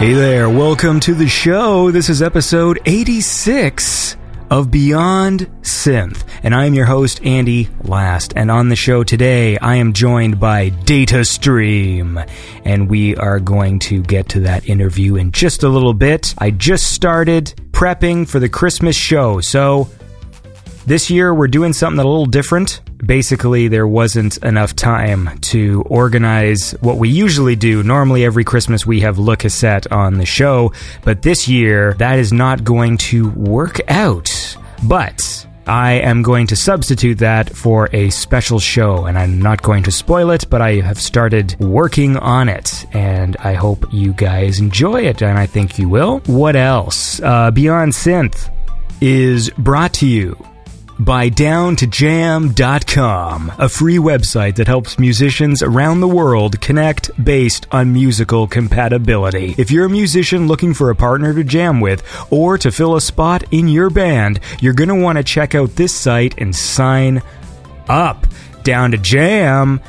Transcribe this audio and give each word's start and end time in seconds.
Hey 0.00 0.14
there, 0.14 0.48
welcome 0.48 0.98
to 1.00 1.12
the 1.12 1.28
show. 1.28 1.90
This 1.90 2.08
is 2.08 2.22
episode 2.22 2.80
86 2.86 4.16
of 4.48 4.70
Beyond 4.70 5.40
Synth, 5.60 6.24
and 6.42 6.54
I 6.54 6.64
am 6.64 6.72
your 6.72 6.86
host, 6.86 7.22
Andy 7.22 7.68
Last. 7.82 8.32
And 8.34 8.50
on 8.50 8.70
the 8.70 8.76
show 8.76 9.04
today, 9.04 9.58
I 9.58 9.74
am 9.74 9.92
joined 9.92 10.40
by 10.40 10.70
DataStream, 10.70 12.26
and 12.64 12.88
we 12.88 13.14
are 13.16 13.40
going 13.40 13.78
to 13.80 14.00
get 14.00 14.30
to 14.30 14.40
that 14.40 14.66
interview 14.70 15.16
in 15.16 15.32
just 15.32 15.64
a 15.64 15.68
little 15.68 15.92
bit. 15.92 16.34
I 16.38 16.50
just 16.50 16.92
started 16.92 17.52
prepping 17.70 18.26
for 18.26 18.40
the 18.40 18.48
Christmas 18.48 18.96
show, 18.96 19.42
so 19.42 19.90
this 20.86 21.10
year 21.10 21.34
we're 21.34 21.48
doing 21.48 21.72
something 21.72 22.00
a 22.00 22.08
little 22.08 22.26
different 22.26 22.80
basically 23.04 23.68
there 23.68 23.86
wasn't 23.86 24.36
enough 24.38 24.74
time 24.76 25.38
to 25.40 25.82
organize 25.86 26.72
what 26.80 26.98
we 26.98 27.08
usually 27.08 27.56
do. 27.56 27.82
Normally, 27.82 28.24
every 28.24 28.44
Christmas 28.44 28.86
we 28.86 29.00
have 29.00 29.18
Le 29.18 29.36
Cassette 29.36 29.90
on 29.90 30.18
the 30.18 30.26
show, 30.26 30.72
but 31.02 31.22
this 31.22 31.48
year 31.48 31.94
that 31.94 32.18
is 32.18 32.32
not 32.32 32.64
going 32.64 32.98
to 32.98 33.30
work 33.30 33.80
out. 33.88 34.56
But 34.86 35.46
I 35.66 35.92
am 35.92 36.22
going 36.22 36.46
to 36.48 36.56
substitute 36.56 37.18
that 37.18 37.54
for 37.54 37.88
a 37.92 38.10
special 38.10 38.58
show, 38.58 39.06
and 39.06 39.18
I'm 39.18 39.40
not 39.40 39.62
going 39.62 39.82
to 39.84 39.92
spoil 39.92 40.30
it, 40.30 40.46
but 40.50 40.60
I 40.60 40.76
have 40.76 41.00
started 41.00 41.56
working 41.60 42.16
on 42.16 42.48
it, 42.48 42.86
and 42.92 43.36
I 43.38 43.54
hope 43.54 43.92
you 43.92 44.12
guys 44.12 44.58
enjoy 44.58 45.02
it, 45.02 45.22
and 45.22 45.38
I 45.38 45.46
think 45.46 45.78
you 45.78 45.88
will. 45.88 46.20
What 46.26 46.56
else? 46.56 47.20
Uh, 47.20 47.50
Beyond 47.50 47.92
Synth 47.92 48.50
is 49.00 49.50
brought 49.50 49.94
to 49.94 50.06
you 50.06 50.36
by 51.04 51.30
downtojam.com, 51.30 53.52
a 53.58 53.68
free 53.68 53.96
website 53.96 54.56
that 54.56 54.68
helps 54.68 54.98
musicians 54.98 55.62
around 55.62 56.00
the 56.00 56.08
world 56.08 56.60
connect 56.60 57.10
based 57.24 57.66
on 57.72 57.92
musical 57.92 58.46
compatibility. 58.46 59.54
If 59.56 59.70
you're 59.70 59.86
a 59.86 59.90
musician 59.90 60.46
looking 60.46 60.74
for 60.74 60.90
a 60.90 60.94
partner 60.94 61.32
to 61.32 61.42
jam 61.42 61.80
with 61.80 62.04
or 62.30 62.58
to 62.58 62.70
fill 62.70 62.96
a 62.96 63.00
spot 63.00 63.44
in 63.50 63.68
your 63.68 63.88
band, 63.88 64.40
you're 64.60 64.74
going 64.74 64.88
to 64.88 64.94
want 64.94 65.16
to 65.16 65.24
check 65.24 65.54
out 65.54 65.76
this 65.76 65.94
site 65.94 66.38
and 66.38 66.54
sign 66.54 67.22
up 67.88 68.26
down 68.64 68.92
to 68.92 68.98
jam.com. 68.98 69.80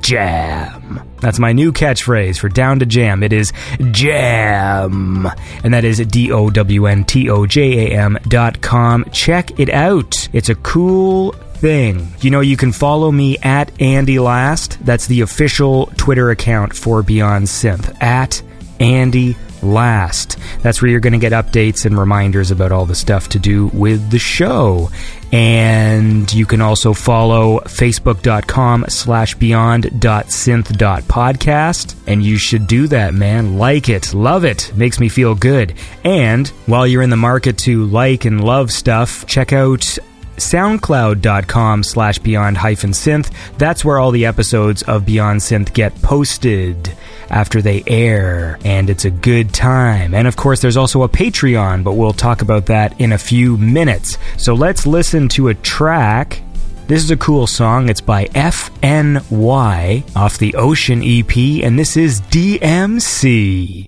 Jam. 0.00 1.02
That's 1.20 1.38
my 1.38 1.52
new 1.52 1.72
catchphrase 1.72 2.38
for 2.38 2.48
down 2.48 2.80
to 2.80 2.86
jam. 2.86 3.22
It 3.22 3.32
is 3.32 3.52
jam. 3.92 5.28
And 5.62 5.74
that 5.74 5.84
is 5.84 5.98
D 5.98 6.30
O 6.32 6.50
W 6.50 6.86
N 6.86 7.04
T 7.04 7.30
O 7.30 7.46
J 7.46 7.92
A 7.92 7.98
M 7.98 8.18
dot 8.28 8.60
com. 8.60 9.04
Check 9.12 9.58
it 9.58 9.70
out. 9.70 10.28
It's 10.32 10.48
a 10.48 10.54
cool 10.56 11.32
thing. 11.32 12.08
You 12.20 12.30
know, 12.30 12.40
you 12.40 12.56
can 12.56 12.72
follow 12.72 13.10
me 13.10 13.38
at 13.38 13.72
Andy 13.80 14.18
Last. 14.18 14.84
That's 14.84 15.06
the 15.06 15.22
official 15.22 15.86
Twitter 15.96 16.30
account 16.30 16.74
for 16.74 17.02
Beyond 17.02 17.46
Synth. 17.46 18.02
At 18.02 18.42
Andy 18.80 19.36
Last. 19.64 20.38
That's 20.62 20.80
where 20.80 20.90
you're 20.90 21.00
going 21.00 21.14
to 21.14 21.18
get 21.18 21.32
updates 21.32 21.84
and 21.86 21.98
reminders 21.98 22.50
about 22.50 22.72
all 22.72 22.86
the 22.86 22.94
stuff 22.94 23.28
to 23.30 23.38
do 23.38 23.66
with 23.68 24.10
the 24.10 24.18
show. 24.18 24.90
And 25.32 26.32
you 26.32 26.46
can 26.46 26.60
also 26.60 26.92
follow 26.92 27.58
facebook.com 27.60 28.84
slash 28.88 29.34
beyond.synth.podcast. 29.34 31.94
And 32.06 32.22
you 32.22 32.38
should 32.38 32.68
do 32.68 32.86
that, 32.88 33.14
man. 33.14 33.58
Like 33.58 33.88
it. 33.88 34.12
Love 34.14 34.44
it. 34.44 34.70
Makes 34.76 35.00
me 35.00 35.08
feel 35.08 35.34
good. 35.34 35.74
And 36.04 36.46
while 36.66 36.86
you're 36.86 37.02
in 37.02 37.10
the 37.10 37.16
market 37.16 37.58
to 37.58 37.84
like 37.86 38.26
and 38.26 38.44
love 38.44 38.70
stuff, 38.70 39.26
check 39.26 39.52
out 39.52 39.98
soundcloud.com 40.36 41.82
slash 41.82 42.18
beyond 42.18 42.56
hyphen 42.56 42.90
synth. 42.90 43.30
That's 43.58 43.84
where 43.84 43.98
all 43.98 44.10
the 44.10 44.26
episodes 44.26 44.82
of 44.82 45.06
Beyond 45.06 45.40
Synth 45.40 45.72
get 45.72 45.94
posted 46.02 46.92
after 47.30 47.62
they 47.62 47.82
air, 47.86 48.58
and 48.64 48.90
it's 48.90 49.04
a 49.04 49.10
good 49.10 49.52
time. 49.52 50.14
And 50.14 50.28
of 50.28 50.36
course, 50.36 50.60
there's 50.60 50.76
also 50.76 51.02
a 51.02 51.08
Patreon, 51.08 51.84
but 51.84 51.94
we'll 51.94 52.12
talk 52.12 52.42
about 52.42 52.66
that 52.66 53.00
in 53.00 53.12
a 53.12 53.18
few 53.18 53.56
minutes. 53.56 54.18
So 54.36 54.54
let's 54.54 54.86
listen 54.86 55.28
to 55.30 55.48
a 55.48 55.54
track. 55.54 56.42
This 56.86 57.02
is 57.02 57.10
a 57.10 57.16
cool 57.16 57.46
song. 57.46 57.88
It's 57.88 58.02
by 58.02 58.26
FNY 58.26 60.16
off 60.16 60.38
the 60.38 60.54
Ocean 60.54 61.02
EP, 61.02 61.64
and 61.64 61.78
this 61.78 61.96
is 61.96 62.20
DMC. 62.22 63.86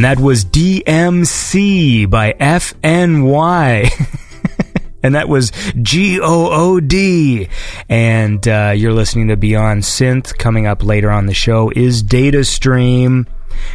And 0.00 0.06
that 0.06 0.18
was 0.18 0.46
DMC 0.46 2.08
by 2.08 2.32
FNY. 2.32 3.90
and 5.02 5.14
that 5.14 5.28
was 5.28 5.52
G 5.82 6.18
O 6.22 6.48
O 6.50 6.80
D. 6.80 7.50
And 7.86 8.48
uh, 8.48 8.72
you're 8.74 8.94
listening 8.94 9.28
to 9.28 9.36
Beyond 9.36 9.82
Synth. 9.82 10.38
Coming 10.38 10.66
up 10.66 10.82
later 10.82 11.10
on 11.10 11.26
the 11.26 11.34
show 11.34 11.70
is 11.76 12.02
Data 12.02 12.44
Stream. 12.44 13.26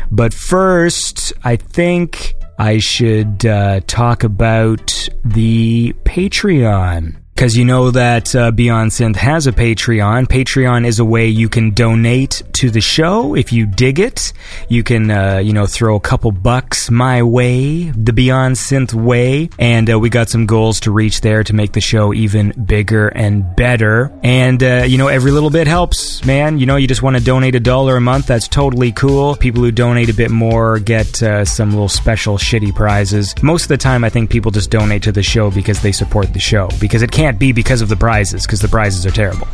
But 0.09 0.33
first, 0.33 1.31
I 1.43 1.57
think 1.57 2.33
I 2.57 2.79
should 2.79 3.45
uh, 3.45 3.81
talk 3.85 4.23
about 4.23 5.07
the 5.23 5.93
Patreon 6.05 7.17
because 7.35 7.57
you 7.57 7.65
know 7.65 7.91
that 7.91 8.33
uh, 8.33 8.49
Beyond 8.49 8.91
Synth 8.91 9.17
has 9.17 9.45
a 9.45 9.51
Patreon. 9.51 10.27
Patreon 10.27 10.87
is 10.87 10.99
a 10.99 11.05
way 11.05 11.27
you 11.27 11.49
can 11.49 11.71
donate 11.71 12.41
to 12.53 12.69
the 12.69 12.79
show 12.79 13.35
if 13.35 13.51
you 13.51 13.65
dig 13.65 13.99
it. 13.99 14.31
You 14.69 14.83
can, 14.83 15.11
uh, 15.11 15.39
you 15.39 15.51
know, 15.51 15.65
throw 15.65 15.97
a 15.97 15.99
couple 15.99 16.31
bucks 16.31 16.89
my 16.89 17.23
way, 17.23 17.89
the 17.91 18.13
Beyond 18.13 18.55
Synth 18.55 18.93
way, 18.93 19.49
and 19.59 19.91
uh, 19.91 19.99
we 19.99 20.09
got 20.09 20.29
some 20.29 20.45
goals 20.45 20.79
to 20.81 20.91
reach 20.91 21.19
there 21.19 21.43
to 21.43 21.53
make 21.53 21.73
the 21.73 21.81
show 21.81 22.13
even 22.13 22.53
bigger 22.65 23.09
and 23.09 23.53
better. 23.57 24.17
And 24.23 24.63
uh, 24.63 24.85
you 24.87 24.97
know, 24.97 25.09
every 25.09 25.31
little 25.31 25.49
bit 25.49 25.67
helps, 25.67 26.23
man. 26.23 26.57
You 26.57 26.65
know, 26.65 26.77
you 26.77 26.87
just 26.87 27.03
want 27.03 27.17
to 27.17 27.23
donate 27.23 27.55
a 27.55 27.59
dollar 27.59 27.97
a 27.97 28.01
month. 28.01 28.27
That's 28.27 28.47
totally 28.47 28.93
cool. 28.93 29.35
People 29.35 29.61
who 29.61 29.71
donate 29.71 30.09
a 30.09 30.13
bit 30.13 30.31
more 30.31 30.79
get 30.79 31.21
uh, 31.21 31.43
some 31.43 31.71
little 31.71 31.89
special 31.89 32.37
shitty 32.37 32.73
prizes. 32.73 33.35
Most 33.43 33.63
of 33.63 33.67
the 33.67 33.77
time, 33.77 34.05
I 34.05 34.09
think 34.09 34.29
people 34.29 34.51
just 34.51 34.71
donate 34.71 35.03
to 35.03 35.11
the 35.11 35.21
show 35.21 35.51
because 35.51 35.81
they 35.81 35.91
support 35.91 36.31
the 36.31 36.39
show 36.39 36.69
because 36.79 37.01
it 37.01 37.11
can't 37.11 37.24
can't 37.25 37.39
be 37.39 37.51
because 37.51 37.81
of 37.81 37.89
the 37.89 37.95
prizes, 37.95 38.45
because 38.45 38.61
the 38.61 38.67
prizes 38.67 39.03
are 39.03 39.09
terrible. 39.09 39.47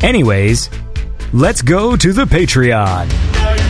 Anyways, 0.00 0.68
let's 1.32 1.62
go 1.62 1.94
to 1.94 2.12
the 2.12 2.24
Patreon. 2.24 3.61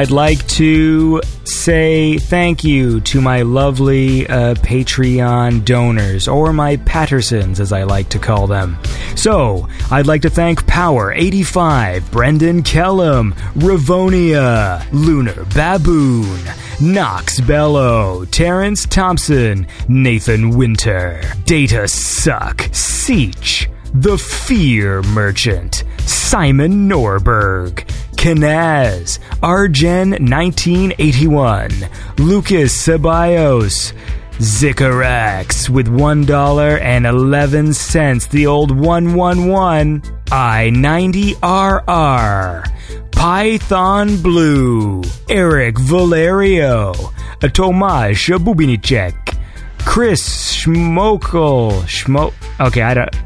I'd 0.00 0.10
like 0.10 0.46
to 0.48 1.20
say 1.44 2.16
thank 2.16 2.64
you 2.64 3.02
to 3.02 3.20
my 3.20 3.42
lovely 3.42 4.26
uh, 4.26 4.54
Patreon 4.54 5.66
donors, 5.66 6.26
or 6.26 6.54
my 6.54 6.78
Pattersons 6.78 7.60
as 7.60 7.70
I 7.70 7.82
like 7.82 8.08
to 8.08 8.18
call 8.18 8.46
them. 8.46 8.78
So, 9.14 9.68
I'd 9.90 10.06
like 10.06 10.22
to 10.22 10.30
thank 10.30 10.64
Power85, 10.64 12.10
Brendan 12.10 12.62
Kellum, 12.62 13.34
Ravonia, 13.56 14.82
Lunar 14.90 15.44
Baboon, 15.54 16.40
Knox 16.80 17.38
Bello, 17.42 18.24
Terrence 18.24 18.86
Thompson, 18.86 19.66
Nathan 19.86 20.56
Winter, 20.56 21.20
Data 21.44 21.86
Suck, 21.86 22.56
Seach, 22.70 23.70
The 23.92 24.16
Fear 24.16 25.02
Merchant, 25.02 25.84
Simon 26.06 26.88
Norberg, 26.88 27.86
Kanaz, 28.20 29.18
Argen 29.42 30.10
1981, 30.20 31.70
Lucas 32.18 32.76
Ceballos, 32.76 33.94
Zikarax 34.38 35.70
with 35.70 35.88
$1.11, 35.88 38.28
the 38.28 38.46
old 38.46 38.70
111, 38.78 40.02
I90RR, 40.26 43.10
Python 43.10 44.16
Blue, 44.20 45.02
Eric 45.30 45.78
Valerio, 45.78 46.92
Tomasz 47.40 48.38
Bubinicek, 48.38 49.38
Chris 49.86 50.54
Schmokel, 50.54 51.72
Schmo. 51.84 52.34
Okay, 52.60 52.82
I 52.82 52.92
don't. 52.92 53.16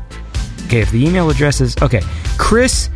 Okay, 0.67 0.83
if 0.83 0.93
the 0.93 1.05
email 1.05 1.29
address 1.31 1.61
is 1.61 1.77
okay, 1.83 2.01
Chris 2.39 2.91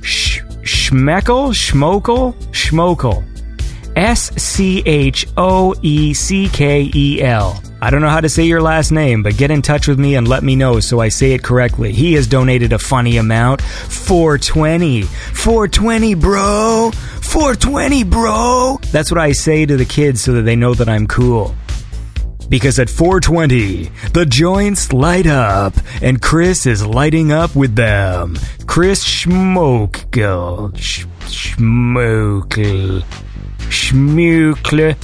Sh- 0.00 0.40
Schmeckel, 0.62 1.52
Schmokel, 1.52 2.34
Schmokel. 2.52 3.24
S 3.96 4.30
C 4.36 4.82
H 4.86 5.26
O 5.36 5.74
E 5.82 6.14
C 6.14 6.48
K 6.48 6.90
E 6.94 7.22
L. 7.22 7.62
I 7.80 7.90
don't 7.90 8.00
know 8.00 8.08
how 8.08 8.20
to 8.20 8.28
say 8.28 8.44
your 8.44 8.62
last 8.62 8.92
name, 8.92 9.22
but 9.24 9.36
get 9.36 9.50
in 9.50 9.60
touch 9.60 9.88
with 9.88 9.98
me 9.98 10.14
and 10.14 10.28
let 10.28 10.44
me 10.44 10.54
know 10.54 10.78
so 10.78 11.00
I 11.00 11.08
say 11.08 11.32
it 11.32 11.42
correctly. 11.42 11.92
He 11.92 12.12
has 12.14 12.28
donated 12.28 12.72
a 12.72 12.78
funny 12.78 13.16
amount 13.16 13.60
420. 13.60 15.02
420, 15.02 16.14
bro! 16.14 16.90
420, 16.92 18.04
bro! 18.04 18.78
That's 18.92 19.10
what 19.10 19.18
I 19.18 19.32
say 19.32 19.66
to 19.66 19.76
the 19.76 19.84
kids 19.84 20.22
so 20.22 20.32
that 20.34 20.42
they 20.42 20.56
know 20.56 20.74
that 20.74 20.88
I'm 20.88 21.08
cool. 21.08 21.54
Because 22.52 22.78
at 22.78 22.90
420, 22.90 23.90
the 24.12 24.26
joints 24.26 24.92
light 24.92 25.26
up, 25.26 25.72
and 26.02 26.20
Chris 26.20 26.66
is 26.66 26.84
lighting 26.84 27.32
up 27.32 27.56
with 27.56 27.76
them. 27.76 28.36
Chris 28.66 29.02
Schmokel. 29.02 30.76
Sh- 30.76 31.06
Schmokel. 31.20 33.02
Schmukle. 33.70 34.94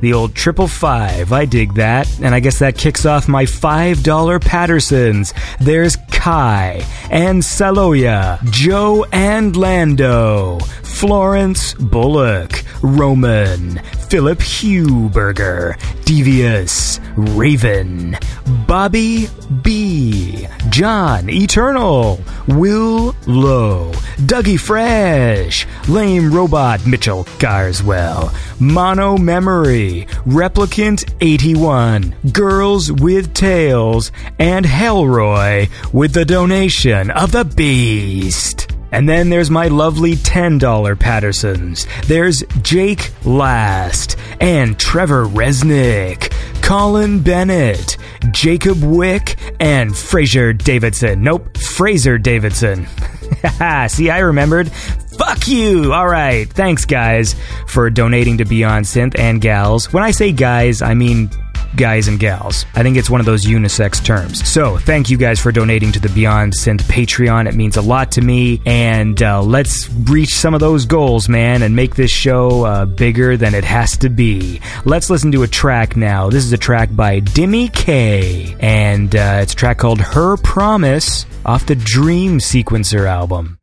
The 0.00 0.12
old 0.12 0.34
triple 0.34 0.68
five. 0.68 1.32
I 1.32 1.44
dig 1.44 1.74
that. 1.74 2.08
And 2.20 2.34
I 2.34 2.40
guess 2.40 2.58
that 2.58 2.76
kicks 2.76 3.06
off 3.06 3.28
my 3.28 3.44
$5 3.44 4.40
Pattersons. 4.40 5.32
There's 5.60 5.96
Kai 6.10 6.84
and 7.10 7.42
Saloya, 7.42 8.42
Joe 8.50 9.06
and 9.12 9.54
Lando, 9.56 10.58
Florence 10.82 11.74
Bullock, 11.74 12.64
Roman, 12.82 13.78
Philip 14.08 14.38
Huberger, 14.38 15.78
Devious, 16.04 17.00
Raven, 17.16 18.18
Bobby 18.66 19.28
B, 19.62 20.46
John 20.70 21.28
Eternal, 21.30 22.20
Will 22.48 23.14
Lowe, 23.26 23.92
Dougie 24.16 24.58
Fresh, 24.58 25.66
Lame 25.88 26.32
Robot 26.32 26.86
Mitchell 26.86 27.24
Garswell, 27.38 28.32
Mono 28.60 29.16
Memory, 29.16 29.85
Replicant 30.26 31.12
81, 31.20 32.14
Girls 32.32 32.92
with 32.92 33.34
Tails, 33.34 34.12
and 34.38 34.66
Hellroy 34.66 35.68
with 35.92 36.12
the 36.12 36.24
donation 36.24 37.10
of 37.10 37.32
the 37.32 37.44
Beast. 37.44 38.65
And 38.92 39.08
then 39.08 39.30
there's 39.30 39.50
my 39.50 39.68
lovely 39.68 40.14
$10 40.14 40.98
Pattersons. 40.98 41.86
There's 42.06 42.42
Jake 42.62 43.12
Last 43.24 44.16
and 44.40 44.78
Trevor 44.78 45.26
Resnick, 45.26 46.32
Colin 46.62 47.20
Bennett, 47.20 47.96
Jacob 48.30 48.82
Wick, 48.82 49.38
and 49.60 49.96
Fraser 49.96 50.52
Davidson. 50.52 51.22
Nope, 51.22 51.56
Fraser 51.58 52.18
Davidson. 52.18 52.86
See, 53.88 54.10
I 54.10 54.18
remembered. 54.20 54.70
Fuck 55.16 55.48
you! 55.48 55.94
Alright, 55.94 56.50
thanks 56.52 56.84
guys 56.84 57.34
for 57.66 57.88
donating 57.88 58.36
to 58.38 58.44
Beyond 58.44 58.84
Synth 58.84 59.18
and 59.18 59.40
gals. 59.40 59.90
When 59.90 60.02
I 60.02 60.10
say 60.10 60.30
guys, 60.30 60.82
I 60.82 60.92
mean 60.92 61.30
guys 61.76 62.08
and 62.08 62.18
gals. 62.18 62.64
I 62.74 62.82
think 62.82 62.96
it's 62.96 63.10
one 63.10 63.20
of 63.20 63.26
those 63.26 63.44
unisex 63.44 64.04
terms. 64.04 64.46
So, 64.48 64.78
thank 64.78 65.10
you 65.10 65.16
guys 65.16 65.40
for 65.40 65.52
donating 65.52 65.92
to 65.92 66.00
the 66.00 66.08
Beyond 66.08 66.52
Synth 66.54 66.82
Patreon. 66.82 67.48
It 67.48 67.54
means 67.54 67.76
a 67.76 67.82
lot 67.82 68.12
to 68.12 68.20
me. 68.20 68.60
And 68.66 69.22
uh, 69.22 69.42
let's 69.42 69.88
reach 69.90 70.34
some 70.34 70.54
of 70.54 70.60
those 70.60 70.86
goals, 70.86 71.28
man, 71.28 71.62
and 71.62 71.76
make 71.76 71.94
this 71.94 72.10
show 72.10 72.64
uh, 72.64 72.86
bigger 72.86 73.36
than 73.36 73.54
it 73.54 73.64
has 73.64 73.96
to 73.98 74.08
be. 74.08 74.60
Let's 74.84 75.10
listen 75.10 75.32
to 75.32 75.42
a 75.42 75.48
track 75.48 75.96
now. 75.96 76.30
This 76.30 76.44
is 76.44 76.52
a 76.52 76.58
track 76.58 76.94
by 76.94 77.20
Dimmy 77.20 77.72
K. 77.72 78.56
And 78.60 79.14
uh, 79.14 79.40
it's 79.42 79.52
a 79.52 79.56
track 79.56 79.78
called 79.78 80.00
Her 80.00 80.36
Promise 80.36 81.26
off 81.44 81.66
the 81.66 81.76
Dream 81.76 82.38
Sequencer 82.38 83.06
album. 83.06 83.58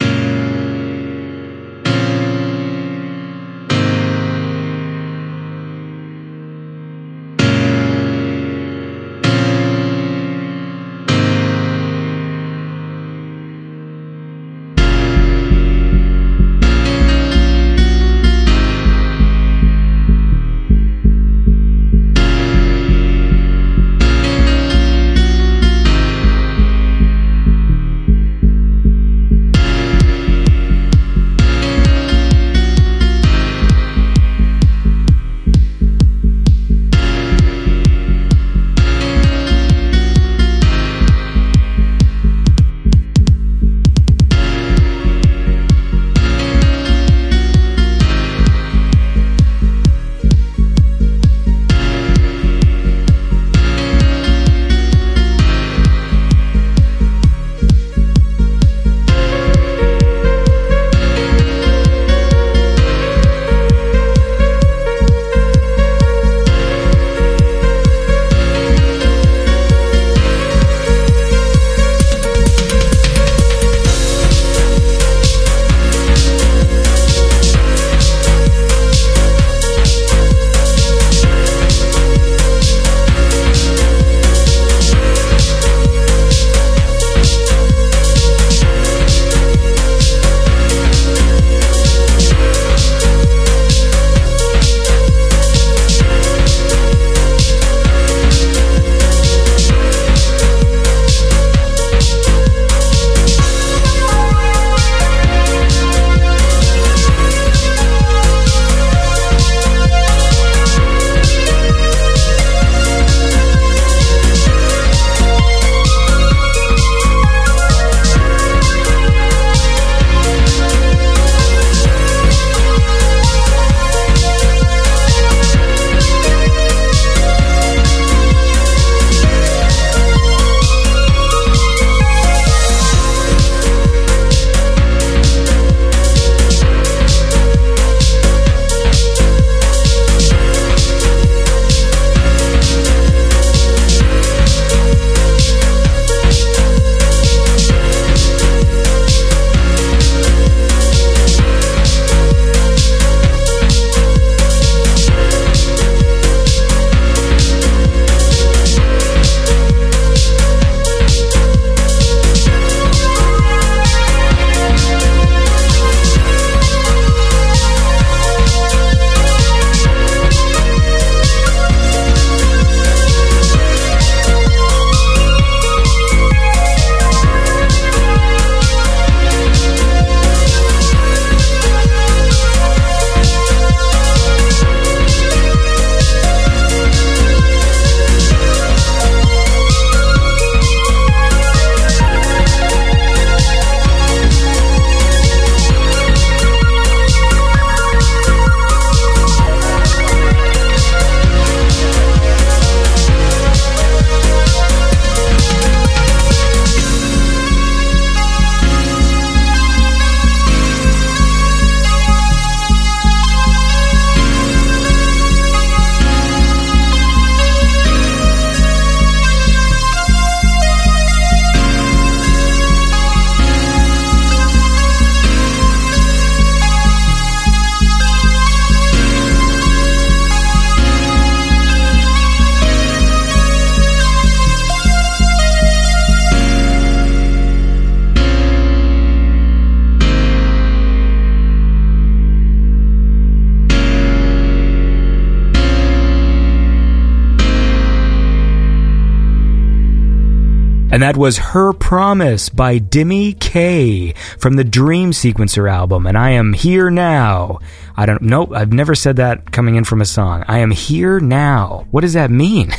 That 251.03 251.17
was 251.17 251.37
Her 251.37 251.73
Promise 251.73 252.47
by 252.47 252.79
Dimmy 252.79 253.37
K 253.37 254.13
from 254.39 254.55
the 254.55 254.63
Dream 254.63 255.11
Sequencer 255.11 255.69
album. 255.69 256.07
And 256.07 256.17
I 256.17 256.29
am 256.29 256.53
here 256.53 256.89
now. 256.89 257.59
I 257.97 258.05
don't 258.05 258.21
know. 258.21 258.53
I've 258.55 258.71
never 258.71 258.95
said 258.95 259.17
that 259.17 259.51
coming 259.51 259.75
in 259.75 259.83
from 259.83 259.99
a 259.99 260.05
song. 260.05 260.45
I 260.47 260.59
am 260.59 260.71
here 260.71 261.19
now. 261.19 261.87
What 261.91 262.01
does 262.01 262.13
that 262.13 262.31
mean? 262.31 262.71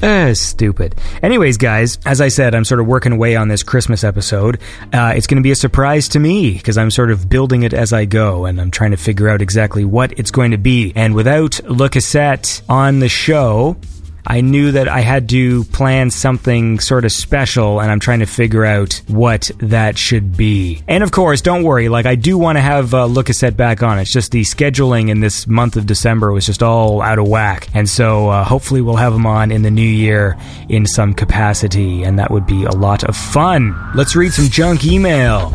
Uh, 0.00 0.32
stupid. 0.34 0.94
Anyways, 1.24 1.56
guys, 1.56 1.98
as 2.06 2.20
I 2.20 2.28
said, 2.28 2.54
I'm 2.54 2.64
sort 2.64 2.80
of 2.80 2.86
working 2.86 3.10
away 3.10 3.34
on 3.34 3.48
this 3.48 3.64
Christmas 3.64 4.04
episode. 4.04 4.60
Uh, 4.92 5.12
it's 5.16 5.26
going 5.26 5.42
to 5.42 5.46
be 5.46 5.50
a 5.50 5.56
surprise 5.56 6.08
to 6.10 6.20
me 6.20 6.52
because 6.52 6.78
I'm 6.78 6.92
sort 6.92 7.10
of 7.10 7.28
building 7.28 7.64
it 7.64 7.74
as 7.74 7.92
I 7.92 8.04
go 8.04 8.44
and 8.44 8.60
I'm 8.60 8.70
trying 8.70 8.92
to 8.92 8.96
figure 8.96 9.28
out 9.28 9.42
exactly 9.42 9.84
what 9.84 10.16
it's 10.20 10.30
going 10.30 10.52
to 10.52 10.58
be. 10.58 10.92
And 10.94 11.16
without 11.16 11.60
Le 11.64 11.88
Cassette 11.88 12.62
on 12.68 13.00
the 13.00 13.08
show, 13.08 13.76
I 14.26 14.40
knew 14.40 14.72
that 14.72 14.88
I 14.88 15.00
had 15.00 15.28
to 15.30 15.64
plan 15.64 16.10
something 16.10 16.80
sort 16.80 17.04
of 17.04 17.12
special, 17.12 17.80
and 17.80 17.90
I'm 17.90 18.00
trying 18.00 18.20
to 18.20 18.26
figure 18.26 18.64
out 18.64 19.00
what 19.08 19.50
that 19.58 19.98
should 19.98 20.36
be. 20.36 20.82
And 20.88 21.02
of 21.02 21.12
course, 21.12 21.40
don't 21.40 21.62
worry, 21.62 21.88
like 21.88 22.06
I 22.06 22.14
do 22.14 22.38
want 22.38 22.56
to 22.56 22.62
have 22.62 22.94
uh, 22.94 23.04
Le 23.06 23.24
Cassette 23.24 23.56
back 23.56 23.82
on. 23.82 23.98
It's 23.98 24.12
just 24.12 24.32
the 24.32 24.42
scheduling 24.42 25.08
in 25.08 25.20
this 25.20 25.46
month 25.46 25.76
of 25.76 25.86
December 25.86 26.32
was 26.32 26.46
just 26.46 26.62
all 26.62 27.02
out 27.02 27.18
of 27.18 27.28
whack, 27.28 27.68
and 27.74 27.88
so 27.88 28.28
uh, 28.28 28.44
hopefully 28.44 28.80
we'll 28.80 28.96
have 28.96 29.12
him 29.12 29.26
on 29.26 29.50
in 29.50 29.62
the 29.62 29.70
new 29.70 29.82
year 29.82 30.36
in 30.68 30.86
some 30.86 31.14
capacity, 31.14 32.02
and 32.02 32.18
that 32.18 32.30
would 32.30 32.46
be 32.46 32.64
a 32.64 32.70
lot 32.70 33.04
of 33.04 33.16
fun. 33.16 33.74
Let's 33.94 34.14
read 34.16 34.32
some 34.32 34.48
junk 34.48 34.84
email. 34.84 35.52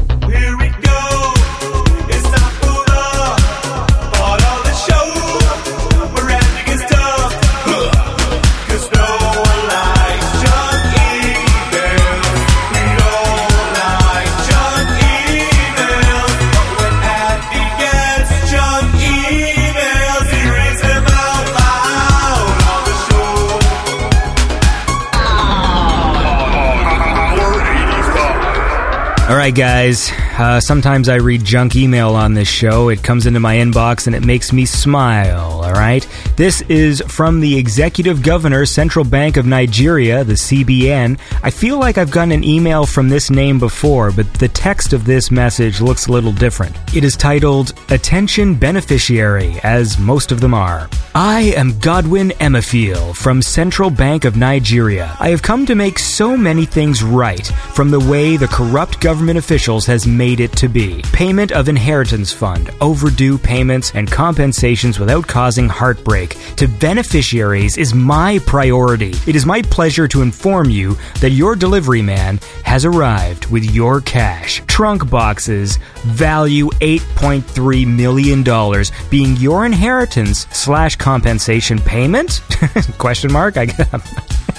Right, 29.45 29.53
guys. 29.53 30.24
Uh, 30.37 30.59
sometimes 30.59 31.07
I 31.07 31.15
read 31.15 31.45
junk 31.45 31.77
email 31.77 32.09
on 32.13 32.33
this 32.33 32.49
show. 32.49 32.89
It 32.89 33.01
comes 33.01 33.25
into 33.25 33.39
my 33.39 33.55
inbox 33.55 34.05
and 34.05 34.13
it 34.13 34.25
makes 34.25 34.51
me 34.51 34.65
smile. 34.65 35.63
All 35.63 35.71
right. 35.71 36.05
This 36.35 36.61
is 36.63 37.01
from 37.07 37.39
the 37.39 37.57
Executive 37.57 38.21
Governor, 38.21 38.65
Central 38.65 39.05
Bank 39.05 39.37
of 39.37 39.45
Nigeria, 39.45 40.25
the 40.25 40.33
CBN. 40.33 41.17
I 41.41 41.49
feel 41.51 41.79
like 41.79 41.97
I've 41.97 42.11
gotten 42.11 42.33
an 42.33 42.43
email 42.43 42.85
from 42.85 43.07
this 43.07 43.29
name 43.29 43.59
before, 43.59 44.11
but 44.11 44.31
the 44.33 44.49
text 44.49 44.91
of 44.91 45.05
this 45.05 45.31
message 45.31 45.79
looks 45.79 46.07
a 46.07 46.11
little 46.11 46.33
different. 46.33 46.75
It 46.93 47.05
is 47.05 47.15
titled 47.15 47.73
Attention 47.89 48.55
Beneficiary, 48.55 49.57
as 49.63 49.97
most 49.97 50.33
of 50.33 50.41
them 50.41 50.53
are. 50.53 50.89
I 51.17 51.53
am 51.55 51.79
Godwin 51.79 52.31
Emefiel 52.41 53.15
from 53.15 53.41
Central 53.41 53.89
Bank 53.89 54.25
of 54.25 54.35
Nigeria. 54.35 55.15
I 55.17 55.29
have 55.29 55.41
come 55.41 55.65
to 55.65 55.75
make 55.75 55.97
so 55.97 56.35
many 56.35 56.65
things 56.65 57.03
right, 57.03 57.47
from 57.73 57.89
the 57.89 58.01
way 58.01 58.35
the 58.35 58.49
corrupt 58.49 58.99
government 58.99 59.37
officials 59.37 59.85
has 59.85 60.05
made 60.05 60.24
it 60.33 60.51
to 60.53 60.67
be. 60.67 61.01
Payment 61.13 61.51
of 61.51 61.69
inheritance 61.69 62.31
fund, 62.31 62.71
overdue 62.81 63.37
payments, 63.37 63.93
and 63.93 64.11
compensations 64.11 64.99
without 64.99 65.27
causing 65.27 65.69
heartbreak 65.69 66.35
to 66.55 66.67
beneficiaries 66.67 67.77
is 67.77 67.93
my 67.93 68.39
priority. 68.39 69.13
It 69.27 69.35
is 69.35 69.45
my 69.45 69.61
pleasure 69.61 70.07
to 70.07 70.21
inform 70.23 70.69
you 70.69 70.97
that 71.21 71.31
your 71.31 71.55
delivery 71.55 72.01
man 72.01 72.39
has 72.63 72.85
arrived 72.85 73.45
with 73.51 73.63
your 73.63 74.01
cash. 74.01 74.63
Trunk 74.65 75.09
boxes, 75.09 75.77
value 76.03 76.69
$8.3 76.81 77.85
million, 77.85 78.43
being 79.09 79.35
your 79.37 79.65
inheritance 79.65 80.47
slash 80.51 80.95
compensation 80.95 81.77
payment? 81.79 82.41
Question 82.97 83.31
mark. 83.31 83.57
I 83.57 83.65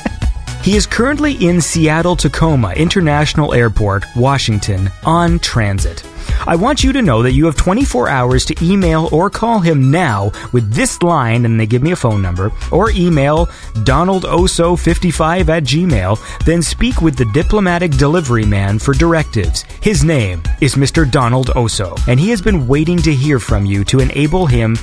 He 0.67 0.75
is 0.75 0.85
currently 0.85 1.35
in 1.35 1.61
Seattle 1.61 2.17
Tacoma 2.17 2.73
International 2.73 3.55
Airport, 3.55 4.05
Washington, 4.17 4.91
on 5.05 5.39
transit. 5.39 6.03
I 6.47 6.57
want 6.57 6.85
you 6.85 6.93
to 6.93 7.03
know 7.03 7.23
that 7.23 7.33
you 7.33 7.47
have 7.47 7.57
24 7.57 8.09
hours 8.09 8.45
to 8.47 8.65
email 8.65 9.09
or 9.12 9.31
call 9.31 9.61
him 9.61 9.91
now 9.91 10.31
with 10.53 10.73
this 10.73 11.03
line, 11.03 11.45
and 11.45 11.59
they 11.59 11.67
give 11.67 11.83
me 11.83 11.93
a 11.93 11.97
phone 11.97 12.23
number, 12.23 12.53
or 12.71 12.91
email 12.91 13.47
donaldoso55 13.85 15.49
at 15.49 15.65
gmail, 15.65 16.45
then 16.45 16.62
speak 16.62 17.01
with 17.01 17.17
the 17.17 17.25
diplomatic 17.27 17.93
delivery 17.93 18.45
man 18.45 18.79
for 18.79 18.95
directives. 18.95 19.62
His 19.81 20.05
name 20.05 20.43
is 20.61 20.75
Mr. 20.75 21.11
Donald 21.11 21.49
Oso, 21.49 21.97
and 22.09 22.19
he 22.19 22.31
has 22.31 22.41
been 22.41 22.67
waiting 22.67 22.99
to 22.99 23.12
hear 23.12 23.39
from 23.39 23.67
you 23.67 23.85
to 23.85 24.01
enable 24.01 24.47
him 24.47 24.77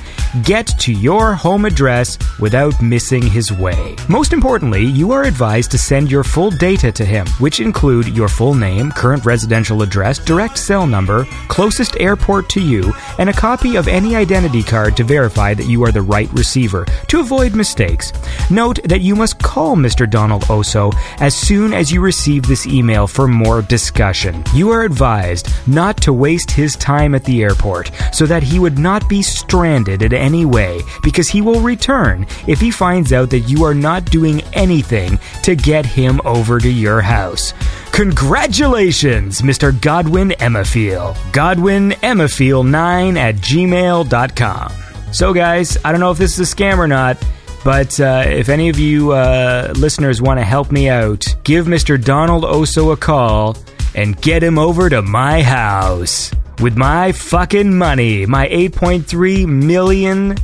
get 0.44 0.66
to 0.80 0.92
your 0.92 1.34
home 1.34 1.64
address 1.64 2.18
without 2.40 2.80
missing 2.82 3.22
his 3.22 3.52
way. 3.52 3.96
Most 4.08 4.32
importantly, 4.32 4.84
you 4.84 5.12
are 5.12 5.24
advised 5.24 5.70
to 5.72 5.78
send 5.78 6.10
your 6.10 6.24
full 6.24 6.50
data 6.50 6.90
to 6.92 7.04
him, 7.04 7.26
which 7.38 7.60
include 7.60 8.08
your 8.08 8.28
full 8.28 8.54
name, 8.54 8.90
current 8.92 9.24
residential 9.24 9.82
address, 9.82 10.18
direct 10.18 10.58
cell 10.58 10.86
number, 10.86 11.26
closest 11.48 11.98
airport 12.00 12.48
to 12.50 12.60
you, 12.60 12.92
and 13.18 13.28
a 13.28 13.32
copy 13.32 13.76
of 13.76 13.88
any 13.88 14.16
identity 14.16 14.62
card 14.62 14.96
to 14.96 15.04
verify 15.04 15.54
that 15.54 15.66
you 15.66 15.84
are 15.84 15.92
the 15.92 16.02
right 16.02 16.32
receiver 16.32 16.84
to 17.08 17.20
avoid 17.20 17.54
mistakes. 17.54 18.12
Note 18.50 18.80
that 18.84 19.00
you 19.00 19.14
must 19.14 19.42
call 19.42 19.76
Mr. 19.76 20.08
Donald 20.08 20.42
Oso 20.44 20.92
as 21.20 21.34
soon 21.34 21.72
as 21.72 21.90
you 21.90 22.00
receive 22.00 22.46
this 22.46 22.66
email 22.66 23.06
for 23.06 23.28
more 23.28 23.62
discussion. 23.62 24.42
You 24.54 24.70
are 24.70 24.82
advised 24.82 25.48
not 25.66 25.96
to 26.02 26.12
waste 26.12 26.50
his 26.50 26.76
time 26.76 27.14
at 27.14 27.24
the 27.24 27.42
airport 27.42 27.90
so 28.12 28.26
that 28.26 28.42
he 28.42 28.58
would 28.58 28.78
not 28.78 29.08
be 29.08 29.22
stranded 29.22 30.02
in 30.02 30.12
any 30.12 30.44
way 30.44 30.80
because 31.02 31.28
he 31.28 31.40
will 31.40 31.60
return 31.60 32.26
if 32.46 32.60
he 32.60 32.70
finds 32.70 33.12
out 33.12 33.30
that 33.30 33.40
you 33.40 33.64
are 33.64 33.74
not 33.74 34.04
doing 34.06 34.42
anything 34.52 35.18
to 35.42 35.54
get 35.54 35.86
him 35.86 36.20
over 36.24 36.58
to 36.58 36.70
your 36.70 37.00
house. 37.00 37.54
Congratulations, 37.92 39.40
Mr. 39.42 39.78
Godwin 39.80 40.30
Emmafield 40.40 41.16
godwinemafiel9 41.32 43.16
at 43.16 43.36
gmail.com. 43.36 44.72
So, 45.12 45.32
guys, 45.32 45.78
I 45.84 45.92
don't 45.92 46.00
know 46.00 46.10
if 46.10 46.18
this 46.18 46.38
is 46.38 46.52
a 46.52 46.56
scam 46.56 46.78
or 46.78 46.88
not, 46.88 47.16
but 47.64 47.98
uh, 48.00 48.24
if 48.26 48.48
any 48.48 48.68
of 48.68 48.78
you 48.78 49.12
uh, 49.12 49.72
listeners 49.76 50.20
want 50.20 50.40
to 50.40 50.44
help 50.44 50.72
me 50.72 50.88
out, 50.88 51.24
give 51.44 51.66
Mr. 51.66 52.02
Donald 52.02 52.44
Oso 52.44 52.92
a 52.92 52.96
call 52.96 53.56
and 53.94 54.20
get 54.20 54.42
him 54.42 54.58
over 54.58 54.90
to 54.90 55.02
my 55.02 55.42
house 55.42 56.32
with 56.60 56.76
my 56.76 57.12
fucking 57.12 57.76
money, 57.76 58.26
my 58.26 58.48
$8.3 58.48 59.46
million. 59.46 60.36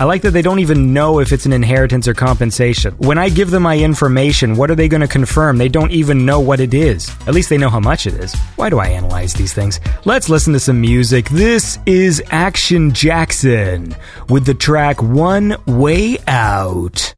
I 0.00 0.04
like 0.04 0.22
that 0.22 0.30
they 0.30 0.42
don't 0.42 0.58
even 0.58 0.92
know 0.92 1.20
if 1.20 1.32
it's 1.32 1.46
an 1.46 1.52
inheritance 1.52 2.08
or 2.08 2.14
compensation. 2.14 2.94
When 2.94 3.18
I 3.18 3.28
give 3.28 3.50
them 3.50 3.62
my 3.62 3.78
information, 3.78 4.56
what 4.56 4.70
are 4.70 4.74
they 4.74 4.88
going 4.88 5.02
to 5.02 5.08
confirm? 5.08 5.58
They 5.58 5.68
don't 5.68 5.90
even 5.90 6.24
know 6.24 6.40
what 6.40 6.60
it 6.60 6.74
is. 6.74 7.10
At 7.26 7.34
least 7.34 7.48
they 7.50 7.58
know 7.58 7.70
how 7.70 7.80
much 7.80 8.06
it 8.06 8.14
is. 8.14 8.34
Why 8.56 8.70
do 8.70 8.78
I 8.78 8.88
analyze 8.88 9.34
these 9.34 9.52
things? 9.52 9.80
Let's 10.04 10.28
listen 10.28 10.52
to 10.54 10.60
some 10.60 10.80
music. 10.80 11.28
This 11.28 11.78
is 11.86 12.22
Action 12.30 12.92
Jackson 12.92 13.94
with 14.28 14.46
the 14.46 14.54
track 14.54 15.02
One 15.02 15.56
Way 15.66 16.18
Out. 16.26 17.14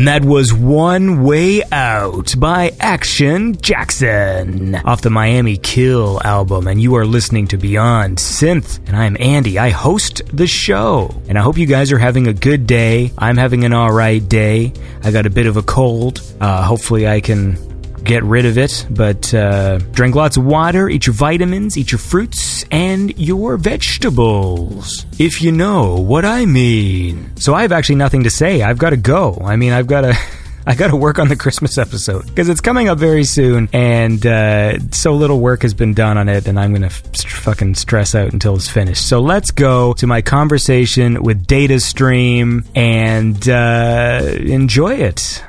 And 0.00 0.08
that 0.08 0.24
was 0.24 0.50
One 0.54 1.24
Way 1.24 1.62
Out 1.70 2.34
by 2.38 2.72
Action 2.80 3.60
Jackson 3.60 4.74
off 4.76 5.02
the 5.02 5.10
Miami 5.10 5.58
Kill 5.58 6.18
album. 6.24 6.68
And 6.68 6.80
you 6.80 6.94
are 6.94 7.04
listening 7.04 7.46
to 7.48 7.58
Beyond 7.58 8.16
Synth. 8.16 8.78
And 8.86 8.96
I'm 8.96 9.18
Andy. 9.20 9.58
I 9.58 9.68
host 9.68 10.22
the 10.32 10.46
show. 10.46 11.10
And 11.28 11.38
I 11.38 11.42
hope 11.42 11.58
you 11.58 11.66
guys 11.66 11.92
are 11.92 11.98
having 11.98 12.28
a 12.28 12.32
good 12.32 12.66
day. 12.66 13.12
I'm 13.18 13.36
having 13.36 13.66
an 13.66 13.74
alright 13.74 14.26
day. 14.26 14.72
I 15.04 15.10
got 15.10 15.26
a 15.26 15.30
bit 15.30 15.44
of 15.44 15.58
a 15.58 15.62
cold. 15.62 16.22
Uh, 16.40 16.62
hopefully, 16.62 17.06
I 17.06 17.20
can 17.20 17.58
get 18.02 18.24
rid 18.24 18.46
of 18.46 18.56
it, 18.56 18.86
but 18.88 19.34
uh, 19.34 19.76
drink 19.92 20.14
lots 20.14 20.38
of 20.38 20.46
water, 20.46 20.88
eat 20.88 21.06
your 21.06 21.12
vitamins, 21.12 21.76
eat 21.76 21.92
your 21.92 21.98
fruits, 21.98 22.64
and 22.70 23.18
your 23.18 23.58
vegetables. 23.58 25.04
If 25.20 25.42
you 25.42 25.52
know 25.52 25.96
what 25.96 26.24
I 26.24 26.46
mean. 26.46 27.36
So 27.36 27.52
I 27.52 27.60
have 27.60 27.72
actually 27.72 27.96
nothing 27.96 28.22
to 28.22 28.30
say. 28.30 28.62
I've 28.62 28.78
got 28.78 28.90
to 28.90 28.96
go. 28.96 29.38
I 29.44 29.56
mean, 29.56 29.70
I've 29.70 29.86
got 29.86 30.00
to. 30.00 30.18
I 30.66 30.74
got 30.74 30.88
to 30.88 30.96
work 30.96 31.18
on 31.18 31.28
the 31.28 31.36
Christmas 31.36 31.76
episode 31.76 32.26
because 32.26 32.48
it's 32.48 32.62
coming 32.62 32.88
up 32.88 32.98
very 32.98 33.24
soon, 33.24 33.68
and 33.72 34.24
uh, 34.24 34.78
so 34.92 35.12
little 35.12 35.40
work 35.40 35.60
has 35.62 35.74
been 35.74 35.92
done 35.92 36.16
on 36.16 36.28
it, 36.30 36.46
and 36.46 36.58
I'm 36.58 36.72
gonna 36.72 36.86
f- 36.86 37.02
fucking 37.16 37.74
stress 37.74 38.14
out 38.14 38.32
until 38.32 38.56
it's 38.56 38.68
finished. 38.68 39.06
So 39.06 39.20
let's 39.20 39.50
go 39.50 39.92
to 39.94 40.06
my 40.06 40.22
conversation 40.22 41.22
with 41.22 41.46
Data 41.46 41.80
Stream 41.80 42.64
and 42.74 43.46
uh, 43.48 44.20
enjoy 44.38 44.94
it. 44.94 45.42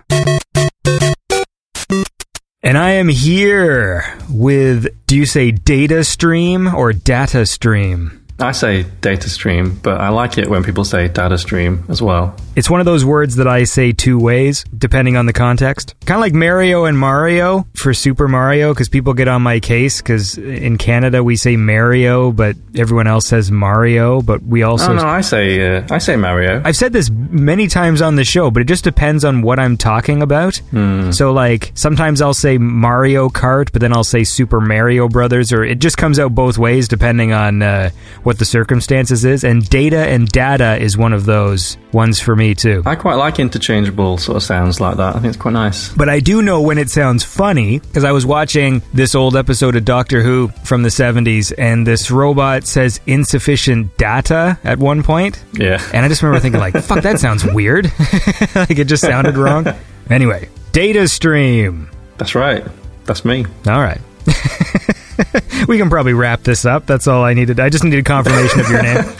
And 2.63 2.77
I 2.77 2.91
am 2.91 3.07
here 3.07 4.03
with, 4.29 4.87
do 5.07 5.17
you 5.17 5.25
say 5.25 5.51
data 5.51 6.03
stream 6.03 6.73
or 6.73 6.93
data 6.93 7.45
stream? 7.45 8.20
I 8.41 8.51
say 8.53 8.83
data 9.01 9.29
stream, 9.29 9.79
but 9.83 10.01
I 10.01 10.09
like 10.09 10.37
it 10.37 10.49
when 10.49 10.63
people 10.63 10.83
say 10.83 11.07
data 11.07 11.37
stream 11.37 11.83
as 11.89 12.01
well. 12.01 12.35
It's 12.55 12.69
one 12.69 12.79
of 12.79 12.85
those 12.85 13.05
words 13.05 13.37
that 13.37 13.47
I 13.47 13.63
say 13.63 13.91
two 13.91 14.19
ways, 14.19 14.65
depending 14.77 15.15
on 15.15 15.25
the 15.25 15.33
context. 15.33 15.95
Kind 16.05 16.17
of 16.17 16.21
like 16.21 16.33
Mario 16.33 16.85
and 16.85 16.97
Mario 16.97 17.65
for 17.75 17.93
Super 17.93 18.27
Mario, 18.27 18.73
because 18.73 18.89
people 18.89 19.13
get 19.13 19.27
on 19.27 19.41
my 19.41 19.59
case, 19.59 20.01
because 20.01 20.37
in 20.37 20.77
Canada 20.77 21.23
we 21.23 21.35
say 21.35 21.55
Mario, 21.55 22.31
but 22.31 22.55
everyone 22.75 23.07
else 23.07 23.27
says 23.27 23.51
Mario, 23.51 24.21
but 24.21 24.43
we 24.43 24.63
also. 24.63 24.91
Oh, 24.91 24.95
no, 24.95 25.05
I 25.05 25.21
say, 25.21 25.77
uh, 25.77 25.87
I 25.89 25.97
say 25.97 26.15
Mario. 26.15 26.61
I've 26.65 26.75
said 26.75 26.93
this 26.93 27.09
many 27.09 27.67
times 27.67 28.01
on 28.01 28.15
the 28.15 28.23
show, 28.23 28.51
but 28.51 28.61
it 28.61 28.67
just 28.67 28.83
depends 28.83 29.23
on 29.23 29.41
what 29.41 29.59
I'm 29.59 29.77
talking 29.77 30.21
about. 30.21 30.57
Hmm. 30.71 31.11
So, 31.11 31.31
like, 31.31 31.71
sometimes 31.75 32.21
I'll 32.21 32.33
say 32.33 32.57
Mario 32.57 33.29
Kart, 33.29 33.71
but 33.71 33.81
then 33.81 33.93
I'll 33.93 34.03
say 34.03 34.23
Super 34.23 34.59
Mario 34.59 35.07
Brothers, 35.07 35.53
or 35.53 35.63
it 35.63 35.79
just 35.79 35.97
comes 35.97 36.19
out 36.19 36.35
both 36.35 36.57
ways 36.57 36.87
depending 36.87 37.31
on 37.33 37.61
uh, 37.61 37.91
what 38.23 38.39
the 38.39 38.45
circumstances 38.45 39.23
is. 39.25 39.43
And 39.43 39.67
data 39.69 40.07
and 40.07 40.27
data 40.27 40.77
is 40.77 40.97
one 40.97 41.13
of 41.13 41.25
those 41.25 41.77
ones 41.93 42.19
for 42.19 42.35
me, 42.41 42.55
too. 42.55 42.81
I 42.85 42.95
quite 42.95 43.15
like 43.15 43.39
interchangeable 43.39 44.17
sort 44.17 44.37
of 44.37 44.43
sounds 44.43 44.79
like 44.79 44.97
that. 44.97 45.15
I 45.15 45.19
think 45.19 45.33
it's 45.33 45.41
quite 45.41 45.53
nice. 45.53 45.89
But 45.93 46.09
I 46.09 46.19
do 46.19 46.41
know 46.41 46.61
when 46.61 46.77
it 46.77 46.89
sounds 46.89 47.23
funny 47.23 47.79
because 47.79 48.03
I 48.03 48.11
was 48.11 48.25
watching 48.25 48.81
this 48.93 49.13
old 49.13 49.35
episode 49.35 49.75
of 49.75 49.85
Doctor 49.85 50.21
Who 50.21 50.47
from 50.63 50.83
the 50.83 50.89
70s, 50.89 51.53
and 51.57 51.85
this 51.85 52.09
robot 52.09 52.65
says 52.65 52.99
insufficient 53.05 53.95
data 53.97 54.57
at 54.63 54.79
one 54.79 55.03
point. 55.03 55.43
Yeah. 55.53 55.81
And 55.93 56.03
I 56.03 56.07
just 56.07 56.23
remember 56.23 56.39
thinking, 56.39 56.59
like, 56.59 56.75
fuck, 56.83 57.03
that 57.03 57.19
sounds 57.19 57.45
weird. 57.45 57.85
like, 58.55 58.77
it 58.77 58.85
just 58.85 59.03
sounded 59.03 59.37
wrong. 59.37 59.67
Anyway, 60.09 60.49
data 60.71 61.07
stream. 61.07 61.89
That's 62.17 62.35
right. 62.35 62.65
That's 63.05 63.23
me. 63.23 63.45
All 63.67 63.81
right. 63.81 64.01
we 65.67 65.77
can 65.77 65.89
probably 65.89 66.13
wrap 66.13 66.43
this 66.43 66.65
up. 66.65 66.85
That's 66.85 67.07
all 67.07 67.23
I 67.23 67.33
needed. 67.33 67.59
I 67.59 67.69
just 67.69 67.83
needed 67.83 68.05
confirmation 68.05 68.59
of 68.59 68.69
your 68.69 68.83
name. 68.83 69.03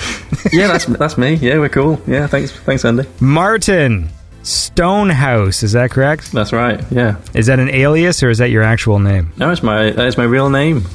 Yeah, 0.51 0.67
that's 0.67 0.85
that's 0.85 1.17
me. 1.17 1.35
Yeah, 1.35 1.59
we're 1.59 1.69
cool. 1.69 2.01
Yeah, 2.07 2.25
thanks, 2.25 2.51
thanks, 2.51 2.83
Andy. 2.83 3.03
Martin 3.19 4.09
Stonehouse. 4.43 5.61
Is 5.61 5.73
that 5.73 5.91
correct? 5.91 6.31
That's 6.31 6.51
right. 6.53 6.83
Yeah. 6.91 7.17
Is 7.33 7.47
that 7.47 7.59
an 7.59 7.69
alias 7.69 8.23
or 8.23 8.29
is 8.29 8.39
that 8.39 8.49
your 8.49 8.63
actual 8.63 8.99
name? 8.99 9.31
No, 9.37 9.51
it's 9.51 9.61
my 9.61 9.91
that 9.91 10.07
is 10.07 10.17
my 10.17 10.23
real 10.23 10.49
name. 10.49 10.85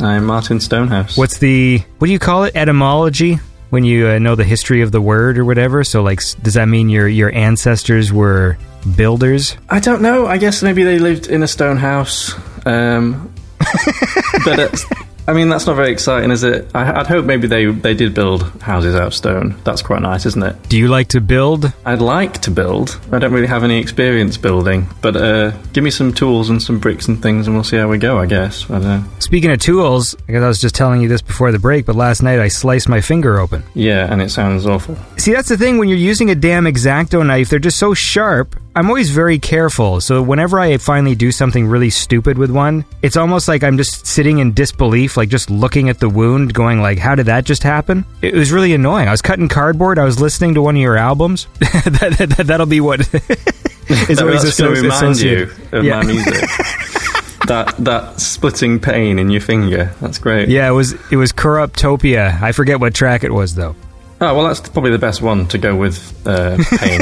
I'm 0.00 0.26
Martin 0.26 0.60
Stonehouse. 0.60 1.16
What's 1.16 1.38
the 1.38 1.82
what 1.98 2.06
do 2.06 2.12
you 2.12 2.18
call 2.18 2.44
it? 2.44 2.54
Etymology 2.54 3.38
when 3.70 3.84
you 3.84 4.08
uh, 4.08 4.18
know 4.18 4.34
the 4.34 4.44
history 4.44 4.82
of 4.82 4.92
the 4.92 5.00
word 5.00 5.38
or 5.38 5.44
whatever. 5.44 5.82
So 5.82 6.02
like, 6.02 6.20
does 6.42 6.54
that 6.54 6.66
mean 6.66 6.88
your 6.88 7.08
your 7.08 7.32
ancestors 7.34 8.12
were 8.12 8.58
builders? 8.96 9.56
I 9.68 9.80
don't 9.80 10.02
know. 10.02 10.26
I 10.26 10.38
guess 10.38 10.62
maybe 10.62 10.84
they 10.84 10.98
lived 10.98 11.26
in 11.26 11.42
a 11.42 11.48
stone 11.48 11.78
house. 11.78 12.34
Um, 12.66 13.32
but 14.44 14.58
it's, 14.58 14.84
I 15.28 15.34
mean, 15.34 15.50
that's 15.50 15.66
not 15.66 15.76
very 15.76 15.92
exciting, 15.92 16.30
is 16.30 16.42
it? 16.42 16.70
I, 16.74 17.00
I'd 17.00 17.06
hope 17.06 17.26
maybe 17.26 17.46
they 17.46 17.66
they 17.66 17.92
did 17.92 18.14
build 18.14 18.44
houses 18.62 18.94
out 18.94 19.08
of 19.08 19.14
stone. 19.14 19.60
That's 19.62 19.82
quite 19.82 20.00
nice, 20.00 20.24
isn't 20.24 20.42
it? 20.42 20.56
Do 20.70 20.78
you 20.78 20.88
like 20.88 21.08
to 21.08 21.20
build? 21.20 21.70
I'd 21.84 22.00
like 22.00 22.38
to 22.42 22.50
build. 22.50 22.98
I 23.12 23.18
don't 23.18 23.32
really 23.32 23.46
have 23.46 23.62
any 23.62 23.78
experience 23.78 24.38
building, 24.38 24.88
but 25.02 25.16
uh, 25.16 25.50
give 25.74 25.84
me 25.84 25.90
some 25.90 26.14
tools 26.14 26.48
and 26.48 26.62
some 26.62 26.78
bricks 26.78 27.08
and 27.08 27.20
things, 27.22 27.46
and 27.46 27.54
we'll 27.54 27.64
see 27.64 27.76
how 27.76 27.88
we 27.88 27.98
go. 27.98 28.16
I 28.16 28.24
guess. 28.24 28.64
I 28.70 28.78
don't 28.78 28.82
know. 28.84 29.04
Speaking 29.18 29.50
of 29.50 29.60
tools, 29.60 30.14
because 30.14 30.42
I 30.42 30.48
was 30.48 30.62
just 30.62 30.74
telling 30.74 31.02
you 31.02 31.08
this 31.08 31.20
before 31.20 31.52
the 31.52 31.58
break, 31.58 31.84
but 31.84 31.94
last 31.94 32.22
night 32.22 32.38
I 32.38 32.48
sliced 32.48 32.88
my 32.88 33.02
finger 33.02 33.38
open. 33.38 33.62
Yeah, 33.74 34.10
and 34.10 34.22
it 34.22 34.30
sounds 34.30 34.64
awful. 34.64 34.96
See, 35.18 35.32
that's 35.34 35.50
the 35.50 35.58
thing 35.58 35.76
when 35.76 35.90
you're 35.90 35.98
using 35.98 36.30
a 36.30 36.34
damn 36.34 36.66
X-Acto 36.66 37.26
knife, 37.26 37.50
they're 37.50 37.58
just 37.58 37.78
so 37.78 37.92
sharp. 37.92 38.56
I'm 38.78 38.86
always 38.88 39.10
very 39.10 39.38
careful. 39.40 40.00
So 40.00 40.22
whenever 40.22 40.60
I 40.60 40.76
finally 40.78 41.14
do 41.16 41.32
something 41.32 41.66
really 41.66 41.90
stupid 41.90 42.38
with 42.38 42.50
one, 42.50 42.84
it's 43.02 43.16
almost 43.16 43.48
like 43.48 43.64
I'm 43.64 43.76
just 43.76 44.06
sitting 44.06 44.38
in 44.38 44.52
disbelief, 44.54 45.16
like 45.16 45.28
just 45.28 45.50
looking 45.50 45.88
at 45.88 45.98
the 45.98 46.08
wound, 46.08 46.54
going 46.54 46.80
like, 46.80 46.98
"How 46.98 47.14
did 47.16 47.26
that 47.26 47.44
just 47.44 47.64
happen?" 47.64 48.04
It 48.22 48.34
was 48.34 48.52
really 48.52 48.74
annoying. 48.74 49.08
I 49.08 49.10
was 49.10 49.20
cutting 49.20 49.48
cardboard. 49.48 49.98
I 49.98 50.04
was 50.04 50.20
listening 50.20 50.54
to 50.54 50.62
one 50.62 50.76
of 50.76 50.80
your 50.82 50.96
albums. 50.96 51.46
that, 51.60 52.14
that, 52.36 52.46
that'll 52.46 52.66
be 52.66 52.80
what 52.80 53.00
is 53.14 53.16
That- 53.16 54.18
always 54.20 54.42
that's 54.44 54.60
going 54.60 54.74
to 54.76 54.80
associ- 54.80 54.82
remind 54.82 55.20
you 55.20 55.50
of 55.72 55.84
Yeah. 55.84 56.00
my 56.00 56.06
music. 56.06 56.34
that 57.48 57.74
that 57.78 58.20
splitting 58.20 58.78
pain 58.78 59.18
in 59.18 59.28
your 59.30 59.40
finger. 59.40 59.92
That's 60.00 60.18
great. 60.18 60.48
Yeah, 60.50 60.68
it 60.68 60.72
was 60.72 60.92
it 61.10 61.16
was 61.16 61.32
Corruptopia. 61.32 62.40
I 62.40 62.52
forget 62.52 62.78
what 62.78 62.94
track 62.94 63.24
it 63.24 63.32
was 63.32 63.54
though. 63.56 63.74
Oh 64.20 64.34
well, 64.34 64.46
that's 64.48 64.60
probably 64.68 64.90
the 64.90 64.98
best 64.98 65.20
one 65.22 65.46
to 65.48 65.58
go 65.58 65.74
with 65.76 65.98
uh, 66.26 66.56
pain. 66.78 67.00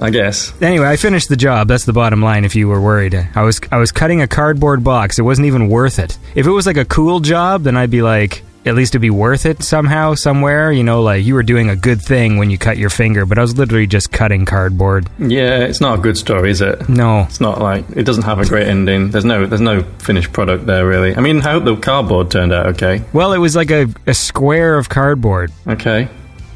I 0.00 0.10
guess. 0.10 0.52
Anyway, 0.62 0.86
I 0.86 0.96
finished 0.96 1.28
the 1.28 1.36
job. 1.36 1.68
That's 1.68 1.84
the 1.84 1.92
bottom 1.92 2.22
line. 2.22 2.44
If 2.44 2.54
you 2.54 2.68
were 2.68 2.80
worried, 2.80 3.14
I 3.34 3.42
was 3.42 3.60
I 3.72 3.78
was 3.78 3.92
cutting 3.92 4.22
a 4.22 4.28
cardboard 4.28 4.84
box. 4.84 5.18
It 5.18 5.22
wasn't 5.22 5.46
even 5.46 5.68
worth 5.68 5.98
it. 5.98 6.18
If 6.34 6.46
it 6.46 6.50
was 6.50 6.66
like 6.66 6.76
a 6.76 6.84
cool 6.84 7.20
job, 7.20 7.64
then 7.64 7.76
I'd 7.76 7.90
be 7.90 8.02
like, 8.02 8.42
at 8.64 8.74
least 8.74 8.92
it'd 8.92 9.00
be 9.02 9.10
worth 9.10 9.46
it 9.46 9.62
somehow, 9.62 10.14
somewhere. 10.14 10.70
You 10.70 10.84
know, 10.84 11.02
like 11.02 11.24
you 11.24 11.34
were 11.34 11.42
doing 11.42 11.68
a 11.70 11.76
good 11.76 12.00
thing 12.00 12.36
when 12.36 12.50
you 12.50 12.58
cut 12.58 12.76
your 12.78 12.90
finger. 12.90 13.26
But 13.26 13.38
I 13.38 13.42
was 13.42 13.56
literally 13.56 13.86
just 13.86 14.12
cutting 14.12 14.44
cardboard. 14.44 15.08
Yeah, 15.18 15.60
it's 15.60 15.80
not 15.80 15.98
a 15.98 16.02
good 16.02 16.16
story, 16.18 16.50
is 16.50 16.60
it? 16.60 16.88
No, 16.88 17.22
It's 17.22 17.40
not 17.40 17.60
like 17.60 17.84
it 17.96 18.04
doesn't 18.04 18.24
have 18.24 18.38
a 18.38 18.46
great 18.46 18.68
ending. 18.68 19.10
There's 19.10 19.24
no 19.24 19.46
there's 19.46 19.60
no 19.60 19.82
finished 19.98 20.32
product 20.32 20.66
there 20.66 20.86
really. 20.86 21.16
I 21.16 21.20
mean, 21.20 21.38
I 21.38 21.52
hope 21.52 21.64
the 21.64 21.76
cardboard 21.76 22.30
turned 22.30 22.52
out 22.52 22.66
okay. 22.66 23.02
well, 23.12 23.32
it 23.32 23.38
was 23.38 23.56
like 23.56 23.70
a, 23.70 23.88
a 24.06 24.14
square 24.14 24.76
of 24.76 24.88
cardboard. 24.88 25.50
Okay. 25.66 26.08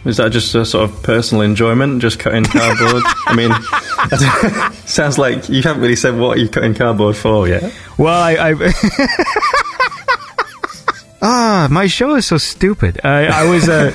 Is 0.04 0.16
that 0.16 0.32
just 0.32 0.54
a 0.54 0.64
sort 0.64 0.90
of 0.90 1.02
personal 1.02 1.42
enjoyment, 1.42 2.02
just 2.02 2.18
cutting 2.18 2.44
cardboard? 2.44 3.02
I 3.26 3.36
mean, 3.36 3.52
sounds 4.86 5.16
like 5.16 5.48
you 5.48 5.62
haven't 5.62 5.80
really 5.80 5.96
said 5.96 6.16
what 6.18 6.38
you're 6.38 6.48
cutting 6.48 6.74
cardboard 6.74 7.16
for 7.16 7.46
yet. 7.46 7.72
Well, 7.98 8.20
I. 8.20 8.50
I 8.50 8.72
ah, 11.22 11.68
my 11.70 11.86
show 11.86 12.16
is 12.16 12.26
so 12.26 12.38
stupid. 12.38 13.00
I, 13.04 13.26
I 13.26 13.48
was. 13.48 13.68
Uh, 13.68 13.92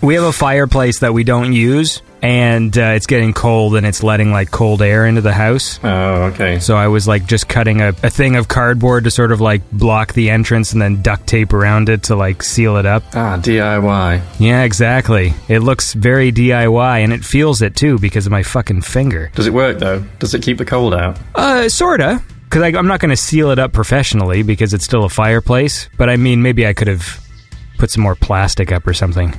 we 0.00 0.14
have 0.14 0.24
a 0.24 0.32
fireplace 0.32 1.00
that 1.00 1.12
we 1.12 1.24
don't 1.24 1.52
use, 1.52 2.00
and 2.24 2.76
uh, 2.78 2.92
it's 2.96 3.06
getting 3.06 3.34
cold, 3.34 3.76
and 3.76 3.84
it's 3.84 4.02
letting 4.02 4.32
like 4.32 4.50
cold 4.50 4.80
air 4.80 5.04
into 5.04 5.20
the 5.20 5.32
house. 5.32 5.78
Oh, 5.84 6.24
okay. 6.32 6.58
So 6.58 6.74
I 6.74 6.88
was 6.88 7.06
like 7.06 7.26
just 7.26 7.48
cutting 7.48 7.82
a, 7.82 7.88
a 7.88 8.08
thing 8.08 8.36
of 8.36 8.48
cardboard 8.48 9.04
to 9.04 9.10
sort 9.10 9.30
of 9.30 9.42
like 9.42 9.60
block 9.70 10.14
the 10.14 10.30
entrance, 10.30 10.72
and 10.72 10.80
then 10.80 11.02
duct 11.02 11.26
tape 11.26 11.52
around 11.52 11.90
it 11.90 12.04
to 12.04 12.16
like 12.16 12.42
seal 12.42 12.78
it 12.78 12.86
up. 12.86 13.02
Ah, 13.12 13.38
DIY. 13.38 14.22
Yeah, 14.40 14.62
exactly. 14.62 15.34
It 15.48 15.58
looks 15.60 15.92
very 15.92 16.32
DIY, 16.32 17.04
and 17.04 17.12
it 17.12 17.22
feels 17.24 17.60
it 17.60 17.76
too 17.76 17.98
because 17.98 18.24
of 18.24 18.32
my 18.32 18.42
fucking 18.42 18.80
finger. 18.80 19.30
Does 19.34 19.46
it 19.46 19.52
work 19.52 19.78
though? 19.78 20.00
Does 20.18 20.32
it 20.32 20.42
keep 20.42 20.56
the 20.56 20.64
cold 20.64 20.94
out? 20.94 21.18
Uh, 21.34 21.68
sorta. 21.68 22.22
Because 22.44 22.74
I'm 22.74 22.86
not 22.86 23.00
going 23.00 23.10
to 23.10 23.16
seal 23.16 23.50
it 23.50 23.58
up 23.58 23.72
professionally 23.72 24.42
because 24.42 24.72
it's 24.72 24.84
still 24.84 25.04
a 25.04 25.08
fireplace. 25.08 25.88
But 25.98 26.08
I 26.08 26.16
mean, 26.16 26.40
maybe 26.40 26.66
I 26.66 26.72
could 26.72 26.86
have 26.86 27.20
put 27.78 27.90
some 27.90 28.02
more 28.02 28.14
plastic 28.14 28.70
up 28.72 28.86
or 28.86 28.94
something. 28.94 29.34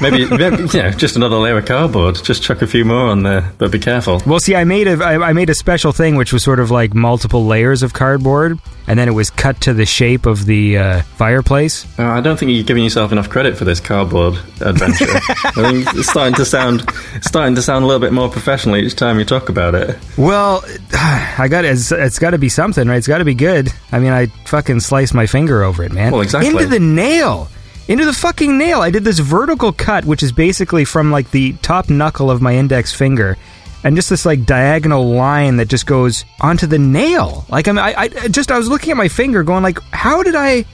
Maybe, 0.00 0.28
maybe 0.28 0.68
yeah, 0.76 0.90
just 0.90 1.16
another 1.16 1.36
layer 1.36 1.58
of 1.58 1.66
cardboard. 1.66 2.16
Just 2.22 2.42
chuck 2.42 2.62
a 2.62 2.66
few 2.66 2.84
more 2.84 3.06
on 3.08 3.22
there, 3.22 3.52
but 3.58 3.70
be 3.70 3.78
careful. 3.78 4.20
Well, 4.26 4.40
see, 4.40 4.54
I 4.54 4.64
made 4.64 4.88
a 4.88 5.02
I, 5.02 5.28
I 5.28 5.32
made 5.32 5.50
a 5.50 5.54
special 5.54 5.92
thing 5.92 6.16
which 6.16 6.32
was 6.32 6.42
sort 6.42 6.60
of 6.60 6.70
like 6.70 6.94
multiple 6.94 7.46
layers 7.46 7.82
of 7.82 7.92
cardboard, 7.92 8.58
and 8.86 8.98
then 8.98 9.08
it 9.08 9.12
was 9.12 9.30
cut 9.30 9.60
to 9.62 9.74
the 9.74 9.86
shape 9.86 10.26
of 10.26 10.46
the 10.46 10.78
uh, 10.78 11.02
fireplace. 11.16 11.86
Uh, 11.98 12.04
I 12.04 12.20
don't 12.20 12.38
think 12.38 12.52
you're 12.52 12.64
giving 12.64 12.84
yourself 12.84 13.12
enough 13.12 13.28
credit 13.30 13.56
for 13.56 13.64
this 13.64 13.80
cardboard 13.80 14.34
adventure. 14.60 15.06
I 15.44 15.50
think 15.72 15.94
it's 15.94 16.08
starting 16.08 16.34
to 16.34 16.44
sound 16.44 16.88
starting 17.22 17.54
to 17.54 17.62
sound 17.62 17.84
a 17.84 17.86
little 17.86 18.00
bit 18.00 18.12
more 18.12 18.28
professional 18.28 18.76
each 18.76 18.96
time 18.96 19.18
you 19.18 19.24
talk 19.24 19.48
about 19.48 19.74
it. 19.74 19.98
Well, 20.16 20.64
I 20.92 21.48
got 21.50 21.64
it's, 21.64 21.92
it's 21.92 22.18
got 22.18 22.30
to 22.30 22.38
be 22.38 22.48
something, 22.48 22.88
right? 22.88 22.96
It's 22.96 23.08
got 23.08 23.18
to 23.18 23.24
be 23.24 23.34
good. 23.34 23.70
I 23.92 23.98
mean, 23.98 24.12
I 24.12 24.26
fucking 24.46 24.80
sliced 24.80 25.14
my 25.14 25.26
finger 25.26 25.62
over 25.62 25.82
it, 25.82 25.92
man. 25.92 26.12
Well, 26.12 26.22
exactly. 26.22 26.50
Into 26.50 26.66
the 26.66 26.80
nail. 26.80 27.48
Into 27.88 28.04
the 28.04 28.12
fucking 28.12 28.58
nail. 28.58 28.80
I 28.80 28.90
did 28.90 29.04
this 29.04 29.18
vertical 29.18 29.72
cut, 29.72 30.04
which 30.04 30.22
is 30.22 30.32
basically 30.32 30.84
from 30.84 31.10
like 31.10 31.30
the 31.30 31.52
top 31.62 31.88
knuckle 31.88 32.30
of 32.30 32.42
my 32.42 32.54
index 32.54 32.92
finger, 32.94 33.36
and 33.84 33.96
just 33.96 34.10
this 34.10 34.26
like 34.26 34.44
diagonal 34.44 35.10
line 35.10 35.56
that 35.56 35.68
just 35.68 35.86
goes 35.86 36.24
onto 36.40 36.66
the 36.66 36.78
nail. 36.78 37.44
Like 37.48 37.68
I 37.68 37.72
mean, 37.72 37.78
I, 37.84 37.94
I 37.96 38.08
just 38.28 38.50
I 38.50 38.58
was 38.58 38.68
looking 38.68 38.90
at 38.90 38.96
my 38.96 39.08
finger, 39.08 39.42
going 39.42 39.62
like, 39.62 39.80
how 39.92 40.22
did 40.22 40.34
I? 40.34 40.64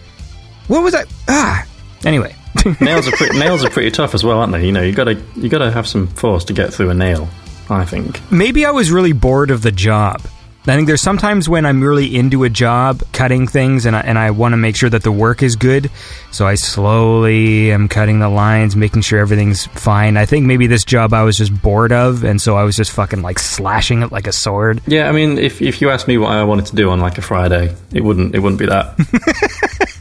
What 0.69 0.83
was 0.83 0.93
that? 0.93 1.07
Ah. 1.29 1.67
Anyway, 2.05 2.35
nails 2.81 3.07
are 3.07 3.13
pretty, 3.13 3.39
nails 3.39 3.65
are 3.65 3.71
pretty 3.71 3.91
tough 3.91 4.15
as 4.15 4.25
well, 4.25 4.39
aren't 4.39 4.53
they? 4.53 4.65
You 4.67 4.73
know, 4.73 4.83
you 4.83 4.93
gotta 4.93 5.23
you 5.37 5.49
gotta 5.49 5.71
have 5.71 5.87
some 5.87 6.07
force 6.07 6.45
to 6.47 6.53
get 6.53 6.73
through 6.73 6.91
a 6.91 6.95
nail. 6.95 7.29
I 7.71 7.85
think. 7.87 8.21
maybe 8.31 8.67
I 8.67 8.71
was 8.71 8.91
really 8.91 9.13
bored 9.13 9.51
of 9.51 9.63
the 9.63 9.73
job. 9.73 10.21
I 10.65 10.77
think 10.77 10.87
there's 10.87 11.03
sometimes 11.03 11.49
when 11.49 11.67
I'm 11.67 11.83
really 11.83 12.15
into 12.15 12.45
a 12.45 12.49
job, 12.49 13.03
cutting 13.13 13.49
things, 13.49 13.85
and 13.85 13.97
I, 13.97 14.01
and 14.01 14.17
I 14.17 14.31
want 14.31 14.53
to 14.53 14.57
make 14.57 14.77
sure 14.77 14.89
that 14.89 15.03
the 15.03 15.11
work 15.11 15.43
is 15.43 15.57
good. 15.57 15.91
So 16.31 16.47
I 16.47 16.55
slowly 16.55 17.73
am 17.73 17.89
cutting 17.89 18.21
the 18.21 18.29
lines, 18.29 18.77
making 18.77 19.03
sure 19.03 19.19
everything's 19.19 19.67
fine. 19.67 20.17
I 20.17 20.25
think 20.25 20.47
maybe 20.47 20.69
this 20.69 20.85
job 20.85 21.15
I 21.15 21.25
was 21.25 21.37
just 21.37 21.61
bored 21.63 21.91
of, 21.91 22.23
and 22.23 22.41
so 22.41 22.57
I 22.57 22.63
was 22.63 22.77
just 22.77 22.93
fucking 22.93 23.23
like 23.23 23.41
slashing 23.41 24.03
it 24.03 24.13
like 24.13 24.29
a 24.29 24.33
sword. 24.33 24.81
Yeah, 24.87 25.09
I 25.09 25.13
mean, 25.13 25.37
if 25.37 25.61
if 25.61 25.81
you 25.81 25.91
asked 25.91 26.07
me 26.07 26.17
what 26.17 26.31
I 26.31 26.45
wanted 26.45 26.67
to 26.67 26.77
do 26.77 26.91
on 26.91 27.01
like 27.01 27.19
a 27.19 27.23
Friday, 27.23 27.75
it 27.93 28.05
wouldn't 28.05 28.35
it 28.35 28.39
wouldn't 28.39 28.61
be 28.61 28.67
that. 28.67 29.89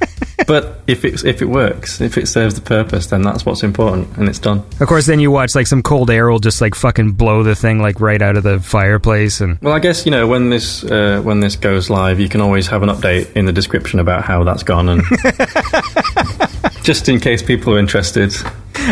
but 0.47 0.79
if 0.87 1.05
it 1.05 1.23
if 1.23 1.41
it 1.41 1.45
works, 1.45 2.01
if 2.01 2.17
it 2.17 2.27
serves 2.27 2.55
the 2.55 2.61
purpose, 2.61 3.07
then 3.07 3.21
that's 3.21 3.45
what's 3.45 3.63
important, 3.63 4.17
and 4.17 4.27
it's 4.27 4.39
done. 4.39 4.63
Of 4.79 4.87
course, 4.87 5.05
then 5.05 5.19
you 5.19 5.31
watch 5.31 5.55
like 5.55 5.67
some 5.67 5.81
cold 5.83 6.09
air 6.09 6.29
will 6.29 6.39
just 6.39 6.61
like 6.61 6.75
fucking 6.75 7.13
blow 7.13 7.43
the 7.43 7.55
thing 7.55 7.79
like 7.81 7.99
right 7.99 8.21
out 8.21 8.37
of 8.37 8.43
the 8.43 8.59
fireplace, 8.59 9.41
and 9.41 9.59
Well, 9.61 9.73
I 9.73 9.79
guess 9.79 10.05
you 10.05 10.11
know 10.11 10.27
when 10.27 10.49
this 10.49 10.83
uh, 10.83 11.21
when 11.23 11.39
this 11.39 11.55
goes 11.55 11.89
live, 11.89 12.19
you 12.19 12.29
can 12.29 12.41
always 12.41 12.67
have 12.67 12.83
an 12.83 12.89
update 12.89 13.31
in 13.33 13.45
the 13.45 13.53
description 13.53 13.99
about 13.99 14.23
how 14.23 14.43
that's 14.43 14.63
gone, 14.63 14.89
and 14.89 15.03
just 16.83 17.09
in 17.09 17.19
case 17.19 17.41
people 17.41 17.73
are 17.73 17.79
interested. 17.79 18.33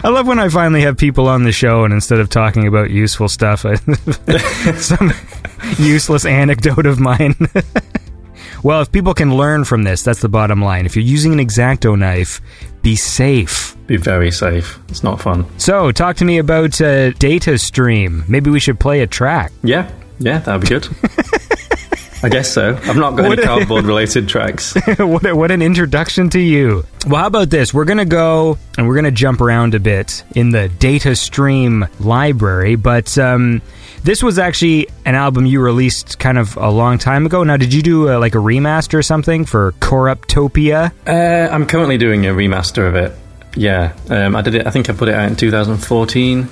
I 0.03 0.09
love 0.09 0.27
when 0.27 0.39
I 0.39 0.49
finally 0.49 0.81
have 0.81 0.97
people 0.97 1.27
on 1.27 1.43
the 1.43 1.51
show, 1.51 1.83
and 1.83 1.93
instead 1.93 2.19
of 2.19 2.29
talking 2.29 2.67
about 2.67 2.91
useful 2.91 3.27
stuff, 3.27 3.65
I, 3.65 3.75
some 4.75 5.11
useless 5.79 6.25
anecdote 6.25 6.85
of 6.85 6.99
mine. 6.99 7.35
Well, 8.63 8.81
if 8.81 8.91
people 8.91 9.13
can 9.13 9.35
learn 9.35 9.63
from 9.63 9.83
this, 9.83 10.03
that's 10.03 10.21
the 10.21 10.29
bottom 10.29 10.61
line. 10.61 10.85
If 10.85 10.95
you're 10.95 11.05
using 11.05 11.33
an 11.33 11.39
X-Acto 11.39 11.97
knife, 11.97 12.41
be 12.81 12.95
safe. 12.95 13.75
Be 13.87 13.97
very 13.97 14.31
safe. 14.31 14.79
It's 14.89 15.03
not 15.03 15.21
fun. 15.21 15.45
So, 15.59 15.91
talk 15.91 16.17
to 16.17 16.25
me 16.25 16.37
about 16.37 16.79
uh, 16.81 17.11
Data 17.11 17.57
Stream. 17.57 18.23
Maybe 18.27 18.49
we 18.49 18.59
should 18.59 18.79
play 18.79 19.01
a 19.01 19.07
track. 19.07 19.51
Yeah, 19.63 19.89
yeah, 20.19 20.39
that'd 20.39 20.61
be 20.61 20.67
good. 20.67 20.87
I 22.21 22.27
guess 22.27 22.51
so. 22.51 22.75
I've 22.83 22.97
not 22.97 23.15
got 23.15 23.29
What 23.29 23.39
any 23.39 23.47
cardboard 23.47 23.85
related 23.85 24.27
tracks. 24.27 24.73
what, 24.97 25.25
a- 25.25 25.33
what 25.33 25.51
an 25.51 25.61
introduction 25.61 26.29
to 26.31 26.39
you. 26.39 26.83
Well, 27.07 27.21
how 27.21 27.27
about 27.27 27.49
this? 27.49 27.73
We're 27.73 27.85
going 27.85 27.99
to 27.99 28.03
go 28.05 28.57
and 28.77 28.87
we're 28.89 28.95
going 28.95 29.05
to 29.05 29.11
jump 29.11 29.39
around 29.39 29.73
a 29.73 29.79
bit 29.79 30.25
in 30.35 30.49
the 30.49 30.67
Data 30.67 31.15
Stream 31.15 31.87
library, 32.01 32.75
but 32.75 33.17
um, 33.17 33.61
this 34.03 34.23
was 34.23 34.39
actually 34.39 34.87
an 35.05 35.15
album 35.15 35.45
you 35.45 35.61
released 35.61 36.19
kind 36.19 36.37
of 36.37 36.57
a 36.57 36.69
long 36.69 36.97
time 36.97 37.25
ago. 37.25 37.43
Now, 37.43 37.57
did 37.57 37.73
you 37.73 37.81
do 37.81 38.09
uh, 38.09 38.19
like 38.19 38.35
a 38.35 38.39
remaster 38.39 38.95
or 38.95 39.03
something 39.03 39.45
for 39.45 39.73
Corruptopia? 39.73 40.91
Uh, 41.07 41.53
I'm 41.53 41.65
currently 41.65 41.97
doing 41.97 42.25
a 42.25 42.29
remaster 42.29 42.87
of 42.87 42.95
it. 42.95 43.13
Yeah, 43.55 43.93
um, 44.09 44.35
I 44.35 44.41
did 44.41 44.55
it. 44.55 44.67
I 44.67 44.71
think 44.71 44.89
I 44.89 44.93
put 44.93 45.09
it 45.09 45.15
out 45.15 45.29
in 45.29 45.35
2014. 45.35 46.49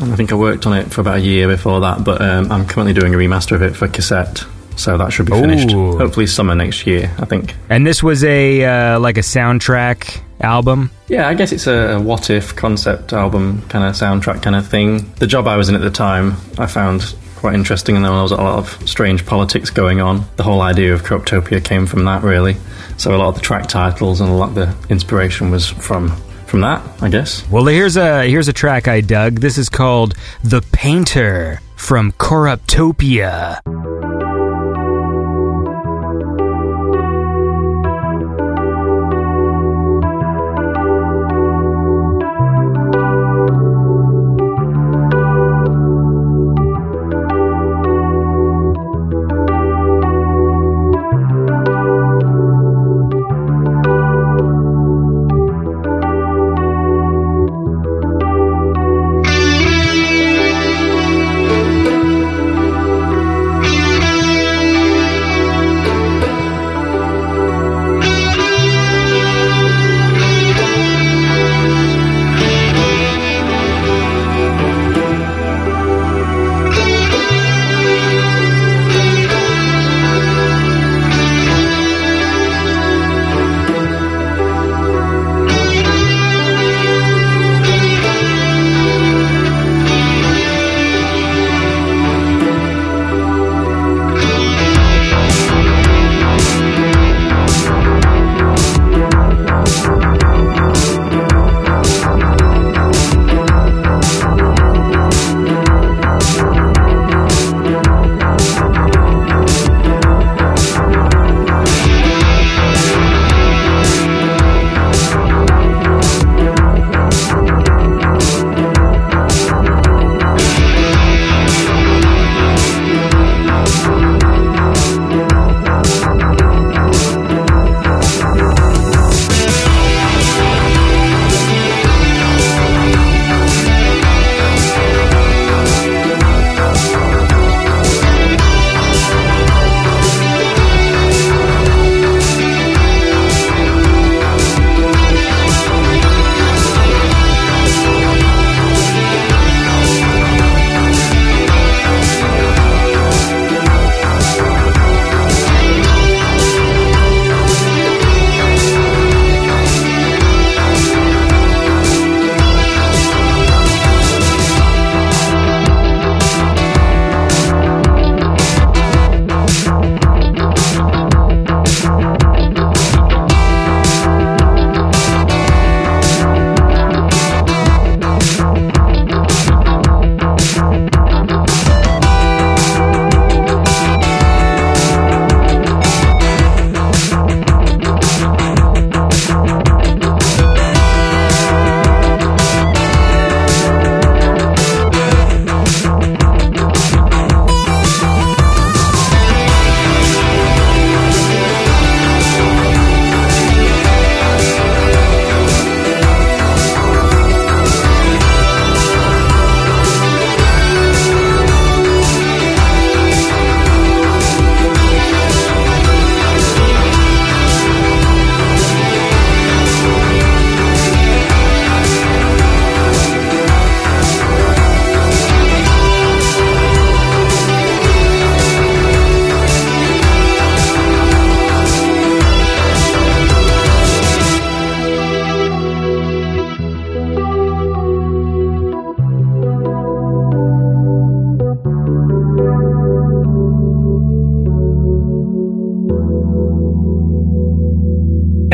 And 0.00 0.12
I 0.12 0.16
think 0.16 0.32
I 0.32 0.34
worked 0.34 0.66
on 0.66 0.76
it 0.78 0.90
for 0.90 1.02
about 1.02 1.18
a 1.18 1.20
year 1.20 1.46
before 1.46 1.80
that, 1.80 2.04
but 2.04 2.22
um, 2.22 2.50
I'm 2.50 2.66
currently 2.66 2.94
doing 2.94 3.14
a 3.14 3.18
remaster 3.18 3.52
of 3.52 3.62
it 3.62 3.76
for 3.76 3.86
cassette. 3.86 4.44
So 4.76 4.96
that 4.96 5.12
should 5.12 5.26
be 5.26 5.32
finished. 5.32 5.72
Ooh. 5.72 5.98
Hopefully 5.98 6.26
summer 6.26 6.54
next 6.54 6.86
year, 6.86 7.10
I 7.18 7.26
think. 7.26 7.54
And 7.68 7.86
this 7.86 8.02
was 8.02 8.24
a 8.24 8.64
uh, 8.64 9.00
like 9.00 9.18
a 9.18 9.22
soundtrack 9.22 10.20
album. 10.40 10.90
Yeah, 11.08 11.28
I 11.28 11.34
guess 11.34 11.52
it's 11.52 11.66
a, 11.66 11.96
a 11.96 12.00
what 12.00 12.30
if 12.30 12.56
concept 12.56 13.12
album 13.12 13.62
kind 13.68 13.84
of 13.84 13.94
soundtrack 13.94 14.42
kind 14.42 14.56
of 14.56 14.66
thing. 14.66 15.12
The 15.14 15.26
job 15.26 15.46
I 15.46 15.56
was 15.56 15.68
in 15.68 15.74
at 15.74 15.82
the 15.82 15.90
time, 15.90 16.36
I 16.58 16.66
found 16.66 17.14
quite 17.36 17.54
interesting, 17.54 17.96
and 17.96 18.04
there 18.04 18.12
was 18.12 18.32
a 18.32 18.36
lot 18.36 18.58
of 18.58 18.88
strange 18.88 19.24
politics 19.24 19.70
going 19.70 20.00
on. 20.00 20.24
The 20.36 20.42
whole 20.42 20.60
idea 20.60 20.92
of 20.92 21.02
Corruptopia 21.02 21.64
came 21.64 21.86
from 21.86 22.04
that, 22.04 22.22
really. 22.22 22.56
So 22.96 23.14
a 23.14 23.18
lot 23.18 23.28
of 23.28 23.34
the 23.34 23.40
track 23.40 23.66
titles 23.66 24.20
and 24.20 24.30
a 24.30 24.34
lot 24.34 24.50
of 24.50 24.54
the 24.54 24.74
inspiration 24.90 25.50
was 25.50 25.66
from 25.66 26.14
from 26.46 26.60
that, 26.62 26.82
I 27.00 27.08
guess. 27.08 27.48
Well, 27.48 27.64
here's 27.66 27.96
a 27.96 28.28
here's 28.28 28.48
a 28.48 28.52
track 28.52 28.88
I 28.88 29.00
dug. 29.00 29.40
This 29.40 29.56
is 29.56 29.68
called 29.68 30.14
"The 30.42 30.62
Painter" 30.72 31.60
from 31.76 32.12
Corruptopia. 32.12 33.60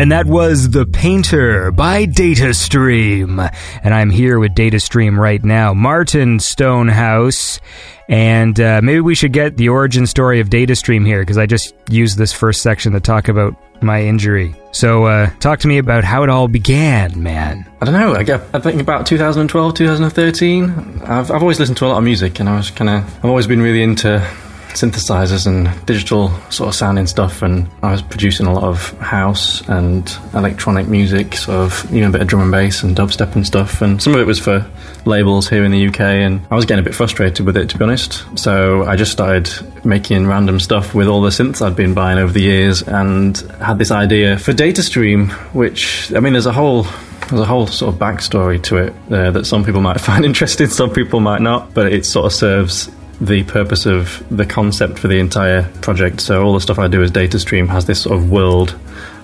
And 0.06 0.12
that 0.12 0.26
was 0.26 0.70
The 0.70 0.86
Painter 0.86 1.72
by 1.72 2.06
DataStream. 2.06 3.52
And 3.82 3.92
I'm 3.92 4.08
here 4.08 4.38
with 4.38 4.54
DataStream 4.54 5.18
right 5.18 5.42
now. 5.42 5.74
Martin 5.74 6.38
Stonehouse. 6.38 7.58
And 8.08 8.60
uh, 8.60 8.82
maybe 8.84 9.00
we 9.00 9.16
should 9.16 9.32
get 9.32 9.56
the 9.56 9.68
origin 9.68 10.06
story 10.06 10.38
of 10.38 10.48
DataStream 10.48 11.04
here 11.04 11.22
because 11.22 11.38
I 11.38 11.46
just 11.46 11.74
used 11.90 12.18
this 12.18 12.32
first 12.32 12.62
section 12.62 12.92
to 12.92 13.00
talk 13.00 13.26
about 13.26 13.56
my 13.82 14.00
injury. 14.00 14.54
So, 14.70 15.06
uh, 15.06 15.28
talk 15.40 15.58
to 15.60 15.66
me 15.66 15.78
about 15.78 16.04
how 16.04 16.22
it 16.22 16.30
all 16.30 16.46
began, 16.46 17.20
man. 17.20 17.68
I 17.80 17.84
don't 17.84 17.94
know. 17.94 18.14
I, 18.14 18.22
get, 18.22 18.42
I 18.52 18.60
think 18.60 18.80
about 18.80 19.06
2012, 19.06 19.74
2013. 19.74 21.02
I've, 21.02 21.32
I've 21.32 21.42
always 21.42 21.58
listened 21.58 21.78
to 21.78 21.86
a 21.86 21.88
lot 21.88 21.98
of 21.98 22.04
music, 22.04 22.38
and 22.38 22.48
I 22.48 22.56
was 22.56 22.70
kind 22.70 22.90
of. 22.90 23.04
I've 23.18 23.24
always 23.24 23.48
been 23.48 23.60
really 23.60 23.82
into 23.82 24.24
synthesizers 24.76 25.46
and 25.46 25.86
digital 25.86 26.28
sort 26.50 26.68
of 26.68 26.74
sounding 26.74 27.06
stuff 27.06 27.42
and 27.42 27.68
I 27.82 27.92
was 27.92 28.02
producing 28.02 28.46
a 28.46 28.52
lot 28.52 28.64
of 28.64 28.90
house 28.98 29.66
and 29.68 30.06
electronic 30.34 30.86
music 30.86 31.34
sort 31.34 31.56
of 31.56 31.92
even 31.94 32.10
a 32.10 32.12
bit 32.12 32.20
of 32.20 32.28
drum 32.28 32.42
and 32.42 32.52
bass 32.52 32.82
and 32.82 32.94
dubstep 32.94 33.34
and 33.34 33.46
stuff 33.46 33.80
and 33.80 34.02
some 34.02 34.14
of 34.14 34.20
it 34.20 34.26
was 34.26 34.38
for 34.38 34.70
labels 35.06 35.48
here 35.48 35.64
in 35.64 35.72
the 35.72 35.88
UK 35.88 36.00
and 36.00 36.46
I 36.50 36.56
was 36.56 36.66
getting 36.66 36.82
a 36.82 36.84
bit 36.84 36.94
frustrated 36.94 37.46
with 37.46 37.56
it 37.56 37.70
to 37.70 37.78
be 37.78 37.84
honest. 37.84 38.24
So 38.38 38.84
I 38.84 38.96
just 38.96 39.12
started 39.12 39.50
making 39.84 40.26
random 40.26 40.60
stuff 40.60 40.94
with 40.94 41.08
all 41.08 41.22
the 41.22 41.30
synths 41.30 41.62
I'd 41.62 41.76
been 41.76 41.94
buying 41.94 42.18
over 42.18 42.32
the 42.32 42.42
years 42.42 42.82
and 42.82 43.36
had 43.60 43.78
this 43.78 43.90
idea 43.90 44.38
for 44.38 44.52
DataStream 44.52 45.30
which 45.54 46.12
I 46.14 46.20
mean 46.20 46.34
there's 46.34 46.46
a 46.46 46.52
whole 46.52 46.86
there's 47.28 47.40
a 47.40 47.46
whole 47.46 47.66
sort 47.66 47.92
of 47.92 48.00
backstory 48.00 48.62
to 48.62 48.76
it 48.76 48.94
uh, 49.10 49.30
that 49.32 49.46
some 49.46 49.64
people 49.64 49.80
might 49.80 50.00
find 50.02 50.24
interesting, 50.24 50.68
some 50.68 50.90
people 50.90 51.20
might 51.20 51.40
not, 51.40 51.74
but 51.74 51.92
it 51.92 52.06
sort 52.06 52.26
of 52.26 52.32
serves 52.32 52.88
the 53.20 53.44
purpose 53.44 53.86
of 53.86 54.22
the 54.30 54.44
concept 54.44 54.98
for 54.98 55.08
the 55.08 55.18
entire 55.18 55.62
project. 55.80 56.20
So 56.20 56.42
all 56.44 56.52
the 56.54 56.60
stuff 56.60 56.78
I 56.78 56.88
do 56.88 57.02
as 57.02 57.10
data 57.10 57.38
stream 57.38 57.68
has 57.68 57.86
this 57.86 58.02
sort 58.02 58.16
of 58.16 58.30
world 58.30 58.78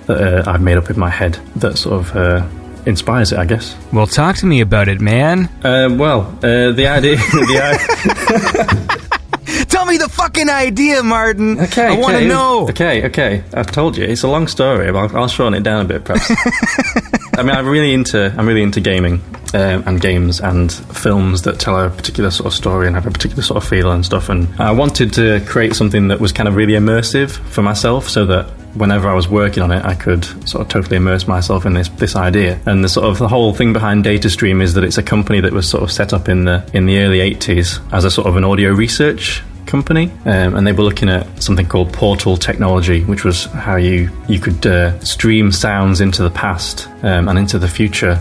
that 0.07 0.47
uh, 0.47 0.51
I've 0.51 0.63
made 0.63 0.77
up 0.77 0.91
in 0.91 0.99
my 0.99 1.11
head 1.11 1.39
that 1.57 1.79
sort 1.79 2.01
of 2.01 2.17
uh, 2.17 2.47
inspires 2.87 3.33
it, 3.33 3.39
I 3.39 3.45
guess. 3.45 3.77
Well, 3.93 4.07
talk 4.07 4.37
to 4.37 4.47
me 4.47 4.61
about 4.61 4.89
it, 4.89 5.01
man. 5.01 5.49
Uh, 5.63 5.95
well, 5.97 6.23
uh, 6.43 6.73
the 6.73 6.87
idea. 6.87 7.17
the 7.17 8.99
Tell 9.69 9.87
me 9.87 9.97
the 9.97 10.09
fucking 10.09 10.49
idea, 10.49 11.03
Martin. 11.03 11.59
Okay, 11.61 11.87
I 11.87 11.99
want 11.99 12.13
to 12.13 12.19
okay, 12.19 12.29
know. 12.29 12.69
Okay, 12.69 13.07
okay. 13.07 13.45
I've 13.55 13.71
told 13.71 13.97
you 13.97 14.05
it's 14.05 14.23
a 14.23 14.29
long 14.29 14.47
story. 14.47 14.91
But 14.93 14.99
I'll, 14.99 15.23
I'll 15.23 15.29
shorten 15.29 15.55
it 15.55 15.63
down 15.63 15.87
a 15.87 15.89
bit, 15.89 16.05
perhaps. 16.05 16.31
I 17.35 17.43
mean, 17.43 17.57
I'm 17.57 17.67
really 17.67 17.95
into 17.95 18.33
I'm 18.37 18.47
really 18.47 18.63
into 18.63 18.81
gaming 18.81 19.23
um, 19.55 19.83
and 19.87 20.01
games 20.01 20.41
and 20.41 20.71
films 20.73 21.43
that 21.43 21.59
tell 21.59 21.79
a 21.79 21.89
particular 21.89 22.31
sort 22.31 22.47
of 22.47 22.55
story 22.55 22.87
and 22.87 22.95
have 22.95 23.07
a 23.07 23.11
particular 23.11 23.43
sort 23.43 23.63
of 23.63 23.69
feel 23.69 23.91
and 23.91 24.05
stuff. 24.05 24.29
And 24.29 24.49
I 24.61 24.71
wanted 24.73 25.13
to 25.15 25.41
create 25.47 25.75
something 25.75 26.09
that 26.09 26.21
was 26.21 26.31
kind 26.31 26.49
of 26.49 26.57
really 26.57 26.75
immersive 26.75 27.31
for 27.31 27.63
myself, 27.63 28.09
so 28.09 28.27
that 28.27 28.47
whenever 28.75 29.09
I 29.09 29.15
was 29.15 29.29
working 29.29 29.63
on 29.63 29.71
it, 29.71 29.85
I 29.85 29.95
could 29.95 30.25
sort 30.49 30.63
of 30.63 30.69
totally 30.69 30.97
immerse 30.97 31.27
myself 31.27 31.65
in 31.65 31.73
this 31.73 31.89
this 31.91 32.17
idea. 32.17 32.61
And 32.67 32.85
the 32.85 32.89
sort 32.89 33.07
of 33.07 33.19
the 33.19 33.29
whole 33.29 33.55
thing 33.55 33.73
behind 33.73 34.05
DataStream 34.05 34.63
is 34.63 34.75
that 34.75 34.85
it's 34.85 34.99
a 34.99 35.03
company 35.03 35.41
that 35.41 35.53
was 35.53 35.69
sort 35.69 35.83
of 35.83 35.91
set 35.91 36.13
up 36.13 36.29
in 36.29 36.45
the 36.45 36.69
in 36.75 36.85
the 36.85 36.99
early 36.99 37.19
80s 37.19 37.81
as 37.93 38.05
a 38.05 38.11
sort 38.11 38.27
of 38.27 38.37
an 38.37 38.45
audio 38.45 38.73
research 38.73 39.43
company, 39.67 40.11
um, 40.25 40.55
and 40.55 40.67
they 40.67 40.73
were 40.73 40.85
looking 40.85 41.09
at 41.09 41.43
something 41.43 41.67
called 41.67 41.93
portal 41.93 42.37
technology, 42.37 43.05
which 43.05 43.25
was 43.25 43.45
how 43.45 43.77
you 43.77 44.11
you 44.29 44.39
could 44.39 44.67
uh, 44.67 44.99
stream 45.01 45.53
sounds 45.53 46.01
into 46.01 46.23
the 46.23 46.31
past 46.31 46.89
um, 47.03 47.29
and 47.29 47.39
into 47.39 47.59
the 47.59 47.69
future. 47.69 48.21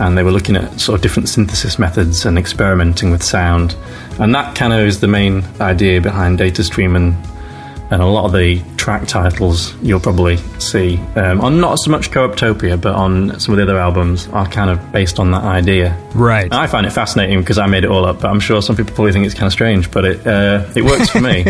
And 0.00 0.16
they 0.16 0.22
were 0.22 0.30
looking 0.30 0.54
at 0.54 0.80
sort 0.80 0.94
of 0.94 1.02
different 1.02 1.28
synthesis 1.28 1.76
methods 1.76 2.24
and 2.24 2.38
experimenting 2.38 3.10
with 3.10 3.22
sound, 3.22 3.74
and 4.20 4.34
that 4.34 4.54
kind 4.54 4.72
of 4.72 4.80
is 4.80 5.00
the 5.00 5.08
main 5.08 5.42
idea 5.60 6.00
behind 6.00 6.38
DataStream 6.38 6.94
and 6.94 7.16
and 7.90 8.02
a 8.02 8.06
lot 8.06 8.26
of 8.26 8.32
the 8.32 8.62
track 8.76 9.06
titles 9.06 9.74
you'll 9.82 10.00
probably 10.00 10.36
see 10.58 10.98
um, 11.16 11.40
on 11.40 11.60
not 11.60 11.78
so 11.78 11.90
much 11.90 12.10
Corruptopia, 12.10 12.80
but 12.80 12.94
on 12.94 13.38
some 13.40 13.52
of 13.52 13.56
the 13.56 13.62
other 13.62 13.78
albums 13.78 14.28
are 14.28 14.46
kind 14.46 14.70
of 14.70 14.92
based 14.92 15.18
on 15.18 15.30
that 15.32 15.44
idea. 15.44 15.96
Right. 16.14 16.52
I 16.52 16.66
find 16.66 16.86
it 16.86 16.90
fascinating 16.90 17.40
because 17.40 17.58
I 17.58 17.66
made 17.66 17.84
it 17.84 17.90
all 17.90 18.04
up, 18.04 18.20
but 18.20 18.28
I'm 18.30 18.40
sure 18.40 18.62
some 18.62 18.76
people 18.76 18.94
probably 18.94 19.12
think 19.12 19.26
it's 19.26 19.34
kind 19.34 19.46
of 19.46 19.52
strange, 19.52 19.90
but 19.90 20.04
it 20.04 20.26
uh, 20.26 20.70
it 20.74 20.84
works 20.84 21.10
for 21.10 21.20
me. 21.20 21.44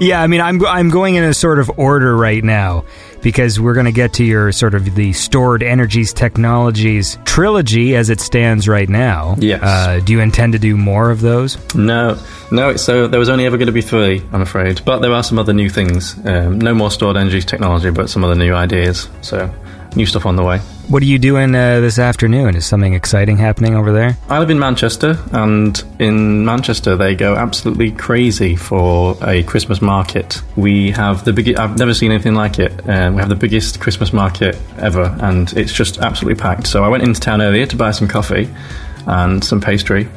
yeah, 0.06 0.22
I 0.22 0.26
mean, 0.26 0.40
I'm 0.40 0.64
I'm 0.66 0.90
going 0.90 1.14
in 1.14 1.24
a 1.24 1.34
sort 1.34 1.58
of 1.58 1.70
order 1.78 2.16
right 2.16 2.42
now 2.42 2.84
because 3.22 3.60
we're 3.60 3.74
going 3.74 3.86
to 3.86 3.92
get 3.92 4.12
to 4.14 4.24
your 4.24 4.52
sort 4.52 4.74
of 4.74 4.94
the 4.94 5.12
stored 5.12 5.62
energies 5.62 6.12
technologies 6.12 7.18
trilogy 7.24 7.96
as 7.96 8.10
it 8.10 8.20
stands 8.20 8.68
right 8.68 8.88
now. 8.88 9.36
Yes. 9.38 9.62
Uh, 9.62 10.00
do 10.04 10.12
you 10.12 10.20
intend 10.20 10.52
to 10.52 10.58
do 10.58 10.76
more 10.76 11.10
of 11.10 11.20
those? 11.20 11.56
No, 11.74 12.18
no. 12.50 12.76
So 12.76 13.06
there 13.06 13.20
was 13.20 13.28
only 13.28 13.46
ever 13.46 13.56
going 13.56 13.66
to 13.66 13.72
be 13.72 13.82
three, 13.82 14.22
I'm 14.32 14.42
afraid. 14.42 14.82
But 14.84 15.00
there 15.00 15.12
are 15.12 15.22
some 15.22 15.38
other 15.38 15.52
new 15.52 15.68
things. 15.68 16.14
Um, 16.26 16.58
no 16.58 16.74
more 16.74 16.90
stored 16.90 17.16
energies 17.16 17.44
technology, 17.44 17.90
but 17.90 18.10
some 18.10 18.24
other 18.24 18.34
new 18.34 18.54
ideas. 18.54 19.08
So 19.22 19.52
new 19.96 20.06
stuff 20.06 20.26
on 20.26 20.36
the 20.36 20.44
way. 20.44 20.60
What 20.88 21.02
are 21.02 21.06
you 21.06 21.18
doing 21.18 21.54
uh, 21.54 21.80
this 21.80 21.98
afternoon? 21.98 22.56
Is 22.56 22.64
something 22.64 22.94
exciting 22.94 23.36
happening 23.36 23.74
over 23.74 23.92
there? 23.92 24.16
I 24.30 24.38
live 24.38 24.48
in 24.48 24.58
Manchester, 24.58 25.18
and 25.32 25.82
in 25.98 26.46
Manchester 26.46 26.96
they 26.96 27.14
go 27.14 27.36
absolutely 27.36 27.90
crazy 27.90 28.56
for 28.56 29.16
a 29.22 29.42
Christmas 29.42 29.82
market. 29.82 30.40
We 30.56 30.90
have 30.92 31.26
the 31.26 31.34
biggest. 31.34 31.58
I've 31.58 31.78
never 31.78 31.92
seen 31.92 32.10
anything 32.10 32.34
like 32.34 32.58
it. 32.58 32.72
Um, 32.88 33.16
we 33.16 33.20
have 33.20 33.28
the 33.28 33.36
biggest 33.36 33.80
Christmas 33.80 34.14
market 34.14 34.56
ever, 34.78 35.14
and 35.20 35.52
it's 35.52 35.72
just 35.72 35.98
absolutely 35.98 36.40
packed. 36.40 36.66
So 36.66 36.84
I 36.84 36.88
went 36.88 37.02
into 37.02 37.20
town 37.20 37.42
earlier 37.42 37.66
to 37.66 37.76
buy 37.76 37.90
some 37.90 38.08
coffee 38.08 38.48
and 39.06 39.44
some 39.44 39.60
pastry. 39.60 40.08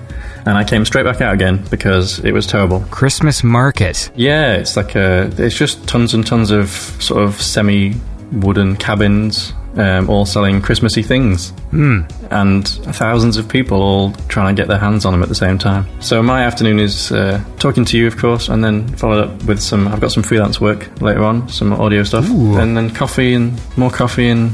And 0.45 0.57
I 0.57 0.63
came 0.63 0.85
straight 0.85 1.03
back 1.03 1.21
out 1.21 1.33
again 1.33 1.63
because 1.69 2.17
it 2.19 2.31
was 2.31 2.47
terrible. 2.47 2.79
Christmas 2.89 3.43
market. 3.43 4.09
Yeah, 4.15 4.55
it's 4.55 4.77
like 4.77 4.95
a. 4.95 5.29
It's 5.37 5.55
just 5.55 5.85
tons 5.87 6.13
and 6.13 6.25
tons 6.25 6.49
of 6.49 6.69
sort 6.69 7.21
of 7.21 7.41
semi 7.41 7.93
wooden 8.31 8.77
cabins 8.77 9.53
um, 9.77 10.09
all 10.09 10.25
selling 10.25 10.61
Christmassy 10.61 11.03
things. 11.03 11.49
Hmm. 11.71 12.01
And 12.29 12.67
thousands 12.67 13.37
of 13.37 13.47
people 13.47 13.81
all 13.81 14.11
trying 14.27 14.55
to 14.55 14.61
get 14.61 14.67
their 14.67 14.79
hands 14.79 15.05
on 15.05 15.13
them 15.13 15.23
at 15.23 15.29
the 15.29 15.35
same 15.35 15.57
time. 15.57 15.85
So 16.01 16.21
my 16.21 16.43
afternoon 16.43 16.79
is 16.79 17.11
uh, 17.11 17.43
talking 17.59 17.85
to 17.85 17.97
you, 17.97 18.07
of 18.07 18.17
course, 18.17 18.49
and 18.49 18.63
then 18.63 18.87
followed 18.95 19.25
up 19.25 19.43
with 19.43 19.61
some. 19.61 19.87
I've 19.87 20.01
got 20.01 20.11
some 20.11 20.23
freelance 20.23 20.59
work 20.61 21.01
later 21.01 21.23
on, 21.23 21.49
some 21.49 21.73
audio 21.73 22.03
stuff, 22.03 22.29
Ooh. 22.29 22.57
and 22.57 22.75
then 22.75 22.89
coffee 22.89 23.33
and 23.33 23.59
more 23.77 23.91
coffee 23.91 24.29
and 24.29 24.53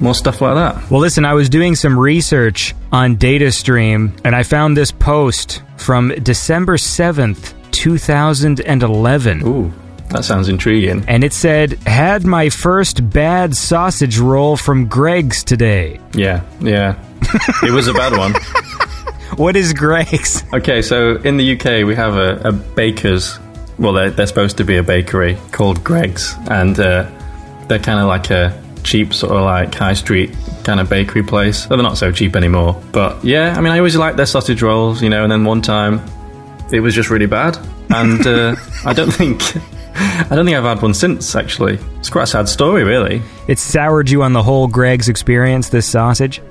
more 0.00 0.14
stuff 0.14 0.40
like 0.40 0.54
that. 0.54 0.90
Well, 0.90 1.00
listen, 1.00 1.24
I 1.24 1.34
was 1.34 1.48
doing 1.48 1.74
some 1.74 1.98
research 1.98 2.74
on 2.92 3.16
DataStream, 3.16 4.18
and 4.24 4.34
I 4.34 4.42
found 4.42 4.76
this 4.76 4.90
post 4.90 5.62
from 5.76 6.08
December 6.22 6.76
7th, 6.76 7.54
2011. 7.72 9.46
Ooh, 9.46 9.72
that 10.10 10.24
sounds 10.24 10.48
intriguing. 10.48 11.04
And 11.08 11.24
it 11.24 11.32
said, 11.32 11.72
had 11.86 12.24
my 12.24 12.48
first 12.50 13.10
bad 13.10 13.56
sausage 13.56 14.18
roll 14.18 14.56
from 14.56 14.86
Greggs 14.86 15.42
today. 15.44 16.00
Yeah, 16.14 16.44
yeah. 16.60 17.02
it 17.62 17.72
was 17.72 17.88
a 17.88 17.94
bad 17.94 18.16
one. 18.16 18.34
What 19.36 19.56
is 19.56 19.72
Greggs? 19.72 20.44
Okay, 20.52 20.80
so 20.80 21.16
in 21.16 21.38
the 21.38 21.54
UK 21.56 21.84
we 21.84 21.96
have 21.96 22.14
a, 22.14 22.36
a 22.48 22.52
baker's. 22.52 23.38
Well, 23.78 23.92
they're, 23.92 24.10
they're 24.10 24.28
supposed 24.28 24.56
to 24.58 24.64
be 24.64 24.76
a 24.76 24.82
bakery 24.82 25.36
called 25.50 25.82
Greggs, 25.82 26.36
and 26.48 26.78
uh, 26.78 27.10
they're 27.66 27.80
kind 27.80 27.98
of 27.98 28.06
like 28.06 28.30
a 28.30 28.62
cheap 28.84 29.12
sort 29.12 29.32
of 29.32 29.42
like 29.42 29.74
high 29.74 29.94
street 29.94 30.30
kind 30.62 30.78
of 30.78 30.88
bakery 30.88 31.24
place. 31.24 31.68
Well, 31.68 31.78
they're 31.78 31.88
not 31.88 31.98
so 31.98 32.12
cheap 32.12 32.36
anymore, 32.36 32.80
but 32.92 33.24
yeah, 33.24 33.56
I 33.56 33.60
mean, 33.60 33.72
I 33.72 33.78
always 33.78 33.96
liked 33.96 34.16
their 34.16 34.26
sausage 34.26 34.62
rolls, 34.62 35.02
you 35.02 35.10
know. 35.10 35.24
And 35.24 35.32
then 35.32 35.44
one 35.44 35.62
time, 35.62 36.00
it 36.70 36.78
was 36.78 36.94
just 36.94 37.10
really 37.10 37.26
bad, 37.26 37.58
and 37.90 38.24
uh, 38.24 38.54
I 38.84 38.92
don't 38.92 39.10
think. 39.10 39.42
I 40.30 40.34
don't 40.34 40.44
think 40.44 40.56
I've 40.56 40.64
had 40.64 40.82
one 40.82 40.94
since, 40.94 41.36
actually. 41.36 41.78
It's 41.98 42.10
quite 42.10 42.24
a 42.24 42.26
sad 42.26 42.48
story, 42.48 42.84
really. 42.84 43.22
It 43.48 43.58
soured 43.58 44.10
you 44.10 44.22
on 44.22 44.32
the 44.32 44.42
whole 44.42 44.66
Greggs 44.66 45.08
experience, 45.08 45.68
this 45.68 45.86
sausage 45.86 46.42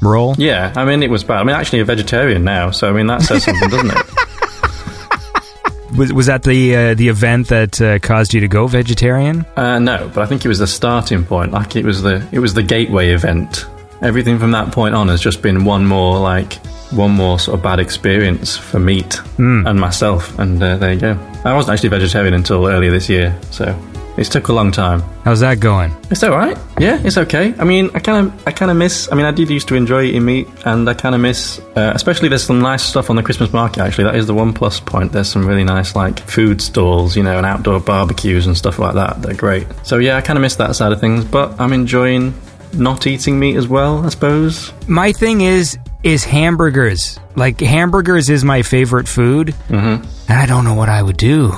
roll? 0.00 0.34
Yeah, 0.38 0.72
I 0.76 0.84
mean, 0.84 1.02
it 1.02 1.10
was 1.10 1.24
bad. 1.24 1.40
I 1.40 1.44
mean, 1.44 1.56
actually, 1.56 1.80
a 1.80 1.84
vegetarian 1.84 2.44
now, 2.44 2.70
so 2.70 2.88
I 2.88 2.92
mean, 2.92 3.06
that 3.06 3.22
says 3.22 3.44
something, 3.44 3.68
doesn't 3.68 3.90
it? 3.90 4.06
Was, 5.96 6.12
was 6.12 6.26
that 6.26 6.42
the 6.42 6.76
uh, 6.76 6.94
the 6.94 7.08
event 7.08 7.48
that 7.48 7.80
uh, 7.80 7.98
caused 8.00 8.34
you 8.34 8.40
to 8.40 8.48
go 8.48 8.66
vegetarian? 8.66 9.46
Uh, 9.56 9.78
no, 9.78 10.10
but 10.12 10.18
I 10.18 10.26
think 10.26 10.44
it 10.44 10.48
was 10.48 10.58
the 10.58 10.66
starting 10.66 11.24
point. 11.24 11.52
Like 11.52 11.74
it 11.74 11.86
was 11.86 12.02
the 12.02 12.26
it 12.32 12.38
was 12.38 12.52
the 12.52 12.62
gateway 12.62 13.12
event. 13.12 13.66
Everything 14.02 14.38
from 14.38 14.50
that 14.50 14.72
point 14.72 14.94
on 14.94 15.08
has 15.08 15.22
just 15.22 15.40
been 15.40 15.64
one 15.64 15.86
more 15.86 16.18
like 16.18 16.58
one 16.90 17.10
more 17.10 17.38
sort 17.38 17.58
of 17.58 17.62
bad 17.62 17.80
experience 17.80 18.56
for 18.56 18.78
meat 18.78 19.20
and 19.38 19.78
myself. 19.78 20.38
And 20.38 20.62
uh, 20.62 20.76
there 20.76 20.92
you 20.92 21.00
go. 21.00 21.18
I 21.44 21.54
wasn't 21.54 21.74
actually 21.74 21.90
vegetarian 21.90 22.34
until 22.34 22.66
earlier 22.66 22.90
this 22.90 23.08
year, 23.08 23.38
so 23.50 23.76
it 24.16 24.24
took 24.24 24.48
a 24.48 24.52
long 24.52 24.72
time. 24.72 25.02
How's 25.24 25.40
that 25.40 25.60
going? 25.60 25.94
It's 26.10 26.22
all 26.22 26.30
right. 26.30 26.56
Yeah, 26.78 26.98
it's 27.04 27.18
okay. 27.18 27.54
I 27.58 27.64
mean, 27.64 27.90
I 27.94 27.98
kind 27.98 28.26
of, 28.26 28.46
I 28.46 28.50
kind 28.50 28.70
of 28.70 28.76
miss. 28.76 29.10
I 29.12 29.14
mean, 29.14 29.26
I 29.26 29.30
did 29.30 29.50
used 29.50 29.68
to 29.68 29.74
enjoy 29.74 30.04
eating 30.04 30.24
meat, 30.24 30.48
and 30.64 30.88
I 30.88 30.94
kind 30.94 31.14
of 31.14 31.20
miss. 31.20 31.58
Uh, 31.76 31.92
especially, 31.94 32.28
there's 32.28 32.44
some 32.44 32.60
nice 32.60 32.82
stuff 32.82 33.10
on 33.10 33.16
the 33.16 33.22
Christmas 33.22 33.52
market. 33.52 33.80
Actually, 33.80 34.04
that 34.04 34.16
is 34.16 34.26
the 34.26 34.34
one 34.34 34.52
plus 34.52 34.80
point. 34.80 35.12
There's 35.12 35.28
some 35.28 35.46
really 35.46 35.64
nice 35.64 35.94
like 35.94 36.20
food 36.20 36.62
stalls, 36.62 37.16
you 37.16 37.22
know, 37.22 37.36
and 37.36 37.44
outdoor 37.44 37.80
barbecues 37.80 38.46
and 38.46 38.56
stuff 38.56 38.78
like 38.78 38.94
that. 38.94 39.20
They're 39.22 39.34
great. 39.34 39.66
So 39.82 39.98
yeah, 39.98 40.16
I 40.16 40.22
kind 40.22 40.38
of 40.38 40.42
miss 40.42 40.56
that 40.56 40.74
side 40.76 40.92
of 40.92 41.00
things, 41.00 41.24
but 41.24 41.60
I'm 41.60 41.72
enjoying 41.72 42.32
not 42.72 43.06
eating 43.06 43.38
meat 43.38 43.56
as 43.56 43.68
well. 43.68 44.04
I 44.04 44.08
suppose. 44.08 44.72
My 44.88 45.12
thing 45.12 45.42
is 45.42 45.78
is 46.02 46.24
hamburgers. 46.24 47.18
Like 47.34 47.60
hamburgers 47.60 48.30
is 48.30 48.44
my 48.44 48.62
favorite 48.62 49.08
food, 49.08 49.48
Mm-hmm. 49.68 50.04
and 50.30 50.38
I 50.40 50.46
don't 50.46 50.64
know 50.64 50.74
what 50.74 50.88
I 50.88 51.02
would 51.02 51.16
do 51.16 51.52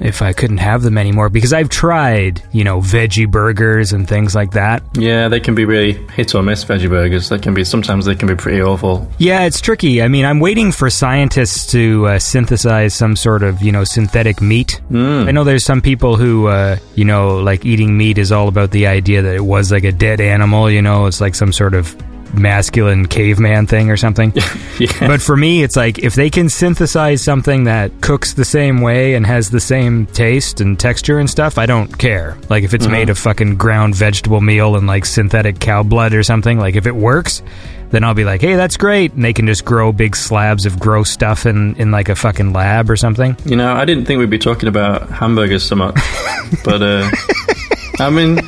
if 0.00 0.20
I 0.20 0.32
couldn't 0.32 0.58
have 0.58 0.82
them 0.82 0.98
anymore 0.98 1.28
because 1.28 1.52
I've 1.52 1.68
tried, 1.68 2.42
you 2.50 2.64
know, 2.64 2.80
veggie 2.80 3.30
burgers 3.30 3.92
and 3.92 4.08
things 4.08 4.34
like 4.34 4.50
that. 4.52 4.82
Yeah, 4.94 5.28
they 5.28 5.38
can 5.38 5.54
be 5.54 5.64
really 5.64 5.92
hit 6.08 6.34
or 6.34 6.42
miss 6.42 6.64
veggie 6.64 6.88
burgers. 6.88 7.28
They 7.28 7.38
can 7.38 7.54
be 7.54 7.62
sometimes 7.62 8.04
they 8.04 8.16
can 8.16 8.26
be 8.26 8.34
pretty 8.34 8.60
awful. 8.60 9.08
Yeah, 9.18 9.44
it's 9.44 9.60
tricky. 9.60 10.02
I 10.02 10.08
mean, 10.08 10.24
I'm 10.24 10.40
waiting 10.40 10.72
for 10.72 10.90
scientists 10.90 11.70
to 11.70 12.06
uh, 12.08 12.18
synthesize 12.18 12.94
some 12.94 13.14
sort 13.14 13.44
of, 13.44 13.62
you 13.62 13.70
know, 13.70 13.84
synthetic 13.84 14.40
meat. 14.42 14.80
Mm. 14.90 15.28
I 15.28 15.30
know 15.30 15.44
there's 15.44 15.64
some 15.64 15.80
people 15.80 16.16
who, 16.16 16.48
uh, 16.48 16.78
you 16.96 17.04
know, 17.04 17.36
like 17.38 17.64
eating 17.64 17.96
meat 17.96 18.18
is 18.18 18.32
all 18.32 18.48
about 18.48 18.72
the 18.72 18.88
idea 18.88 19.22
that 19.22 19.36
it 19.36 19.44
was 19.44 19.70
like 19.70 19.84
a 19.84 19.92
dead 19.92 20.20
animal, 20.20 20.68
you 20.68 20.82
know, 20.82 21.06
it's 21.06 21.20
like 21.20 21.36
some 21.36 21.52
sort 21.52 21.74
of 21.74 21.94
masculine 22.32 23.06
caveman 23.06 23.66
thing 23.66 23.90
or 23.90 23.96
something. 23.96 24.32
But 25.00 25.20
for 25.20 25.36
me, 25.36 25.62
it's 25.62 25.76
like 25.76 25.98
if 25.98 26.14
they 26.14 26.30
can 26.30 26.48
synthesize 26.48 27.22
something 27.22 27.64
that 27.64 28.00
cooks 28.00 28.34
the 28.34 28.44
same 28.44 28.80
way 28.80 29.14
and 29.14 29.26
has 29.26 29.50
the 29.50 29.60
same 29.60 30.06
taste 30.06 30.60
and 30.60 30.78
texture 30.78 31.18
and 31.18 31.28
stuff, 31.28 31.58
I 31.58 31.66
don't 31.66 31.98
care. 31.98 32.36
Like 32.48 32.64
if 32.64 32.72
it's 32.74 32.86
made 32.86 33.10
of 33.10 33.18
fucking 33.18 33.56
ground 33.56 33.94
vegetable 33.94 34.40
meal 34.40 34.76
and 34.76 34.86
like 34.86 35.04
synthetic 35.04 35.60
cow 35.60 35.82
blood 35.82 36.14
or 36.14 36.22
something, 36.22 36.58
like 36.58 36.76
if 36.76 36.86
it 36.86 36.94
works, 36.94 37.42
then 37.90 38.04
I'll 38.04 38.14
be 38.14 38.24
like, 38.24 38.40
hey, 38.40 38.56
that's 38.56 38.76
great. 38.76 39.12
And 39.12 39.24
they 39.24 39.32
can 39.32 39.46
just 39.46 39.64
grow 39.64 39.92
big 39.92 40.16
slabs 40.16 40.66
of 40.66 40.78
gross 40.80 41.10
stuff 41.10 41.46
in, 41.46 41.76
in 41.76 41.90
like 41.90 42.08
a 42.08 42.16
fucking 42.16 42.52
lab 42.52 42.90
or 42.90 42.96
something. 42.96 43.36
You 43.44 43.56
know, 43.56 43.72
I 43.74 43.84
didn't 43.84 44.06
think 44.06 44.18
we'd 44.18 44.30
be 44.30 44.38
talking 44.38 44.68
about 44.68 45.08
hamburgers 45.10 45.62
so 45.62 45.76
much, 45.76 45.94
but 46.64 46.82
uh, 46.82 47.10
I 47.98 48.10
mean, 48.10 48.40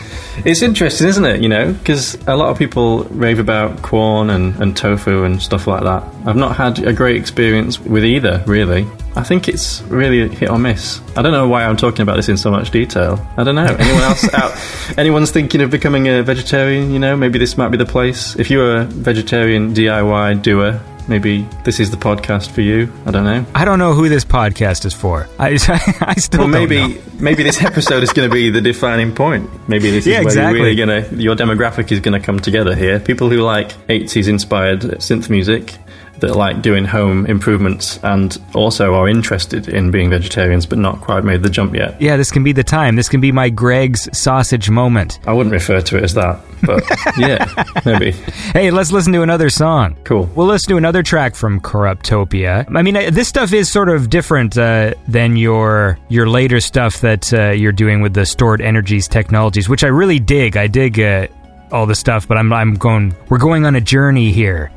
it's 0.44 0.62
interesting, 0.62 1.08
isn't 1.08 1.24
it? 1.24 1.40
You 1.40 1.48
know, 1.48 1.72
because 1.72 2.16
a 2.26 2.36
lot 2.36 2.50
of 2.50 2.58
people 2.58 3.04
rave 3.04 3.38
about 3.38 3.82
corn 3.82 4.30
and, 4.30 4.54
and 4.60 4.76
tofu 4.76 5.24
and 5.24 5.40
stuff 5.40 5.66
like 5.66 5.82
that. 5.82 6.02
I've 6.26 6.36
not 6.36 6.56
had 6.56 6.80
a 6.80 6.92
great 6.92 7.16
experience 7.16 7.78
with 7.78 8.04
either, 8.04 8.42
really. 8.46 8.86
I 9.16 9.22
think 9.22 9.48
it's 9.48 9.82
really 9.82 10.28
hit 10.28 10.50
or 10.50 10.58
miss. 10.58 11.00
I 11.16 11.22
don't 11.22 11.32
know 11.32 11.46
why 11.46 11.64
I'm 11.64 11.76
talking 11.76 12.02
about 12.02 12.16
this 12.16 12.28
in 12.28 12.36
so 12.36 12.50
much 12.50 12.70
detail. 12.70 13.24
I 13.36 13.44
don't 13.44 13.54
know. 13.54 13.64
Anyone 13.64 14.02
else 14.02 14.34
out? 14.34 14.98
Anyone's 14.98 15.30
thinking 15.30 15.60
of 15.60 15.70
becoming 15.70 16.08
a 16.08 16.22
vegetarian? 16.22 16.90
You 16.90 16.98
know, 16.98 17.16
maybe 17.16 17.38
this 17.38 17.56
might 17.56 17.68
be 17.68 17.76
the 17.76 17.86
place. 17.86 18.34
If 18.36 18.50
you're 18.50 18.78
a 18.78 18.84
vegetarian 18.84 19.72
DIY 19.72 20.42
doer, 20.42 20.80
maybe 21.08 21.46
this 21.64 21.80
is 21.80 21.90
the 21.90 21.96
podcast 21.96 22.50
for 22.50 22.60
you. 22.60 22.92
I 23.06 23.10
don't 23.10 23.24
know. 23.24 23.44
I 23.54 23.64
don't 23.64 23.78
know 23.78 23.92
who 23.94 24.08
this 24.08 24.24
podcast 24.24 24.84
is 24.84 24.94
for. 24.94 25.28
I, 25.38 25.50
I 26.00 26.14
still 26.14 26.40
Well, 26.40 26.50
don't 26.50 26.68
maybe 26.68 27.00
maybe 27.20 27.42
this 27.42 27.62
episode 27.62 28.02
is 28.02 28.12
going 28.12 28.28
to 28.28 28.32
be 28.34 28.50
the 28.50 28.60
defining 28.60 29.14
point. 29.14 29.48
Maybe 29.68 29.90
this 29.90 30.06
is 30.06 30.08
Yeah, 30.08 30.18
where 30.18 30.22
exactly. 30.24 30.58
you're 30.58 30.64
really 30.66 30.76
going 30.76 31.04
to 31.16 31.22
your 31.22 31.36
demographic 31.36 31.90
is 31.92 32.00
going 32.00 32.18
to 32.20 32.24
come 32.24 32.40
together 32.40 32.74
here. 32.74 33.00
People 33.00 33.28
who 33.30 33.38
like 33.38 33.68
80s 33.88 34.28
inspired 34.28 34.80
synth 34.80 35.30
music 35.30 35.74
that 36.20 36.36
like 36.36 36.62
doing 36.62 36.84
home 36.84 37.26
improvements 37.26 37.98
and 38.02 38.38
also 38.54 38.94
are 38.94 39.08
interested 39.08 39.68
in 39.68 39.90
being 39.90 40.10
vegetarians 40.10 40.66
but 40.66 40.78
not 40.78 41.00
quite 41.00 41.24
made 41.24 41.42
the 41.42 41.50
jump 41.50 41.74
yet. 41.74 42.00
Yeah, 42.00 42.16
this 42.16 42.30
can 42.30 42.44
be 42.44 42.52
the 42.52 42.64
time. 42.64 42.96
This 42.96 43.08
can 43.08 43.20
be 43.20 43.32
my 43.32 43.50
Greggs 43.50 44.08
sausage 44.16 44.70
moment. 44.70 45.18
I 45.26 45.32
wouldn't 45.32 45.52
refer 45.52 45.80
to 45.80 45.96
it 45.96 46.04
as 46.04 46.14
that, 46.14 46.40
but 46.62 46.82
yeah, 47.18 47.46
maybe. 47.84 48.12
Hey, 48.52 48.70
let's 48.70 48.92
listen 48.92 49.12
to 49.12 49.22
another 49.22 49.50
song. 49.50 49.96
Cool. 50.04 50.28
We'll 50.34 50.46
listen 50.46 50.70
to 50.70 50.76
another 50.76 51.02
track 51.02 51.34
from 51.34 51.60
Corruptopia. 51.60 52.66
I 52.74 52.82
mean, 52.82 52.96
uh, 52.96 53.10
this 53.10 53.28
stuff 53.28 53.52
is 53.52 53.70
sort 53.70 53.88
of 53.88 54.10
different 54.10 54.56
uh, 54.56 54.94
than 55.08 55.36
your 55.36 55.98
your 56.08 56.28
later 56.28 56.60
stuff 56.60 57.00
that 57.00 57.32
uh, 57.32 57.50
you're 57.50 57.72
doing 57.72 58.00
with 58.00 58.14
the 58.14 58.26
stored 58.26 58.60
energies 58.60 59.08
technologies, 59.08 59.68
which 59.68 59.84
I 59.84 59.88
really 59.88 60.18
dig. 60.18 60.56
I 60.56 60.66
dig 60.66 61.00
uh, 61.00 61.26
all 61.72 61.86
the 61.86 61.94
stuff, 61.94 62.26
but 62.28 62.36
I'm 62.36 62.52
I'm 62.52 62.74
going. 62.74 63.14
We're 63.28 63.38
going 63.38 63.66
on 63.66 63.74
a 63.74 63.80
journey 63.80 64.32
here. 64.32 64.70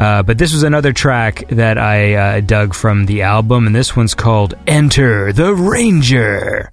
Uh, 0.00 0.22
but 0.22 0.38
this 0.38 0.54
was 0.54 0.62
another 0.62 0.94
track 0.94 1.44
that 1.48 1.76
I 1.76 2.14
uh, 2.14 2.40
dug 2.40 2.72
from 2.72 3.04
the 3.04 3.20
album, 3.20 3.66
and 3.66 3.76
this 3.76 3.94
one's 3.94 4.14
called 4.14 4.54
"Enter 4.66 5.30
the 5.30 5.54
Ranger." 5.54 6.70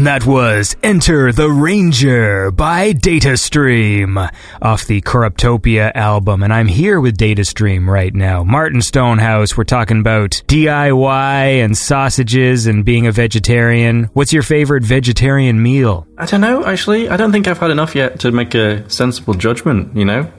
And 0.00 0.06
that 0.06 0.24
was 0.24 0.74
Enter 0.82 1.30
the 1.30 1.50
Ranger 1.50 2.50
by 2.50 2.94
Datastream 2.94 4.32
off 4.62 4.86
the 4.86 5.02
Corruptopia 5.02 5.94
album. 5.94 6.42
And 6.42 6.54
I'm 6.54 6.68
here 6.68 6.98
with 6.98 7.18
Datastream 7.18 7.86
right 7.86 8.14
now. 8.14 8.42
Martin 8.42 8.80
Stonehouse, 8.80 9.58
we're 9.58 9.64
talking 9.64 10.00
about 10.00 10.42
DIY 10.46 11.62
and 11.62 11.76
sausages 11.76 12.66
and 12.66 12.82
being 12.82 13.08
a 13.08 13.12
vegetarian. 13.12 14.04
What's 14.14 14.32
your 14.32 14.42
favorite 14.42 14.84
vegetarian 14.84 15.62
meal? 15.62 16.06
I 16.16 16.24
don't 16.24 16.40
know, 16.40 16.64
actually. 16.64 17.10
I 17.10 17.18
don't 17.18 17.30
think 17.30 17.46
I've 17.46 17.58
had 17.58 17.70
enough 17.70 17.94
yet 17.94 18.20
to 18.20 18.32
make 18.32 18.54
a 18.54 18.88
sensible 18.88 19.34
judgment, 19.34 19.94
you 19.94 20.06
know? 20.06 20.32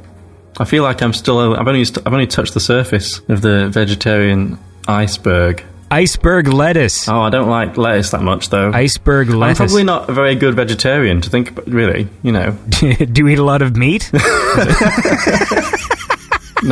I 0.58 0.66
feel 0.66 0.82
like 0.82 1.04
I'm 1.04 1.14
still, 1.14 1.56
I've 1.56 1.68
only, 1.68 1.82
I've 1.82 2.14
only 2.14 2.26
touched 2.26 2.56
the 2.56 2.60
surface 2.60 3.20
of 3.30 3.44
the 3.44 3.70
vegetarian 3.70 4.58
iceberg. 4.88 5.64
Iceberg 5.92 6.48
lettuce. 6.48 7.10
Oh, 7.10 7.20
I 7.20 7.30
don't 7.30 7.50
like 7.50 7.78
lettuce 7.78 8.12
that 8.12 8.22
much, 8.22 8.50
though. 8.50 8.72
Iceberg 8.72 9.30
lettuce. 9.30 9.60
I'm 9.60 9.68
probably 9.68 9.84
not 9.84 10.10
a 10.10 10.14
very 10.14 10.36
good 10.36 10.56
vegetarian 10.56 11.20
to 11.20 11.30
think 11.30 11.52
about, 11.52 11.68
really, 11.68 12.08
you 12.24 12.32
know. 12.32 12.52
Do 12.80 12.96
you 13.14 13.28
eat 13.28 13.40
a 13.40 13.44
lot 13.44 13.62
of 13.62 13.76
meat? 13.76 14.10
no, 14.14 14.20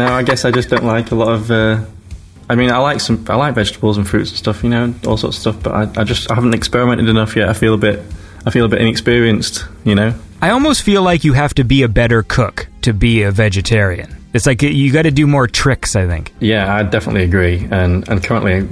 I 0.08 0.24
guess 0.24 0.46
I 0.46 0.52
just 0.52 0.70
don't 0.70 0.86
like 0.86 1.12
a 1.12 1.16
lot 1.16 1.34
of. 1.34 1.52
Uh, 1.52 1.84
I 2.50 2.56
mean, 2.56 2.72
I 2.72 2.78
like 2.78 3.02
some. 3.02 3.26
I 3.28 3.36
like 3.36 3.56
vegetables 3.56 3.98
and 3.98 4.08
fruits 4.08 4.30
and 4.30 4.38
stuff, 4.38 4.64
you 4.64 4.70
know, 4.70 4.96
all 5.06 5.18
sorts 5.18 5.36
of 5.36 5.42
stuff. 5.42 5.62
But 5.64 5.74
I, 5.74 6.02
I 6.02 6.06
just 6.06 6.32
I 6.32 6.36
haven't 6.36 6.56
experimented 6.56 7.10
enough 7.10 7.36
yet. 7.36 7.50
I 7.50 7.54
feel 7.54 7.74
a 7.74 7.78
bit. 7.78 8.02
I 8.46 8.52
feel 8.52 8.64
a 8.64 8.70
bit 8.70 8.80
inexperienced, 8.80 9.66
you 9.84 9.96
know. 9.96 10.14
I 10.42 10.52
almost 10.52 10.84
feel 10.84 11.02
like 11.02 11.26
you 11.26 11.34
have 11.34 11.54
to 11.56 11.66
be 11.66 11.84
a 11.84 11.90
better 11.90 12.24
cook 12.24 12.68
to 12.84 12.94
be 12.94 13.24
a 13.24 13.32
vegetarian. 13.32 14.16
It's 14.34 14.46
like 14.46 14.62
you 14.62 14.94
got 14.94 15.02
to 15.02 15.12
do 15.12 15.28
more 15.28 15.46
tricks, 15.48 15.98
I 15.98 16.08
think. 16.08 16.34
Yeah, 16.40 16.74
I 16.74 16.84
definitely 16.84 17.24
agree. 17.24 17.68
And 17.70 18.08
and 18.08 18.24
currently, 18.24 18.66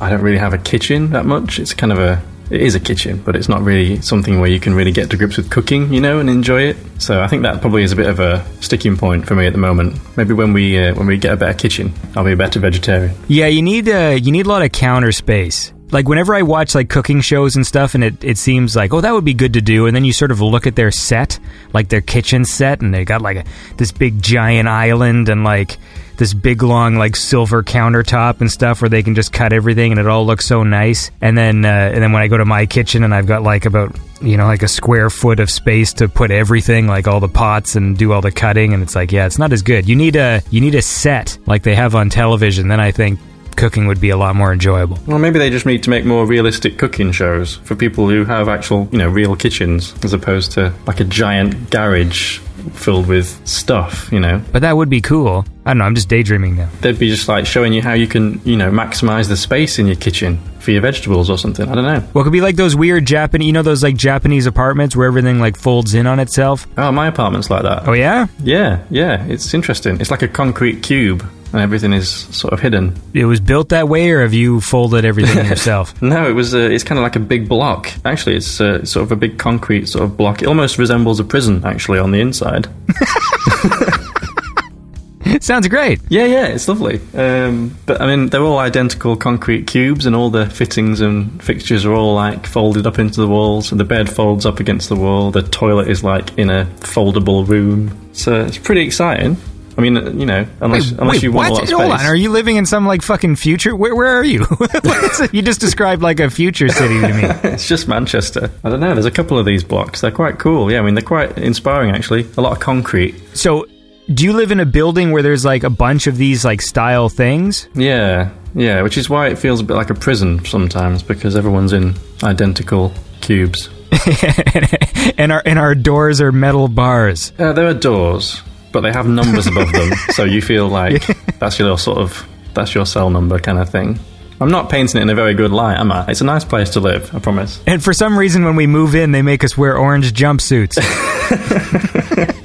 I 0.00 0.10
don't 0.10 0.22
really 0.22 0.38
have 0.38 0.54
a 0.54 0.58
kitchen 0.58 1.10
that 1.10 1.24
much. 1.24 1.58
It's 1.58 1.74
kind 1.74 1.92
of 1.92 1.98
a 1.98 2.22
it 2.50 2.60
is 2.60 2.74
a 2.74 2.80
kitchen, 2.80 3.22
but 3.24 3.36
it's 3.36 3.48
not 3.48 3.62
really 3.62 4.00
something 4.02 4.38
where 4.38 4.50
you 4.50 4.60
can 4.60 4.74
really 4.74 4.92
get 4.92 5.10
to 5.10 5.16
grips 5.16 5.36
with 5.36 5.50
cooking, 5.50 5.92
you 5.92 6.00
know, 6.00 6.18
and 6.18 6.28
enjoy 6.28 6.62
it. 6.62 6.76
So 6.98 7.20
I 7.22 7.26
think 7.26 7.42
that 7.42 7.60
probably 7.60 7.82
is 7.82 7.92
a 7.92 7.96
bit 7.96 8.06
of 8.06 8.20
a 8.20 8.44
sticking 8.60 8.96
point 8.96 9.26
for 9.26 9.34
me 9.34 9.46
at 9.46 9.52
the 9.52 9.58
moment. 9.58 9.98
Maybe 10.16 10.34
when 10.34 10.52
we 10.52 10.78
uh, 10.78 10.94
when 10.94 11.06
we 11.06 11.16
get 11.16 11.32
a 11.32 11.36
better 11.36 11.56
kitchen, 11.56 11.92
I'll 12.14 12.24
be 12.24 12.32
a 12.32 12.36
better 12.36 12.60
vegetarian. 12.60 13.14
Yeah, 13.28 13.46
you 13.46 13.62
need 13.62 13.88
uh, 13.88 14.18
you 14.20 14.30
need 14.30 14.46
a 14.46 14.48
lot 14.48 14.62
of 14.62 14.72
counter 14.72 15.12
space. 15.12 15.72
Like 15.90 16.08
whenever 16.08 16.34
I 16.34 16.42
watch 16.42 16.74
like 16.74 16.90
cooking 16.90 17.20
shows 17.20 17.56
and 17.56 17.66
stuff, 17.66 17.94
and 17.94 18.04
it, 18.04 18.22
it 18.22 18.36
seems 18.36 18.76
like 18.76 18.92
oh 18.92 19.00
that 19.00 19.12
would 19.12 19.24
be 19.24 19.34
good 19.34 19.54
to 19.54 19.62
do, 19.62 19.86
and 19.86 19.96
then 19.96 20.04
you 20.04 20.12
sort 20.12 20.30
of 20.30 20.40
look 20.40 20.66
at 20.66 20.76
their 20.76 20.90
set, 20.90 21.38
like 21.72 21.88
their 21.88 22.00
kitchen 22.00 22.44
set, 22.44 22.82
and 22.82 22.92
they 22.92 23.04
got 23.04 23.22
like 23.22 23.38
a, 23.38 23.44
this 23.76 23.92
big 23.92 24.20
giant 24.20 24.68
island 24.68 25.28
and 25.28 25.44
like 25.44 25.78
this 26.16 26.34
big 26.34 26.62
long 26.62 26.96
like 26.96 27.16
silver 27.16 27.62
countertop 27.62 28.40
and 28.40 28.50
stuff 28.50 28.80
where 28.80 28.88
they 28.88 29.02
can 29.02 29.14
just 29.14 29.32
cut 29.32 29.52
everything 29.52 29.92
and 29.92 30.00
it 30.00 30.06
all 30.06 30.26
looks 30.26 30.46
so 30.46 30.62
nice. 30.62 31.10
And 31.20 31.36
then 31.36 31.64
uh, 31.64 31.68
and 31.68 32.02
then 32.02 32.12
when 32.12 32.22
I 32.22 32.28
go 32.28 32.36
to 32.36 32.44
my 32.44 32.66
kitchen 32.66 33.04
and 33.04 33.14
I've 33.14 33.26
got 33.26 33.42
like 33.42 33.66
about 33.66 33.96
you 34.20 34.36
know 34.36 34.46
like 34.46 34.62
a 34.62 34.68
square 34.68 35.10
foot 35.10 35.40
of 35.40 35.50
space 35.50 35.92
to 35.94 36.08
put 36.08 36.30
everything 36.30 36.86
like 36.86 37.08
all 37.08 37.20
the 37.20 37.28
pots 37.28 37.76
and 37.76 37.96
do 37.96 38.12
all 38.12 38.20
the 38.20 38.32
cutting 38.32 38.72
and 38.72 38.82
it's 38.82 38.94
like 38.94 39.12
yeah 39.12 39.26
it's 39.26 39.38
not 39.38 39.52
as 39.52 39.62
good. 39.62 39.88
You 39.88 39.96
need 39.96 40.16
a 40.16 40.42
you 40.50 40.60
need 40.60 40.74
a 40.74 40.82
set 40.82 41.38
like 41.46 41.62
they 41.62 41.74
have 41.74 41.94
on 41.94 42.10
television. 42.10 42.68
Then 42.68 42.80
I 42.80 42.90
think 42.90 43.18
cooking 43.56 43.86
would 43.86 44.00
be 44.00 44.10
a 44.10 44.16
lot 44.16 44.36
more 44.36 44.52
enjoyable. 44.52 44.98
Well, 45.06 45.18
maybe 45.18 45.38
they 45.38 45.50
just 45.50 45.66
need 45.66 45.82
to 45.84 45.90
make 45.90 46.04
more 46.04 46.26
realistic 46.26 46.78
cooking 46.78 47.12
shows 47.12 47.56
for 47.56 47.74
people 47.74 48.08
who 48.08 48.24
have 48.24 48.48
actual, 48.48 48.88
you 48.90 48.98
know, 48.98 49.08
real 49.08 49.36
kitchens 49.36 49.94
as 50.04 50.12
opposed 50.12 50.52
to 50.52 50.72
like 50.86 51.00
a 51.00 51.04
giant 51.04 51.70
garage 51.70 52.40
filled 52.72 53.06
with 53.06 53.46
stuff, 53.46 54.10
you 54.12 54.20
know. 54.20 54.42
But 54.52 54.62
that 54.62 54.76
would 54.76 54.88
be 54.88 55.00
cool. 55.00 55.44
I 55.66 55.70
don't 55.70 55.78
know, 55.78 55.84
I'm 55.84 55.94
just 55.94 56.08
daydreaming 56.08 56.56
now. 56.56 56.68
They'd 56.80 56.98
be 56.98 57.08
just 57.08 57.28
like 57.28 57.46
showing 57.46 57.72
you 57.72 57.80
how 57.82 57.94
you 57.94 58.06
can, 58.06 58.40
you 58.44 58.56
know, 58.56 58.70
maximize 58.70 59.28
the 59.28 59.36
space 59.36 59.78
in 59.78 59.86
your 59.86 59.96
kitchen 59.96 60.38
for 60.58 60.70
your 60.70 60.82
vegetables 60.82 61.30
or 61.30 61.38
something. 61.38 61.68
I 61.68 61.74
don't 61.74 61.84
know. 61.84 62.06
Well, 62.12 62.22
it 62.22 62.24
could 62.24 62.32
be 62.32 62.40
like 62.40 62.56
those 62.56 62.76
weird 62.76 63.06
Japanese, 63.06 63.46
you 63.46 63.52
know, 63.52 63.62
those 63.62 63.82
like 63.82 63.96
Japanese 63.96 64.46
apartments 64.46 64.94
where 64.94 65.06
everything 65.06 65.40
like 65.40 65.56
folds 65.56 65.94
in 65.94 66.06
on 66.06 66.20
itself. 66.20 66.66
Oh, 66.76 66.92
my 66.92 67.06
apartment's 67.06 67.50
like 67.50 67.62
that. 67.62 67.88
Oh, 67.88 67.92
yeah? 67.92 68.26
Yeah, 68.42 68.84
yeah, 68.90 69.24
it's 69.26 69.54
interesting. 69.54 70.00
It's 70.00 70.10
like 70.10 70.22
a 70.22 70.28
concrete 70.28 70.82
cube 70.82 71.24
and 71.54 71.62
everything 71.62 71.92
is 71.92 72.10
sort 72.10 72.52
of 72.52 72.58
hidden. 72.58 73.00
It 73.14 73.26
was 73.26 73.38
built 73.38 73.68
that 73.68 73.88
way, 73.88 74.10
or 74.10 74.22
have 74.22 74.34
you 74.34 74.60
folded 74.60 75.04
everything 75.04 75.46
yourself? 75.46 76.02
No, 76.02 76.28
it 76.28 76.32
was. 76.32 76.52
Uh, 76.52 76.58
it's 76.58 76.82
kind 76.82 76.98
of 76.98 77.04
like 77.04 77.14
a 77.14 77.20
big 77.20 77.48
block. 77.48 77.92
Actually, 78.04 78.36
it's 78.36 78.60
uh, 78.60 78.84
sort 78.84 79.04
of 79.04 79.12
a 79.12 79.16
big 79.16 79.38
concrete 79.38 79.86
sort 79.86 80.02
of 80.02 80.16
block. 80.16 80.42
It 80.42 80.48
almost 80.48 80.78
resembles 80.78 81.20
a 81.20 81.24
prison, 81.24 81.64
actually, 81.64 82.00
on 82.00 82.10
the 82.10 82.20
inside. 82.20 82.66
Sounds 85.40 85.68
great. 85.68 86.00
Yeah, 86.08 86.24
yeah, 86.24 86.46
it's 86.46 86.68
lovely. 86.68 87.00
Um, 87.14 87.76
but 87.86 88.00
I 88.00 88.06
mean, 88.06 88.30
they're 88.30 88.42
all 88.42 88.58
identical 88.58 89.16
concrete 89.16 89.68
cubes, 89.68 90.06
and 90.06 90.16
all 90.16 90.30
the 90.30 90.50
fittings 90.50 91.00
and 91.00 91.40
fixtures 91.42 91.86
are 91.86 91.92
all 91.92 92.14
like 92.14 92.46
folded 92.46 92.86
up 92.86 92.98
into 92.98 93.20
the 93.20 93.28
walls. 93.28 93.70
And 93.70 93.78
the 93.78 93.84
bed 93.84 94.10
folds 94.10 94.44
up 94.44 94.58
against 94.58 94.88
the 94.88 94.96
wall. 94.96 95.30
The 95.30 95.42
toilet 95.42 95.88
is 95.88 96.02
like 96.02 96.36
in 96.36 96.50
a 96.50 96.64
foldable 96.80 97.46
room. 97.46 97.96
So 98.12 98.40
it's 98.40 98.58
pretty 98.58 98.82
exciting. 98.82 99.36
I 99.76 99.80
mean, 99.80 100.18
you 100.18 100.26
know, 100.26 100.46
unless 100.60 100.90
Wait, 100.90 101.00
unless 101.00 101.14
wait, 101.16 101.22
you 101.22 101.32
want 101.32 101.50
what? 101.50 101.50
a 101.50 101.54
lot 101.54 101.62
of 101.62 101.68
space. 101.68 101.78
Hold 101.78 101.92
on, 101.92 102.06
are 102.06 102.14
you 102.14 102.30
living 102.30 102.56
in 102.56 102.66
some 102.66 102.86
like 102.86 103.02
fucking 103.02 103.36
future? 103.36 103.74
Where, 103.74 103.94
where 103.94 104.08
are 104.08 104.24
you? 104.24 104.46
you 105.32 105.42
just 105.42 105.60
described 105.60 106.02
like 106.02 106.20
a 106.20 106.30
future 106.30 106.68
city 106.68 107.00
to 107.00 107.12
me. 107.12 107.22
it's 107.50 107.66
just 107.66 107.88
Manchester. 107.88 108.50
I 108.62 108.70
don't 108.70 108.80
know. 108.80 108.94
There's 108.94 109.06
a 109.06 109.10
couple 109.10 109.38
of 109.38 109.46
these 109.46 109.64
blocks. 109.64 110.00
They're 110.00 110.10
quite 110.10 110.38
cool. 110.38 110.70
Yeah, 110.70 110.80
I 110.80 110.82
mean, 110.82 110.94
they're 110.94 111.02
quite 111.02 111.36
inspiring 111.38 111.90
actually. 111.90 112.26
A 112.36 112.40
lot 112.40 112.52
of 112.52 112.60
concrete. 112.60 113.16
So, 113.36 113.66
do 114.12 114.24
you 114.24 114.32
live 114.32 114.52
in 114.52 114.60
a 114.60 114.66
building 114.66 115.10
where 115.10 115.22
there's 115.22 115.44
like 115.44 115.64
a 115.64 115.70
bunch 115.70 116.06
of 116.06 116.16
these 116.16 116.44
like 116.44 116.62
style 116.62 117.08
things? 117.08 117.68
Yeah, 117.74 118.30
yeah. 118.54 118.82
Which 118.82 118.96
is 118.96 119.10
why 119.10 119.28
it 119.28 119.38
feels 119.38 119.60
a 119.60 119.64
bit 119.64 119.74
like 119.74 119.90
a 119.90 119.94
prison 119.94 120.44
sometimes 120.44 121.02
because 121.02 121.36
everyone's 121.36 121.72
in 121.72 121.94
identical 122.22 122.92
cubes. 123.20 123.70
and 125.18 125.32
our 125.32 125.42
and 125.44 125.58
our 125.58 125.74
doors 125.74 126.20
are 126.20 126.32
metal 126.32 126.68
bars. 126.68 127.32
Uh, 127.38 127.52
there 127.52 127.66
are 127.66 127.74
doors, 127.74 128.42
but 128.74 128.82
they 128.82 128.92
have 128.92 129.08
numbers 129.08 129.46
above 129.46 129.72
them, 129.72 129.90
so 130.10 130.24
you 130.24 130.42
feel 130.42 130.68
like 130.80 131.06
that's 131.38 131.58
your 131.58 131.78
sort 131.78 131.96
of 131.96 132.28
that's 132.52 132.74
your 132.74 132.84
cell 132.84 133.08
number 133.08 133.38
kind 133.38 133.58
of 133.58 133.70
thing. 133.70 133.98
I'm 134.40 134.50
not 134.50 134.68
painting 134.68 134.98
it 134.98 135.02
in 135.02 135.08
a 135.10 135.14
very 135.14 135.32
good 135.32 135.52
light, 135.52 135.78
am 135.78 135.90
I? 135.90 136.04
It's 136.08 136.20
a 136.20 136.24
nice 136.24 136.44
place 136.44 136.70
to 136.70 136.80
live, 136.80 137.14
I 137.14 137.20
promise. 137.20 137.62
And 137.66 137.82
for 137.82 137.94
some 137.94 138.18
reason, 138.18 138.44
when 138.44 138.56
we 138.56 138.66
move 138.66 138.94
in, 138.94 139.12
they 139.12 139.22
make 139.22 139.44
us 139.44 139.56
wear 139.56 139.78
orange 139.78 140.12
jumpsuits. 140.12 140.76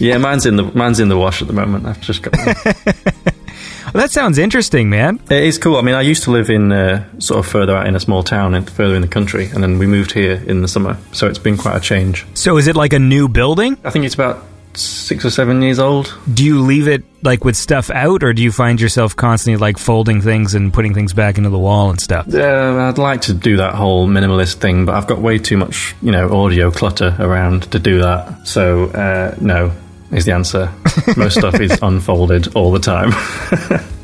Yeah, 0.00 0.18
mine's 0.18 0.46
in 0.46 0.56
the 0.56 0.62
mine's 0.62 1.00
in 1.00 1.08
the 1.08 1.18
wash 1.18 1.42
at 1.42 1.48
the 1.48 1.54
moment. 1.54 1.86
I've 1.86 2.00
just 2.00 2.22
got. 2.22 2.34
Well, 3.94 4.02
that 4.02 4.10
sounds 4.10 4.36
interesting, 4.36 4.90
man. 4.90 5.18
It 5.30 5.44
is 5.44 5.56
cool. 5.56 5.76
I 5.76 5.80
mean, 5.80 5.94
I 5.94 6.02
used 6.02 6.24
to 6.24 6.30
live 6.30 6.50
in 6.50 6.70
uh, 6.72 7.08
sort 7.20 7.38
of 7.38 7.50
further 7.50 7.74
out 7.74 7.86
in 7.86 7.96
a 7.96 8.00
small 8.00 8.22
town 8.22 8.54
and 8.54 8.68
further 8.68 8.94
in 8.94 9.00
the 9.00 9.08
country, 9.08 9.46
and 9.46 9.62
then 9.62 9.78
we 9.78 9.86
moved 9.86 10.12
here 10.12 10.42
in 10.46 10.60
the 10.60 10.68
summer. 10.68 10.98
So 11.12 11.26
it's 11.26 11.38
been 11.38 11.56
quite 11.56 11.74
a 11.74 11.80
change. 11.80 12.26
So, 12.34 12.58
is 12.58 12.66
it 12.66 12.76
like 12.76 12.92
a 12.92 12.98
new 12.98 13.28
building? 13.28 13.78
I 13.84 13.90
think 13.90 14.04
it's 14.04 14.14
about 14.14 14.44
six 14.80 15.24
or 15.24 15.30
seven 15.30 15.62
years 15.62 15.78
old. 15.78 16.16
Do 16.32 16.44
you 16.44 16.60
leave 16.60 16.88
it 16.88 17.04
like 17.22 17.44
with 17.44 17.56
stuff 17.56 17.90
out, 17.90 18.22
or 18.22 18.32
do 18.32 18.42
you 18.42 18.52
find 18.52 18.80
yourself 18.80 19.16
constantly 19.16 19.58
like 19.60 19.78
folding 19.78 20.20
things 20.20 20.54
and 20.54 20.72
putting 20.72 20.94
things 20.94 21.12
back 21.12 21.38
into 21.38 21.50
the 21.50 21.58
wall 21.58 21.90
and 21.90 22.00
stuff? 22.00 22.32
Uh, 22.32 22.88
I'd 22.88 22.98
like 22.98 23.22
to 23.22 23.34
do 23.34 23.56
that 23.58 23.74
whole 23.74 24.06
minimalist 24.06 24.56
thing, 24.56 24.86
but 24.86 24.94
I've 24.94 25.06
got 25.06 25.18
way 25.18 25.38
too 25.38 25.56
much, 25.56 25.94
you 26.02 26.12
know, 26.12 26.32
audio 26.44 26.70
clutter 26.70 27.16
around 27.18 27.70
to 27.72 27.78
do 27.78 28.00
that. 28.00 28.46
So 28.46 28.86
uh, 28.86 29.36
no 29.40 29.72
is 30.12 30.24
the 30.24 30.32
answer. 30.32 30.72
Most 31.16 31.38
stuff 31.38 31.60
is 31.60 31.78
unfolded 31.82 32.54
all 32.54 32.72
the 32.72 32.78
time. 32.78 33.10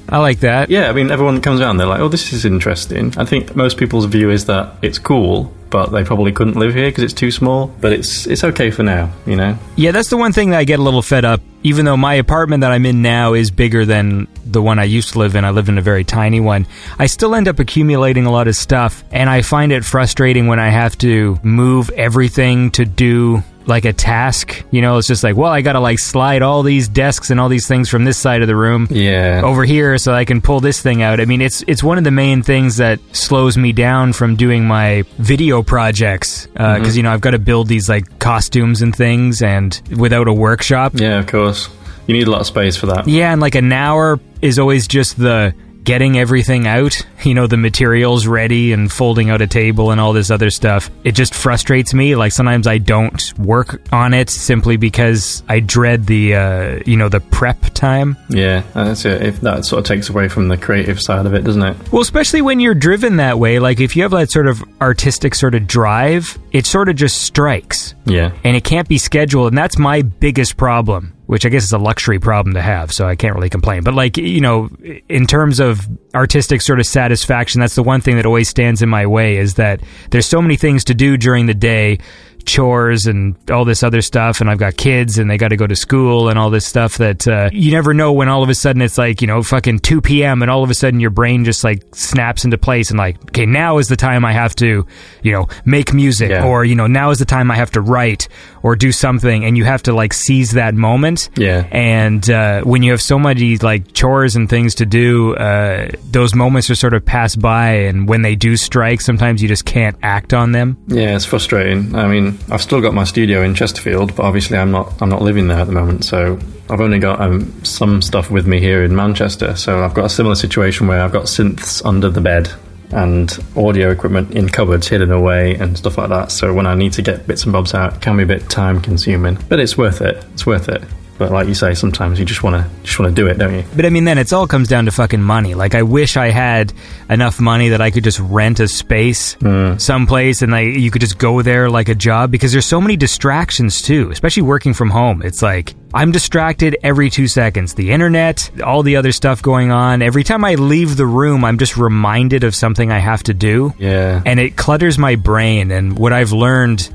I 0.09 0.19
like 0.19 0.41
that. 0.41 0.69
Yeah, 0.69 0.91
I 0.91 0.93
mean, 0.93 1.11
everyone 1.11 1.41
comes 1.41 1.61
around, 1.61 1.79
they're 1.79 1.87
like, 1.87 2.01
oh, 2.01 2.09
this 2.09 2.33
is 2.33 2.45
interesting. 2.45 3.15
I 3.17 3.25
think 3.25 3.57
most 3.57 3.79
people's 3.79 4.05
view 4.05 4.31
is 4.31 4.45
that 4.47 4.75
it's 4.83 4.99
cool, 4.99 5.53
but 5.75 5.91
they 5.91 6.05
probably 6.05 6.31
couldn't 6.31 6.55
live 6.55 6.73
here 6.73 6.89
because 6.89 7.03
it's 7.03 7.13
too 7.13 7.33
small. 7.33 7.67
But 7.81 7.93
it's 7.93 8.29
it's 8.29 8.45
okay 8.45 8.71
for 8.71 8.85
now, 8.85 9.11
you 9.27 9.35
know? 9.35 9.59
Yeah, 9.75 9.91
that's 9.91 10.09
the 10.09 10.17
one 10.17 10.33
thing 10.33 10.51
that 10.51 10.59
I 10.61 10.63
get 10.63 10.79
a 10.79 10.83
little 10.83 11.03
fed 11.03 11.25
up. 11.25 11.41
Even 11.65 11.85
though 11.85 11.97
my 11.97 12.15
apartment 12.15 12.61
that 12.61 12.71
I'm 12.71 12.87
in 12.87 13.03
now 13.03 13.35
is 13.35 13.51
bigger 13.51 13.85
than 13.85 14.29
the 14.47 14.63
one 14.63 14.79
I 14.79 14.85
used 14.85 15.15
to 15.15 15.19
live 15.19 15.35
in, 15.35 15.45
I 15.45 15.51
live 15.51 15.69
in 15.69 15.77
a 15.77 15.83
very 15.83 16.05
tiny 16.05 16.39
one. 16.39 16.69
I 16.97 17.07
still 17.07 17.35
end 17.35 17.49
up 17.49 17.59
accumulating 17.59 18.25
a 18.25 18.31
lot 18.31 18.47
of 18.47 18.55
stuff, 18.55 19.03
and 19.11 19.29
I 19.29 19.43
find 19.43 19.73
it 19.73 19.85
frustrating 19.85 20.47
when 20.47 20.61
I 20.61 20.69
have 20.69 20.97
to 20.99 21.41
move 21.43 21.91
everything 21.91 22.71
to 22.73 22.85
do 22.85 23.43
like 23.67 23.85
a 23.85 23.93
task. 23.93 24.63
You 24.71 24.83
know, 24.83 24.99
it's 24.99 25.09
just 25.09 25.25
like, 25.25 25.37
well, 25.37 25.51
I 25.51 25.61
gotta 25.63 25.81
like 25.81 25.99
slide 25.99 26.43
all 26.43 26.63
these 26.63 26.89
desks 26.89 27.31
and 27.31 27.41
all 27.41 27.49
these 27.49 27.67
things 27.67 27.89
from 27.89 28.05
this 28.05 28.19
side 28.19 28.43
of 28.43 28.49
the 28.49 28.57
room 28.57 28.87
Yeah. 28.91 29.43
over 29.45 29.65
here 29.65 29.97
so 29.99 30.13
I 30.13 30.25
can 30.25 30.41
pull 30.41 30.61
this 30.61 30.81
thing 30.83 31.03
out. 31.03 31.21
I 31.21 31.25
mean, 31.25 31.41
it's 31.41 31.65
it's 31.67 31.83
one 31.83 31.99
of 31.99 32.05
the 32.05 32.11
main 32.11 32.43
things 32.43 32.77
that 32.77 33.01
slows 33.13 33.57
me 33.57 33.73
down 33.73 34.13
from 34.13 34.37
doing 34.37 34.67
my 34.67 35.05
video 35.19 35.63
projects 35.63 36.47
uh, 36.57 36.63
mm-hmm. 36.75 36.81
because 36.83 36.97
you 36.97 37.03
know 37.03 37.13
I've 37.13 37.21
got 37.21 37.31
to 37.33 37.39
build 37.39 37.69
these 37.69 37.89
like 37.89 38.19
costumes 38.19 38.83
and 38.83 38.95
things, 38.95 39.43
and 39.43 39.81
without 39.97 40.29
a 40.29 40.33
workshop, 40.33 40.93
Yeah, 40.95 41.19
of 41.19 41.27
course. 41.27 41.69
You 42.07 42.13
need 42.15 42.27
a 42.29 42.31
lot 42.31 42.41
of 42.43 42.47
space 42.47 42.77
for 42.77 42.87
that. 42.87 43.09
yeah, 43.09 43.33
and 43.33 43.41
like 43.41 43.55
an 43.55 43.73
hour 43.73 44.21
is 44.43 44.59
always 44.59 44.87
just 44.87 45.17
the 45.19 45.55
getting 45.85 46.19
everything 46.19 46.67
out, 46.67 47.07
you 47.23 47.35
know, 47.35 47.47
the 47.47 47.57
materials 47.57 48.27
ready 48.27 48.73
and 48.73 48.91
folding 48.91 49.31
out 49.31 49.43
a 49.43 49.47
table 49.47 49.91
and 49.91 50.01
all 50.01 50.13
this 50.13 50.31
other 50.31 50.51
stuff, 50.51 50.91
it 51.05 51.13
just 51.13 51.35
frustrates 51.35 51.95
me. 51.95 52.17
Like 52.17 52.33
sometimes 52.33 52.67
I 52.67 52.79
don't 52.79 53.39
work 53.39 53.81
on 53.93 54.15
it 54.15 54.31
simply 54.31 54.77
because 54.77 55.43
I 55.49 55.61
dread 55.61 56.07
the, 56.07 56.35
uh, 56.35 56.81
you 56.87 56.97
know, 56.97 57.09
the 57.09 57.21
prep 57.21 57.61
time. 57.75 58.17
Yeah, 58.29 58.63
that's 58.75 59.05
it. 59.05 59.23
If 59.23 59.41
that 59.43 59.65
sort 59.65 59.81
of 59.81 59.87
takes 59.87 60.09
away 60.09 60.29
from 60.29 60.49
the 60.49 60.57
creative 60.57 61.01
side 61.01 61.27
of 61.27 61.35
it, 61.35 61.45
doesn't 61.45 61.63
it? 61.63 61.93
Well, 61.93 62.03
especially 62.03 62.43
when 62.43 62.61
you're 62.61 62.75
driven 62.75 63.17
that 63.17 63.39
way, 63.39 63.59
like 63.59 63.81
if 63.81 63.97
you 63.97 64.03
have 64.03 64.13
that 64.13 64.31
sort 64.31 64.47
of 64.47 64.63
artistic 64.81 65.35
sort 65.35 65.55
of 65.55 65.67
drive, 65.67 66.39
it 66.53 66.67
sort 66.67 66.89
of 66.89 66.97
just 66.97 67.23
strikes. 67.23 67.95
Yeah. 68.07 68.33
And 68.43 68.57
it 68.57 68.65
can't 68.65 68.89
be 68.89 68.99
scheduled, 68.99 69.49
and 69.49 69.59
that's 69.59 69.79
my 69.79 70.03
biggest 70.03 70.57
problem 70.57 71.14
which 71.27 71.47
I 71.47 71.49
guess 71.49 71.65
is 71.65 71.73
a 71.73 71.79
luxury 71.79 72.19
problem 72.19 72.55
to 72.55 72.63
have, 72.63 72.93
so 72.93 73.07
I 73.07 73.17
can't 73.17 73.35
really 73.35 73.51
complain. 73.51 73.83
But 73.83 73.95
like, 73.95 74.17
you 74.17 74.41
know, 74.41 74.69
in 75.09 75.27
terms 75.27 75.61
of 75.61 75.87
artistic 76.15 76.61
sort 76.61 76.81
of 76.81 76.87
satisfaction, 76.87 77.61
that's 77.61 77.75
the 77.75 77.83
one 77.83 78.01
thing 78.01 78.17
that 78.17 78.27
always 78.27 78.49
stands 78.49 78.83
in 78.83 78.89
my 78.89 79.07
way 79.07 79.37
is 79.37 79.55
that 79.55 79.81
there's 80.11 80.27
so 80.27 80.43
many 80.43 80.57
things 80.57 80.85
to 80.85 80.95
do 80.95 81.17
during 81.17 81.47
the 81.47 81.55
day 81.55 81.99
chores 82.47 83.07
and 83.07 83.37
all 83.51 83.65
this 83.65 83.83
other 83.83 84.03
stuff 84.03 84.41
and 84.41 84.51
I've 84.51 84.59
got 84.59 84.77
kids 84.77 85.19
and 85.19 85.31
they 85.31 85.39
got 85.39 85.49
to 85.49 85.57
go 85.57 85.67
to 85.67 85.77
school 85.77 86.29
and 86.29 86.39
all 86.39 86.51
this 86.51 86.67
stuff 86.67 86.99
that 86.99 87.27
uh, 87.27 87.51
you 87.53 87.71
never 87.73 87.95
know 87.95 88.13
when 88.13 88.29
all 88.29 88.43
of 88.43 88.49
a 88.49 88.55
sudden 88.55 88.83
it's 88.83 88.99
like 88.99 89.21
you 89.21 89.27
know 89.27 89.43
fucking 89.43 89.79
2 89.81 90.01
p.m. 90.01 90.43
and 90.43 90.51
all 90.51 90.63
of 90.63 90.71
a 90.71 90.75
sudden 90.75 91.01
your 91.01 91.11
brain 91.11 91.45
just 91.45 91.65
like 91.65 91.83
snaps 91.95 92.45
into 92.45 92.59
place 92.59 92.91
and 92.91 92.99
like 92.99 93.17
okay 93.31 93.47
now 93.47 93.79
is 93.79 93.89
the 93.89 93.97
time 93.97 94.25
I 94.25 94.33
have 94.33 94.55
to 94.57 94.87
you 95.23 95.33
know 95.33 95.49
make 95.65 95.93
music 95.93 96.31
Yeah. 96.31 96.45
or 96.47 96.65
you 96.65 96.75
know 96.75 96.87
now 96.87 97.11
is 97.11 97.19
the 97.19 97.25
time 97.25 97.51
I 97.51 97.57
have 97.57 97.71
to 97.73 97.81
write 97.81 98.29
or 98.63 98.77
do 98.77 98.93
something 98.93 99.45
and 99.45 99.57
you 99.57 99.65
have 99.65 99.83
to 99.85 99.93
like 99.93 100.13
seize 100.13 100.53
that 100.53 100.75
moment 100.75 101.31
Yeah. 101.37 101.67
and 101.71 102.29
uh, 102.31 102.63
when 102.63 102.83
you 102.83 102.91
have 102.93 103.03
so 103.03 103.19
many 103.19 103.57
like 103.59 103.93
chores 103.93 104.37
and 104.37 104.49
things 104.49 104.75
to 104.77 104.87
do 104.87 105.35
uh, 105.37 105.89
those 106.11 106.35
moments 106.35 106.71
are 106.71 106.75
sort 106.75 106.95
of 106.95 107.05
pass 107.05 107.37
by 107.37 107.71
and 107.89 108.09
when 108.09 108.23
they 108.23 108.37
do 108.37 108.57
strike 108.57 109.01
sometimes 109.01 109.43
you 109.43 109.49
just 109.49 109.65
can't 109.65 109.97
act 110.03 110.33
on 110.35 110.53
them 110.53 110.77
Yeah, 110.89 111.15
it's 111.17 111.25
frustrating. 111.25 111.95
I 111.95 112.07
mean, 112.07 112.34
I've 112.51 112.63
still 112.63 112.81
got 112.81 112.95
my 112.95 113.05
studio 113.05 113.43
in 113.43 113.55
Chesterfield, 113.55 114.15
but 114.17 114.25
obviously 114.25 114.59
I'm 114.59 114.71
not 114.71 115.01
I'm 115.03 115.09
not 115.09 115.23
living 115.23 115.49
there 115.49 115.59
at 115.59 115.67
the 115.67 115.73
moment, 115.73 116.05
so 116.05 116.39
I've 116.71 116.81
only 116.81 116.99
got 116.99 117.21
um, 117.21 117.65
some 117.65 118.01
stuff 118.03 118.31
with 118.31 118.47
me 118.47 118.61
here 118.61 118.85
in 118.85 118.95
Manchester. 118.95 119.57
So 119.57 119.85
I've 119.85 119.95
got 119.95 120.07
a 120.07 120.09
similar 120.09 120.35
situation 120.35 120.87
where 120.87 121.03
I've 121.03 121.13
got 121.13 121.25
synths 121.25 121.85
under 121.85 122.11
the 122.11 122.21
bed 122.21 122.51
and 122.91 123.39
audio 123.57 123.91
equipment 123.91 124.33
in 124.33 124.49
cupboards 124.49 124.89
hidden 124.89 125.11
away 125.11 125.57
and 125.57 125.77
stuff 125.77 125.99
like 125.99 126.11
that. 126.11 126.31
So 126.31 126.53
when 126.53 126.67
I 126.67 126.75
need 126.75 126.93
to 126.95 127.03
get 127.03 127.27
bits 127.27 127.45
and 127.45 127.53
bobs 127.53 127.75
out, 127.75 127.95
it 127.95 128.01
can 128.01 128.17
be 128.17 128.23
a 128.23 128.27
bit 128.27 128.49
time 128.49 128.81
consuming, 128.81 129.39
but 129.49 129.59
it's 129.59 129.77
worth 129.77 130.01
it. 130.01 130.25
It's 130.33 130.47
worth 130.47 130.69
it. 130.69 130.83
But 131.19 131.31
like 131.31 131.47
you 131.47 131.55
say, 131.55 131.75
sometimes 131.75 132.19
you 132.19 132.25
just 132.25 132.43
want 132.43 132.57
to 132.57 132.83
just 132.83 132.99
want 132.99 133.15
to 133.15 133.15
do 133.15 133.29
it, 133.29 133.39
don't 133.39 133.55
you? 133.55 133.65
But 133.77 133.87
I 133.87 133.91
mean, 133.91 134.05
then 134.05 134.19
it's 134.19 134.33
all 134.33 134.47
comes 134.47 134.69
down 134.69 134.87
to 134.87 134.91
fucking 134.91 135.23
money. 135.23 135.55
Like, 135.55 135.75
I 135.75 135.83
wish 135.83 136.17
I 136.17 136.31
had 136.31 136.73
enough 137.09 137.41
money 137.41 137.71
that 137.71 137.81
I 137.81 137.91
could 137.91 138.05
just 138.05 138.19
rent 138.19 138.61
a 138.61 138.69
space 138.69 139.35
hmm. 139.35 139.77
someplace 139.77 140.43
and 140.43 140.53
like 140.53 140.75
you 140.75 140.91
could 140.91 141.01
just 141.01 141.19
go 141.19 141.43
there 141.43 141.71
like 141.71 141.89
a 141.89 141.95
job 141.95 142.31
because 142.31 142.53
there's 142.53 142.67
so 142.67 142.81
many 142.81 142.97
distractions 142.97 143.83
too, 143.83 144.11
especially 144.11 144.43
working 144.43 144.75
from 144.75 144.91
home. 144.91 145.23
It's 145.23 145.43
like 145.43 145.75
I'm 145.93 146.11
distracted 146.11 146.77
every 146.83 147.09
two 147.09 147.29
seconds. 147.29 147.75
The 147.75 147.93
internet, 147.93 148.51
all 148.63 148.83
the 148.83 148.97
other 148.97 149.13
stuff 149.13 149.41
going 149.43 149.71
on. 149.71 150.03
Every 150.03 150.25
time 150.25 150.45
I 150.45 150.57
leave 150.57 150.97
the 150.97 151.07
room, 151.07 151.45
I'm 151.45 151.59
just 151.59 151.77
reminded 151.77 152.43
of 152.43 152.55
something 152.55 152.91
I 152.91 152.99
have 152.99 153.23
to 153.25 153.35
do. 153.35 153.73
Yeah. 153.79 154.21
And 154.27 154.41
it 154.41 154.57
clutters 154.57 154.99
my 154.99 155.15
brain. 155.15 155.71
And 155.71 155.97
what 155.97 156.13
I've 156.13 156.33
learned 156.33 156.93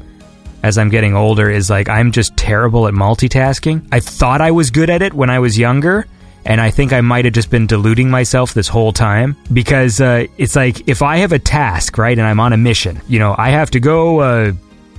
as 0.63 0.77
I'm 0.77 0.89
getting 0.89 1.15
older 1.15 1.49
is 1.49 1.69
like 1.69 1.89
I'm 1.89 2.11
just 2.11 2.35
terrible 2.37 2.87
at 2.87 2.93
multitasking. 2.93 3.87
I 3.91 3.99
thought 3.99 4.41
I 4.41 4.51
was 4.51 4.71
good 4.71 4.89
at 4.89 5.01
it 5.01 5.13
when 5.13 5.29
I 5.29 5.39
was 5.39 5.57
younger. 5.57 6.05
And 6.45 6.61
I 6.61 6.71
think 6.71 6.93
I 6.93 7.01
might 7.01 7.25
have 7.25 7.33
just 7.33 7.51
been 7.51 7.67
deluding 7.67 8.09
myself 8.09 8.53
this 8.53 8.67
whole 8.67 8.93
time 8.93 9.35
because 9.51 9.99
uh, 9.99 10.25
it's 10.37 10.55
like 10.55 10.87
if 10.87 11.01
I 11.01 11.17
have 11.17 11.33
a 11.33 11.37
task, 11.37 11.97
right, 11.97 12.17
and 12.17 12.25
I'm 12.25 12.39
on 12.39 12.53
a 12.53 12.57
mission, 12.57 13.01
you 13.07 13.19
know, 13.19 13.35
I 13.37 13.49
have 13.49 13.69
to 13.71 13.79
go 13.79 14.19
uh, 14.21 14.53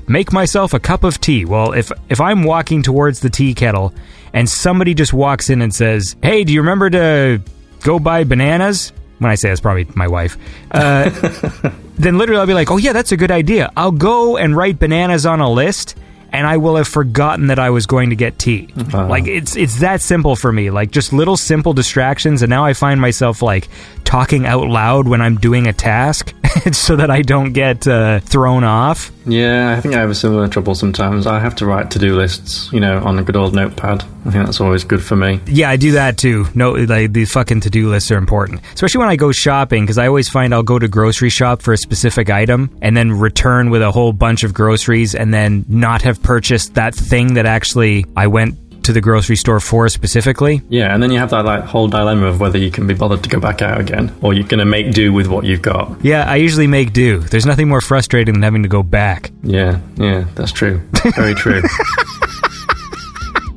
make 0.06 0.32
myself 0.32 0.74
a 0.74 0.78
cup 0.78 1.02
of 1.02 1.18
tea. 1.20 1.46
Well, 1.46 1.72
if 1.72 1.90
if 2.08 2.20
I'm 2.20 2.44
walking 2.44 2.82
towards 2.82 3.20
the 3.20 3.30
tea 3.30 3.54
kettle 3.54 3.94
and 4.32 4.48
somebody 4.48 4.92
just 4.92 5.12
walks 5.12 5.48
in 5.48 5.62
and 5.62 5.74
says, 5.74 6.14
"Hey, 6.22 6.44
do 6.44 6.52
you 6.52 6.60
remember 6.60 6.90
to 6.90 7.42
go 7.80 7.98
buy 7.98 8.24
bananas?" 8.24 8.92
When 9.20 9.30
I 9.30 9.36
say 9.36 9.50
it's 9.50 9.60
probably 9.60 9.86
my 9.94 10.08
wife. 10.08 10.36
Uh, 10.70 11.10
then 11.96 12.18
literally 12.18 12.40
I'll 12.40 12.46
be 12.46 12.54
like, 12.54 12.70
"Oh 12.70 12.78
yeah, 12.78 12.92
that's 12.92 13.12
a 13.12 13.16
good 13.16 13.30
idea. 13.30 13.70
I'll 13.76 13.92
go 13.92 14.36
and 14.36 14.56
write 14.56 14.78
bananas 14.78 15.26
on 15.26 15.40
a 15.40 15.50
list." 15.50 15.96
And 16.32 16.46
I 16.46 16.58
will 16.58 16.76
have 16.76 16.86
forgotten 16.86 17.48
that 17.48 17.58
I 17.58 17.70
was 17.70 17.86
going 17.86 18.10
to 18.10 18.16
get 18.16 18.38
tea. 18.38 18.68
Like 19.08 19.26
it's 19.26 19.56
it's 19.56 19.80
that 19.80 20.00
simple 20.00 20.36
for 20.36 20.52
me. 20.52 20.70
Like 20.70 20.92
just 20.92 21.12
little 21.12 21.36
simple 21.36 21.72
distractions, 21.72 22.42
and 22.42 22.50
now 22.50 22.64
I 22.64 22.72
find 22.72 23.00
myself 23.00 23.42
like 23.42 23.68
talking 24.04 24.46
out 24.46 24.68
loud 24.68 25.08
when 25.08 25.20
I'm 25.20 25.36
doing 25.36 25.66
a 25.66 25.72
task, 25.72 26.34
so 26.72 26.96
that 26.96 27.10
I 27.10 27.22
don't 27.22 27.52
get 27.52 27.86
uh, 27.86 28.20
thrown 28.20 28.64
off. 28.64 29.12
Yeah, 29.26 29.74
I 29.76 29.80
think 29.80 29.94
I 29.94 30.00
have 30.00 30.10
a 30.10 30.14
similar 30.14 30.48
trouble 30.48 30.74
sometimes. 30.74 31.26
I 31.26 31.38
have 31.38 31.54
to 31.56 31.66
write 31.66 31.90
to 31.92 31.98
do 31.98 32.16
lists, 32.16 32.72
you 32.72 32.80
know, 32.80 32.98
on 33.04 33.18
a 33.18 33.22
good 33.22 33.36
old 33.36 33.54
notepad. 33.54 34.02
I 34.02 34.30
think 34.30 34.44
that's 34.46 34.60
always 34.60 34.84
good 34.84 35.02
for 35.02 35.16
me. 35.16 35.40
Yeah, 35.46 35.70
I 35.70 35.76
do 35.76 35.92
that 35.92 36.18
too. 36.18 36.46
No, 36.54 36.72
like 36.72 37.12
the 37.12 37.24
fucking 37.24 37.60
to 37.60 37.70
do 37.70 37.88
lists 37.88 38.10
are 38.10 38.18
important, 38.18 38.60
especially 38.74 38.98
when 38.98 39.08
I 39.08 39.16
go 39.16 39.32
shopping 39.32 39.84
because 39.84 39.98
I 39.98 40.06
always 40.06 40.28
find 40.28 40.52
I'll 40.52 40.62
go 40.62 40.78
to 40.78 40.88
grocery 40.88 41.30
shop 41.30 41.62
for 41.62 41.72
a 41.72 41.78
specific 41.78 42.30
item 42.30 42.76
and 42.82 42.96
then 42.96 43.12
return 43.12 43.70
with 43.70 43.82
a 43.82 43.90
whole 43.90 44.12
bunch 44.12 44.42
of 44.44 44.52
groceries 44.52 45.14
and 45.14 45.32
then 45.32 45.64
not 45.68 46.02
have 46.02 46.22
purchased 46.22 46.74
that 46.74 46.94
thing 46.94 47.34
that 47.34 47.46
actually 47.46 48.04
I 48.16 48.26
went 48.26 48.58
to 48.84 48.92
the 48.92 49.00
grocery 49.00 49.36
store 49.36 49.60
for 49.60 49.88
specifically. 49.88 50.62
Yeah, 50.68 50.92
and 50.92 51.02
then 51.02 51.10
you 51.10 51.18
have 51.18 51.30
that 51.30 51.44
like 51.44 51.64
whole 51.64 51.88
dilemma 51.88 52.26
of 52.26 52.40
whether 52.40 52.58
you 52.58 52.70
can 52.70 52.86
be 52.86 52.94
bothered 52.94 53.22
to 53.22 53.28
go 53.28 53.40
back 53.40 53.62
out 53.62 53.80
again 53.80 54.14
or 54.22 54.34
you're 54.34 54.46
going 54.46 54.58
to 54.58 54.64
make 54.64 54.92
do 54.92 55.12
with 55.12 55.26
what 55.26 55.44
you've 55.44 55.62
got. 55.62 56.04
Yeah, 56.04 56.24
I 56.30 56.36
usually 56.36 56.66
make 56.66 56.92
do. 56.92 57.18
There's 57.18 57.46
nothing 57.46 57.68
more 57.68 57.80
frustrating 57.80 58.34
than 58.34 58.42
having 58.42 58.62
to 58.62 58.68
go 58.68 58.82
back. 58.82 59.30
Yeah, 59.42 59.80
yeah, 59.96 60.24
that's 60.34 60.52
true. 60.52 60.80
Very 61.16 61.34
true. 61.34 61.62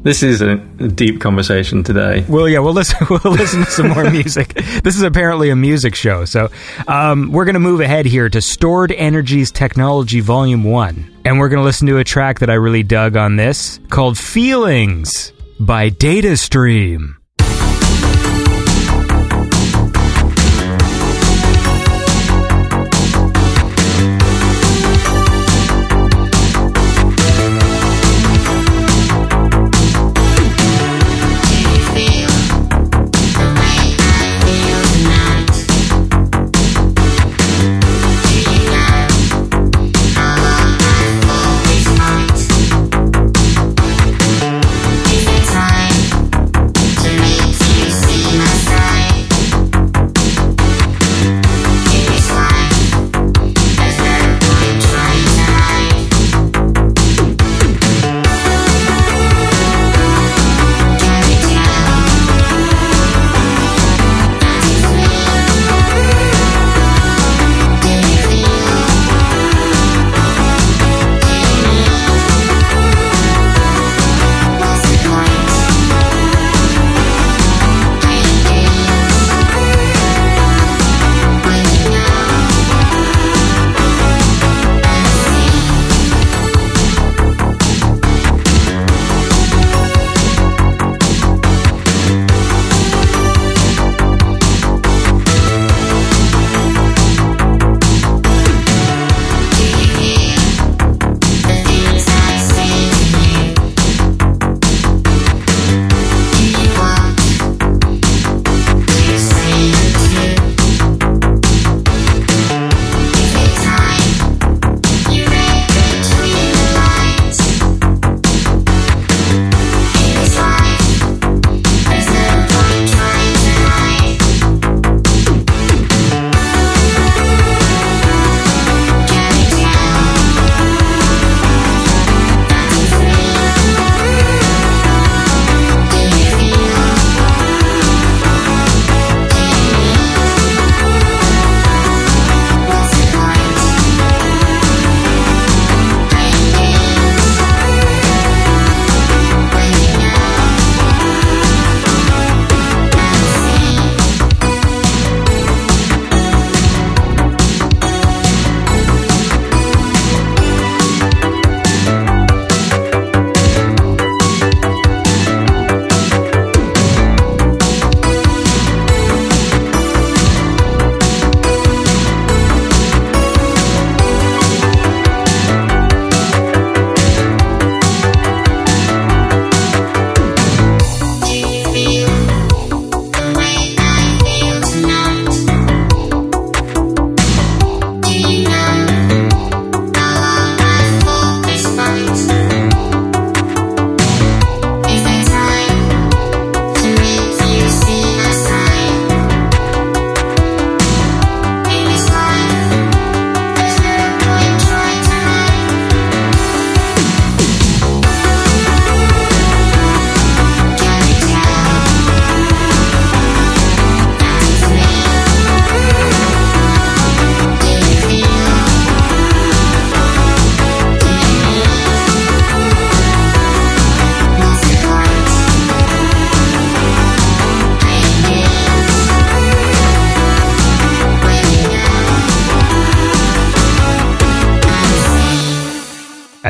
this 0.04 0.24
is 0.24 0.42
a, 0.42 0.56
deep 0.56 1.22
conversation 1.22 1.84
today. 1.84 2.26
Well, 2.28 2.48
yeah, 2.48 2.60
we'll 2.60 2.74
listen. 2.74 3.08
We'll 3.24 3.34
listen 3.34 3.64
to 3.64 3.72
some 3.72 3.90
more 3.90 4.10
music. 4.10 4.54
This 4.84 4.96
is 4.96 5.04
apparently 5.04 5.50
a 5.50 5.56
music 5.56 5.96
show, 5.96 6.26
so 6.26 6.50
um, 6.88 7.32
we're 7.32 7.46
going 7.46 7.54
to 7.54 7.60
move 7.60 7.80
ahead 7.80 8.06
here 8.06 8.28
to 8.30 8.42
Stored 8.42 8.92
Energies 8.92 9.52
Technology 9.52 10.20
Volume 10.20 10.64
One, 10.64 11.12
and 11.24 11.40
we're 11.40 11.50
going 11.50 11.60
to 11.60 11.64
listen 11.64 11.88
to 11.88 11.98
a 12.00 12.04
track 12.04 12.40
that 12.40 12.50
I 12.50 12.56
really 12.56 12.84
dug 12.84 13.16
on 13.16 13.36
this 13.36 13.80
called 13.90 14.18
"Feelings" 14.18 15.32
by 15.60 15.90
DataStream. 15.90 17.00
Time 17.00 17.23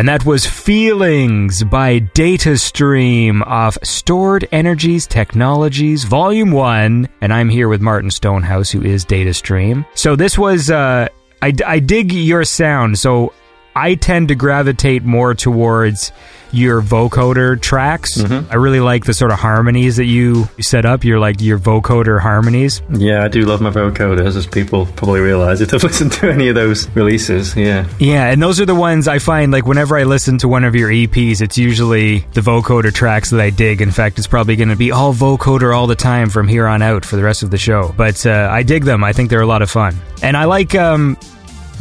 And 0.03 0.09
that 0.09 0.25
was 0.25 0.45
Feelings 0.45 1.63
by 1.63 2.01
DataStream 2.01 3.41
off 3.47 3.77
Stored 3.83 4.45
Energies 4.51 5.07
Technologies 5.07 6.03
Volume 6.03 6.51
1. 6.51 7.07
And 7.21 7.31
I'm 7.31 7.47
here 7.47 7.69
with 7.69 7.79
Martin 7.79 8.11
Stonehouse, 8.11 8.69
who 8.69 8.81
is 8.81 9.05
DataStream. 9.05 9.85
So 9.95 10.17
this 10.17 10.37
was, 10.37 10.69
uh, 10.69 11.07
I, 11.41 11.53
I 11.65 11.79
dig 11.79 12.11
your 12.11 12.43
sound. 12.43 12.99
So 12.99 13.31
I 13.77 13.95
tend 13.95 14.27
to 14.27 14.35
gravitate 14.35 15.03
more 15.03 15.33
towards 15.33 16.11
your 16.53 16.81
vocoder 16.81 17.59
tracks. 17.59 18.17
Mm-hmm. 18.17 18.51
I 18.51 18.55
really 18.55 18.79
like 18.79 19.05
the 19.05 19.13
sort 19.13 19.31
of 19.31 19.39
harmonies 19.39 19.97
that 19.97 20.05
you 20.05 20.47
set 20.59 20.85
up. 20.85 21.03
Your 21.03 21.19
like 21.19 21.41
your 21.41 21.59
vocoder 21.59 22.19
harmonies. 22.19 22.81
Yeah, 22.91 23.23
I 23.23 23.27
do 23.27 23.41
love 23.41 23.61
my 23.61 23.71
vocoders, 23.71 24.35
as 24.35 24.45
people 24.45 24.85
probably 24.85 25.19
realize 25.19 25.61
if 25.61 25.69
they've 25.71 25.83
listened 25.83 26.11
to 26.13 26.31
any 26.31 26.47
of 26.47 26.55
those 26.55 26.87
releases. 26.91 27.55
Yeah. 27.55 27.87
Yeah, 27.99 28.29
and 28.29 28.41
those 28.41 28.61
are 28.61 28.65
the 28.65 28.75
ones 28.75 29.07
I 29.07 29.19
find 29.19 29.51
like 29.51 29.65
whenever 29.65 29.97
I 29.97 30.03
listen 30.03 30.37
to 30.39 30.47
one 30.47 30.63
of 30.63 30.75
your 30.75 30.89
EPs, 30.89 31.41
it's 31.41 31.57
usually 31.57 32.19
the 32.33 32.41
vocoder 32.41 32.93
tracks 32.93 33.31
that 33.31 33.41
I 33.41 33.49
dig. 33.49 33.81
In 33.81 33.91
fact, 33.91 34.17
it's 34.17 34.27
probably 34.27 34.55
going 34.55 34.69
to 34.69 34.75
be 34.75 34.91
all 34.91 35.13
vocoder 35.13 35.75
all 35.75 35.87
the 35.87 35.95
time 35.95 36.29
from 36.29 36.47
here 36.47 36.67
on 36.67 36.81
out 36.81 37.05
for 37.05 37.15
the 37.15 37.23
rest 37.23 37.43
of 37.43 37.49
the 37.49 37.57
show. 37.57 37.93
But 37.97 38.25
uh, 38.25 38.49
I 38.51 38.63
dig 38.63 38.83
them. 38.83 39.03
I 39.03 39.13
think 39.13 39.29
they're 39.29 39.41
a 39.41 39.47
lot 39.47 39.61
of 39.61 39.69
fun, 39.69 39.95
and 40.21 40.37
I 40.37 40.45
like 40.45 40.75
um, 40.75 41.17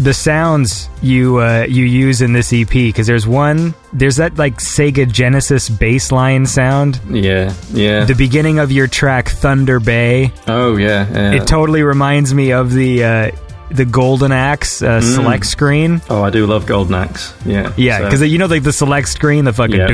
the 0.00 0.14
sounds 0.14 0.88
you 1.02 1.38
uh, 1.38 1.66
you 1.68 1.84
use 1.84 2.22
in 2.22 2.32
this 2.32 2.52
EP 2.52 2.68
because 2.68 3.06
there's 3.06 3.26
one 3.26 3.74
there's 3.92 4.16
that 4.16 4.36
like 4.38 4.56
Sega 4.58 5.10
Genesis 5.10 5.68
bass 5.68 6.10
line 6.10 6.46
sound. 6.46 7.00
Yeah, 7.10 7.54
yeah. 7.72 8.04
The 8.04 8.14
beginning 8.14 8.58
of 8.58 8.72
your 8.72 8.86
track 8.86 9.28
Thunder 9.28 9.80
Bay. 9.80 10.32
oh, 10.48 10.76
yeah. 10.76 11.08
yeah. 11.12 11.32
It 11.34 11.46
totally 11.46 11.82
reminds 11.82 12.32
me 12.34 12.52
of 12.52 12.72
the 12.72 13.04
uh, 13.04 13.30
the 13.70 13.84
Golden 13.86 14.32
Axe 14.32 14.82
uh, 14.82 15.00
select 15.00 15.46
screen. 15.46 16.02
oh, 16.10 16.22
I 16.22 16.28
do 16.30 16.46
love 16.46 16.66
Golden 16.66 16.94
Axe. 16.94 17.34
Yeah. 17.46 17.72
Yeah, 17.76 17.98
so- 17.98 18.04
because 18.04 18.22
you 18.22 18.38
know, 18.38 18.46
like 18.46 18.62
the 18.64 18.72
select 18.72 19.08
screen, 19.08 19.44
the 19.46 19.52
fucking 19.52 19.76
Yeah. 19.76 19.86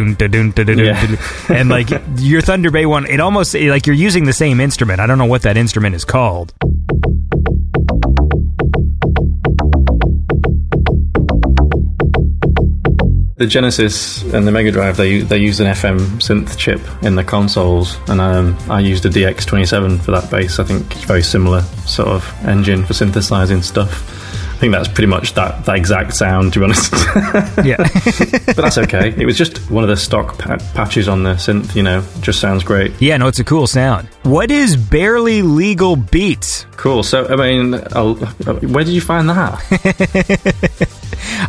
and 1.49 1.69
like 1.69 1.89
your 2.17 2.41
Thunder 2.41 2.71
Bay 2.71 2.87
one, 2.87 3.07
it 3.07 3.21
almost 3.21 3.55
like 3.55 3.87
you're 3.87 3.95
using 3.97 4.25
the 4.25 4.33
same 4.33 4.59
instrument. 4.61 5.01
I 5.01 5.07
don't 5.07 5.19
know 5.19 5.27
what 5.27 5.43
that 5.43 5.57
instrument 5.57 5.95
is 5.95 6.05
called. 6.05 6.55
The 13.39 13.47
Genesis 13.47 14.23
and 14.35 14.49
the 14.49 14.51
Mega 14.51 14.73
Drive, 14.73 14.97
they 14.97 15.21
they 15.21 15.39
used 15.39 15.61
an 15.61 15.69
FM 15.69 15.99
synth 16.21 16.59
chip 16.59 16.81
in 17.05 17.15
the 17.15 17.23
consoles, 17.23 17.97
and 18.09 18.21
um, 18.21 18.59
I 18.69 18.81
used 18.81 19.07
a 19.07 19.09
DX27 19.09 20.01
for 20.01 20.11
that 20.11 20.29
bass. 20.29 20.59
I 20.59 20.65
think 20.65 20.91
it's 20.91 21.05
very 21.05 21.23
similar 21.23 21.61
sort 21.87 22.09
of 22.09 22.29
engine 22.45 22.85
for 22.85 22.95
synthesizing 22.95 23.63
stuff. 23.63 24.17
I 24.55 24.61
think 24.61 24.73
that's 24.73 24.89
pretty 24.89 25.07
much 25.07 25.35
that, 25.35 25.65
that 25.67 25.77
exact 25.77 26.17
sound, 26.17 26.53
to 26.55 26.59
be 26.59 26.65
honest. 26.65 26.93
Yeah, 27.65 27.77
but 28.47 28.57
that's 28.57 28.77
okay. 28.79 29.15
It 29.17 29.25
was 29.25 29.39
just 29.39 29.71
one 29.71 29.85
of 29.85 29.89
the 29.89 29.97
stock 29.97 30.37
pa- 30.37 30.59
patches 30.75 31.07
on 31.07 31.23
the 31.23 31.35
synth. 31.35 31.77
You 31.77 31.85
know, 31.85 32.05
just 32.21 32.41
sounds 32.41 32.65
great. 32.65 32.91
yeah, 33.01 33.17
no, 33.19 33.29
it's 33.29 33.39
a 33.39 33.45
cool 33.45 33.69
sound. 33.69 34.09
What 34.25 34.51
is 34.51 34.77
barely 34.77 35.43
legal 35.43 35.95
beats? 35.95 36.67
Cool. 36.77 37.05
So, 37.05 37.29
I 37.29 37.37
mean, 37.37 37.75
I'll, 37.93 38.15
where 38.17 38.83
did 38.83 38.95
you 38.95 39.01
find 39.01 39.29
that? 39.29 40.89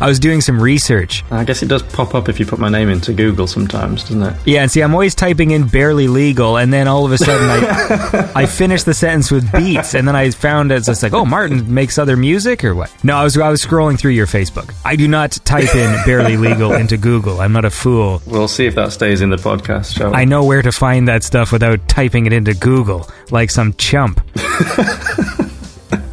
I 0.00 0.06
was 0.06 0.18
doing 0.18 0.40
some 0.40 0.60
research. 0.60 1.24
I 1.30 1.44
guess 1.44 1.62
it 1.62 1.66
does 1.66 1.82
pop 1.82 2.14
up 2.14 2.28
if 2.28 2.38
you 2.40 2.46
put 2.46 2.58
my 2.58 2.68
name 2.68 2.88
into 2.88 3.12
Google 3.12 3.46
sometimes, 3.46 4.02
doesn't 4.02 4.22
it? 4.22 4.34
Yeah, 4.46 4.62
and 4.62 4.70
see, 4.70 4.82
I'm 4.82 4.92
always 4.92 5.14
typing 5.14 5.50
in 5.50 5.66
barely 5.66 6.08
legal, 6.08 6.56
and 6.56 6.72
then 6.72 6.88
all 6.88 7.04
of 7.04 7.12
a 7.12 7.18
sudden 7.18 7.48
I, 7.48 8.32
I 8.42 8.46
finish 8.46 8.82
the 8.82 8.94
sentence 8.94 9.30
with 9.30 9.50
beats, 9.52 9.94
and 9.94 10.06
then 10.06 10.16
I 10.16 10.30
found 10.30 10.72
it's 10.72 10.86
just 10.86 11.02
like, 11.02 11.12
oh, 11.12 11.24
Martin 11.24 11.72
makes 11.72 11.98
other 11.98 12.16
music 12.16 12.64
or 12.64 12.74
what? 12.74 12.92
No, 13.04 13.16
I 13.16 13.24
was 13.24 13.36
I 13.36 13.48
was 13.48 13.64
scrolling 13.64 13.98
through 13.98 14.12
your 14.12 14.26
Facebook. 14.26 14.74
I 14.84 14.96
do 14.96 15.08
not 15.08 15.32
type 15.44 15.74
in 15.74 16.04
barely 16.04 16.36
legal 16.36 16.72
into 16.72 16.96
Google. 16.96 17.40
I'm 17.40 17.52
not 17.52 17.64
a 17.64 17.70
fool. 17.70 18.22
We'll 18.26 18.48
see 18.48 18.66
if 18.66 18.74
that 18.74 18.92
stays 18.92 19.20
in 19.20 19.30
the 19.30 19.36
podcast, 19.36 19.96
shall 19.96 20.10
we? 20.10 20.16
I 20.16 20.24
know 20.24 20.44
where 20.44 20.62
to 20.62 20.72
find 20.72 21.08
that 21.08 21.22
stuff 21.24 21.52
without 21.52 21.88
typing 21.88 22.26
it 22.26 22.32
into 22.32 22.54
Google 22.54 23.08
like 23.30 23.50
some 23.50 23.72
chump. 23.74 24.20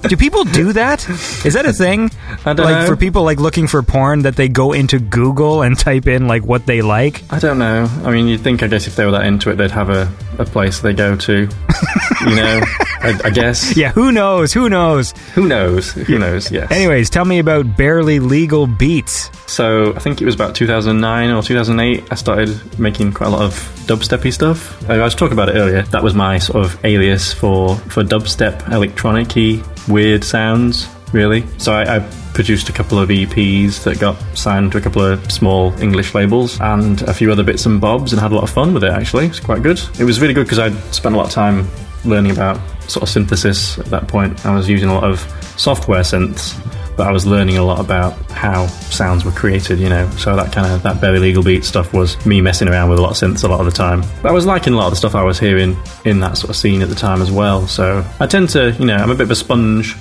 do 0.08 0.18
people 0.18 0.44
do 0.46 0.74
that? 0.74 1.08
Is 1.46 1.54
that 1.54 1.66
a 1.66 1.74
thing? 1.74 2.12
I 2.46 2.54
don't 2.54 2.66
like 2.66 2.82
know. 2.82 2.88
for 2.88 2.96
people 2.96 3.24
like 3.24 3.40
looking 3.40 3.68
for 3.68 3.82
porn 3.84 4.24
that 4.24 4.36
they 4.36 4.48
go 4.50 4.74
into 4.74 5.00
Google 5.00 5.62
and 5.62 5.78
type 5.78 6.08
in 6.08 6.28
like 6.28 6.44
what 6.44 6.66
they 6.66 6.82
like. 6.82 7.24
I 7.32 7.40
don't 7.40 7.60
know. 7.60 7.90
I 8.04 8.12
mean, 8.12 8.28
you'd 8.28 8.42
think, 8.42 8.64
I 8.64 8.68
guess, 8.68 8.88
if 8.88 8.96
they 8.96 9.06
were 9.06 9.12
that 9.12 9.26
into 9.26 9.50
it, 9.50 9.56
they'd 9.56 9.72
have 9.72 9.90
a, 9.90 10.12
a 10.38 10.46
place 10.46 10.80
they 10.80 10.94
go 10.94 11.16
to. 11.16 11.34
you 11.34 12.36
know, 12.36 12.62
I, 13.02 13.20
I 13.26 13.30
guess. 13.30 13.76
Yeah, 13.78 13.92
who 13.92 14.12
knows? 14.12 14.54
Who 14.54 14.70
knows? 14.70 15.12
Who 15.36 15.48
knows? 15.48 15.92
Who 15.92 16.18
knows? 16.18 16.52
Yes. 16.52 16.72
Anyways, 16.72 17.10
tell 17.12 17.26
me 17.26 17.38
about 17.38 17.78
barely 17.78 18.20
legal 18.20 18.66
beats. 18.66 19.30
So 19.46 19.94
I 19.94 20.00
think 20.00 20.20
it 20.22 20.26
was 20.26 20.34
about 20.34 20.56
2009 20.56 21.30
or 21.32 21.44
2008. 21.44 22.04
I 22.12 22.16
started 22.16 22.80
making 22.80 23.14
quite 23.14 23.28
a 23.28 23.30
lot 23.30 23.42
of 23.44 23.54
dubsteppy 23.86 24.34
stuff. 24.34 24.90
I 24.90 24.98
was 24.98 25.14
talking 25.16 25.34
about 25.34 25.50
it 25.50 25.56
earlier. 25.56 25.84
That 25.84 26.02
was 26.04 26.16
my 26.16 26.40
sort 26.40 26.66
of 26.66 26.84
alias 26.86 27.34
for 27.34 27.76
for 27.76 28.04
dubstep, 28.04 28.72
electronic-y, 28.72 29.62
weird 29.88 30.24
sounds. 30.24 30.88
Really. 31.14 31.46
So 31.58 31.74
I, 31.74 31.98
I 31.98 32.00
produced 32.34 32.68
a 32.68 32.74
couple 32.74 33.00
of 33.00 33.08
EPs 33.08 33.84
that 33.84 33.98
got 33.98 34.18
signed 34.38 34.74
to 34.74 34.78
a 34.78 34.82
couple 34.82 35.02
of 35.02 35.32
small 35.32 35.72
English 35.82 36.14
labels 36.14 36.60
and 36.60 37.02
a 37.04 37.14
few 37.14 37.32
other 37.32 37.44
bits 37.44 37.66
and 37.66 37.80
bobs, 37.80 38.12
and 38.12 38.22
had 38.22 38.32
a 38.32 38.36
lot 38.36 38.44
of 38.44 38.50
fun 38.50 38.74
with 38.74 38.84
it. 38.84 38.92
Actually, 38.92 39.28
it's 39.28 39.40
quite 39.40 39.64
good. 39.64 39.80
It 40.00 40.04
was 40.04 40.20
really 40.20 40.34
good 40.34 40.44
because 40.44 40.60
I'd 40.60 40.76
spent 40.94 41.16
a 41.16 41.18
lot 41.18 41.28
of 41.28 41.32
time 41.32 41.66
learning 42.04 42.32
about 42.32 42.60
sort 42.90 43.04
of 43.04 43.10
synthesis 43.10 43.80
at 43.80 43.86
that 43.86 44.08
point. 44.08 44.46
I 44.46 44.54
was 44.54 44.68
using 44.68 44.90
a 44.90 44.94
lot 44.94 45.06
of 45.06 45.20
software 45.58 46.02
synths 46.02 46.56
but 46.98 47.08
I 47.08 47.12
was 47.12 47.26
learning 47.26 47.58
a 47.58 47.64
lot 47.64 47.80
about 47.80 48.14
how 48.32 48.66
sounds 48.68 49.24
were 49.24 49.32
created, 49.32 49.80
you 49.80 49.88
know. 49.88 50.10
So 50.12 50.36
that 50.36 50.52
kind 50.52 50.74
of 50.74 50.84
that 50.84 51.00
barely 51.00 51.20
legal 51.20 51.44
beat 51.44 51.64
stuff 51.64 51.94
was 51.94 52.24
me 52.26 52.42
messing 52.42 52.68
around 52.68 52.90
with 52.90 53.00
a 53.00 53.02
lot 53.02 53.12
of 53.12 53.18
synths 53.18 53.44
a 53.44 53.48
lot 53.48 53.60
of 53.60 53.66
the 53.68 53.72
time. 53.72 54.02
But 54.22 54.30
I 54.30 54.32
was 54.32 54.46
liking 54.46 54.74
a 54.74 54.78
lot 54.78 54.88
of 54.88 54.92
the 54.92 54.98
stuff 54.98 55.16
I 55.16 55.24
was 55.24 55.40
hearing 55.40 55.78
in 56.04 56.20
that 56.22 56.38
sort 56.38 56.50
of 56.50 56.56
scene 56.56 56.82
at 56.82 56.90
the 56.90 56.96
time 56.96 57.22
as 57.22 57.32
well. 57.32 57.68
So 57.68 58.04
I 58.20 58.28
tend 58.28 58.50
to, 58.50 58.72
you 58.72 58.86
know, 58.86 58.96
I'm 58.96 59.12
a 59.12 59.16
bit 59.16 59.24
of 59.24 59.32
a 59.32 59.36
sponge 59.36 59.96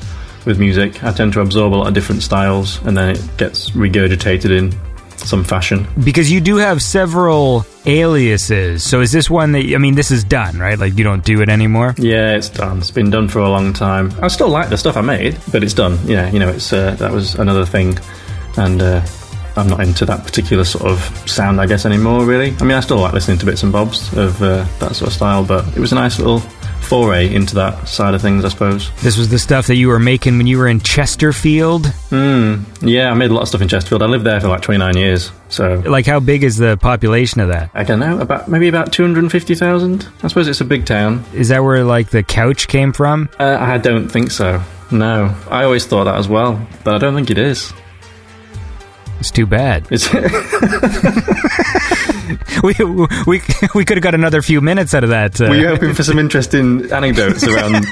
with 0.46 0.58
music. 0.58 1.04
I 1.04 1.12
tend 1.12 1.34
to 1.34 1.40
absorb 1.40 1.74
a 1.74 1.76
lot 1.76 1.88
of 1.88 1.94
different 1.94 2.22
styles, 2.22 2.80
and 2.86 2.96
then 2.96 3.10
it 3.10 3.36
gets 3.36 3.70
regurgitated 3.70 4.50
in 4.50 4.72
some 5.18 5.44
fashion. 5.44 5.86
Because 6.04 6.30
you 6.30 6.40
do 6.40 6.56
have 6.56 6.82
several 6.82 7.64
aliases. 7.86 8.84
So 8.84 9.00
is 9.00 9.12
this 9.12 9.30
one 9.30 9.52
that 9.52 9.64
I 9.74 9.78
mean 9.78 9.94
this 9.94 10.10
is 10.10 10.24
done, 10.24 10.58
right? 10.58 10.78
Like 10.78 10.96
you 10.96 11.04
don't 11.04 11.24
do 11.24 11.40
it 11.42 11.48
anymore? 11.48 11.94
Yeah, 11.98 12.36
it's 12.36 12.48
done. 12.48 12.78
It's 12.78 12.90
been 12.90 13.10
done 13.10 13.28
for 13.28 13.40
a 13.40 13.48
long 13.48 13.72
time. 13.72 14.12
I 14.22 14.28
still 14.28 14.48
like 14.48 14.68
the 14.68 14.76
stuff 14.76 14.96
I 14.96 15.02
made, 15.02 15.38
but 15.52 15.62
it's 15.62 15.74
done. 15.74 15.98
Yeah, 16.04 16.30
you 16.30 16.38
know, 16.38 16.48
it's 16.48 16.72
uh, 16.72 16.92
that 16.96 17.12
was 17.12 17.34
another 17.36 17.64
thing, 17.64 17.98
and 18.56 18.82
uh, 18.82 19.04
I'm 19.56 19.68
not 19.68 19.80
into 19.80 20.04
that 20.06 20.24
particular 20.24 20.64
sort 20.64 20.84
of 20.84 21.00
sound, 21.28 21.60
I 21.60 21.66
guess, 21.66 21.86
anymore. 21.86 22.24
Really. 22.24 22.54
I 22.60 22.64
mean, 22.64 22.72
I 22.72 22.80
still 22.80 22.98
like 22.98 23.12
listening 23.12 23.38
to 23.38 23.46
bits 23.46 23.62
and 23.62 23.72
bobs 23.72 24.12
of 24.16 24.40
uh, 24.42 24.64
that 24.80 24.94
sort 24.94 25.08
of 25.08 25.12
style, 25.12 25.44
but 25.44 25.66
it 25.76 25.80
was 25.80 25.92
a 25.92 25.96
nice 25.96 26.18
little 26.18 26.42
foray 26.82 27.32
into 27.34 27.54
that 27.56 27.88
side 27.88 28.14
of 28.14 28.22
things, 28.22 28.44
I 28.44 28.48
suppose. 28.48 28.90
This 29.02 29.16
was 29.16 29.28
the 29.28 29.38
stuff 29.38 29.66
that 29.66 29.76
you 29.76 29.88
were 29.88 29.98
making 29.98 30.36
when 30.38 30.46
you 30.46 30.58
were 30.58 30.68
in 30.68 30.80
Chesterfield? 30.80 31.86
Mm, 32.10 32.64
yeah, 32.80 33.10
I 33.10 33.14
made 33.14 33.30
a 33.30 33.34
lot 33.34 33.42
of 33.42 33.48
stuff 33.48 33.60
in 33.62 33.68
Chesterfield. 33.68 34.02
I 34.02 34.06
lived 34.06 34.24
there 34.24 34.40
for 34.40 34.48
like 34.48 34.62
29 34.62 34.96
years, 34.96 35.32
so 35.48 35.82
Like 35.86 36.06
how 36.06 36.20
big 36.20 36.44
is 36.44 36.56
the 36.56 36.76
population 36.76 37.40
of 37.40 37.48
that? 37.48 37.70
I 37.74 37.82
don't 37.84 37.98
know 38.00 38.20
about 38.20 38.48
maybe 38.48 38.68
about 38.68 38.92
250,000. 38.92 40.08
I 40.22 40.28
suppose 40.28 40.48
it's 40.48 40.60
a 40.60 40.64
big 40.64 40.86
town. 40.86 41.24
Is 41.34 41.48
that 41.48 41.62
where 41.64 41.82
like 41.84 42.10
the 42.10 42.22
couch 42.22 42.68
came 42.68 42.92
from? 42.92 43.28
Uh, 43.38 43.56
I 43.60 43.78
don't 43.78 44.08
think 44.08 44.30
so. 44.30 44.62
No, 44.90 45.34
I 45.50 45.64
always 45.64 45.84
thought 45.86 46.04
that 46.04 46.14
as 46.14 46.28
well, 46.28 46.64
but 46.84 46.94
I 46.94 46.98
don't 46.98 47.14
think 47.14 47.30
it 47.30 47.38
is. 47.38 47.72
It's 49.20 49.30
too 49.30 49.46
bad. 49.46 49.86
It's 49.90 50.08
We 52.62 52.74
we 53.26 53.40
we 53.74 53.84
could 53.84 53.96
have 53.96 54.02
got 54.02 54.14
another 54.14 54.42
few 54.42 54.60
minutes 54.60 54.94
out 54.94 55.04
of 55.04 55.10
that. 55.10 55.40
Uh, 55.40 55.46
Were 55.48 55.56
you 55.56 55.68
hoping 55.68 55.94
for 55.94 56.02
some 56.02 56.18
interesting 56.18 56.90
anecdotes 56.90 57.46
around 57.46 57.86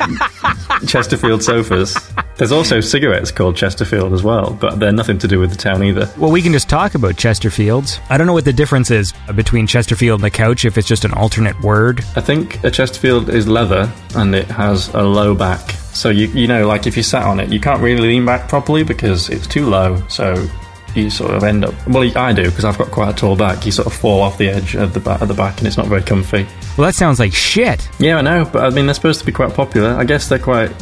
Chesterfield 0.87 1.43
sofas? 1.43 1.97
There's 2.37 2.51
also 2.51 2.81
cigarettes 2.81 3.31
called 3.31 3.57
Chesterfield 3.57 4.12
as 4.12 4.22
well, 4.25 4.57
but 4.61 4.81
they're 4.81 4.91
nothing 4.93 5.18
to 5.18 5.29
do 5.29 5.39
with 5.39 5.51
the 5.51 5.57
town 5.57 5.85
either. 5.85 6.11
well, 6.18 6.33
we 6.33 6.43
can 6.43 6.53
just 6.53 6.68
talk 6.68 6.95
about 6.95 7.14
Chesterfields. 7.14 8.01
I 8.11 8.16
don't 8.16 8.27
know 8.27 8.33
what 8.33 8.45
the 8.45 8.53
difference 8.53 8.91
is 8.91 9.12
between 9.37 9.66
Chesterfield 9.66 10.20
and 10.20 10.25
the 10.25 10.31
couch. 10.31 10.64
If 10.64 10.79
it's 10.79 10.89
just 10.89 11.05
an 11.05 11.12
alternate 11.12 11.61
word. 11.61 12.01
I 12.16 12.20
think 12.20 12.62
a 12.64 12.70
Chesterfield 12.70 13.29
is 13.29 13.47
leather 13.47 13.93
and 14.16 14.35
it 14.35 14.47
has 14.47 14.89
a 14.95 15.03
low 15.03 15.35
back. 15.35 15.70
So 15.93 16.09
you 16.09 16.27
you 16.29 16.49
know, 16.49 16.66
like 16.66 16.87
if 16.87 16.97
you 16.97 17.03
sat 17.05 17.22
on 17.22 17.39
it, 17.39 17.51
you 17.51 17.61
can't 17.61 17.83
really 17.83 18.09
lean 18.09 18.27
back 18.27 18.49
properly 18.49 18.83
because 18.83 19.29
it's 19.29 19.47
too 19.47 19.66
low. 19.66 20.03
So 20.09 20.49
you 20.95 21.11
sort 21.11 21.32
of 21.32 21.45
end 21.45 21.64
up. 21.64 21.74
Well, 21.86 22.11
I 22.16 22.32
do 22.32 22.45
because 22.45 22.64
I've 22.64 22.78
got 22.78 22.90
quite 22.90 23.11
a 23.11 23.12
tall 23.12 23.36
back. 23.36 23.66
You 23.66 23.72
sort 23.72 23.86
of 23.86 23.95
fall 23.95 24.20
off 24.22 24.38
the 24.38 24.49
edge 24.49 24.74
of 24.74 24.95
the 24.95 25.01
back 25.01 25.20
of 25.20 25.28
the 25.28 25.34
back, 25.34 25.59
and 25.59 25.66
it's 25.66 25.76
not 25.76 25.86
very 25.86 26.03
comfy. 26.03 26.47
Well, 26.76 26.86
that 26.86 26.95
sounds 26.95 27.18
like 27.18 27.32
shit. 27.32 27.88
Yeah, 27.99 28.18
I 28.18 28.20
know, 28.22 28.49
but 28.51 28.64
I 28.64 28.70
mean 28.70 28.86
they're 28.86 28.95
supposed 28.95 29.20
to 29.20 29.26
be 29.26 29.32
quite 29.32 29.55
popular. 29.55 29.90
I 29.90 30.05
guess 30.05 30.28
they're 30.28 30.38
quite 30.38 30.72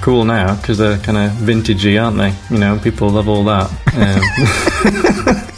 cool 0.00 0.24
now 0.24 0.56
because 0.56 0.78
they're 0.78 0.98
kind 0.98 1.18
of 1.18 1.32
vintagey, 1.38 2.02
aren't 2.02 2.16
they? 2.18 2.34
You 2.54 2.60
know, 2.60 2.78
people 2.78 3.10
love 3.10 3.28
all 3.28 3.44
that. 3.44 3.70
Um, 3.94 5.54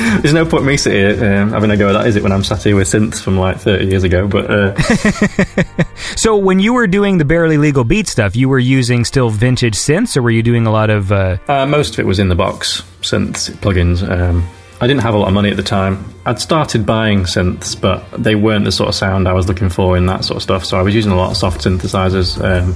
There's 0.20 0.34
no 0.34 0.46
point 0.46 0.64
me 0.64 0.76
sitting 0.76 1.18
here 1.18 1.40
um, 1.42 1.50
having 1.50 1.70
a 1.70 1.76
go 1.76 1.88
at 1.88 1.92
that, 1.92 2.06
is 2.06 2.16
it? 2.16 2.22
When 2.22 2.32
I'm 2.32 2.44
sat 2.44 2.62
here 2.62 2.76
with 2.76 2.88
synths 2.88 3.20
from 3.20 3.38
like 3.38 3.58
30 3.58 3.86
years 3.86 4.02
ago, 4.04 4.26
but 4.26 4.50
uh, 4.50 4.74
So 6.16 6.36
when 6.36 6.60
you 6.60 6.72
were 6.72 6.86
doing 6.86 7.18
the 7.18 7.24
barely 7.24 7.58
legal 7.58 7.84
beat 7.84 8.08
stuff, 8.08 8.36
you 8.36 8.48
were 8.48 8.58
using 8.58 9.04
still 9.04 9.30
vintage 9.30 9.74
synths, 9.74 10.16
or 10.16 10.22
were 10.22 10.30
you 10.30 10.42
doing 10.42 10.66
a 10.66 10.70
lot 10.70 10.90
of? 10.90 11.12
Uh, 11.12 11.38
uh, 11.48 11.66
most 11.66 11.94
of 11.94 11.98
it 12.00 12.06
was 12.06 12.18
in 12.18 12.28
the 12.28 12.34
box 12.34 12.82
synths 13.00 13.50
plugins. 13.58 14.08
Um, 14.08 14.46
I 14.80 14.86
didn't 14.86 15.02
have 15.02 15.14
a 15.14 15.18
lot 15.18 15.28
of 15.28 15.34
money 15.34 15.50
at 15.50 15.56
the 15.56 15.62
time. 15.62 16.04
I'd 16.24 16.40
started 16.40 16.86
buying 16.86 17.20
synths, 17.24 17.78
but 17.78 18.04
they 18.12 18.34
weren't 18.34 18.64
the 18.64 18.72
sort 18.72 18.88
of 18.88 18.94
sound 18.94 19.28
I 19.28 19.34
was 19.34 19.46
looking 19.46 19.68
for 19.68 19.96
in 19.96 20.06
that 20.06 20.24
sort 20.24 20.36
of 20.36 20.42
stuff. 20.42 20.64
So 20.64 20.78
I 20.78 20.82
was 20.82 20.94
using 20.94 21.12
a 21.12 21.16
lot 21.16 21.30
of 21.30 21.36
soft 21.36 21.62
synthesizers 21.62 22.38
um, 22.38 22.74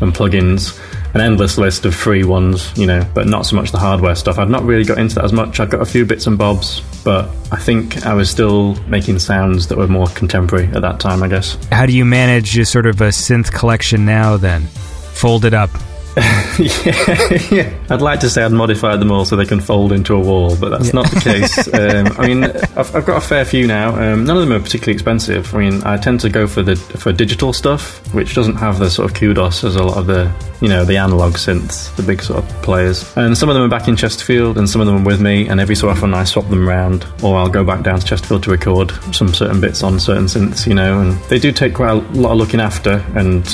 and 0.00 0.12
plugins, 0.12 0.78
an 1.14 1.20
endless 1.20 1.56
list 1.58 1.86
of 1.86 1.94
free 1.94 2.24
ones, 2.24 2.76
you 2.76 2.86
know, 2.86 3.06
but 3.14 3.26
not 3.26 3.46
so 3.46 3.56
much 3.56 3.70
the 3.70 3.78
hardware 3.78 4.14
stuff. 4.14 4.38
I'd 4.38 4.50
not 4.50 4.64
really 4.64 4.84
got 4.84 4.98
into 4.98 5.14
that 5.16 5.24
as 5.24 5.32
much. 5.32 5.60
I've 5.60 5.70
got 5.70 5.80
a 5.80 5.86
few 5.86 6.04
bits 6.04 6.26
and 6.26 6.36
bobs, 6.36 6.80
but 7.04 7.30
I 7.52 7.56
think 7.56 8.04
I 8.04 8.14
was 8.14 8.28
still 8.28 8.74
making 8.88 9.20
sounds 9.20 9.68
that 9.68 9.78
were 9.78 9.86
more 9.86 10.08
contemporary 10.08 10.66
at 10.66 10.82
that 10.82 10.98
time, 11.00 11.22
I 11.22 11.28
guess. 11.28 11.56
how 11.70 11.86
do 11.86 11.92
you 11.92 12.04
manage 12.04 12.56
your 12.56 12.64
sort 12.64 12.86
of 12.86 13.00
a 13.00 13.08
synth 13.08 13.52
collection 13.52 14.04
now? 14.04 14.36
Then 14.36 14.62
fold 14.62 15.44
it 15.44 15.54
up. 15.54 15.70
yeah, 16.58 17.38
yeah. 17.50 17.74
I'd 17.90 18.00
like 18.00 18.20
to 18.20 18.30
say 18.30 18.44
I'd 18.44 18.52
modified 18.52 19.00
them 19.00 19.10
all 19.10 19.24
so 19.24 19.34
they 19.34 19.44
can 19.44 19.58
fold 19.60 19.90
into 19.90 20.14
a 20.14 20.20
wall, 20.20 20.56
but 20.56 20.68
that's 20.68 20.92
not 20.92 21.10
the 21.10 21.20
case. 21.20 21.68
Um, 21.74 22.06
I 22.18 22.26
mean, 22.28 22.44
I've, 22.44 22.94
I've 22.94 23.04
got 23.04 23.16
a 23.16 23.20
fair 23.20 23.44
few 23.44 23.66
now. 23.66 23.96
Um, 23.96 24.24
none 24.24 24.36
of 24.36 24.42
them 24.42 24.52
are 24.52 24.60
particularly 24.60 24.92
expensive. 24.92 25.52
I 25.54 25.58
mean, 25.58 25.82
I 25.82 25.96
tend 25.96 26.20
to 26.20 26.28
go 26.30 26.46
for 26.46 26.62
the 26.62 26.76
for 26.76 27.12
digital 27.12 27.52
stuff, 27.52 28.14
which 28.14 28.34
doesn't 28.34 28.56
have 28.56 28.78
the 28.78 28.88
sort 28.90 29.10
of 29.10 29.16
kudos 29.16 29.64
as 29.64 29.76
a 29.76 29.82
lot 29.82 29.96
of 29.96 30.06
the 30.06 30.32
you 30.60 30.68
know 30.68 30.84
the 30.84 30.96
analog 30.96 31.34
synths, 31.34 31.94
the 31.96 32.02
big 32.02 32.22
sort 32.22 32.44
of 32.44 32.48
players. 32.62 33.12
And 33.16 33.36
some 33.36 33.48
of 33.48 33.54
them 33.54 33.64
are 33.64 33.68
back 33.68 33.88
in 33.88 33.96
Chesterfield, 33.96 34.56
and 34.56 34.68
some 34.68 34.80
of 34.80 34.86
them 34.86 34.98
are 34.98 35.04
with 35.04 35.20
me. 35.20 35.48
And 35.48 35.60
every 35.60 35.74
so 35.74 35.88
often 35.88 36.14
I 36.14 36.24
swap 36.24 36.48
them 36.48 36.68
around, 36.68 37.06
or 37.22 37.36
I'll 37.36 37.48
go 37.48 37.64
back 37.64 37.82
down 37.82 37.98
to 37.98 38.06
Chesterfield 38.06 38.44
to 38.44 38.50
record 38.50 38.92
some 39.14 39.34
certain 39.34 39.60
bits 39.60 39.82
on 39.82 39.98
certain 39.98 40.26
synths, 40.26 40.66
you 40.66 40.74
know. 40.74 41.00
And 41.00 41.12
they 41.24 41.38
do 41.38 41.50
take 41.50 41.74
quite 41.74 41.90
a 41.90 41.94
lot 41.94 42.32
of 42.32 42.38
looking 42.38 42.60
after 42.60 43.04
and 43.14 43.44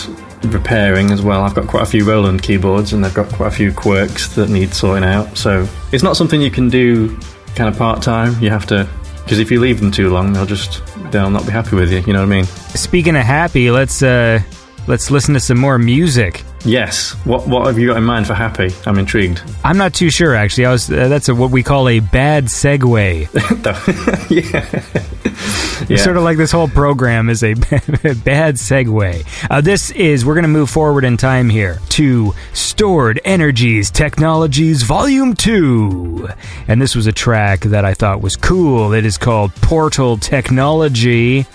repairing 0.45 1.11
as 1.11 1.23
well. 1.23 1.43
I've 1.43 1.55
got 1.55 1.67
quite 1.67 1.83
a 1.83 1.87
few 1.87 2.05
Roland 2.05 2.43
keyboards 2.43 2.93
and 2.93 3.05
they've 3.05 3.15
got 3.15 3.33
quite 3.33 3.49
a 3.49 3.57
few 3.57 3.73
quirks 3.73 4.35
that 4.37 4.49
need 4.49 4.75
sorting 4.75 5.05
out. 5.05 5.37
So 5.37 5.69
it's 5.93 6.03
not 6.03 6.17
something 6.17 6.41
you 6.41 6.51
can 6.51 6.69
do 6.69 7.17
kind 7.55 7.69
of 7.69 7.77
part 7.77 8.03
time. 8.03 8.41
You 8.43 8.51
have 8.51 8.67
to 8.67 8.89
because 9.23 9.39
if 9.39 9.51
you 9.51 9.61
leave 9.61 9.81
them 9.81 9.91
too 9.91 10.11
long, 10.11 10.33
they'll 10.33 10.47
just 10.47 10.83
they'll 11.13 11.31
not 11.31 11.47
be 11.47 11.53
happy 11.53 11.77
with 11.77 11.93
you. 11.93 12.01
You 12.01 12.13
know 12.13 12.21
what 12.21 12.33
I 12.33 12.37
mean? 12.37 12.45
Speaking 12.45 13.17
of 13.17 13.23
happy, 13.23 13.71
let's 13.71 14.03
uh, 14.03 14.41
let's 14.87 15.11
listen 15.11 15.35
to 15.35 15.41
some 15.41 15.59
more 15.59 15.79
music. 15.79 16.43
Yes. 16.65 17.13
What 17.25 17.47
what 17.47 17.67
have 17.67 17.79
you 17.79 17.89
got 17.89 17.97
in 17.97 18.05
mind 18.05 18.27
for 18.27 18.35
happy? 18.35 18.71
I'm 18.87 18.99
intrigued. 18.99 19.43
I'm 19.65 19.77
not 19.77 19.95
too 19.95 20.11
sure 20.11 20.35
actually. 20.35 20.67
I 20.67 20.73
was 20.73 20.91
uh, 20.91 21.09
that's 21.09 21.29
a, 21.29 21.35
what 21.35 21.51
we 21.51 21.63
call 21.63 21.89
a 21.89 22.01
bad 22.01 22.47
segue. 22.47 23.29
yeah. 24.31 25.20
It's 25.89 26.05
sort 26.05 26.19
of 26.19 26.23
like 26.23 26.37
this 26.37 26.53
whole 26.53 26.69
program 26.69 27.31
is 27.31 27.43
a 27.43 27.55
bad 27.55 28.57
segue. 28.57 29.27
Uh, 29.51 29.61
this 29.63 29.91
is, 29.93 30.27
we're 30.27 30.35
going 30.35 30.43
to 30.43 30.49
move 30.49 30.69
forward 30.69 31.05
in 31.05 31.17
time 31.17 31.49
here 31.49 31.79
to 31.91 32.35
Stored 32.53 33.19
Energies 33.25 33.91
Technologies 33.91 34.83
Volume 34.83 35.35
2. 35.35 36.29
And 36.69 36.83
this 36.83 36.95
was 36.95 37.07
a 37.07 37.13
track 37.13 37.61
that 37.61 37.87
I 37.87 37.95
thought 37.95 38.21
was 38.21 38.37
cool. 38.37 38.93
It 38.93 39.07
is 39.07 39.17
called 39.17 39.55
Portal 39.57 40.19
Technology 40.19 41.47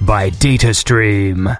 by 0.00 0.30
DataStream. 0.30 1.58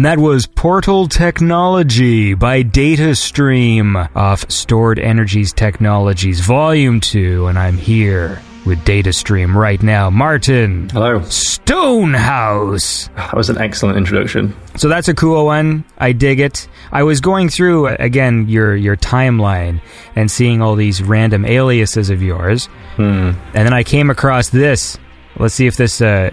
And 0.00 0.06
that 0.06 0.18
was 0.18 0.46
Portal 0.46 1.06
Technology 1.08 2.32
by 2.32 2.62
DataStream 2.62 4.08
off 4.16 4.50
Stored 4.50 4.98
Energies 4.98 5.52
Technologies 5.52 6.40
Volume 6.40 7.00
2. 7.00 7.48
And 7.48 7.58
I'm 7.58 7.76
here 7.76 8.40
with 8.64 8.78
DataStream 8.86 9.54
right 9.54 9.82
now. 9.82 10.08
Martin. 10.08 10.88
Hello. 10.88 11.20
Stonehouse. 11.24 13.10
That 13.14 13.36
was 13.36 13.50
an 13.50 13.58
excellent 13.58 13.98
introduction. 13.98 14.56
So 14.76 14.88
that's 14.88 15.08
a 15.08 15.14
cool 15.14 15.44
one. 15.44 15.84
I 15.98 16.12
dig 16.12 16.40
it. 16.40 16.66
I 16.90 17.02
was 17.02 17.20
going 17.20 17.50
through 17.50 17.88
again 17.88 18.48
your 18.48 18.74
your 18.74 18.96
timeline 18.96 19.82
and 20.16 20.30
seeing 20.30 20.62
all 20.62 20.76
these 20.76 21.02
random 21.02 21.44
aliases 21.44 22.08
of 22.08 22.22
yours, 22.22 22.70
Hmm. 22.96 23.32
and 23.52 23.66
then 23.66 23.74
I 23.74 23.82
came 23.82 24.08
across 24.08 24.48
this. 24.48 24.96
Let's 25.38 25.54
see 25.54 25.66
if 25.66 25.76
this 25.76 26.00
uh, 26.00 26.30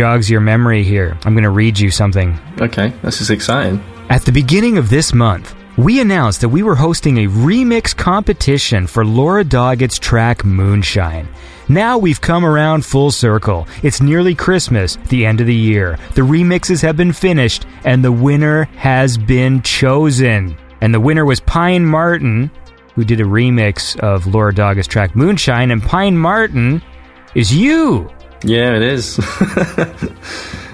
jogs 0.00 0.30
your 0.30 0.40
memory 0.40 0.82
here. 0.82 1.18
I'm 1.26 1.34
going 1.34 1.44
to 1.44 1.50
read 1.50 1.78
you 1.78 1.90
something. 1.90 2.38
Okay, 2.58 2.88
this 3.02 3.20
is 3.20 3.28
exciting. 3.28 3.84
At 4.08 4.22
the 4.22 4.32
beginning 4.32 4.78
of 4.78 4.88
this 4.88 5.12
month, 5.12 5.54
we 5.76 6.00
announced 6.00 6.40
that 6.40 6.48
we 6.48 6.62
were 6.62 6.74
hosting 6.74 7.18
a 7.18 7.28
remix 7.28 7.94
competition 7.94 8.86
for 8.86 9.04
Laura 9.04 9.44
Doggett's 9.44 9.98
track 9.98 10.42
Moonshine. 10.42 11.28
Now 11.68 11.98
we've 11.98 12.18
come 12.18 12.46
around 12.46 12.86
full 12.86 13.10
circle. 13.10 13.68
It's 13.82 14.00
nearly 14.00 14.34
Christmas, 14.34 14.96
the 15.10 15.26
end 15.26 15.42
of 15.42 15.46
the 15.46 15.54
year. 15.54 15.98
The 16.14 16.22
remixes 16.22 16.80
have 16.80 16.96
been 16.96 17.12
finished, 17.12 17.66
and 17.84 18.02
the 18.02 18.10
winner 18.10 18.64
has 18.76 19.18
been 19.18 19.60
chosen. 19.60 20.56
And 20.80 20.94
the 20.94 21.00
winner 21.00 21.26
was 21.26 21.40
Pine 21.40 21.84
Martin, 21.84 22.50
who 22.94 23.04
did 23.04 23.20
a 23.20 23.24
remix 23.24 24.00
of 24.00 24.26
Laura 24.26 24.54
Doggett's 24.54 24.88
track 24.88 25.14
Moonshine, 25.14 25.70
and 25.70 25.82
Pine 25.82 26.16
Martin 26.16 26.80
is 27.34 27.54
you. 27.54 28.10
Yeah, 28.42 28.74
it 28.76 28.82
is. 28.82 29.18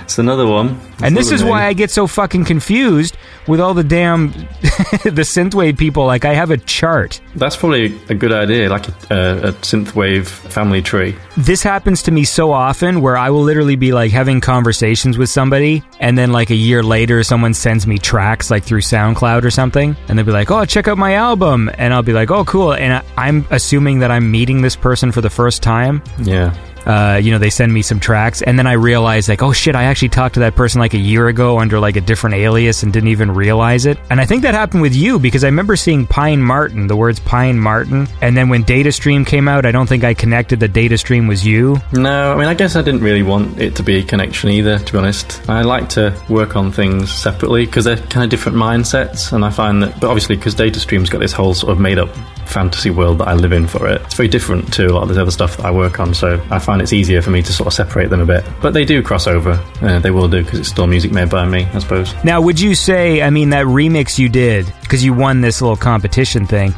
it's 0.03 0.19
another 0.19 0.47
one. 0.47 0.81
It's 0.95 1.03
And 1.03 1.17
this 1.17 1.31
is 1.33 1.43
name. 1.43 1.51
why 1.51 1.67
I 1.67 1.73
get 1.73 1.91
so 1.91 2.07
fucking 2.07 2.45
confused 2.45 3.17
with 3.49 3.61
all 3.61 3.75
the 3.75 3.85
damn 3.85 4.29
the 5.05 5.23
synthwave 5.25 5.77
people. 5.79 6.07
Like 6.07 6.25
I 6.25 6.33
have 6.35 6.51
a 6.51 6.57
chart. 6.59 7.21
That's 7.35 7.57
probably 7.57 7.99
a 8.09 8.15
good 8.15 8.33
idea, 8.33 8.69
like 8.71 8.89
a, 8.89 8.93
a, 9.11 9.49
a 9.49 9.53
synthwave 9.53 10.27
family 10.27 10.81
tree. 10.83 11.17
This 11.37 11.63
happens 11.63 12.03
to 12.05 12.11
me 12.13 12.25
so 12.25 12.53
often 12.53 13.01
where 13.03 13.17
I 13.17 13.31
will 13.31 13.43
literally 13.43 13.77
be 13.77 13.93
like 13.93 14.11
having 14.13 14.41
conversations 14.41 15.19
with 15.19 15.29
somebody 15.29 15.83
and 16.01 16.17
then 16.17 16.33
like 16.33 16.51
a 16.51 16.55
year 16.57 16.83
later 16.83 17.23
someone 17.25 17.53
sends 17.55 17.87
me 17.87 17.99
tracks 17.99 18.51
like 18.51 18.63
through 18.65 18.81
SoundCloud 18.83 19.43
or 19.45 19.51
something 19.51 19.97
and 20.09 20.19
they'll 20.19 20.27
be 20.27 20.33
like, 20.33 20.51
"Oh, 20.51 20.65
check 20.65 20.87
out 20.89 20.99
my 20.99 21.15
album." 21.15 21.71
And 21.79 21.93
I'll 21.93 22.03
be 22.03 22.13
like, 22.13 22.31
"Oh, 22.31 22.45
cool." 22.45 22.73
And 22.75 22.93
I, 22.95 23.03
I'm 23.17 23.45
assuming 23.51 23.99
that 24.01 24.11
I'm 24.13 24.31
meeting 24.31 24.63
this 24.63 24.77
person 24.77 25.11
for 25.13 25.21
the 25.21 25.31
first 25.31 25.63
time. 25.63 26.03
Yeah. 26.23 26.55
Uh, 26.87 27.21
you 27.23 27.31
know, 27.33 27.39
they 27.39 27.51
send 27.51 27.73
me 27.73 27.83
some 27.83 28.01
tracks, 28.01 28.43
and 28.43 28.59
then 28.59 28.67
I 28.67 28.73
realize 28.73 29.29
like, 29.29 29.43
oh 29.43 29.53
shit, 29.53 29.75
I 29.75 29.85
actually 29.85 30.11
talked 30.11 30.35
to 30.35 30.41
that 30.41 30.55
person 30.55 30.81
like 30.81 30.95
a 30.95 30.99
year 30.99 31.29
ago 31.29 31.59
under 31.59 31.81
like 31.81 31.97
a 31.97 32.01
different 32.01 32.37
alias 32.37 32.83
and 32.83 32.93
didn't 32.93 33.09
even 33.09 33.33
realize 33.33 33.87
it. 33.87 33.99
And 34.11 34.21
I 34.21 34.27
think 34.27 34.43
that 34.43 34.55
happened 34.55 34.83
with 34.83 34.95
you 34.95 35.19
because 35.19 35.45
I 35.45 35.49
remember 35.49 35.77
seeing 35.77 36.07
Pine 36.07 36.41
Martin, 36.43 36.87
the 36.87 36.97
words 36.97 37.21
Pine 37.21 37.59
Martin, 37.59 38.07
and 38.23 38.37
then 38.37 38.49
when 38.49 38.65
DataStream 38.65 39.27
came 39.27 39.49
out, 39.49 39.67
I 39.67 39.73
don't 39.73 39.89
think 39.89 40.05
I 40.05 40.15
connected 40.15 40.61
that 40.61 40.73
DataStream 40.73 41.29
was 41.29 41.45
you. 41.45 41.77
No, 41.93 42.33
I 42.33 42.37
mean, 42.37 42.49
I 42.49 42.55
guess 42.55 42.77
I 42.77 42.83
didn't 42.83 43.01
really 43.01 43.23
want 43.23 43.61
it 43.61 43.75
to 43.77 43.83
be 43.83 43.99
a 43.99 44.03
connection 44.03 44.51
either, 44.51 44.79
to 44.79 44.93
be 44.93 44.99
honest. 44.99 45.49
I 45.49 45.63
like 45.63 45.89
to 45.91 46.17
work 46.29 46.57
on 46.57 46.71
things 46.71 47.13
separately 47.13 47.67
because 47.67 47.85
they're 47.85 47.97
kind 47.97 48.25
of 48.25 48.31
different 48.31 48.57
mindsets, 48.57 49.33
and 49.33 49.45
I 49.45 49.51
find 49.51 49.83
that, 49.83 50.01
but 50.01 50.09
obviously, 50.09 50.37
because 50.37 50.55
DataStream's 50.55 51.11
got 51.11 51.19
this 51.19 51.33
whole 51.33 51.55
sort 51.55 51.73
of 51.73 51.81
made 51.81 51.99
up 51.99 52.11
fantasy 52.47 52.91
world 52.91 53.19
that 53.19 53.29
I 53.29 53.35
live 53.35 53.53
in 53.53 53.67
for 53.67 53.89
it, 53.89 54.01
it's 54.03 54.15
very 54.15 54.29
different 54.29 54.73
to 54.75 54.87
a 54.87 54.93
lot 54.93 55.03
of 55.03 55.15
the 55.15 55.21
other 55.21 55.31
stuff 55.31 55.57
that 55.57 55.67
I 55.67 55.71
work 55.71 56.01
on, 56.01 56.15
so 56.15 56.43
I 56.51 56.59
find 56.59 56.81
it's 56.81 56.93
easier 56.93 57.23
for 57.23 57.31
me 57.31 57.43
to 57.43 57.53
sort 57.53 57.67
of 57.67 57.73
separate 57.73 58.11
them 58.11 58.21
a 58.21 58.27
bit. 58.27 58.45
But 58.61 58.75
they 58.75 58.85
do 58.85 59.03
cross 59.03 59.27
over, 59.27 59.63
uh, 59.83 59.99
they 59.99 60.11
will 60.11 60.29
do, 60.29 60.43
because 60.45 60.61
it's 60.61 60.69
still 60.69 60.87
music 60.87 61.13
made 61.13 61.31
by 61.31 61.47
me, 61.47 61.65
I 61.73 61.79
suppose. 61.79 62.15
Now, 62.25 62.41
would 62.41 62.61
you 62.61 62.75
say, 62.75 63.23
I 63.23 63.31
mean, 63.31 63.51
that 63.51 63.67
remix 63.67 64.19
you 64.19 64.29
did 64.29 64.73
because 64.83 65.05
you 65.05 65.13
won 65.13 65.41
this 65.41 65.61
little 65.61 65.77
competition 65.77 66.47
thing? 66.47 66.75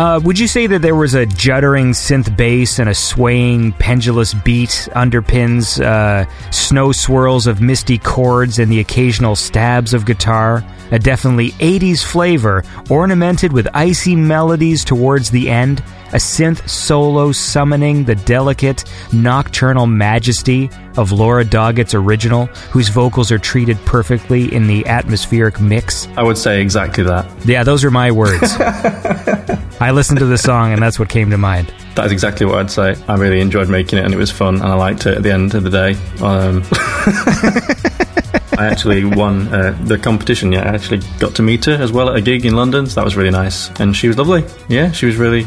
Uh, 0.00 0.18
would 0.24 0.38
you 0.38 0.48
say 0.48 0.66
that 0.66 0.80
there 0.80 0.94
was 0.94 1.14
a 1.14 1.26
juddering 1.26 1.90
synth 1.90 2.34
bass 2.34 2.78
and 2.78 2.88
a 2.88 2.94
swaying 2.94 3.70
pendulous 3.72 4.32
beat 4.32 4.88
underpins 4.94 5.78
uh, 5.78 6.24
snow 6.50 6.90
swirls 6.90 7.46
of 7.46 7.60
misty 7.60 7.98
chords 7.98 8.58
and 8.58 8.72
the 8.72 8.80
occasional 8.80 9.36
stabs 9.36 9.92
of 9.92 10.06
guitar? 10.06 10.64
A 10.90 10.98
definitely 10.98 11.50
80s 11.50 12.02
flavor, 12.02 12.64
ornamented 12.88 13.52
with 13.52 13.68
icy 13.74 14.16
melodies 14.16 14.86
towards 14.86 15.30
the 15.30 15.50
end, 15.50 15.80
a 16.12 16.16
synth 16.16 16.66
solo 16.66 17.30
summoning 17.30 18.06
the 18.06 18.14
delicate, 18.14 18.90
nocturnal 19.12 19.86
majesty 19.86 20.70
of 20.96 21.12
Laura 21.12 21.44
Doggett's 21.44 21.92
original, 21.92 22.46
whose 22.72 22.88
vocals 22.88 23.30
are 23.30 23.38
treated 23.38 23.76
perfectly 23.84 24.50
in 24.54 24.66
the 24.66 24.86
atmospheric 24.86 25.60
mix. 25.60 26.08
I 26.16 26.22
would 26.22 26.38
say 26.38 26.62
exactly 26.62 27.04
that. 27.04 27.30
Yeah, 27.44 27.64
those 27.64 27.84
are 27.84 27.90
my 27.90 28.10
words. 28.10 28.56
I 29.80 29.92
listened 29.92 30.18
to 30.18 30.26
the 30.26 30.36
song 30.36 30.72
and 30.72 30.82
that's 30.82 30.98
what 30.98 31.08
came 31.08 31.30
to 31.30 31.38
mind. 31.38 31.72
That 31.94 32.04
is 32.04 32.12
exactly 32.12 32.44
what 32.44 32.58
I'd 32.58 32.70
say. 32.70 32.94
I 33.08 33.16
really 33.16 33.40
enjoyed 33.40 33.70
making 33.70 33.98
it, 33.98 34.04
and 34.04 34.12
it 34.12 34.18
was 34.18 34.30
fun, 34.30 34.56
and 34.56 34.64
I 34.64 34.74
liked 34.74 35.06
it 35.06 35.16
at 35.16 35.22
the 35.22 35.32
end 35.32 35.54
of 35.54 35.64
the 35.64 35.70
day. 35.70 35.94
Um, 36.22 36.62
I 38.58 38.66
actually 38.66 39.04
won 39.04 39.48
uh, 39.48 39.76
the 39.84 39.98
competition. 39.98 40.52
Yeah, 40.52 40.70
I 40.70 40.74
actually 40.74 41.00
got 41.18 41.34
to 41.36 41.42
meet 41.42 41.64
her 41.64 41.72
as 41.72 41.92
well 41.92 42.10
at 42.10 42.16
a 42.16 42.20
gig 42.20 42.44
in 42.44 42.54
London, 42.54 42.86
so 42.86 42.96
that 42.96 43.04
was 43.04 43.16
really 43.16 43.30
nice. 43.30 43.70
And 43.80 43.96
she 43.96 44.06
was 44.06 44.18
lovely. 44.18 44.44
Yeah, 44.68 44.92
she 44.92 45.06
was 45.06 45.16
really, 45.16 45.46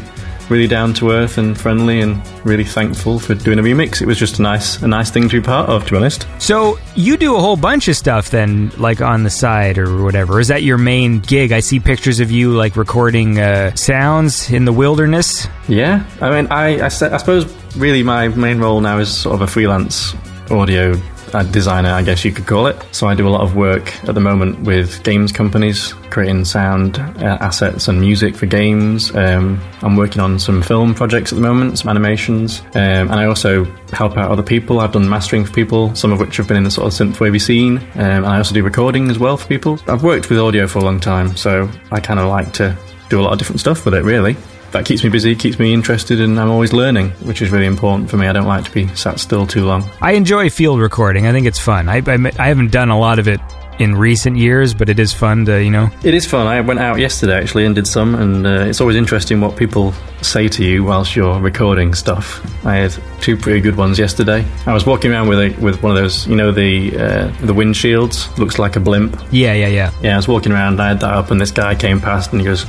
really 0.50 0.66
down 0.66 0.94
to 0.94 1.10
earth 1.10 1.38
and 1.38 1.58
friendly, 1.58 2.00
and 2.00 2.20
really 2.44 2.64
thankful 2.64 3.18
for 3.18 3.34
doing 3.34 3.58
a 3.58 3.62
remix. 3.62 4.00
It 4.00 4.06
was 4.06 4.18
just 4.18 4.38
a 4.38 4.42
nice, 4.42 4.82
a 4.82 4.88
nice 4.88 5.10
thing 5.10 5.28
to 5.28 5.40
be 5.40 5.44
part 5.44 5.68
of, 5.68 5.84
to 5.86 5.90
be 5.92 5.96
honest. 5.96 6.26
So 6.38 6.78
you 6.94 7.16
do 7.16 7.36
a 7.36 7.40
whole 7.40 7.56
bunch 7.56 7.88
of 7.88 7.96
stuff 7.96 8.30
then, 8.30 8.70
like 8.78 9.00
on 9.00 9.22
the 9.22 9.30
side 9.30 9.78
or 9.78 10.02
whatever. 10.02 10.40
Is 10.40 10.48
that 10.48 10.62
your 10.62 10.78
main 10.78 11.20
gig? 11.20 11.52
I 11.52 11.60
see 11.60 11.80
pictures 11.80 12.20
of 12.20 12.30
you 12.30 12.52
like 12.52 12.76
recording 12.76 13.38
uh, 13.38 13.74
sounds 13.74 14.50
in 14.50 14.64
the 14.64 14.72
wilderness. 14.72 15.46
Yeah, 15.68 16.04
I 16.20 16.30
mean, 16.30 16.50
I, 16.50 16.78
I, 16.80 16.86
I 16.86 16.88
suppose 16.88 17.52
really 17.76 18.02
my 18.02 18.28
main 18.28 18.58
role 18.58 18.80
now 18.80 18.98
is 18.98 19.14
sort 19.14 19.34
of 19.34 19.42
a 19.42 19.46
freelance 19.46 20.14
audio 20.50 20.94
uh, 21.34 21.42
designer, 21.42 21.90
I 21.90 22.02
guess 22.02 22.24
you 22.24 22.32
could 22.32 22.46
call 22.46 22.66
it. 22.66 22.76
So 22.92 23.08
I 23.08 23.14
do 23.14 23.28
a 23.28 23.30
lot 23.30 23.42
of 23.42 23.56
work 23.56 23.92
at 24.08 24.14
the 24.14 24.20
moment 24.20 24.60
with 24.60 25.02
games 25.02 25.32
companies, 25.32 25.92
creating 26.10 26.44
sound 26.44 26.98
uh, 26.98 27.38
assets 27.40 27.88
and 27.88 28.00
music 28.00 28.36
for 28.36 28.46
games. 28.46 29.14
Um, 29.14 29.60
I'm 29.82 29.96
working 29.96 30.22
on 30.22 30.38
some 30.38 30.62
film 30.62 30.94
projects 30.94 31.32
at 31.32 31.36
the 31.36 31.42
moment, 31.42 31.78
some 31.78 31.90
animations, 31.90 32.60
um, 32.74 33.10
and 33.10 33.14
I 33.14 33.26
also 33.26 33.64
help 33.92 34.16
out 34.16 34.30
other 34.30 34.42
people. 34.42 34.80
I've 34.80 34.92
done 34.92 35.08
mastering 35.08 35.44
for 35.44 35.52
people, 35.52 35.94
some 35.94 36.12
of 36.12 36.20
which 36.20 36.36
have 36.36 36.48
been 36.48 36.56
in 36.56 36.64
the 36.64 36.70
sort 36.70 36.86
of 36.86 36.92
synthwavy 36.92 37.40
scene, 37.40 37.78
um, 37.94 38.24
and 38.24 38.26
I 38.26 38.38
also 38.38 38.54
do 38.54 38.62
recording 38.62 39.10
as 39.10 39.18
well 39.18 39.36
for 39.36 39.46
people. 39.48 39.78
I've 39.88 40.04
worked 40.04 40.30
with 40.30 40.38
audio 40.38 40.66
for 40.66 40.78
a 40.78 40.82
long 40.82 41.00
time, 41.00 41.36
so 41.36 41.68
I 41.90 42.00
kind 42.00 42.20
of 42.20 42.28
like 42.28 42.52
to 42.54 42.76
do 43.10 43.20
a 43.20 43.22
lot 43.22 43.32
of 43.32 43.38
different 43.38 43.60
stuff 43.60 43.84
with 43.84 43.94
it, 43.94 44.04
really 44.04 44.36
that 44.74 44.84
keeps 44.84 45.02
me 45.02 45.10
busy, 45.10 45.34
keeps 45.34 45.58
me 45.58 45.72
interested, 45.72 46.20
and 46.20 46.38
I'm 46.38 46.50
always 46.50 46.72
learning, 46.72 47.10
which 47.22 47.40
is 47.40 47.50
really 47.50 47.66
important 47.66 48.10
for 48.10 48.16
me. 48.16 48.26
I 48.26 48.32
don't 48.32 48.46
like 48.46 48.64
to 48.64 48.70
be 48.70 48.88
sat 48.94 49.18
still 49.18 49.46
too 49.46 49.64
long. 49.64 49.88
I 50.00 50.12
enjoy 50.12 50.50
field 50.50 50.80
recording. 50.80 51.26
I 51.26 51.32
think 51.32 51.46
it's 51.46 51.58
fun. 51.58 51.88
I, 51.88 52.02
I, 52.06 52.32
I 52.38 52.48
haven't 52.48 52.72
done 52.72 52.90
a 52.90 52.98
lot 52.98 53.18
of 53.18 53.28
it 53.28 53.40
in 53.78 53.94
recent 53.96 54.36
years, 54.36 54.74
but 54.74 54.88
it 54.88 54.98
is 54.98 55.12
fun 55.12 55.44
to, 55.46 55.62
you 55.62 55.70
know. 55.70 55.90
It 56.02 56.14
is 56.14 56.26
fun. 56.26 56.46
I 56.46 56.60
went 56.60 56.80
out 56.80 56.98
yesterday 56.98 57.38
actually 57.38 57.64
and 57.64 57.74
did 57.74 57.86
some, 57.86 58.14
and 58.14 58.46
uh, 58.46 58.66
it's 58.68 58.80
always 58.80 58.96
interesting 58.96 59.40
what 59.40 59.56
people 59.56 59.92
say 60.22 60.48
to 60.48 60.64
you 60.64 60.84
whilst 60.84 61.14
you're 61.16 61.38
recording 61.40 61.94
stuff. 61.94 62.40
I 62.64 62.76
had 62.76 62.94
two 63.20 63.36
pretty 63.36 63.60
good 63.60 63.76
ones 63.76 63.98
yesterday. 63.98 64.44
I 64.66 64.72
was 64.72 64.86
walking 64.86 65.10
around 65.10 65.28
with 65.28 65.38
a, 65.38 65.60
with 65.60 65.82
one 65.82 65.96
of 65.96 66.02
those, 66.02 66.26
you 66.26 66.36
know, 66.36 66.52
the 66.52 66.96
uh, 66.96 67.26
the 67.40 67.52
windshields 67.54 68.36
looks 68.38 68.58
like 68.58 68.76
a 68.76 68.80
blimp. 68.80 69.20
Yeah, 69.30 69.52
yeah, 69.54 69.68
yeah. 69.68 69.90
Yeah, 70.02 70.14
I 70.14 70.16
was 70.16 70.28
walking 70.28 70.52
around, 70.52 70.80
I 70.80 70.88
had 70.88 71.00
that 71.00 71.12
up, 71.12 71.30
and 71.30 71.40
this 71.40 71.50
guy 71.50 71.74
came 71.74 72.00
past 72.00 72.32
and 72.32 72.40
he 72.40 72.44
goes, 72.46 72.64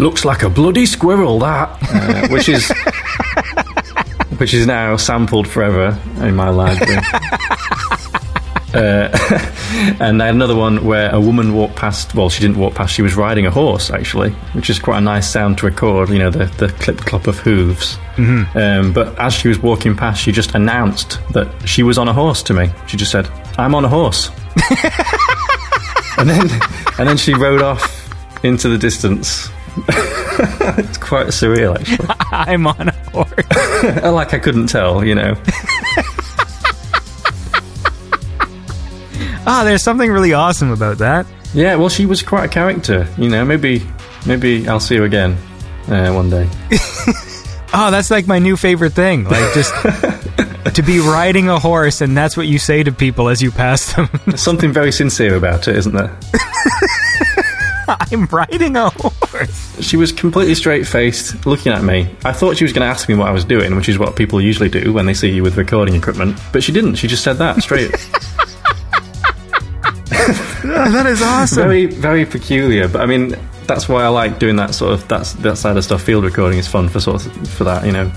"Looks 0.00 0.24
like 0.24 0.42
a 0.42 0.48
bloody 0.50 0.86
squirrel, 0.86 1.38
that," 1.40 1.68
uh, 1.82 2.28
which 2.28 2.48
is. 2.48 2.72
Which 4.38 4.52
is 4.52 4.66
now 4.66 4.96
sampled 4.98 5.48
forever 5.48 5.98
in 6.18 6.36
my 6.36 6.50
library. 6.50 7.00
Uh, 8.76 9.08
and 10.00 10.22
I 10.22 10.26
had 10.26 10.34
another 10.34 10.54
one 10.54 10.84
where 10.84 11.12
a 11.14 11.20
woman 11.20 11.54
walked 11.54 11.76
past. 11.76 12.14
Well, 12.14 12.28
she 12.28 12.40
didn't 12.40 12.58
walk 12.58 12.74
past. 12.74 12.94
She 12.94 13.02
was 13.02 13.16
riding 13.16 13.46
a 13.46 13.50
horse, 13.50 13.90
actually, 13.90 14.30
which 14.52 14.68
is 14.68 14.78
quite 14.78 14.98
a 14.98 15.00
nice 15.00 15.28
sound 15.28 15.58
to 15.58 15.66
record. 15.66 16.10
You 16.10 16.18
know, 16.18 16.30
the 16.30 16.44
the 16.44 16.68
clip 16.68 16.98
clop 16.98 17.26
of 17.26 17.38
hooves. 17.38 17.96
Mm-hmm. 18.16 18.58
Um, 18.58 18.92
but 18.92 19.18
as 19.18 19.34
she 19.34 19.48
was 19.48 19.58
walking 19.58 19.96
past, 19.96 20.22
she 20.22 20.30
just 20.30 20.54
announced 20.54 21.20
that 21.32 21.48
she 21.66 21.82
was 21.82 21.96
on 21.96 22.08
a 22.08 22.12
horse 22.12 22.42
to 22.44 22.54
me. 22.54 22.70
She 22.86 22.96
just 22.96 23.10
said, 23.10 23.28
"I'm 23.58 23.74
on 23.74 23.84
a 23.84 23.88
horse," 23.88 24.28
and 26.18 26.28
then 26.28 26.48
and 26.98 27.08
then 27.08 27.16
she 27.16 27.34
rode 27.34 27.62
off 27.62 28.12
into 28.44 28.68
the 28.68 28.78
distance. 28.78 29.48
it's 29.88 30.96
quite 30.96 31.26
surreal, 31.28 31.78
actually. 31.78 32.08
I'm 32.32 32.66
on 32.66 32.88
a 32.88 32.92
horse. 33.10 33.30
like 34.02 34.32
I 34.32 34.38
couldn't 34.38 34.68
tell, 34.68 35.04
you 35.04 35.14
know. 35.14 35.34
Ah, 39.48 39.62
there's 39.64 39.82
something 39.82 40.10
really 40.10 40.32
awesome 40.32 40.72
about 40.72 40.98
that. 40.98 41.24
Yeah, 41.54 41.76
well, 41.76 41.88
she 41.88 42.04
was 42.04 42.20
quite 42.22 42.44
a 42.44 42.48
character. 42.48 43.06
You 43.16 43.28
know, 43.28 43.44
maybe 43.44 43.86
maybe 44.26 44.68
I'll 44.68 44.80
see 44.80 44.96
her 44.96 45.04
again 45.04 45.36
uh, 45.88 46.12
one 46.12 46.28
day. 46.28 46.48
Oh, 47.72 47.88
that's 47.90 48.10
like 48.10 48.26
my 48.26 48.40
new 48.40 48.56
favorite 48.56 48.92
thing. 48.92 49.24
Like 49.24 49.54
just 49.54 49.72
to 50.74 50.82
be 50.82 50.98
riding 50.98 51.48
a 51.48 51.58
horse, 51.60 52.00
and 52.00 52.16
that's 52.16 52.36
what 52.36 52.48
you 52.48 52.58
say 52.58 52.82
to 52.82 52.90
people 52.92 53.28
as 53.28 53.40
you 53.40 53.52
pass 53.52 53.94
them. 53.94 54.08
There's 54.26 54.42
something 54.42 54.72
very 54.72 54.90
sincere 54.90 55.36
about 55.36 55.68
it, 55.68 55.76
isn't 55.76 55.94
there? 55.94 56.18
I'm 57.88 58.26
riding 58.26 58.76
a 58.76 58.90
horse. 58.90 59.80
She 59.80 59.96
was 59.96 60.10
completely 60.10 60.56
straight 60.56 60.88
faced, 60.88 61.46
looking 61.46 61.72
at 61.72 61.84
me. 61.84 62.14
I 62.24 62.32
thought 62.32 62.56
she 62.56 62.64
was 62.64 62.72
going 62.72 62.84
to 62.84 62.90
ask 62.90 63.08
me 63.08 63.14
what 63.14 63.28
I 63.28 63.30
was 63.30 63.44
doing, 63.44 63.76
which 63.76 63.88
is 63.88 63.96
what 63.96 64.16
people 64.16 64.40
usually 64.40 64.68
do 64.68 64.92
when 64.92 65.06
they 65.06 65.14
see 65.14 65.30
you 65.30 65.44
with 65.44 65.56
recording 65.56 65.94
equipment. 65.94 66.36
But 66.52 66.64
she 66.64 66.72
didn't. 66.72 66.96
She 66.96 67.06
just 67.06 67.22
said 67.22 67.34
that 67.34 67.62
straight. 67.62 67.92
That 70.08 71.06
is 71.06 71.22
awesome. 71.22 71.62
very, 71.62 71.86
very 71.86 72.24
peculiar. 72.24 72.88
But 72.88 73.02
I 73.02 73.06
mean, 73.06 73.34
that's 73.66 73.88
why 73.88 74.04
I 74.04 74.08
like 74.08 74.38
doing 74.38 74.56
that 74.56 74.74
sort 74.74 74.92
of 74.92 75.06
that's 75.08 75.32
that 75.34 75.56
side 75.58 75.76
of 75.76 75.84
stuff. 75.84 76.02
Field 76.02 76.24
recording 76.24 76.58
is 76.58 76.68
fun 76.68 76.88
for 76.88 77.00
sort 77.00 77.26
of, 77.26 77.50
for 77.50 77.64
that, 77.64 77.84
you 77.84 77.92
know. 77.92 78.10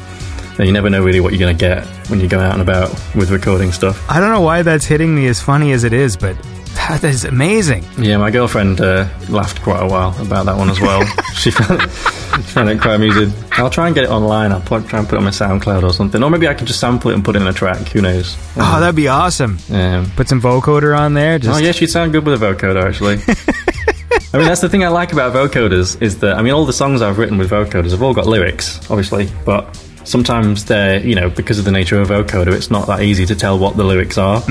And 0.57 0.67
you 0.67 0.73
never 0.73 0.89
know 0.89 1.01
really 1.01 1.21
what 1.21 1.31
you're 1.31 1.39
going 1.39 1.55
to 1.55 1.59
get 1.59 1.85
when 2.09 2.19
you 2.19 2.27
go 2.27 2.39
out 2.39 2.51
and 2.51 2.61
about 2.61 2.91
with 3.15 3.31
recording 3.31 3.71
stuff. 3.71 4.03
I 4.09 4.19
don't 4.19 4.29
know 4.29 4.41
why 4.41 4.61
that's 4.61 4.85
hitting 4.85 5.15
me 5.15 5.27
as 5.27 5.41
funny 5.41 5.71
as 5.71 5.85
it 5.85 5.93
is, 5.93 6.17
but 6.17 6.35
that 6.75 7.03
is 7.05 7.23
amazing. 7.23 7.85
Yeah, 7.97 8.17
my 8.17 8.29
girlfriend 8.29 8.81
uh, 8.81 9.07
laughed 9.29 9.61
quite 9.61 9.81
a 9.81 9.87
while 9.87 10.19
about 10.21 10.45
that 10.47 10.57
one 10.57 10.69
as 10.69 10.81
well. 10.81 11.05
she, 11.33 11.51
found, 11.51 11.89
found 12.43 12.69
it 12.69 12.79
quite. 12.79 12.99
I'll 13.59 13.69
try 13.69 13.87
and 13.87 13.95
get 13.95 14.03
it 14.05 14.09
online. 14.09 14.51
I'll 14.51 14.61
put, 14.61 14.87
try 14.87 14.99
and 14.99 15.07
put 15.07 15.15
it 15.15 15.19
on 15.19 15.23
my 15.23 15.29
SoundCloud 15.29 15.83
or 15.83 15.93
something. 15.93 16.21
Or 16.23 16.29
maybe 16.29 16.47
I 16.47 16.53
can 16.53 16.67
just 16.67 16.79
sample 16.79 17.11
it 17.11 17.15
and 17.15 17.23
put 17.23 17.35
it 17.35 17.41
in 17.41 17.47
a 17.47 17.53
track. 17.53 17.87
Who 17.89 18.01
knows? 18.01 18.37
Oh, 18.57 18.79
that'd 18.79 18.95
be 18.95 19.07
awesome. 19.07 19.57
Um, 19.71 20.09
Put 20.15 20.27
some 20.27 20.41
vocoder 20.41 20.97
on 20.97 21.13
there. 21.13 21.39
Just 21.39 21.55
Oh 21.55 21.63
yeah, 21.63 21.71
she'd 21.71 21.89
sound 21.89 22.11
good 22.11 22.25
with 22.25 22.41
a 22.41 22.45
vocoder 22.45 22.83
actually. 22.83 23.17
I 24.33 24.37
mean, 24.37 24.47
that's 24.47 24.61
the 24.61 24.69
thing 24.69 24.83
I 24.83 24.89
like 24.89 25.11
about 25.11 25.33
vocoders 25.33 25.99
is 26.01 26.19
that 26.19 26.35
I 26.37 26.41
mean, 26.43 26.53
all 26.53 26.65
the 26.65 26.73
songs 26.73 27.01
I've 27.01 27.17
written 27.17 27.37
with 27.37 27.49
vocoders 27.49 27.91
have 27.91 28.03
all 28.03 28.13
got 28.13 28.27
lyrics, 28.27 28.77
obviously, 28.89 29.29
but 29.43 29.75
sometimes 30.09 30.65
they're 30.65 30.99
you 31.05 31.15
know 31.15 31.29
because 31.29 31.59
of 31.59 31.65
the 31.65 31.71
nature 31.71 31.99
of 32.01 32.09
a 32.09 32.23
vocoder, 32.23 32.53
it's 32.53 32.71
not 32.71 32.87
that 32.87 33.01
easy 33.01 33.25
to 33.27 33.35
tell 33.35 33.57
what 33.59 33.77
the 33.77 33.83
lyrics 33.83 34.17
are. 34.17 34.41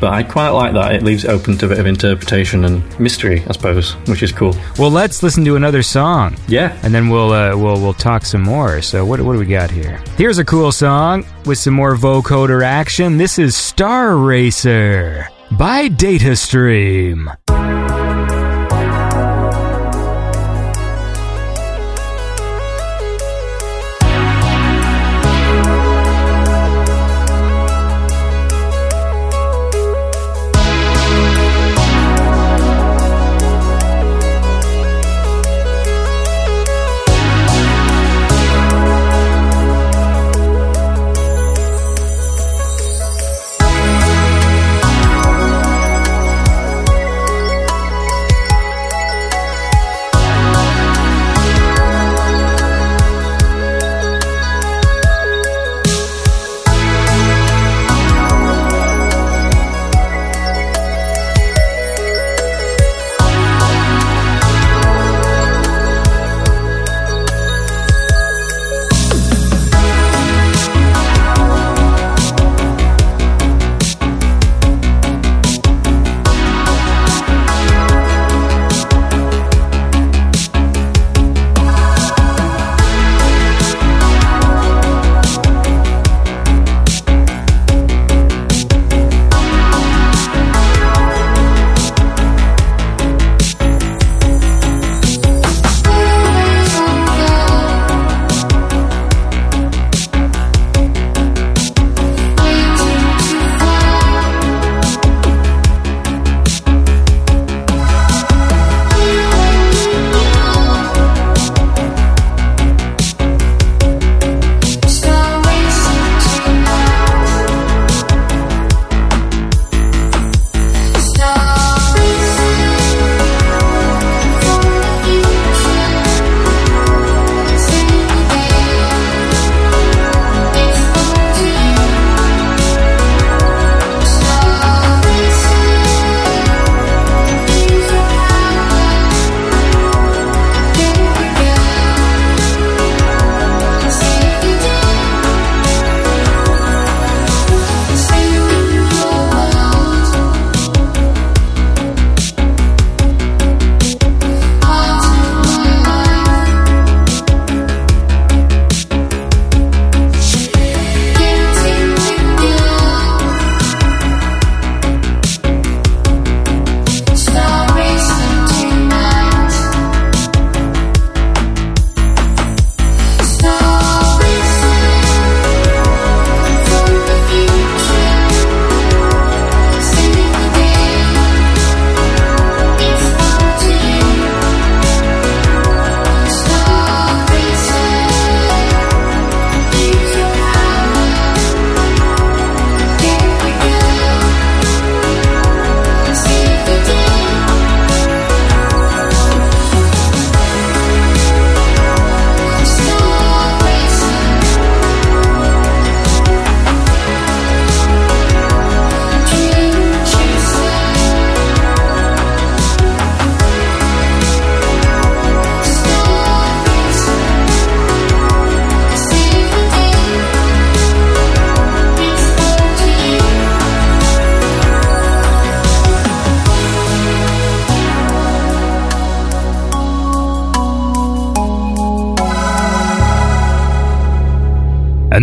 But 0.00 0.12
I 0.12 0.22
quite 0.22 0.50
like 0.50 0.72
that; 0.74 0.94
it 0.94 1.02
leaves 1.02 1.24
it 1.24 1.30
open 1.30 1.58
to 1.58 1.66
a 1.66 1.68
bit 1.68 1.78
of 1.78 1.86
interpretation 1.86 2.64
and 2.64 3.00
mystery, 3.00 3.42
I 3.48 3.52
suppose, 3.52 3.92
which 4.06 4.22
is 4.22 4.32
cool. 4.32 4.54
well, 4.78 4.90
let's 4.90 5.22
listen 5.22 5.44
to 5.44 5.56
another 5.56 5.82
song. 5.82 6.36
Yeah, 6.46 6.78
and 6.82 6.94
then 6.94 7.08
we'll 7.08 7.32
uh, 7.32 7.56
we'll 7.56 7.80
we'll 7.80 7.94
talk 7.94 8.24
some 8.24 8.42
more. 8.42 8.80
So 8.82 9.04
what 9.04 9.20
what 9.20 9.32
do 9.32 9.38
we 9.38 9.46
got 9.46 9.70
here? 9.70 10.02
Here's 10.16 10.38
a 10.38 10.44
cool 10.44 10.72
song 10.72 11.24
with 11.44 11.58
some 11.58 11.74
more 11.74 11.96
vocoder 11.96 12.64
action. 12.64 13.16
This 13.18 13.38
is 13.38 13.56
Star 13.56 14.16
Racer 14.16 15.28
by 15.52 15.88
DataStream. 15.88 17.77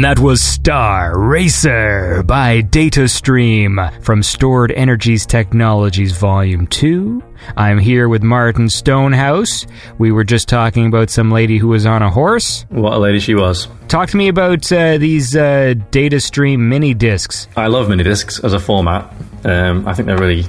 That 0.05 0.19
was 0.19 0.39
Star 0.39 1.17
Racer 1.17 2.21
by 2.21 2.61
DataStream 2.61 4.03
from 4.03 4.21
Stored 4.21 4.71
Energies 4.73 5.25
Technologies 5.25 6.15
Volume 6.15 6.67
2. 6.67 7.23
I'm 7.57 7.79
here 7.79 8.07
with 8.07 8.21
Martin 8.21 8.69
Stonehouse. 8.69 9.65
We 9.97 10.11
were 10.11 10.23
just 10.23 10.47
talking 10.47 10.85
about 10.85 11.09
some 11.09 11.31
lady 11.31 11.57
who 11.57 11.69
was 11.69 11.87
on 11.87 12.03
a 12.03 12.11
horse. 12.11 12.67
What 12.69 12.93
a 12.93 12.99
lady 12.99 13.19
she 13.19 13.33
was. 13.33 13.67
Talk 13.87 14.09
to 14.09 14.17
me 14.17 14.27
about 14.27 14.71
uh, 14.71 14.99
these 14.99 15.35
uh, 15.35 15.73
DataStream 15.89 16.59
mini 16.59 16.93
discs. 16.93 17.47
I 17.57 17.65
love 17.65 17.89
mini 17.89 18.03
discs 18.03 18.39
as 18.43 18.53
a 18.53 18.59
format. 18.59 19.11
Um, 19.43 19.87
I 19.87 19.95
think 19.95 20.05
they're 20.05 20.19
really 20.19 20.45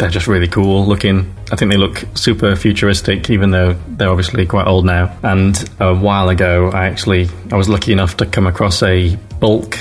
they're 0.00 0.08
just 0.08 0.26
really 0.26 0.48
cool 0.48 0.86
looking. 0.86 1.32
I 1.52 1.56
think 1.56 1.70
they 1.70 1.76
look 1.76 2.02
super 2.14 2.56
futuristic, 2.56 3.28
even 3.28 3.50
though 3.50 3.74
they're 3.88 4.08
obviously 4.08 4.46
quite 4.46 4.66
old 4.66 4.86
now. 4.86 5.14
And 5.22 5.62
a 5.78 5.94
while 5.94 6.30
ago, 6.30 6.70
I 6.70 6.86
actually 6.86 7.28
I 7.52 7.56
was 7.56 7.68
lucky 7.68 7.92
enough 7.92 8.16
to 8.16 8.26
come 8.26 8.46
across 8.46 8.82
a 8.82 9.14
bulk 9.38 9.78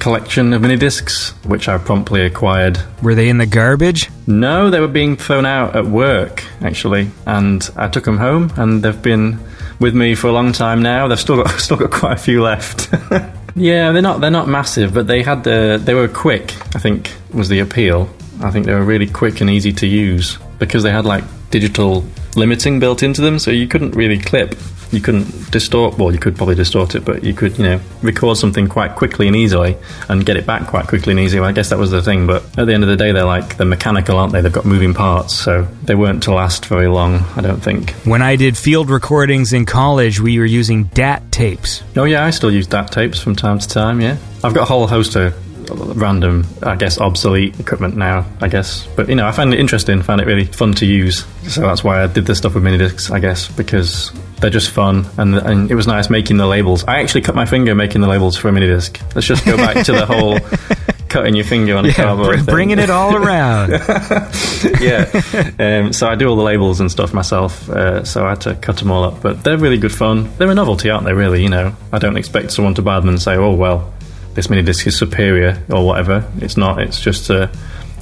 collection 0.00 0.52
of 0.52 0.62
mini 0.62 0.76
discs, 0.76 1.30
which 1.44 1.68
I 1.68 1.78
promptly 1.78 2.22
acquired. 2.22 2.80
Were 3.02 3.14
they 3.14 3.28
in 3.28 3.38
the 3.38 3.46
garbage? 3.46 4.10
No, 4.26 4.70
they 4.70 4.80
were 4.80 4.88
being 4.88 5.16
thrown 5.16 5.46
out 5.46 5.76
at 5.76 5.86
work 5.86 6.44
actually, 6.62 7.10
and 7.26 7.68
I 7.76 7.88
took 7.88 8.04
them 8.04 8.18
home, 8.18 8.52
and 8.56 8.82
they've 8.82 9.00
been 9.00 9.38
with 9.78 9.94
me 9.94 10.16
for 10.16 10.26
a 10.26 10.32
long 10.32 10.52
time 10.52 10.82
now. 10.82 11.06
They've 11.06 11.20
still 11.20 11.42
got 11.42 11.48
still 11.60 11.76
got 11.76 11.92
quite 11.92 12.14
a 12.14 12.20
few 12.20 12.42
left. 12.42 12.88
yeah, 13.54 13.92
they're 13.92 14.02
not 14.02 14.20
they're 14.20 14.32
not 14.32 14.48
massive, 14.48 14.92
but 14.92 15.06
they 15.06 15.22
had 15.22 15.44
the 15.44 15.80
they 15.80 15.94
were 15.94 16.08
quick. 16.08 16.56
I 16.74 16.80
think 16.80 17.14
was 17.32 17.48
the 17.48 17.60
appeal. 17.60 18.10
I 18.42 18.50
think 18.50 18.66
they 18.66 18.74
were 18.74 18.84
really 18.84 19.06
quick 19.06 19.40
and 19.40 19.50
easy 19.50 19.72
to 19.74 19.86
use 19.86 20.38
because 20.58 20.82
they 20.82 20.90
had 20.90 21.04
like 21.04 21.24
digital 21.50 22.04
limiting 22.36 22.78
built 22.80 23.02
into 23.02 23.20
them, 23.20 23.38
so 23.38 23.50
you 23.50 23.66
couldn't 23.66 23.92
really 23.92 24.18
clip. 24.18 24.54
You 24.92 25.00
couldn't 25.00 25.52
distort. 25.52 25.98
Well, 25.98 26.12
you 26.12 26.18
could 26.18 26.36
probably 26.36 26.56
distort 26.56 26.96
it, 26.96 27.04
but 27.04 27.22
you 27.22 27.32
could, 27.32 27.56
you 27.58 27.64
know, 27.64 27.80
record 28.02 28.38
something 28.38 28.66
quite 28.66 28.96
quickly 28.96 29.28
and 29.28 29.36
easily, 29.36 29.76
and 30.08 30.26
get 30.26 30.36
it 30.36 30.46
back 30.46 30.66
quite 30.66 30.88
quickly 30.88 31.12
and 31.12 31.20
easily. 31.20 31.46
I 31.46 31.52
guess 31.52 31.70
that 31.70 31.78
was 31.78 31.92
the 31.92 32.02
thing. 32.02 32.26
But 32.26 32.42
at 32.58 32.66
the 32.66 32.74
end 32.74 32.82
of 32.82 32.88
the 32.88 32.96
day, 32.96 33.12
they're 33.12 33.24
like 33.24 33.56
they're 33.56 33.66
mechanical, 33.66 34.18
aren't 34.18 34.32
they? 34.32 34.40
They've 34.40 34.52
got 34.52 34.64
moving 34.64 34.92
parts, 34.92 35.34
so 35.34 35.68
they 35.84 35.94
weren't 35.94 36.24
to 36.24 36.34
last 36.34 36.66
very 36.66 36.88
long. 36.88 37.24
I 37.36 37.40
don't 37.40 37.60
think. 37.60 37.92
When 38.04 38.20
I 38.20 38.34
did 38.34 38.56
field 38.56 38.90
recordings 38.90 39.52
in 39.52 39.64
college, 39.64 40.20
we 40.20 40.38
were 40.40 40.44
using 40.44 40.84
DAT 40.84 41.30
tapes. 41.30 41.84
Oh 41.96 42.04
yeah, 42.04 42.24
I 42.24 42.30
still 42.30 42.50
use 42.50 42.66
DAT 42.66 42.90
tapes 42.90 43.20
from 43.20 43.36
time 43.36 43.60
to 43.60 43.68
time. 43.68 44.00
Yeah, 44.00 44.16
I've 44.42 44.54
got 44.54 44.62
a 44.62 44.66
whole 44.66 44.88
host 44.88 45.14
of 45.14 45.34
random, 45.74 46.46
I 46.62 46.76
guess, 46.76 46.98
obsolete 47.00 47.58
equipment 47.60 47.96
now, 47.96 48.26
I 48.40 48.48
guess. 48.48 48.86
But, 48.96 49.08
you 49.08 49.14
know, 49.14 49.26
I 49.26 49.32
find 49.32 49.52
it 49.54 49.60
interesting, 49.60 50.02
find 50.02 50.20
it 50.20 50.26
really 50.26 50.44
fun 50.44 50.72
to 50.74 50.86
use. 50.86 51.24
So 51.48 51.62
that's 51.62 51.82
why 51.84 52.02
I 52.02 52.06
did 52.06 52.26
this 52.26 52.38
stuff 52.38 52.54
with 52.54 52.62
mini 52.64 52.78
discs, 52.78 53.10
I 53.10 53.18
guess, 53.18 53.48
because 53.48 54.12
they're 54.40 54.50
just 54.50 54.70
fun 54.70 55.04
and, 55.18 55.34
and 55.36 55.70
it 55.70 55.74
was 55.74 55.86
nice 55.86 56.08
making 56.08 56.38
the 56.38 56.46
labels. 56.46 56.84
I 56.84 57.00
actually 57.00 57.20
cut 57.22 57.34
my 57.34 57.44
finger 57.44 57.74
making 57.74 58.00
the 58.00 58.08
labels 58.08 58.36
for 58.36 58.48
a 58.48 58.52
mini 58.52 58.66
disc. 58.66 58.98
Let's 59.14 59.26
just 59.26 59.44
go 59.44 59.56
back 59.56 59.84
to 59.84 59.92
the 59.92 60.06
whole 60.06 60.38
cutting 61.10 61.34
your 61.34 61.44
finger 61.44 61.76
on 61.76 61.84
a 61.84 61.88
Yeah, 61.88 61.94
cardboard. 61.94 62.46
br- 62.46 62.50
bringing 62.52 62.78
it 62.78 62.88
all 62.88 63.16
around. 63.16 63.70
yeah. 64.80 65.10
Um, 65.58 65.92
so 65.92 66.06
I 66.08 66.14
do 66.14 66.28
all 66.28 66.36
the 66.36 66.42
labels 66.42 66.80
and 66.80 66.90
stuff 66.90 67.12
myself. 67.12 67.68
Uh, 67.68 68.04
so 68.04 68.24
I 68.24 68.30
had 68.30 68.40
to 68.42 68.54
cut 68.54 68.76
them 68.78 68.90
all 68.90 69.04
up. 69.04 69.20
But 69.20 69.42
they're 69.44 69.58
really 69.58 69.76
good 69.78 69.92
fun. 69.92 70.30
They're 70.38 70.50
a 70.50 70.54
novelty, 70.54 70.88
aren't 70.88 71.04
they? 71.04 71.12
Really, 71.12 71.42
you 71.42 71.48
know. 71.50 71.74
I 71.92 71.98
don't 71.98 72.16
expect 72.16 72.52
someone 72.52 72.74
to 72.74 72.82
buy 72.82 72.98
them 73.00 73.08
and 73.08 73.20
say, 73.20 73.34
"Oh 73.36 73.52
well, 73.54 73.92
this 74.34 74.50
mini 74.50 74.62
disc 74.62 74.86
is 74.86 74.96
superior" 74.96 75.62
or 75.70 75.86
whatever. 75.86 76.24
It's 76.38 76.56
not. 76.56 76.80
It's 76.80 77.00
just 77.00 77.30
a, 77.30 77.50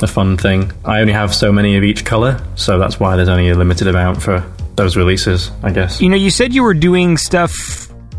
a 0.02 0.06
fun 0.06 0.36
thing. 0.36 0.72
I 0.84 1.00
only 1.00 1.12
have 1.12 1.34
so 1.34 1.52
many 1.52 1.76
of 1.76 1.84
each 1.84 2.04
color, 2.04 2.40
so 2.56 2.78
that's 2.78 2.98
why 3.00 3.16
there's 3.16 3.28
only 3.28 3.50
a 3.50 3.54
limited 3.54 3.88
amount 3.88 4.22
for 4.22 4.44
those 4.76 4.96
releases. 4.96 5.50
I 5.62 5.72
guess. 5.72 6.00
You 6.00 6.08
know, 6.08 6.16
you 6.16 6.30
said 6.30 6.54
you 6.54 6.62
were 6.62 6.74
doing 6.74 7.16
stuff, 7.16 7.52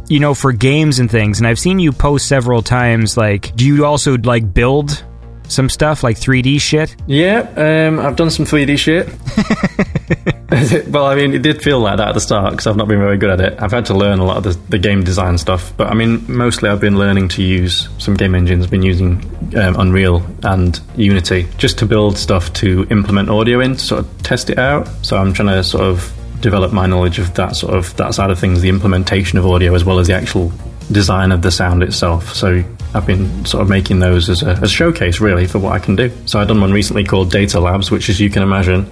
you 0.07 0.19
know, 0.19 0.34
for 0.34 0.52
games 0.52 0.99
and 0.99 1.10
things, 1.10 1.40
and 1.40 1.48
I've 1.48 1.60
seen 1.60 1.80
you 1.80 1.91
post 1.91 2.27
several 2.27 2.61
times. 2.61 3.18
Like, 3.18 3.56
do 3.56 3.65
you 3.65 3.86
also 3.86 4.18
like 4.18 4.53
build 4.53 5.03
some 5.49 5.69
stuff, 5.69 6.03
like 6.03 6.17
3D 6.17 6.61
shit? 6.61 6.95
Yeah, 7.07 7.49
um, 7.57 7.99
I've 7.99 8.15
done 8.15 8.30
some 8.30 8.45
3D 8.45 8.77
shit. 8.77 9.07
well, 10.89 11.05
I 11.05 11.15
mean, 11.15 11.34
it 11.34 11.43
did 11.43 11.61
feel 11.61 11.80
like 11.80 11.97
that 11.97 12.07
at 12.07 12.13
the 12.13 12.19
start 12.19 12.51
because 12.51 12.65
I've 12.65 12.76
not 12.76 12.88
been 12.88 12.99
very 12.99 13.17
good 13.17 13.30
at 13.30 13.39
it. 13.39 13.61
I've 13.61 13.71
had 13.71 13.85
to 13.85 13.93
learn 13.93 14.17
a 14.19 14.26
lot 14.26 14.38
of 14.38 14.43
the, 14.43 14.59
the 14.69 14.80
game 14.80 15.03
design 15.03 15.38
stuff, 15.38 15.71
but 15.77 15.88
I 15.88 15.93
mean, 15.93 16.26
mostly 16.27 16.69
I've 16.69 16.81
been 16.81 16.97
learning 16.97 17.27
to 17.30 17.43
use 17.43 17.88
some 17.99 18.15
game 18.15 18.34
engines. 18.34 18.65
Been 18.65 18.81
using 18.81 19.17
um, 19.55 19.76
Unreal 19.80 20.26
and 20.43 20.80
Unity 20.95 21.47
just 21.57 21.77
to 21.80 21.85
build 21.85 22.17
stuff 22.17 22.51
to 22.53 22.88
implement 22.89 23.30
audio 23.30 23.59
in, 23.59 23.73
to 23.73 23.80
sort 23.80 23.99
of 24.01 24.23
test 24.23 24.49
it 24.49 24.57
out. 24.57 24.88
So 25.03 25.17
I'm 25.17 25.34
trying 25.34 25.49
to 25.49 25.63
sort 25.63 25.84
of 25.84 26.15
develop 26.41 26.71
my 26.71 26.88
knowledge 26.88 27.19
of 27.19 27.34
that 27.35 27.55
sort 27.55 27.76
of 27.76 27.95
that 27.97 28.15
side 28.15 28.31
of 28.31 28.39
things, 28.39 28.61
the 28.61 28.69
implementation 28.69 29.38
of 29.38 29.45
audio 29.45 29.76
as 29.76 29.85
well 29.85 29.99
as 29.99 30.07
the 30.07 30.13
actual 30.13 30.51
design 30.91 31.32
of 31.32 31.41
the 31.41 31.52
sound 31.52 31.84
itself. 31.84 32.34
So 32.34 32.64
I've 32.94 33.06
been 33.06 33.45
sort 33.45 33.61
of 33.61 33.70
making 33.70 33.99
those 33.99 34.30
as 34.30 34.44
a, 34.44 34.52
as 34.52 34.64
a 34.64 34.68
showcase, 34.68 35.20
really, 35.20 35.45
for 35.48 35.60
what 35.60 35.74
I 35.74 35.80
can 35.80 35.95
do. 35.95 36.11
So 36.26 36.40
I've 36.40 36.48
done 36.48 36.61
one 36.61 36.72
recently 36.72 37.03
called 37.03 37.32
Data 37.32 37.60
Labs, 37.60 37.91
which, 37.91 38.10
as 38.10 38.20
you 38.20 38.30
can 38.30 38.44
imagine, 38.44 38.86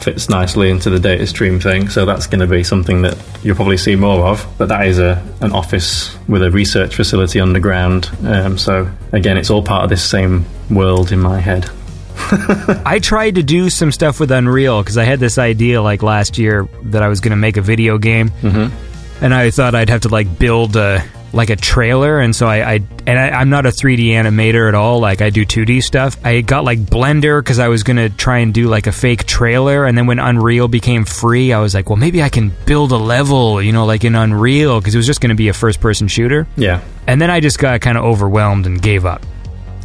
fits 0.00 0.28
nicely 0.28 0.70
into 0.70 0.90
the 0.90 0.98
data 0.98 1.26
stream 1.26 1.60
thing. 1.60 1.88
So 1.88 2.04
that's 2.04 2.26
going 2.26 2.40
to 2.40 2.46
be 2.46 2.64
something 2.64 3.02
that 3.02 3.16
you'll 3.42 3.56
probably 3.56 3.76
see 3.76 3.96
more 3.96 4.26
of. 4.26 4.46
But 4.58 4.68
that 4.68 4.86
is 4.86 4.98
a 4.98 5.22
an 5.40 5.52
office 5.52 6.16
with 6.28 6.42
a 6.42 6.50
research 6.50 6.94
facility 6.94 7.40
underground. 7.40 8.10
Um, 8.24 8.58
so 8.58 8.90
again, 9.12 9.36
it's 9.36 9.50
all 9.50 9.62
part 9.62 9.84
of 9.84 9.90
this 9.90 10.04
same 10.04 10.44
world 10.70 11.12
in 11.12 11.20
my 11.20 11.38
head. 11.40 11.68
I 12.86 13.00
tried 13.02 13.34
to 13.34 13.42
do 13.42 13.68
some 13.70 13.92
stuff 13.92 14.20
with 14.20 14.30
Unreal 14.30 14.82
because 14.82 14.96
I 14.96 15.04
had 15.04 15.20
this 15.20 15.36
idea 15.36 15.82
like 15.82 16.02
last 16.02 16.38
year 16.38 16.68
that 16.84 17.02
I 17.02 17.08
was 17.08 17.20
going 17.20 17.30
to 17.30 17.36
make 17.36 17.56
a 17.56 17.60
video 17.60 17.98
game, 17.98 18.30
mm-hmm. 18.30 19.24
and 19.24 19.34
I 19.34 19.50
thought 19.50 19.74
I'd 19.74 19.90
have 19.90 20.02
to 20.02 20.08
like 20.08 20.38
build 20.38 20.76
a 20.76 21.04
like 21.34 21.50
a 21.50 21.56
trailer, 21.56 22.20
and 22.20 22.34
so 22.34 22.46
I, 22.46 22.74
I 22.74 22.74
and 23.06 23.18
I, 23.18 23.30
I'm 23.30 23.50
not 23.50 23.66
a 23.66 23.70
3D 23.70 24.06
animator 24.08 24.68
at 24.68 24.74
all. 24.74 25.00
Like 25.00 25.20
I 25.20 25.30
do 25.30 25.44
2D 25.44 25.82
stuff. 25.82 26.16
I 26.24 26.40
got 26.40 26.64
like 26.64 26.78
Blender 26.78 27.40
because 27.40 27.58
I 27.58 27.68
was 27.68 27.82
to 27.82 28.08
try 28.08 28.38
and 28.38 28.54
do 28.54 28.68
like 28.68 28.86
a 28.86 28.92
fake 28.92 29.26
trailer, 29.26 29.84
and 29.84 29.98
then 29.98 30.06
when 30.06 30.18
Unreal 30.18 30.68
became 30.68 31.04
free, 31.04 31.52
I 31.52 31.60
was 31.60 31.74
like, 31.74 31.90
well, 31.90 31.96
maybe 31.96 32.22
I 32.22 32.28
can 32.28 32.52
build 32.66 32.92
a 32.92 32.96
level, 32.96 33.60
you 33.60 33.72
know, 33.72 33.84
like 33.84 34.04
in 34.04 34.14
Unreal 34.14 34.80
because 34.80 34.94
it 34.94 34.98
was 34.98 35.06
just 35.06 35.20
to 35.20 35.34
be 35.34 35.48
a 35.48 35.54
first-person 35.54 36.08
shooter. 36.08 36.46
Yeah. 36.56 36.82
And 37.06 37.20
then 37.20 37.30
I 37.30 37.40
just 37.40 37.58
got 37.58 37.80
kind 37.80 37.96
of 37.96 38.04
overwhelmed 38.04 38.66
and 38.66 38.80
gave 38.80 39.06
up, 39.06 39.24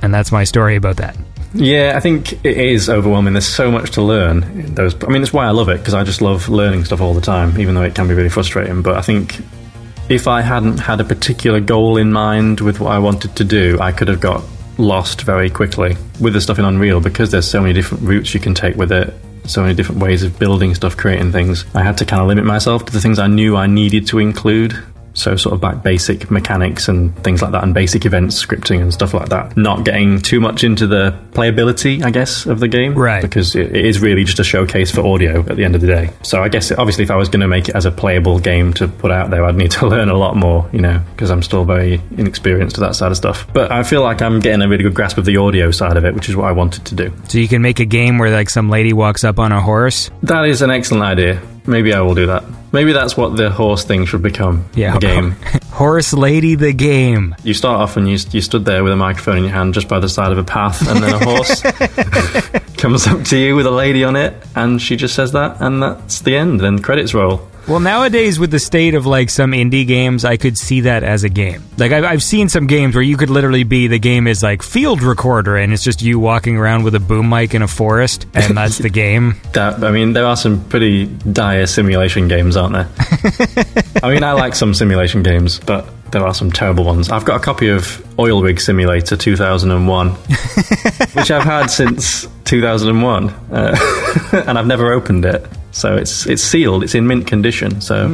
and 0.02 0.14
that's 0.14 0.32
my 0.32 0.44
story 0.44 0.76
about 0.76 0.98
that. 0.98 1.18
Yeah, 1.54 1.94
I 1.96 2.00
think 2.00 2.34
it 2.46 2.58
is 2.58 2.90
overwhelming. 2.90 3.34
There's 3.34 3.48
so 3.48 3.72
much 3.72 3.92
to 3.92 4.02
learn. 4.04 4.76
Those, 4.76 4.96
I 5.04 5.08
mean, 5.08 5.22
that's 5.22 5.34
why 5.34 5.48
I 5.48 5.52
love 5.52 5.70
it 5.70 5.80
because 5.80 5.96
I 5.96 6.04
just 6.04 6.22
love 6.22 6.48
learning 6.48 6.86
stuff 6.86 7.02
all 7.02 7.14
the 7.14 7.22
time, 7.22 7.60
even 7.60 7.74
though 7.74 7.82
it 7.82 7.96
can 7.96 8.08
be 8.08 8.14
really 8.14 8.30
frustrating. 8.30 8.82
But 8.84 8.98
I 8.98 9.02
think 9.02 9.40
if 10.10 10.28
I 10.28 10.42
hadn't 10.42 10.80
had 10.80 11.00
a 11.00 11.04
particular 11.04 11.60
goal 11.60 11.98
in 11.98 12.12
mind 12.12 12.62
with 12.62 12.80
what 12.80 12.92
I 12.92 13.00
wanted 13.00 13.36
to 13.36 13.44
do, 13.44 13.78
I 13.80 13.92
could 13.92 14.08
have 14.08 14.20
got 14.20 14.44
lost 14.80 15.22
very 15.22 15.50
quickly 15.50 15.96
with 16.20 16.34
the 16.34 16.42
stuff 16.42 16.58
in 16.58 16.66
Unreal 16.66 17.00
because 17.00 17.32
there's 17.32 17.48
so 17.48 17.62
many 17.62 17.74
different 17.74 18.04
routes 18.04 18.34
you 18.34 18.40
can 18.40 18.56
take 18.56 18.76
with 18.76 18.92
it. 18.92 19.14
So 19.46 19.62
many 19.62 19.74
different 19.74 20.02
ways 20.02 20.24
of 20.24 20.38
building 20.38 20.76
stuff, 20.76 20.98
creating 20.98 21.32
things. 21.32 21.66
I 21.74 21.84
had 21.84 21.98
to 22.00 22.06
kind 22.06 22.22
of 22.22 22.28
limit 22.28 22.46
myself 22.46 22.86
to 22.86 22.94
the 22.94 23.02
things 23.02 23.20
I 23.20 23.28
knew 23.28 23.56
I 23.56 23.68
needed 23.68 24.08
to 24.08 24.20
include. 24.20 24.78
So, 25.14 25.36
sort 25.36 25.54
of 25.54 25.62
back 25.62 25.84
basic 25.84 26.30
mechanics 26.32 26.88
and 26.88 27.16
things 27.24 27.42
like 27.42 27.52
that, 27.52 27.64
and 27.64 27.74
basic 27.74 28.06
events 28.06 28.44
scripting 28.44 28.82
and 28.82 28.94
stuff 28.94 29.14
like 29.14 29.30
that. 29.30 29.58
Not 29.58 29.86
getting 29.86 30.22
too 30.22 30.40
much 30.40 30.64
into 30.64 30.88
the 30.88 31.18
playability, 31.32 32.04
I 32.04 32.12
guess, 32.12 32.46
of 32.46 32.60
the 32.60 32.68
game. 32.68 32.96
Right. 32.96 33.22
Because 33.22 33.56
it, 33.56 33.76
it 33.76 33.86
is 33.86 34.00
really 34.00 34.24
just 34.24 34.40
a 34.40 34.44
showcase 34.44 34.92
for 34.92 35.02
audio 35.02 35.40
at 35.42 35.56
the 35.56 35.64
end 35.66 35.76
of 35.76 35.82
the 35.82 35.88
day. 35.88 36.12
So, 36.24 36.44
I 36.44 36.50
guess, 36.50 36.72
obviously, 36.72 37.04
if 37.04 37.12
I 37.12 37.16
was 37.16 37.30
going 37.30 37.42
to 37.42 37.48
make 37.48 37.70
it 37.70 37.76
as 37.76 37.86
a 37.86 37.92
playable 37.92 38.40
game 38.40 38.74
to 38.76 38.88
put 38.88 39.12
out 39.12 39.30
there, 39.30 39.44
I'd 39.46 39.56
need 39.56 39.72
to 39.72 39.88
learn 39.90 40.10
a 40.10 40.18
lot 40.18 40.36
more, 40.36 40.70
you 40.72 40.82
know, 40.82 41.02
because 41.12 41.32
I'm 41.32 41.44
still 41.44 41.66
very 41.66 42.02
inexperienced 42.18 42.76
to 42.76 42.82
that 42.82 42.96
side 42.96 43.12
of 43.12 43.18
stuff. 43.18 43.48
But 43.54 43.72
I 43.72 43.84
feel 43.84 44.02
like 44.02 44.22
I'm 44.22 44.40
getting 44.40 44.62
a 44.62 44.68
really 44.68 44.84
good 44.84 44.94
grasp 44.94 45.18
of 45.18 45.26
the 45.26 45.38
audio 45.38 45.72
side 45.72 45.98
of 45.98 46.06
it, 46.06 46.14
which 46.14 46.30
is 46.30 46.36
what 46.36 46.46
I 46.46 46.52
wanted 46.52 46.86
to 46.86 46.96
do. 46.96 47.14
So 47.28 47.38
you 47.38 47.48
can 47.48 47.62
make 47.62 47.80
a 47.80 47.86
game 47.86 48.18
where 48.18 48.30
like 48.30 48.50
some 48.50 48.70
lady 48.70 48.94
walks 48.94 49.24
up 49.24 49.40
on 49.40 49.52
a 49.52 49.62
horse. 49.62 50.10
That 50.24 50.46
is 50.46 50.62
an 50.62 50.72
excellent 50.72 51.04
idea. 51.04 51.42
Maybe 51.68 51.94
I 51.94 52.02
will 52.02 52.16
do 52.16 52.28
that. 52.28 52.44
Maybe 52.72 52.94
that's 52.94 53.18
what 53.18 53.36
the 53.36 53.50
horse 53.50 53.84
thing 53.84 54.06
should 54.06 54.22
become. 54.22 54.66
Yeah, 54.76 54.96
A 54.96 55.00
game. 55.00 55.32
Horse 55.72 56.14
Lady 56.14 56.56
the 56.56 56.74
game. 56.74 57.36
You 57.44 57.54
start 57.54 57.80
off 57.82 57.96
and 57.96 58.08
you, 58.10 58.18
you 58.32 58.42
stood 58.42 58.66
there 58.66 58.84
with 58.84 58.92
a 58.92 58.98
microphone 58.98 59.38
in 59.38 59.44
your 59.46 59.54
hand 59.54 59.74
just 59.74 59.88
by 59.88 60.00
the 60.00 60.10
side 60.10 60.32
of 60.32 60.38
a 60.38 60.44
path, 60.44 60.86
and 60.88 61.02
then 61.02 61.14
a 61.14 61.24
horse 61.24 61.62
comes 62.78 63.08
up 63.08 63.24
to 63.26 63.38
you 63.38 63.56
with 63.56 63.66
a 63.66 63.72
lady 63.72 64.04
on 64.04 64.16
it, 64.16 64.34
and 64.56 64.82
she 64.82 64.96
just 64.98 65.16
says 65.16 65.32
that, 65.32 65.62
and 65.62 65.82
that's 65.82 66.20
the 66.20 66.36
end. 66.36 66.60
Then 66.60 66.80
credits 66.80 67.14
roll. 67.14 67.49
Well, 67.70 67.80
nowadays 67.80 68.40
with 68.40 68.50
the 68.50 68.58
state 68.58 68.96
of 68.96 69.06
like 69.06 69.30
some 69.30 69.52
indie 69.52 69.86
games, 69.86 70.26
I 70.26 70.38
could 70.38 70.58
see 70.58 70.82
that 70.82 71.04
as 71.04 71.24
a 71.24 71.30
game. 71.30 71.62
Like 71.78 71.92
I've, 71.92 72.04
I've 72.04 72.24
seen 72.24 72.50
some 72.50 72.66
games 72.66 72.96
where 72.96 73.04
you 73.04 73.16
could 73.16 73.30
literally 73.30 73.64
be 73.64 73.86
the 73.86 74.00
game 74.00 74.26
is 74.26 74.42
like 74.42 74.64
field 74.64 75.04
recorder, 75.04 75.56
and 75.56 75.72
it's 75.72 75.84
just 75.84 76.02
you 76.02 76.18
walking 76.18 76.58
around 76.58 76.84
with 76.84 76.96
a 76.96 77.00
boom 77.00 77.30
mic 77.30 77.54
in 77.54 77.62
a 77.62 77.68
forest, 77.68 78.26
and 78.34 78.58
that's 78.58 78.80
the 78.80 78.90
game. 78.90 79.36
That 79.54 79.84
I 79.84 79.92
mean, 79.92 80.14
there 80.14 80.26
are 80.26 80.36
some 80.36 80.64
pretty 80.70 81.06
dire 81.06 81.68
simulation 81.68 82.28
games, 82.28 82.58
aren't 82.58 82.74
there? 82.74 82.88
I 84.04 84.14
mean, 84.14 84.24
I 84.24 84.32
like 84.34 84.56
some 84.56 84.74
simulation 84.74 85.22
games, 85.22 85.60
but 85.60 85.88
there 86.12 86.26
are 86.26 86.34
some 86.34 86.52
terrible 86.52 86.86
ones. 86.86 87.10
I've 87.12 87.26
got 87.26 87.38
a 87.38 87.44
copy 87.44 87.70
of 87.70 88.04
Oil 88.20 88.42
Rig 88.42 88.60
Simulator 88.60 89.16
2001, 89.16 90.10
which 91.14 91.30
I've 91.30 91.44
had 91.44 91.68
since 91.68 92.28
2001, 92.50 93.30
uh, 93.52 93.78
and 94.48 94.58
I've 94.58 94.66
never 94.68 94.92
opened 94.92 95.24
it. 95.26 95.46
So 95.72 95.96
it's 95.96 96.26
it's 96.26 96.42
sealed. 96.42 96.84
It's 96.84 96.96
in 96.96 97.06
mint 97.06 97.28
condition. 97.28 97.80
So 97.82 98.08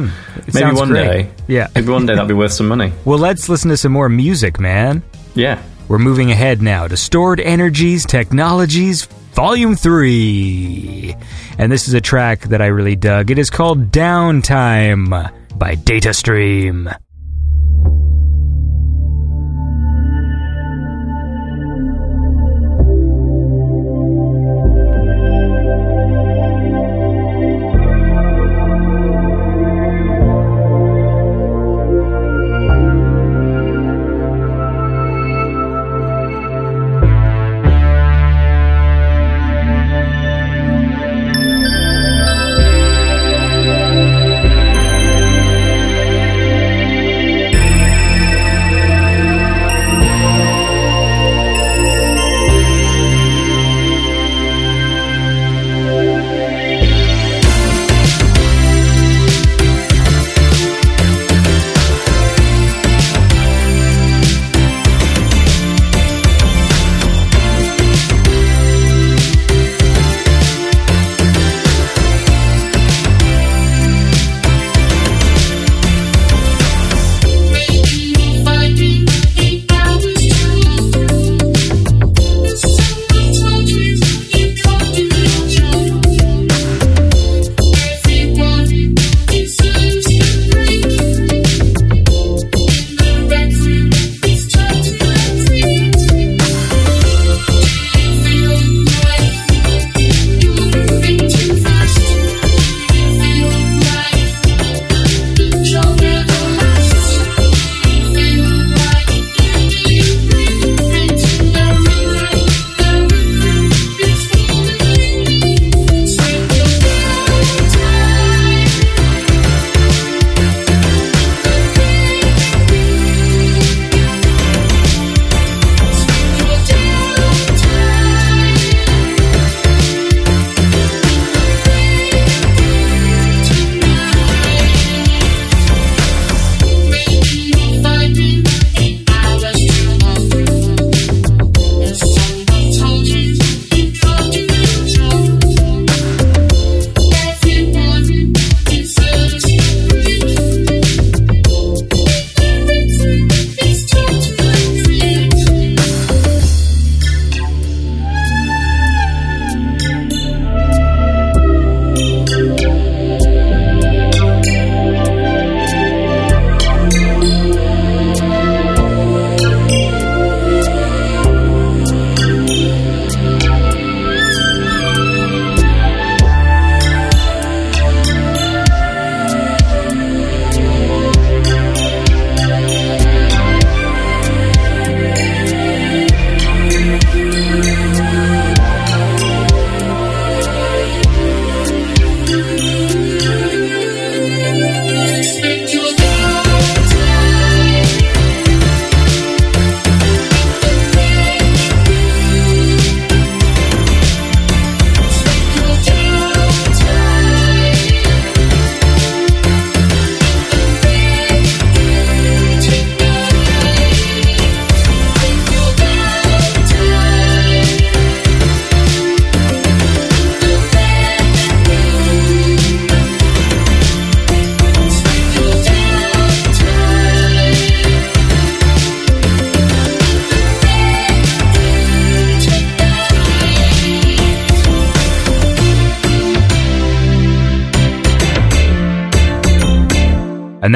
maybe 0.52 0.68
Hmm. 0.70 0.76
one 0.76 0.88
great. 0.90 1.04
day, 1.06 1.30
Yeah. 1.48 1.68
maybe 1.74 1.88
one 1.90 2.04
day 2.06 2.12
that'll 2.14 2.28
be 2.28 2.34
worth 2.34 2.52
some 2.52 2.68
money. 2.68 2.92
Well, 3.06 3.18
let's 3.18 3.48
listen 3.48 3.70
to 3.70 3.76
some 3.78 3.92
more 3.92 4.08
music, 4.10 4.60
man. 4.60 5.02
Yeah. 5.34 5.58
We're 5.88 5.98
moving 5.98 6.30
ahead 6.30 6.60
now 6.60 6.86
to 6.88 6.96
Stored 6.96 7.40
Energies 7.40 8.04
Technologies 8.04 9.06
Volume 9.34 9.74
3. 9.76 11.14
And 11.58 11.70
this 11.72 11.88
is 11.88 11.94
a 11.94 12.00
track 12.00 12.40
that 12.50 12.60
I 12.60 12.66
really 12.66 12.96
dug. 12.96 13.30
It 13.30 13.38
is 13.38 13.48
called 13.50 13.90
Downtime 13.92 15.30
by 15.56 15.76
DataStream. 15.76 16.94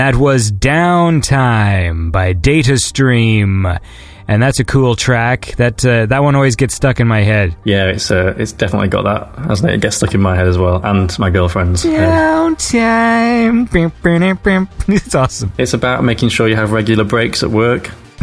That 0.01 0.17
was 0.17 0.51
Downtime 0.51 2.11
by 2.11 2.33
DataStream. 2.33 3.79
And 4.27 4.43
that's 4.43 4.59
a 4.59 4.65
cool 4.65 4.97
track. 4.97 5.55
That 5.57 5.85
uh, 5.85 6.07
that 6.07 6.23
one 6.23 6.35
always 6.35 6.57
gets 6.57 6.75
stuck 6.75 7.01
in 7.01 7.07
my 7.07 7.21
head. 7.21 7.55
Yeah, 7.65 7.89
it's 7.89 8.11
uh, 8.11 8.35
it's 8.39 8.53
definitely 8.53 8.89
got 8.89 9.03
that, 9.05 9.45
hasn't 9.45 9.71
it? 9.71 9.75
It 9.75 9.83
gets 9.83 9.97
stuck 9.97 10.15
in 10.15 10.23
my 10.23 10.35
head 10.35 10.47
as 10.47 10.57
well, 10.57 10.81
and 10.83 11.19
my 11.19 11.29
girlfriend's. 11.29 11.85
Downtime. 11.85 13.69
It's 14.89 15.15
awesome. 15.15 15.53
It's 15.59 15.75
about 15.75 16.03
making 16.03 16.31
sure 16.31 16.49
you 16.49 16.57
have 16.57 16.73
regular 16.73 17.05
breaks 17.05 17.43
at 17.43 17.51
work. 17.51 17.91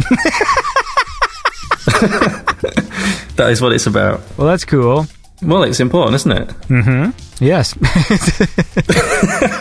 that 3.36 3.50
is 3.50 3.62
what 3.62 3.72
it's 3.72 3.86
about. 3.86 4.20
Well, 4.36 4.48
that's 4.48 4.64
cool. 4.64 5.06
Well, 5.42 5.62
it's 5.62 5.78
important, 5.78 6.16
isn't 6.16 6.32
it? 6.32 6.48
Mm-hmm. 6.48 7.44
Yes. 7.44 7.74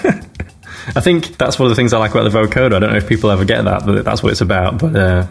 I 0.98 1.00
think 1.00 1.38
that's 1.38 1.60
one 1.60 1.68
of 1.68 1.70
the 1.70 1.76
things 1.76 1.94
I 1.94 2.00
like 2.00 2.12
about 2.12 2.24
the 2.24 2.36
vocoder. 2.36 2.76
I 2.76 2.80
don't 2.80 2.90
know 2.90 2.98
if 2.98 3.08
people 3.08 3.30
ever 3.30 3.46
get 3.46 3.64
that, 3.66 3.86
but 3.86 4.04
that's 4.04 4.24
what 4.24 4.32
it's 4.32 4.42
about. 4.42 4.80
But 4.80 4.96
uh, 4.96 5.28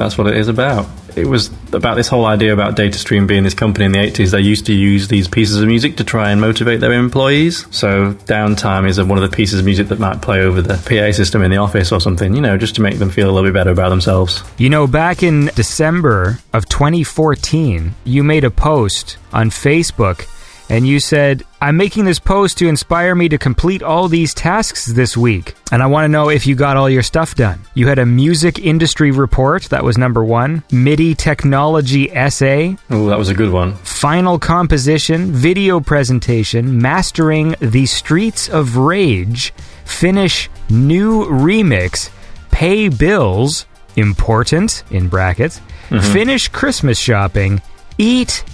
That's 0.00 0.16
what 0.16 0.28
it 0.28 0.36
is 0.38 0.48
about. 0.48 0.88
It 1.14 1.26
was 1.26 1.50
about 1.74 1.96
this 1.96 2.08
whole 2.08 2.24
idea 2.24 2.54
about 2.54 2.74
DataStream 2.74 3.26
being 3.26 3.42
this 3.42 3.52
company 3.52 3.84
in 3.84 3.92
the 3.92 3.98
80s. 3.98 4.30
They 4.30 4.40
used 4.40 4.64
to 4.66 4.72
use 4.72 5.08
these 5.08 5.28
pieces 5.28 5.60
of 5.60 5.68
music 5.68 5.96
to 5.96 6.04
try 6.04 6.30
and 6.30 6.40
motivate 6.40 6.80
their 6.80 6.94
employees. 6.94 7.66
So 7.70 8.14
downtime 8.24 8.88
is 8.88 8.98
one 9.02 9.18
of 9.22 9.30
the 9.30 9.36
pieces 9.36 9.58
of 9.58 9.66
music 9.66 9.88
that 9.88 9.98
might 9.98 10.22
play 10.22 10.40
over 10.40 10.62
the 10.62 10.76
PA 10.76 11.12
system 11.12 11.42
in 11.42 11.50
the 11.50 11.58
office 11.58 11.92
or 11.92 12.00
something, 12.00 12.34
you 12.34 12.40
know, 12.40 12.56
just 12.56 12.76
to 12.76 12.80
make 12.80 12.98
them 12.98 13.10
feel 13.10 13.28
a 13.28 13.32
little 13.32 13.50
bit 13.50 13.52
better 13.52 13.72
about 13.72 13.90
themselves. 13.90 14.42
You 14.56 14.70
know, 14.70 14.86
back 14.86 15.22
in 15.22 15.50
December 15.54 16.38
of 16.54 16.66
2014, 16.70 17.94
you 18.04 18.24
made 18.24 18.44
a 18.44 18.50
post 18.50 19.18
on 19.34 19.50
Facebook 19.50 20.26
and 20.70 20.86
you 20.86 21.00
said, 21.00 21.42
I'm 21.60 21.76
making 21.76 22.04
this 22.04 22.18
post 22.18 22.58
to 22.58 22.68
inspire 22.68 23.14
me 23.14 23.28
to 23.28 23.38
complete 23.38 23.82
all 23.82 24.08
these 24.08 24.32
tasks 24.32 24.86
this 24.86 25.16
week. 25.16 25.54
And 25.72 25.82
I 25.82 25.86
want 25.86 26.04
to 26.04 26.08
know 26.08 26.30
if 26.30 26.46
you 26.46 26.54
got 26.54 26.76
all 26.76 26.88
your 26.88 27.02
stuff 27.02 27.34
done. 27.34 27.60
You 27.74 27.88
had 27.88 27.98
a 27.98 28.06
music 28.06 28.58
industry 28.58 29.10
report, 29.10 29.64
that 29.64 29.84
was 29.84 29.98
number 29.98 30.24
one, 30.24 30.62
MIDI 30.72 31.14
technology 31.14 32.10
essay, 32.12 32.76
Oh, 32.88 33.06
that 33.08 33.18
was 33.18 33.28
a 33.28 33.34
good 33.34 33.50
one. 33.50 33.74
final 33.76 34.38
composition, 34.38 35.32
video 35.32 35.80
presentation, 35.80 36.80
mastering 36.80 37.56
the 37.60 37.86
streets 37.86 38.48
of 38.48 38.76
rage, 38.76 39.52
finish 39.84 40.48
new 40.70 41.24
remix, 41.26 42.10
pay 42.52 42.88
bills, 42.88 43.66
important, 43.96 44.84
in 44.90 45.08
brackets, 45.08 45.60
mm-hmm. 45.88 46.12
finish 46.12 46.48
Christmas 46.48 46.98
shopping, 46.98 47.60
eat, 47.98 48.44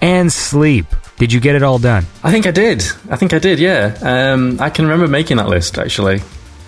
and 0.00 0.32
sleep. 0.32 0.86
Did 1.24 1.32
you 1.32 1.40
get 1.40 1.54
it 1.54 1.62
all 1.62 1.78
done? 1.78 2.04
I 2.22 2.30
think 2.30 2.46
I 2.46 2.50
did. 2.50 2.84
I 3.08 3.16
think 3.16 3.32
I 3.32 3.38
did, 3.38 3.58
yeah. 3.58 3.96
Um, 4.02 4.60
I 4.60 4.68
can 4.68 4.84
remember 4.84 5.08
making 5.08 5.38
that 5.38 5.48
list, 5.48 5.78
actually. 5.78 6.20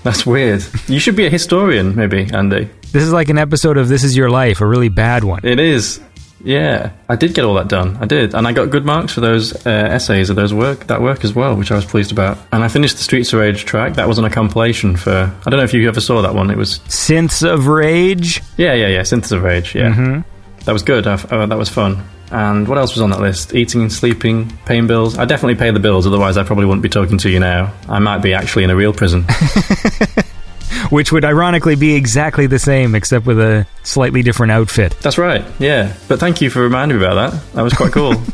That's 0.02 0.24
weird. 0.24 0.64
You 0.88 0.98
should 0.98 1.14
be 1.14 1.26
a 1.26 1.30
historian, 1.30 1.94
maybe, 1.94 2.26
Andy. 2.32 2.70
This 2.90 3.02
is 3.02 3.12
like 3.12 3.28
an 3.28 3.36
episode 3.36 3.76
of 3.76 3.88
This 3.88 4.02
Is 4.02 4.16
Your 4.16 4.30
Life, 4.30 4.62
a 4.62 4.66
really 4.66 4.88
bad 4.88 5.24
one. 5.24 5.40
It 5.44 5.60
is. 5.60 6.00
Yeah, 6.42 6.92
I 7.06 7.16
did 7.16 7.34
get 7.34 7.44
all 7.44 7.52
that 7.56 7.68
done. 7.68 7.98
I 8.00 8.06
did, 8.06 8.34
and 8.34 8.48
I 8.48 8.52
got 8.52 8.70
good 8.70 8.86
marks 8.86 9.12
for 9.12 9.20
those 9.20 9.54
uh, 9.66 9.68
essays 9.68 10.30
of 10.30 10.36
those 10.36 10.54
work, 10.54 10.86
that 10.86 11.02
work 11.02 11.22
as 11.22 11.34
well, 11.34 11.54
which 11.54 11.70
I 11.70 11.74
was 11.74 11.84
pleased 11.84 12.12
about. 12.12 12.38
And 12.50 12.64
I 12.64 12.68
finished 12.68 12.96
the 12.96 13.02
Streets 13.02 13.34
of 13.34 13.40
Rage 13.40 13.66
track. 13.66 13.92
That 13.96 14.08
was 14.08 14.18
on 14.18 14.24
a 14.24 14.30
compilation 14.30 14.96
for. 14.96 15.30
I 15.44 15.50
don't 15.50 15.58
know 15.58 15.64
if 15.64 15.74
you 15.74 15.86
ever 15.86 16.00
saw 16.00 16.22
that 16.22 16.34
one. 16.34 16.50
It 16.50 16.56
was. 16.56 16.78
Synths 16.88 17.46
of 17.46 17.66
Rage. 17.66 18.40
Yeah, 18.56 18.72
yeah, 18.72 18.88
yeah. 18.88 19.02
Synthesis 19.02 19.32
of 19.32 19.42
Rage. 19.42 19.74
Yeah, 19.74 20.22
that 20.64 20.72
was 20.72 20.82
good. 20.82 21.06
I, 21.06 21.12
uh, 21.14 21.44
that 21.44 21.58
was 21.58 21.68
fun. 21.68 22.02
And 22.31 22.66
what 22.66 22.78
else 22.78 22.94
was 22.94 23.03
on 23.03 23.11
that 23.11 23.20
list? 23.20 23.55
Eating 23.55 23.82
and 23.82 23.93
sleeping, 23.93 24.51
paying 24.65 24.86
bills. 24.86 25.16
I 25.16 25.24
definitely 25.24 25.55
pay 25.55 25.70
the 25.70 25.81
bills, 25.81 26.07
otherwise 26.07 26.36
I 26.36 26.44
probably 26.44 26.66
wouldn't 26.66 26.82
be 26.82 26.89
talking 26.89 27.19
to 27.19 27.31
you 27.31 27.39
now. 27.40 27.73
I 27.89 27.98
might 27.98 28.19
be 28.19 28.35
actually 28.35 28.65
in 28.65 28.70
a 28.70 28.77
real 28.77 28.93
prison. 28.93 29.24
which 30.90 31.12
would 31.12 31.24
ironically 31.24 31.77
be 31.77 31.94
exactly 31.94 32.47
the 32.47 32.59
same 32.59 32.94
except 32.94 33.27
with 33.27 33.39
a 33.39 33.66
slightly 33.82 34.23
different 34.23 34.53
outfit. 34.53 34.97
That's 35.01 35.19
right. 35.19 35.44
Yeah, 35.59 35.94
but 36.09 36.19
thank 36.19 36.40
you 36.40 36.51
for 36.51 36.62
reminding 36.62 36.98
me 36.98 37.05
about 37.05 37.32
that. 37.32 37.53
That 37.55 37.62
was 37.62 37.74
quite 37.74 37.93
cool. 37.93 38.15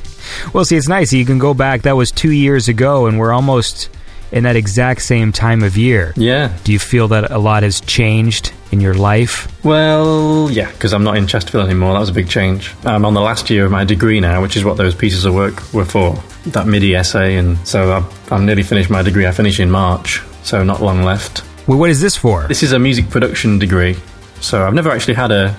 Well, 0.55 0.64
see, 0.64 0.77
it's 0.77 0.89
nice. 0.89 1.12
You 1.12 1.27
can 1.27 1.39
go 1.39 1.52
back. 1.52 1.82
That 1.82 1.97
was 1.97 2.10
two 2.10 2.31
years 2.31 2.69
ago, 2.69 3.06
and 3.06 3.19
we're 3.19 3.32
almost 3.32 3.90
in 4.32 4.44
that 4.44 4.56
exact 4.56 5.02
same 5.02 5.30
time 5.30 5.62
of 5.62 5.76
year. 5.76 6.12
yeah. 6.16 6.56
Do 6.64 6.72
you 6.72 6.78
feel 6.78 7.09
that 7.09 7.30
a 7.30 7.38
lot 7.38 7.62
has 7.62 7.80
changed 7.82 8.52
in 8.72 8.80
your 8.80 8.94
life? 8.94 9.46
Well, 9.64 10.50
yeah, 10.50 10.70
because 10.72 10.92
I'm 10.94 11.04
not 11.04 11.16
in 11.16 11.26
Chesterfield 11.26 11.66
anymore. 11.66 11.92
That 11.92 12.00
was 12.00 12.09
a 12.09 12.14
big 12.14 12.28
change. 12.28 12.74
I'm 12.84 13.04
on 13.04 13.12
the 13.14 13.20
last 13.20 13.50
year 13.50 13.66
of 13.66 13.70
my 13.70 13.84
degree 13.84 14.20
now, 14.20 14.40
which 14.42 14.56
is 14.56 14.64
what 14.64 14.76
those 14.78 14.94
pieces 14.94 15.24
of 15.26 15.34
work 15.34 15.72
were 15.74 15.84
for. 15.84 16.16
That 16.46 16.66
MIDI 16.66 16.94
essay, 16.96 17.36
and 17.36 17.59
so 17.68 17.92
I've, 17.92 18.32
I'm 18.32 18.46
nearly 18.46 18.62
finished 18.62 18.90
my 18.90 19.02
degree. 19.02 19.26
I 19.26 19.30
finish 19.32 19.60
in 19.60 19.70
March, 19.70 20.22
so 20.42 20.64
not 20.64 20.80
long 20.82 21.02
left. 21.02 21.44
Well, 21.68 21.78
what 21.78 21.90
is 21.90 22.00
this 22.00 22.16
for? 22.16 22.48
This 22.48 22.62
is 22.62 22.72
a 22.72 22.78
music 22.78 23.10
production 23.10 23.59
degree, 23.59 23.96
so 24.40 24.66
I've 24.66 24.74
never 24.74 24.90
actually 24.90 25.14
had 25.14 25.30
a 25.30 25.54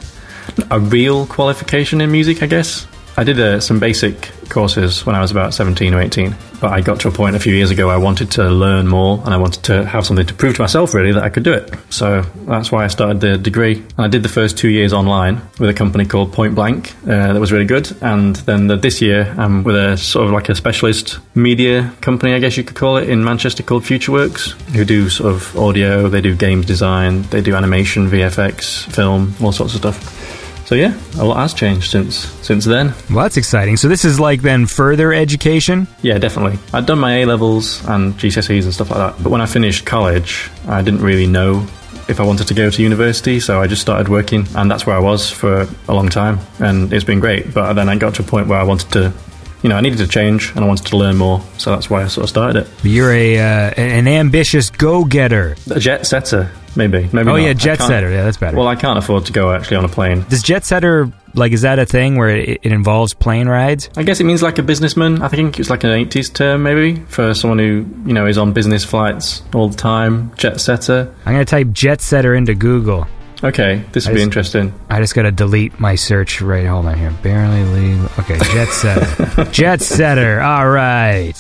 a 0.70 0.80
real 0.80 1.26
qualification 1.28 2.02
in 2.02 2.12
music. 2.12 2.44
I 2.44 2.48
guess 2.48 2.86
I 3.16 3.24
did 3.24 3.40
uh, 3.40 3.60
some 3.60 3.80
basic 3.80 4.32
courses 4.50 5.06
when 5.06 5.16
I 5.16 5.22
was 5.22 5.30
about 5.30 5.54
17 5.54 5.94
or 5.94 6.02
18, 6.02 6.36
but 6.60 6.72
I 6.72 6.82
got 6.82 7.00
to 7.02 7.08
a 7.08 7.12
point 7.12 7.36
a 7.36 7.40
few 7.40 7.54
years 7.54 7.70
ago 7.70 7.90
I 7.90 7.98
wanted 7.98 8.32
to 8.32 8.50
learn 8.50 8.88
more 8.88 9.22
and 9.24 9.34
I 9.34 9.38
wanted 9.38 9.64
to 9.66 9.86
have 9.86 10.06
something 10.06 10.26
to 10.26 10.34
prove 10.34 10.56
to 10.56 10.62
myself 10.62 10.94
really 10.94 11.12
that 11.12 11.24
I 11.24 11.30
could 11.30 11.44
do 11.44 11.54
it. 11.54 11.74
So 11.90 12.22
that's 12.46 12.72
why 12.72 12.84
I 12.84 12.88
started 12.88 13.22
the 13.22 13.38
degree. 13.38 13.76
And 13.76 14.00
I 14.00 14.08
did 14.08 14.24
the 14.24 14.30
first 14.30 14.58
two 14.58 14.70
years 14.70 14.94
online 14.94 15.42
with 15.60 15.70
a 15.70 15.74
company 15.74 16.06
called 16.06 16.34
Point 16.34 16.56
Blank 16.56 16.94
uh, 17.04 17.34
that 17.34 17.40
was 17.40 17.52
really 17.52 17.66
good. 17.66 17.96
And 18.02 18.36
then 18.38 18.68
the, 18.68 18.78
this 18.78 19.02
year 19.02 19.34
I'm 19.38 19.64
with 19.64 19.76
a 19.76 19.96
sort 19.96 20.26
of 20.26 20.32
like 20.32 20.50
a 20.50 20.56
specialist 20.56 21.20
media 21.36 21.94
company, 22.02 22.34
I 22.34 22.40
guess 22.40 22.58
you 22.58 22.64
could 22.64 22.76
call 22.76 22.98
it, 22.98 23.10
in 23.10 23.24
Manchester 23.24 23.62
called 23.62 23.84
FutureWorks, 23.84 24.52
who 24.74 24.86
do 24.86 25.10
sort 25.10 25.34
of 25.34 25.56
audio, 25.58 26.10
they 26.10 26.22
do 26.22 26.36
games 26.36 26.66
design, 26.66 27.22
they 27.24 27.42
do 27.42 27.56
animation, 27.56 28.10
VFX, 28.10 28.92
film, 28.92 29.36
all 29.42 29.52
sorts 29.52 29.76
of 29.76 29.80
stuff. 29.80 30.23
So 30.66 30.76
yeah, 30.76 30.98
a 31.20 31.26
lot 31.26 31.38
has 31.38 31.54
changed 31.54 31.92
since 31.92 32.16
since 32.16 32.66
then. 32.66 32.94
Well, 33.10 33.24
that's 33.24 33.38
exciting. 33.38 33.78
So 33.78 33.88
this 33.88 34.06
is 34.06 34.20
like 34.20 34.42
then 34.42 34.66
further 34.66 35.14
education. 35.14 35.88
Yeah, 36.02 36.18
definitely. 36.18 36.58
I'd 36.74 36.86
done 36.86 37.00
my 37.00 37.20
A 37.20 37.26
levels 37.26 37.86
and 37.88 38.14
GCSEs 38.14 38.64
and 38.64 38.74
stuff 38.74 38.90
like 38.90 39.00
that, 39.00 39.24
but 39.24 39.30
when 39.30 39.42
I 39.42 39.46
finished 39.46 39.86
college, 39.86 40.50
I 40.68 40.82
didn't 40.82 41.02
really 41.02 41.28
know 41.28 41.68
if 42.08 42.20
I 42.20 42.24
wanted 42.24 42.48
to 42.48 42.54
go 42.54 42.70
to 42.70 42.82
university, 42.82 43.40
so 43.40 43.62
I 43.62 43.68
just 43.68 43.82
started 43.82 44.10
working, 44.10 44.46
and 44.56 44.70
that's 44.70 44.86
where 44.86 44.96
I 44.96 45.00
was 45.00 45.30
for 45.30 45.68
a 45.88 45.94
long 45.94 46.10
time, 46.10 46.40
and 46.60 46.92
it's 46.92 47.06
been 47.06 47.20
great. 47.20 47.54
But 47.54 47.74
then 47.74 47.88
I 47.88 47.96
got 47.98 48.16
to 48.16 48.24
a 48.24 48.26
point 48.26 48.48
where 48.48 48.60
I 48.60 48.64
wanted 48.64 48.92
to, 48.92 49.14
you 49.62 49.70
know, 49.70 49.78
I 49.78 49.82
needed 49.82 50.00
to 50.00 50.08
change 50.08 50.52
and 50.56 50.66
I 50.66 50.68
wanted 50.68 50.88
to 50.88 50.98
learn 50.98 51.16
more, 51.18 51.42
so 51.58 51.72
that's 51.72 51.90
why 51.90 52.04
I 52.04 52.08
sort 52.08 52.24
of 52.24 52.30
started 52.30 52.64
it. 52.64 52.70
You're 52.84 53.14
a 53.14 53.38
uh, 53.38 53.72
an 53.78 54.08
ambitious 54.08 54.70
go-getter. 54.70 55.56
A 55.72 55.80
jet 55.80 56.06
setter, 56.06 56.52
maybe. 56.76 57.10
maybe 57.14 57.30
Oh 57.30 57.34
not. 57.34 57.36
yeah, 57.38 57.54
jet 57.54 57.80
setter. 57.82 58.10
Yeah, 58.12 58.24
that's 58.24 58.38
better. 58.38 58.58
Well, 58.58 58.68
I 58.68 58.76
can't 58.76 58.98
afford 58.98 59.26
to 59.28 59.34
go 59.34 59.52
actually 59.54 59.78
on 59.78 59.86
a 59.86 59.90
plane. 59.90 60.26
Does 60.30 60.44
jet 60.44 60.66
setter 60.66 61.12
like 61.36 61.52
is 61.52 61.62
that 61.62 61.80
a 61.80 61.86
thing 61.86 62.16
where 62.18 62.30
it, 62.30 62.60
it 62.64 62.72
involves 62.72 63.14
plane 63.14 63.48
rides? 63.48 63.90
I 63.98 64.04
guess 64.04 64.20
it 64.20 64.26
means 64.26 64.44
like 64.44 64.60
a 64.60 64.64
businessman. 64.64 65.22
I 65.22 65.28
think 65.30 65.60
it's 65.60 65.70
like 65.70 65.84
an 65.84 65.90
80s 65.90 66.34
term, 66.34 66.64
maybe, 66.64 67.00
for 67.08 67.34
someone 67.34 67.60
who, 67.60 67.86
you 68.06 68.14
know, 68.14 68.28
is 68.28 68.38
on 68.38 68.54
business 68.54 68.84
flights 68.84 69.42
all 69.54 69.70
the 69.70 69.78
time. 69.78 70.32
Jet 70.36 70.60
setter. 70.62 71.14
I'm 71.26 71.34
gonna 71.34 71.46
type 71.46 71.70
jet 71.72 72.02
setter 72.02 72.36
into 72.36 72.54
Google. 72.56 73.08
Okay, 73.44 73.84
this 73.92 74.08
will 74.08 74.16
be 74.16 74.22
interesting. 74.22 74.74
I 74.90 75.00
just 75.02 75.16
gotta 75.16 75.32
delete 75.32 75.78
my 75.78 75.96
search 75.96 76.40
right. 76.42 76.66
Hold 76.66 76.86
on 76.86 76.98
here. 76.98 77.12
Barely 77.24 77.64
legal. 77.64 78.06
Okay, 78.20 78.38
jet 78.38 78.70
setter. 78.70 79.44
jet 79.52 79.82
setter. 79.82 80.40
All 80.40 80.70
right. 80.70 81.34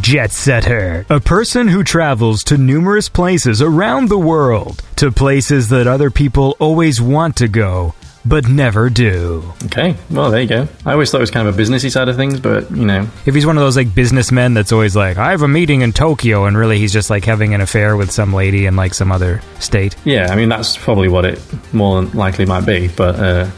Jet 0.00 0.32
setter. 0.32 1.06
A 1.08 1.20
person 1.20 1.68
who 1.68 1.84
travels 1.84 2.42
to 2.44 2.58
numerous 2.58 3.08
places 3.08 3.62
around 3.62 4.08
the 4.08 4.18
world, 4.18 4.82
to 4.96 5.12
places 5.12 5.68
that 5.68 5.86
other 5.86 6.10
people 6.10 6.56
always 6.58 7.00
want 7.00 7.36
to 7.36 7.48
go, 7.48 7.94
but 8.26 8.48
never 8.48 8.90
do. 8.90 9.52
Okay, 9.66 9.96
well, 10.10 10.30
there 10.30 10.40
you 10.40 10.48
go. 10.48 10.66
I 10.84 10.92
always 10.92 11.10
thought 11.10 11.18
it 11.18 11.20
was 11.20 11.30
kind 11.30 11.46
of 11.46 11.56
a 11.56 11.62
businessy 11.62 11.90
side 11.92 12.08
of 12.08 12.16
things, 12.16 12.40
but, 12.40 12.70
you 12.70 12.86
know, 12.86 13.06
If 13.24 13.34
he's 13.34 13.46
one 13.46 13.56
of 13.56 13.62
those 13.62 13.76
like 13.76 13.94
businessmen 13.94 14.54
that's 14.54 14.72
always 14.72 14.96
like, 14.96 15.16
I 15.16 15.30
have 15.30 15.42
a 15.42 15.48
meeting 15.48 15.82
in 15.82 15.92
Tokyo, 15.92 16.46
and 16.46 16.56
really 16.56 16.78
he's 16.78 16.92
just 16.92 17.08
like 17.10 17.24
having 17.24 17.54
an 17.54 17.60
affair 17.60 17.96
with 17.96 18.10
some 18.10 18.32
lady 18.34 18.66
in 18.66 18.76
like 18.76 18.94
some 18.94 19.12
other 19.12 19.42
state. 19.60 19.94
yeah, 20.04 20.28
I 20.30 20.36
mean, 20.36 20.48
that's 20.48 20.76
probably 20.76 21.08
what 21.08 21.24
it 21.24 21.40
more 21.72 22.02
than 22.02 22.12
likely 22.18 22.46
might 22.46 22.66
be, 22.66 22.88
but 22.88 23.14
uh, 23.16 23.50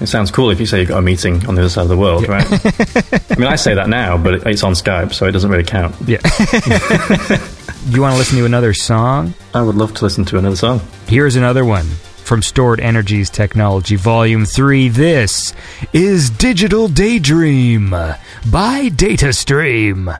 it 0.00 0.06
sounds 0.06 0.30
cool 0.30 0.50
if 0.50 0.58
you 0.58 0.66
say 0.66 0.80
you've 0.80 0.88
got 0.88 0.98
a 0.98 1.02
meeting 1.02 1.46
on 1.46 1.54
the 1.54 1.60
other 1.60 1.68
side 1.68 1.82
of 1.82 1.88
the 1.88 1.96
world, 1.96 2.26
right? 2.28 2.46
I 3.30 3.36
mean, 3.38 3.48
I 3.48 3.56
say 3.56 3.74
that 3.74 3.88
now, 3.88 4.16
but 4.16 4.46
it's 4.46 4.64
on 4.64 4.72
Skype, 4.72 5.12
so 5.12 5.26
it 5.26 5.32
doesn't 5.32 5.50
really 5.50 5.64
count. 5.64 5.94
Yeah. 6.06 6.18
you 7.88 8.00
want 8.00 8.14
to 8.14 8.18
listen 8.18 8.38
to 8.38 8.46
another 8.46 8.72
song? 8.72 9.34
I 9.54 9.62
would 9.62 9.76
love 9.76 9.94
to 9.94 10.04
listen 10.04 10.24
to 10.26 10.38
another 10.38 10.56
song. 10.56 10.80
Here's 11.06 11.36
another 11.36 11.64
one 11.64 11.86
from 12.30 12.42
Stored 12.42 12.80
Energies 12.80 13.28
Technology, 13.28 13.96
Volume 13.96 14.46
3. 14.46 14.88
This 14.88 15.52
is 15.92 16.30
Digital 16.30 16.88
Daydream 16.88 17.90
by 17.90 18.88
DataStream. 18.88 20.16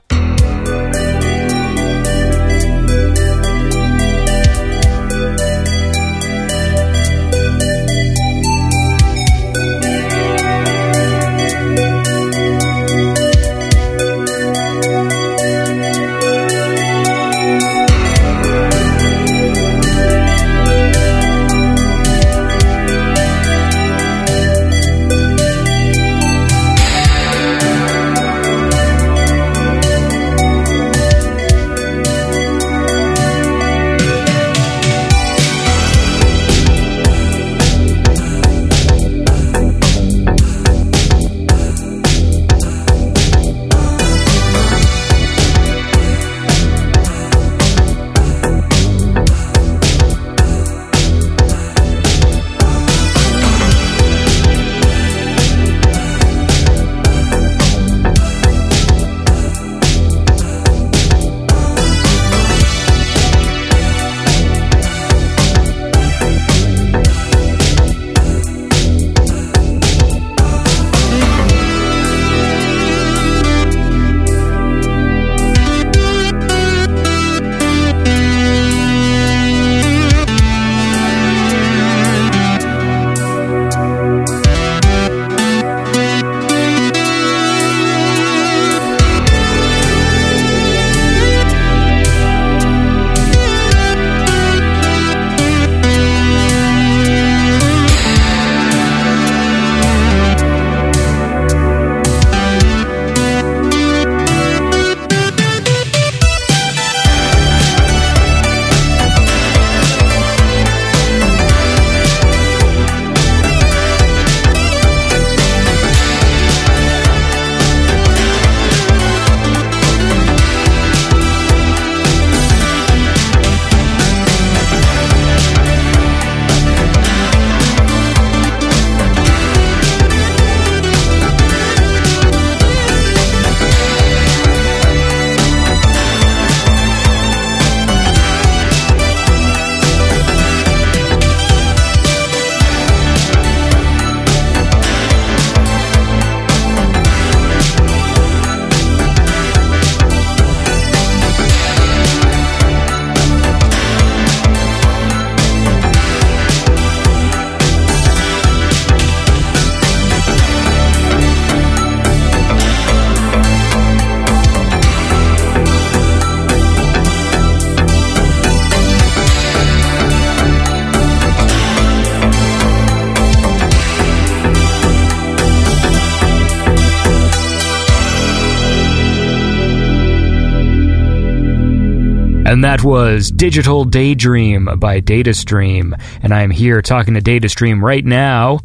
And 182.61 182.65
that 182.65 182.83
was 182.83 183.31
Digital 183.31 183.85
Daydream 183.85 184.65
by 184.77 185.01
Datastream. 185.01 185.99
And 186.21 186.31
I'm 186.31 186.51
here 186.51 186.79
talking 186.83 187.15
to 187.15 187.19
Datastream 187.19 187.81
right 187.81 188.05
now 188.05 188.59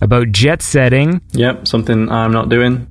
about 0.00 0.30
jet 0.30 0.62
setting. 0.62 1.20
Yep, 1.32 1.66
something 1.66 2.08
I'm 2.12 2.30
not 2.30 2.48
doing. 2.48 2.86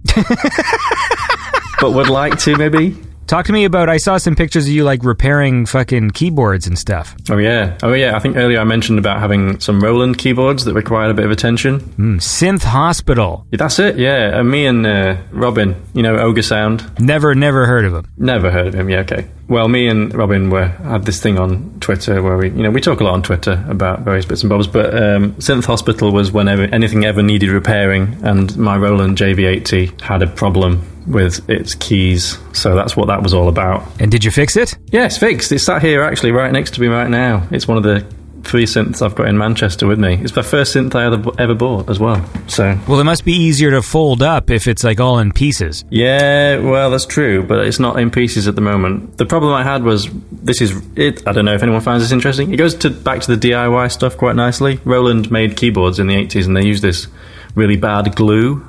but 1.80 1.94
would 1.94 2.10
like 2.10 2.40
to, 2.40 2.57
maybe. 2.57 2.98
Talk 3.26 3.45
to 3.45 3.53
me 3.53 3.64
about. 3.64 3.88
I 3.88 3.95
saw 3.95 4.18
some 4.18 4.36
pictures 4.36 4.65
of 4.65 4.72
you 4.73 4.84
like 4.84 5.02
repairing 5.06 5.65
fucking 5.65 6.10
keyboards 6.10 6.68
and 6.68 6.77
stuff. 6.77 7.15
Oh 7.30 7.38
yeah, 7.38 7.77
oh 7.81 7.94
yeah. 7.94 8.18
I 8.18 8.19
think 8.19 8.36
earlier 8.36 8.60
I 8.60 8.65
mentioned 8.65 8.99
about 8.99 9.22
having 9.22 9.61
some 9.61 9.80
Roland 9.80 10.18
keyboards 10.18 10.65
that 10.65 10.73
required 10.73 11.10
a 11.10 11.14
bit 11.14 11.23
of 11.23 11.31
attention. 11.31 11.80
Mm, 11.80 12.18
Synth 12.18 12.64
Hospital. 12.64 13.45
Yeah, 13.49 13.57
That's 13.60 13.80
it. 13.80 13.98
Yeah, 13.98 14.38
and 14.38 14.52
me 14.52 14.65
and 14.65 14.86
uh, 14.86 15.15
Robin, 15.31 15.81
you 15.94 16.03
know, 16.03 16.18
Ogre 16.18 16.41
Sound. 16.41 16.99
Never, 16.99 17.34
never 17.34 17.65
heard 17.65 17.86
of 17.86 17.94
him. 17.94 18.11
Never 18.18 18.52
heard 18.52 18.68
of 18.68 18.73
him. 18.76 18.90
Yeah, 18.90 18.99
okay. 18.99 19.30
Well, 19.49 19.67
me 19.67 19.88
and 19.88 20.13
Robin 20.13 20.51
were 20.51 20.67
had 20.67 21.05
this 21.05 21.19
thing 21.19 21.39
on 21.39 21.80
Twitter 21.80 22.21
where 22.21 22.38
we, 22.38 22.51
you 22.51 22.61
know, 22.61 22.69
we 22.69 22.81
talk 22.81 22.99
a 22.99 23.03
lot 23.03 23.13
on 23.13 23.23
Twitter 23.23 23.65
about 23.67 24.01
various 24.01 24.23
bits 24.23 24.43
and 24.43 24.49
bobs. 24.49 24.67
But 24.67 24.93
um, 24.93 25.34
Synth 25.34 25.65
Hospital 25.65 26.11
was 26.11 26.31
whenever 26.31 26.63
anything 26.65 27.03
ever 27.03 27.23
needed 27.23 27.49
repairing, 27.49 28.19
and 28.23 28.55
my 28.57 28.77
Roland 28.77 29.17
JV80 29.17 30.01
had 30.01 30.21
a 30.21 30.27
problem 30.27 30.85
with 31.07 31.49
its 31.49 31.73
keys. 31.73 32.38
So 32.53 32.76
that's 32.76 32.95
what 32.95 33.07
that 33.07 33.23
was 33.23 33.34
all 33.34 33.47
about. 33.47 33.84
And 33.99 34.11
did 34.11 34.23
you 34.23 34.30
fix 34.30 34.55
it? 34.55 34.77
It's 35.05 35.17
fixed. 35.17 35.51
It's 35.51 35.63
sat 35.63 35.81
here 35.81 36.03
actually 36.03 36.31
right 36.31 36.51
next 36.51 36.76
to 36.76 36.81
me 36.81 36.88
right 36.88 37.09
now. 37.09 37.47
It's 37.49 37.67
one 37.67 37.77
of 37.77 37.84
the 37.84 38.05
three 38.49 38.65
synths 38.65 39.01
I've 39.03 39.13
got 39.15 39.27
in 39.27 39.38
Manchester 39.38 39.85
with 39.85 39.99
me. 39.99 40.15
It's 40.21 40.31
the 40.34 40.41
first 40.43 40.76
synth 40.76 40.95
I 40.95 41.05
ever, 41.05 41.31
ever 41.38 41.53
bought 41.53 41.89
as 41.89 41.99
well. 41.99 42.26
So 42.47 42.77
Well, 42.88 42.99
it 42.99 43.03
must 43.03 43.23
be 43.23 43.34
easier 43.34 43.69
to 43.71 43.81
fold 43.81 44.23
up 44.23 44.49
if 44.49 44.67
it's 44.67 44.84
like 44.84 44.99
all 44.99 45.19
in 45.19 45.31
pieces. 45.31 45.85
yeah, 45.91 46.57
well 46.57 46.89
that's 46.89 47.05
true, 47.05 47.43
but 47.43 47.65
it's 47.65 47.80
not 47.80 47.99
in 47.99 48.09
pieces 48.09 48.47
at 48.47 48.55
the 48.55 48.61
moment. 48.61 49.17
The 49.17 49.26
problem 49.26 49.53
I 49.53 49.63
had 49.63 49.84
was 49.84 50.09
this 50.31 50.61
is 50.61 50.73
it. 50.95 51.27
I 51.27 51.31
don't 51.31 51.45
know 51.45 51.53
if 51.53 51.61
anyone 51.63 51.81
finds 51.81 52.03
this 52.03 52.11
interesting. 52.11 52.51
It 52.51 52.57
goes 52.57 52.73
to 52.76 52.89
back 52.89 53.21
to 53.21 53.35
the 53.35 53.49
DIY 53.49 53.91
stuff 53.91 54.17
quite 54.17 54.35
nicely. 54.35 54.80
Roland 54.84 55.30
made 55.31 55.55
keyboards 55.55 55.99
in 55.99 56.07
the 56.07 56.15
80s, 56.15 56.45
and 56.47 56.57
they 56.57 56.65
used 56.65 56.81
this 56.81 57.07
really 57.55 57.77
bad 57.77 58.15
glue, 58.15 58.65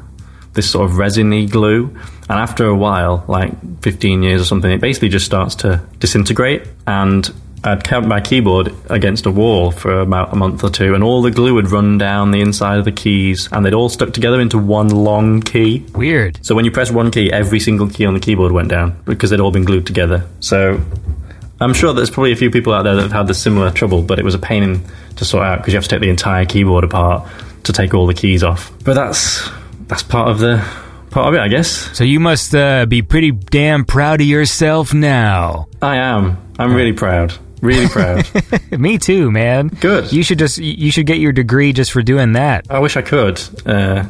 this 0.52 0.70
sort 0.70 0.84
of 0.90 0.98
resiny 0.98 1.46
glue. 1.46 1.86
And 2.28 2.38
after 2.38 2.66
a 2.66 2.76
while, 2.76 3.24
like 3.28 3.52
15 3.82 4.22
years 4.22 4.40
or 4.40 4.44
something, 4.44 4.70
it 4.70 4.80
basically 4.80 5.08
just 5.08 5.26
starts 5.26 5.54
to 5.56 5.82
disintegrate. 5.98 6.62
And 6.86 7.28
I'd 7.62 7.84
kept 7.84 8.06
my 8.06 8.20
keyboard 8.20 8.74
against 8.88 9.26
a 9.26 9.30
wall 9.30 9.70
for 9.70 10.00
about 10.00 10.32
a 10.32 10.36
month 10.36 10.64
or 10.64 10.70
two, 10.70 10.94
and 10.94 11.04
all 11.04 11.20
the 11.20 11.30
glue 11.30 11.56
had 11.56 11.70
run 11.70 11.98
down 11.98 12.30
the 12.30 12.40
inside 12.40 12.78
of 12.78 12.84
the 12.86 12.92
keys, 12.92 13.48
and 13.52 13.64
they'd 13.64 13.74
all 13.74 13.90
stuck 13.90 14.12
together 14.12 14.40
into 14.40 14.58
one 14.58 14.88
long 14.88 15.42
key. 15.42 15.84
Weird. 15.94 16.38
So 16.44 16.54
when 16.54 16.64
you 16.64 16.70
press 16.70 16.90
one 16.90 17.10
key, 17.10 17.30
every 17.30 17.60
single 17.60 17.88
key 17.88 18.06
on 18.06 18.14
the 18.14 18.20
keyboard 18.20 18.52
went 18.52 18.68
down 18.68 18.98
because 19.04 19.30
they'd 19.30 19.40
all 19.40 19.50
been 19.50 19.64
glued 19.64 19.86
together. 19.86 20.26
So 20.40 20.80
I'm 21.60 21.74
sure 21.74 21.92
there's 21.92 22.10
probably 22.10 22.32
a 22.32 22.36
few 22.36 22.50
people 22.50 22.72
out 22.72 22.84
there 22.84 22.94
that 22.96 23.02
have 23.02 23.12
had 23.12 23.26
the 23.26 23.34
similar 23.34 23.70
trouble, 23.70 24.02
but 24.02 24.18
it 24.18 24.24
was 24.24 24.34
a 24.34 24.38
pain 24.38 24.62
in, 24.62 24.82
to 25.16 25.26
sort 25.26 25.44
out 25.44 25.58
because 25.58 25.74
you 25.74 25.76
have 25.76 25.84
to 25.84 25.90
take 25.90 26.00
the 26.00 26.08
entire 26.08 26.46
keyboard 26.46 26.84
apart 26.84 27.28
to 27.64 27.72
take 27.72 27.92
all 27.92 28.06
the 28.06 28.14
keys 28.14 28.42
off. 28.42 28.72
But 28.84 28.94
that's 28.94 29.50
that's 29.86 30.02
part 30.02 30.28
of 30.28 30.38
the 30.38 30.66
part 31.10 31.28
of 31.28 31.34
it, 31.34 31.40
I 31.40 31.48
guess. 31.48 31.68
So 31.96 32.04
you 32.04 32.20
must 32.20 32.54
uh, 32.54 32.86
be 32.86 33.02
pretty 33.02 33.32
damn 33.32 33.84
proud 33.84 34.22
of 34.22 34.26
yourself 34.26 34.94
now. 34.94 35.68
I 35.82 35.96
am. 35.96 36.38
I'm 36.58 36.74
really 36.74 36.94
proud. 36.94 37.34
Really 37.60 37.88
proud. 37.88 38.26
Me 38.78 38.98
too, 38.98 39.30
man. 39.30 39.68
Good. 39.68 40.12
You 40.12 40.22
should 40.22 40.38
just 40.38 40.58
you 40.58 40.90
should 40.90 41.06
get 41.06 41.18
your 41.18 41.32
degree 41.32 41.72
just 41.72 41.92
for 41.92 42.02
doing 42.02 42.32
that. 42.32 42.66
I 42.70 42.78
wish 42.78 42.96
I 42.96 43.02
could. 43.02 43.40
Uh, 43.66 44.04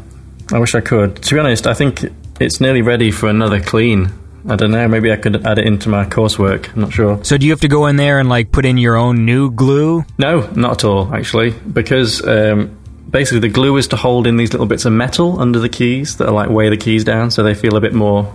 I 0.53 0.59
wish 0.59 0.75
I 0.75 0.81
could. 0.81 1.17
To 1.23 1.35
be 1.35 1.41
honest, 1.41 1.67
I 1.67 1.75
think 1.75 2.05
it's 2.41 2.61
nearly 2.61 2.83
ready 2.83 3.11
for 3.11 3.29
another 3.29 3.61
clean. 3.61 4.13
I 4.49 4.57
don't 4.57 4.71
know. 4.71 4.89
Maybe 4.89 5.13
I 5.13 5.17
could 5.17 5.47
add 5.47 5.59
it 5.59 5.67
into 5.67 5.89
my 5.89 6.05
coursework. 6.07 6.73
I'm 6.75 6.81
not 6.81 6.93
sure. 6.93 7.23
So 7.25 7.37
do 7.37 7.45
you 7.47 7.53
have 7.53 7.61
to 7.61 7.69
go 7.69 7.87
in 7.87 7.97
there 7.97 8.19
and 8.19 8.29
like 8.29 8.53
put 8.53 8.65
in 8.65 8.79
your 8.79 8.97
own 8.97 9.25
new 9.27 9.51
glue? 9.51 10.05
No, 10.17 10.49
not 10.53 10.73
at 10.73 10.85
all, 10.85 11.15
actually, 11.15 11.51
because 11.51 12.27
um, 12.27 12.77
basically 13.11 13.41
the 13.41 13.49
glue 13.49 13.77
is 13.77 13.89
to 13.89 13.97
hold 13.97 14.27
in 14.27 14.37
these 14.37 14.53
little 14.53 14.67
bits 14.67 14.85
of 14.87 14.93
metal 14.93 15.39
under 15.41 15.59
the 15.59 15.69
keys 15.69 16.17
that 16.17 16.29
are 16.29 16.33
like 16.33 16.49
weigh 16.49 16.71
the 16.71 16.77
keys 16.77 17.05
down, 17.05 17.31
so 17.31 17.43
they 17.43 17.55
feel 17.55 17.77
a 17.77 17.81
bit 17.81 17.93
more 17.93 18.35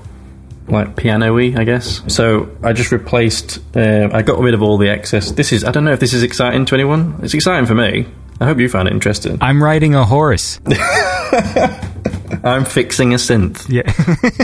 like 0.68 0.96
piano-y, 0.96 1.54
I 1.56 1.64
guess. 1.64 2.02
So 2.14 2.56
I 2.64 2.74
just 2.74 2.92
replaced. 2.92 3.60
Uh, 3.76 4.10
I 4.12 4.22
got 4.22 4.40
rid 4.40 4.54
of 4.54 4.62
all 4.62 4.78
the 4.78 4.90
excess. 4.90 5.32
This 5.32 5.52
is. 5.52 5.64
I 5.64 5.72
don't 5.72 5.84
know 5.86 5.94
if 5.94 6.00
this 6.00 6.14
is 6.14 6.24
exciting 6.24 6.66
to 6.66 6.76
anyone. 6.76 7.20
It's 7.24 7.34
exciting 7.34 7.66
for 7.66 7.76
me. 7.76 8.08
I 8.40 8.46
hope 8.46 8.60
you 8.60 8.68
find 8.68 8.88
it 8.88 8.92
interesting. 8.92 9.38
I'm 9.40 9.64
riding 9.64 9.96
a 9.96 10.04
horse. 10.04 10.60
I'm 12.44 12.66
fixing 12.66 13.14
a 13.14 13.18
synth. 13.18 13.68
Yeah. 13.70 13.84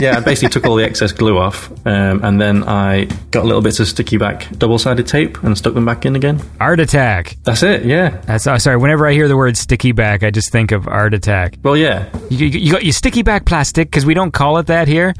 yeah, 0.00 0.16
I 0.16 0.20
basically 0.20 0.48
took 0.48 0.66
all 0.66 0.76
the 0.76 0.84
excess 0.84 1.12
glue 1.12 1.36
off, 1.36 1.70
um, 1.86 2.24
and 2.24 2.40
then 2.40 2.64
I 2.64 3.04
got 3.30 3.44
little 3.44 3.60
bits 3.60 3.80
of 3.80 3.88
sticky 3.88 4.16
back 4.16 4.48
double-sided 4.56 5.06
tape 5.06 5.42
and 5.42 5.56
stuck 5.58 5.74
them 5.74 5.84
back 5.84 6.06
in 6.06 6.16
again. 6.16 6.40
Art 6.58 6.80
Attack. 6.80 7.36
That's 7.44 7.62
it. 7.62 7.84
Yeah. 7.84 8.20
That's 8.24 8.46
uh, 8.46 8.58
sorry. 8.58 8.78
Whenever 8.78 9.06
I 9.06 9.12
hear 9.12 9.28
the 9.28 9.36
word 9.36 9.56
sticky 9.56 9.92
back, 9.92 10.22
I 10.22 10.30
just 10.30 10.50
think 10.50 10.72
of 10.72 10.88
Art 10.88 11.12
Attack. 11.12 11.58
Well, 11.62 11.76
yeah. 11.76 12.08
You, 12.30 12.46
you, 12.46 12.60
you 12.60 12.72
got 12.72 12.82
your 12.82 12.92
sticky 12.92 13.22
back 13.22 13.44
plastic 13.44 13.88
because 13.88 14.06
we 14.06 14.14
don't 14.14 14.32
call 14.32 14.58
it 14.58 14.66
that 14.68 14.88
here. 14.88 15.14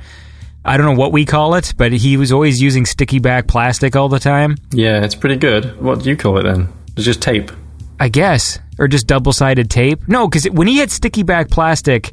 I 0.65 0.77
don't 0.77 0.87
know 0.87 0.99
what 0.99 1.13
we 1.13 1.25
call 1.25 1.55
it, 1.55 1.75
but 1.77 1.93
he 1.93 2.17
was 2.17 2.31
always 2.31 2.63
using 2.63 2.87
sticky 2.87 3.19
back 3.19 3.49
plastic 3.49 3.97
all 3.97 4.09
the 4.09 4.21
time. 4.21 4.57
Yeah, 4.71 5.05
it's 5.05 5.15
pretty 5.15 5.37
good. 5.37 5.81
What 5.81 6.03
do 6.03 6.11
you 6.11 6.17
call 6.17 6.39
it 6.39 6.45
then? 6.45 6.69
It's 6.97 7.05
just 7.05 7.21
tape. 7.21 7.51
I 7.99 8.09
guess, 8.09 8.59
or 8.79 8.89
just 8.89 9.07
double 9.07 9.33
sided 9.33 9.71
tape. 9.71 10.07
No, 10.09 10.29
because 10.29 10.45
when 10.51 10.69
he 10.69 10.79
had 10.79 10.91
sticky 10.91 11.25
back 11.25 11.51
plastic, 11.51 12.13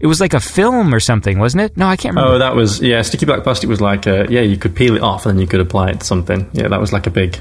it 0.00 0.06
was 0.06 0.20
like 0.20 0.34
a 0.34 0.40
film 0.40 0.94
or 0.94 1.00
something, 1.00 1.38
wasn't 1.38 1.62
it? 1.62 1.76
No, 1.76 1.86
I 1.86 1.96
can't 1.96 2.14
remember. 2.14 2.36
Oh, 2.36 2.38
that 2.38 2.54
was 2.54 2.80
yeah. 2.80 3.02
Sticky 3.02 3.26
black 3.26 3.42
plastic 3.42 3.68
was 3.68 3.80
like 3.80 4.06
a, 4.06 4.26
yeah. 4.30 4.40
You 4.40 4.56
could 4.56 4.74
peel 4.74 4.96
it 4.96 5.02
off 5.02 5.26
and 5.26 5.36
then 5.36 5.40
you 5.40 5.46
could 5.46 5.60
apply 5.60 5.90
it 5.90 6.00
to 6.00 6.06
something. 6.06 6.48
Yeah, 6.52 6.68
that 6.68 6.80
was 6.80 6.92
like 6.92 7.06
a 7.06 7.10
big. 7.10 7.38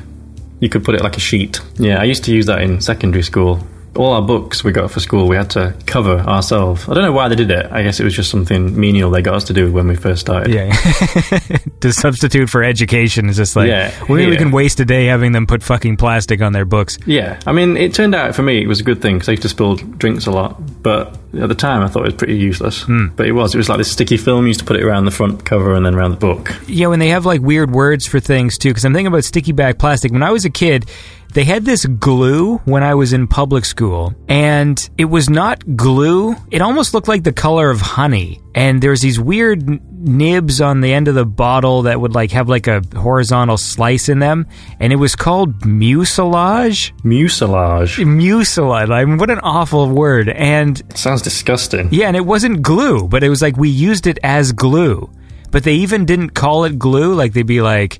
You 0.60 0.70
could 0.70 0.84
put 0.84 0.96
it 0.96 1.02
like 1.02 1.16
a 1.18 1.20
sheet. 1.20 1.62
Yeah, 1.76 2.02
I 2.02 2.04
used 2.04 2.24
to 2.26 2.34
use 2.34 2.48
that 2.48 2.62
in 2.62 2.82
secondary 2.82 3.24
school. 3.24 3.66
All 3.98 4.14
our 4.14 4.22
books 4.22 4.64
we 4.64 4.72
got 4.72 4.92
for 4.92 5.00
school, 5.00 5.28
we 5.28 5.36
had 5.36 5.50
to 5.52 5.76
cover 5.86 6.20
ourselves. 6.20 6.88
I 6.88 6.94
don't 6.94 7.04
know 7.04 7.12
why 7.12 7.28
they 7.28 7.36
did 7.36 7.52
it. 7.52 7.66
I 7.72 7.84
guess 7.84 8.00
it 8.00 8.04
was 8.04 8.16
just 8.16 8.30
something 8.30 8.80
menial 8.80 9.10
they 9.12 9.22
got 9.22 9.36
us 9.36 9.44
to 9.46 9.54
do 9.54 9.72
when 9.72 9.88
we 9.88 9.96
first 9.96 10.22
started. 10.22 10.54
Yeah, 10.54 10.72
to 11.82 11.92
substitute 11.92 12.50
for 12.50 12.64
education 12.64 13.28
is 13.30 13.38
just 13.38 13.56
like 13.56 13.68
Yeah, 13.68 13.92
we, 14.08 14.26
we 14.26 14.32
yeah. 14.34 14.38
can 14.38 14.52
waste 14.52 14.80
a 14.80 14.86
day 14.86 15.06
having 15.06 15.32
them 15.32 15.48
put 15.48 15.64
fucking 15.64 15.98
plastic 15.98 16.42
on 16.42 16.54
their 16.54 16.66
books. 16.66 16.98
Yeah, 17.06 17.40
I 17.46 17.52
mean, 17.52 17.76
it 17.78 17.94
turned 17.94 18.16
out 18.16 18.36
for 18.36 18.44
me 18.44 18.62
it 18.62 18.68
was 18.68 18.80
a 18.80 18.84
good 18.84 19.02
thing 19.02 19.16
because 19.16 19.30
I 19.30 19.34
used 19.34 19.44
to 19.44 19.50
spill 19.50 19.76
drinks 19.76 20.26
a 20.28 20.32
lot. 20.32 20.62
But 20.84 21.18
at 21.40 21.50
the 21.50 21.56
time, 21.56 21.82
I 21.84 21.88
thought 21.88 22.04
it 22.04 22.06
was 22.06 22.14
pretty 22.14 22.38
useless. 22.38 22.84
Hmm. 22.84 23.08
But 23.16 23.26
it 23.28 23.34
was. 23.34 23.54
It 23.54 23.58
was 23.58 23.68
like 23.70 23.78
this 23.80 23.92
sticky 23.92 24.18
film. 24.18 24.44
You 24.44 24.50
used 24.50 24.60
to 24.62 24.66
put 24.66 24.76
it 24.78 24.84
around 24.84 25.06
the 25.06 25.12
front 25.12 25.44
cover 25.44 25.74
and 25.74 25.86
then 25.86 25.96
around 25.96 26.12
the 26.12 26.18
book. 26.18 26.56
Yeah, 26.68 26.88
when 26.88 27.00
they 27.00 27.10
have 27.10 27.26
like 27.26 27.42
weird 27.42 27.72
words 27.72 28.06
for 28.08 28.20
things 28.20 28.58
too, 28.58 28.70
because 28.70 28.86
I'm 28.86 28.94
thinking 28.94 29.08
about 29.08 29.24
sticky 29.24 29.52
back 29.52 29.80
plastic. 29.80 30.12
When 30.12 30.24
I 30.24 30.32
was 30.32 30.46
a 30.46 30.50
kid, 30.50 30.90
they 31.38 31.44
had 31.44 31.66
this 31.66 31.86
glue 31.86 32.58
when 32.66 32.82
I 32.82 32.96
was 32.96 33.14
in 33.14 33.28
public 33.28 33.64
school, 33.64 34.16
and 34.28 34.90
it 34.98 35.06
was 35.06 35.30
not 35.30 35.78
glue. 35.78 36.36
It 36.50 36.64
almost 36.64 36.96
looked 36.96 37.08
like 37.08 37.24
the 37.24 37.32
color 37.32 37.70
of 37.70 37.80
honey. 37.80 38.42
And 38.56 38.82
there's 38.82 39.02
these 39.02 39.20
weird 39.20 39.62
nibs 40.04 40.62
on 40.62 40.82
the 40.82 40.92
end 40.92 41.08
of 41.08 41.14
the 41.14 41.28
bottle 41.28 41.84
that 41.84 42.02
would 42.02 42.16
like 42.16 42.32
have 42.32 42.50
like 42.50 42.66
a 42.66 42.82
horizontal 42.96 43.58
slice 43.58 44.10
in 44.10 44.18
them, 44.18 44.48
and 44.80 44.92
it 44.92 44.96
was 44.96 45.16
called 45.16 45.64
mucilage. 45.64 46.92
Mucilage. 47.04 48.00
Mucilage. 48.00 48.90
I 48.90 49.06
mean, 49.06 49.20
what 49.20 49.30
an 49.30 49.38
awful 49.44 49.88
word. 49.92 50.30
And 50.30 50.82
Sounds 50.98 51.22
disgusting. 51.22 51.90
yeah, 51.92 52.08
and 52.08 52.18
it 52.18 52.26
wasn't 52.26 52.64
glue, 52.64 53.08
but 53.08 53.24
it 53.24 53.30
was 53.30 53.44
like 53.44 53.58
we 53.58 53.70
used 53.70 54.08
it 54.08 54.18
as 54.24 54.54
glue. 54.54 55.08
But 55.52 55.64
they 55.64 55.76
even 55.76 56.06
didn't 56.06 56.32
call 56.32 56.64
it 56.64 56.80
glue. 56.80 57.14
Like 57.14 57.34
they'd 57.34 57.46
be 57.46 57.62
like, 57.62 58.00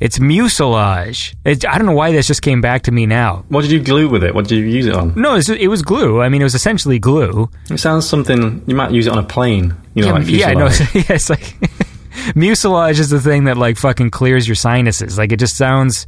it's 0.00 0.20
mucilage. 0.20 1.34
It, 1.44 1.66
I 1.66 1.76
don't 1.76 1.86
know 1.86 1.92
why 1.92 2.12
this 2.12 2.26
just 2.26 2.42
came 2.42 2.60
back 2.60 2.82
to 2.82 2.92
me 2.92 3.06
now. 3.06 3.44
What 3.48 3.62
did 3.62 3.72
you 3.72 3.80
glue 3.80 4.08
with 4.08 4.22
it? 4.22 4.34
What 4.34 4.46
did 4.46 4.58
you 4.58 4.64
use 4.64 4.86
it 4.86 4.94
on? 4.94 5.12
No, 5.20 5.34
it's, 5.34 5.48
it 5.48 5.68
was 5.68 5.82
glue. 5.82 6.20
I 6.20 6.28
mean, 6.28 6.40
it 6.40 6.44
was 6.44 6.54
essentially 6.54 6.98
glue. 6.98 7.50
It 7.70 7.78
sounds 7.78 8.08
something 8.08 8.62
you 8.66 8.76
might 8.76 8.92
use 8.92 9.06
it 9.06 9.12
on 9.12 9.18
a 9.18 9.26
plane. 9.26 9.74
You 9.94 10.02
know, 10.02 10.08
yeah, 10.08 10.14
like 10.14 10.28
yeah, 10.28 10.52
no, 10.52 10.68
fuselage. 10.68 10.94
yeah, 11.08 11.14
it's 11.16 11.30
like 11.30 12.36
mucilage 12.36 13.00
is 13.00 13.10
the 13.10 13.20
thing 13.20 13.44
that 13.44 13.56
like 13.56 13.76
fucking 13.76 14.10
clears 14.10 14.46
your 14.46 14.54
sinuses. 14.54 15.18
Like 15.18 15.32
it 15.32 15.38
just 15.38 15.56
sounds. 15.56 16.06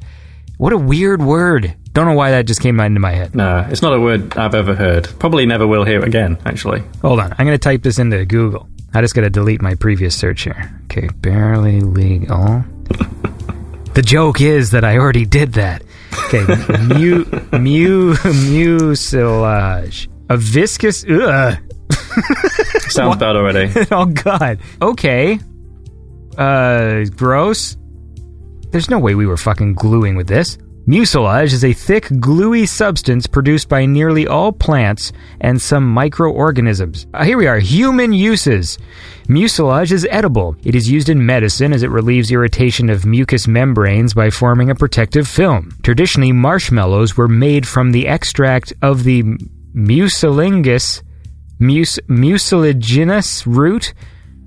What 0.59 0.73
a 0.73 0.79
weird 0.79 1.23
word. 1.23 1.75
Don't 1.93 2.05
know 2.07 2.15
why 2.15 2.33
that 2.33 2.47
just 2.47 2.61
came 2.61 2.79
into 2.79 3.01
my 3.01 3.13
head. 3.13 3.35
No, 3.35 3.67
it's 3.71 3.83
not 3.83 3.95
a 3.95 4.01
word 4.01 4.37
I've 4.37 4.55
ever 4.55 4.75
heard. 4.75 5.09
Probably 5.19 5.47
never 5.47 5.67
will 5.67 5.85
hear 5.85 6.05
again. 6.05 6.39
Actually, 6.45 6.83
Hold 7.01 7.19
on. 7.19 7.33
I'm 7.33 7.47
going 7.47 7.59
to 7.59 7.59
type 7.59 7.83
this 7.83 7.99
into 7.99 8.25
Google. 8.27 8.69
I 8.93 9.01
just 9.01 9.15
got 9.15 9.23
to 9.23 9.31
delete 9.31 9.63
my 9.63 9.75
previous 9.75 10.15
search 10.15 10.43
here. 10.43 10.71
Okay, 10.85 11.09
barely 11.23 11.81
legal. 11.81 12.63
the 13.95 14.03
joke 14.03 14.41
is 14.41 14.71
that 14.71 14.85
I 14.85 14.97
already 14.99 15.25
did 15.25 15.55
that. 15.55 15.83
Okay, 16.27 16.45
mu 16.83 17.25
mu 17.53 18.15
mucilage. 18.15 20.09
A 20.29 20.37
viscous. 20.37 21.05
Ugh. 21.09 21.59
sounds 22.89 23.17
bad 23.17 23.37
already. 23.37 23.73
oh 23.91 24.07
God. 24.07 24.59
Okay. 24.81 25.39
Uh, 26.37 27.05
gross. 27.17 27.77
There's 28.71 28.89
no 28.89 28.99
way 28.99 29.15
we 29.15 29.27
were 29.27 29.37
fucking 29.37 29.75
gluing 29.75 30.17
with 30.17 30.29
this. 30.29 30.57
Mucilage 30.91 31.53
is 31.53 31.65
a 31.65 31.73
thick, 31.73 32.09
gluey 32.19 32.67
substance 32.67 33.29
produced 33.29 33.69
by 33.69 33.87
nearly 33.87 34.27
all 34.27 34.51
plants 34.51 35.13
and 35.41 35.63
some 35.63 35.89
microorganisms. 35.89 37.07
Uh, 37.15 37.23
here 37.23 37.39
we 37.39 37.47
are 37.47 37.61
human 37.61 38.13
uses. 38.13 38.77
Mucilage 39.29 39.93
is 39.93 40.05
edible. 40.11 40.57
It 40.65 40.75
is 40.75 40.91
used 40.91 41.09
in 41.09 41.25
medicine 41.25 41.73
as 41.73 41.85
it 41.85 41.91
relieves 41.91 42.33
irritation 42.33 42.91
of 42.91 43.07
mucous 43.07 43.47
membranes 43.47 44.15
by 44.15 44.31
forming 44.31 44.69
a 44.69 44.75
protective 44.75 45.29
film. 45.29 45.79
Traditionally, 45.85 46.33
marshmallows 46.33 47.17
were 47.17 47.29
made 47.29 47.69
from 47.69 47.93
the 47.93 48.09
extract 48.09 48.73
of 48.83 49.05
the 49.05 49.23
mucilaginous, 49.73 51.03
mucilaginous 51.61 53.47
root 53.47 53.95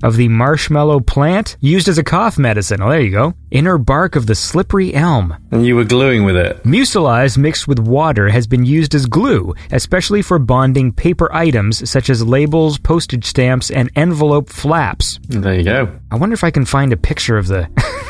of 0.03 0.17
the 0.17 0.27
marshmallow 0.27 0.99
plant, 0.99 1.57
used 1.59 1.87
as 1.87 1.97
a 1.97 2.03
cough 2.03 2.37
medicine. 2.37 2.81
Oh, 2.81 2.89
there 2.89 3.01
you 3.01 3.09
go. 3.09 3.33
Inner 3.49 3.79
bark 3.79 4.15
of 4.15 4.27
the 4.27 4.35
slippery 4.35 4.93
elm. 4.93 5.35
And 5.51 5.65
you 5.65 5.75
were 5.75 5.83
gluing 5.83 6.25
with 6.25 6.35
it. 6.35 6.63
Mucilage 6.63 7.37
mixed 7.37 7.67
with 7.67 7.79
water 7.79 8.29
has 8.29 8.45
been 8.45 8.65
used 8.65 8.93
as 8.93 9.07
glue, 9.07 9.55
especially 9.71 10.21
for 10.21 10.37
bonding 10.37 10.91
paper 10.91 11.33
items 11.33 11.89
such 11.89 12.09
as 12.09 12.23
labels, 12.23 12.77
postage 12.77 13.25
stamps, 13.25 13.71
and 13.71 13.89
envelope 13.95 14.49
flaps. 14.49 15.19
There 15.27 15.55
you 15.55 15.63
go. 15.63 15.99
I 16.11 16.17
wonder 16.17 16.35
if 16.35 16.43
I 16.43 16.51
can 16.51 16.65
find 16.65 16.93
a 16.93 16.97
picture 16.97 17.37
of 17.37 17.47
the. 17.47 17.69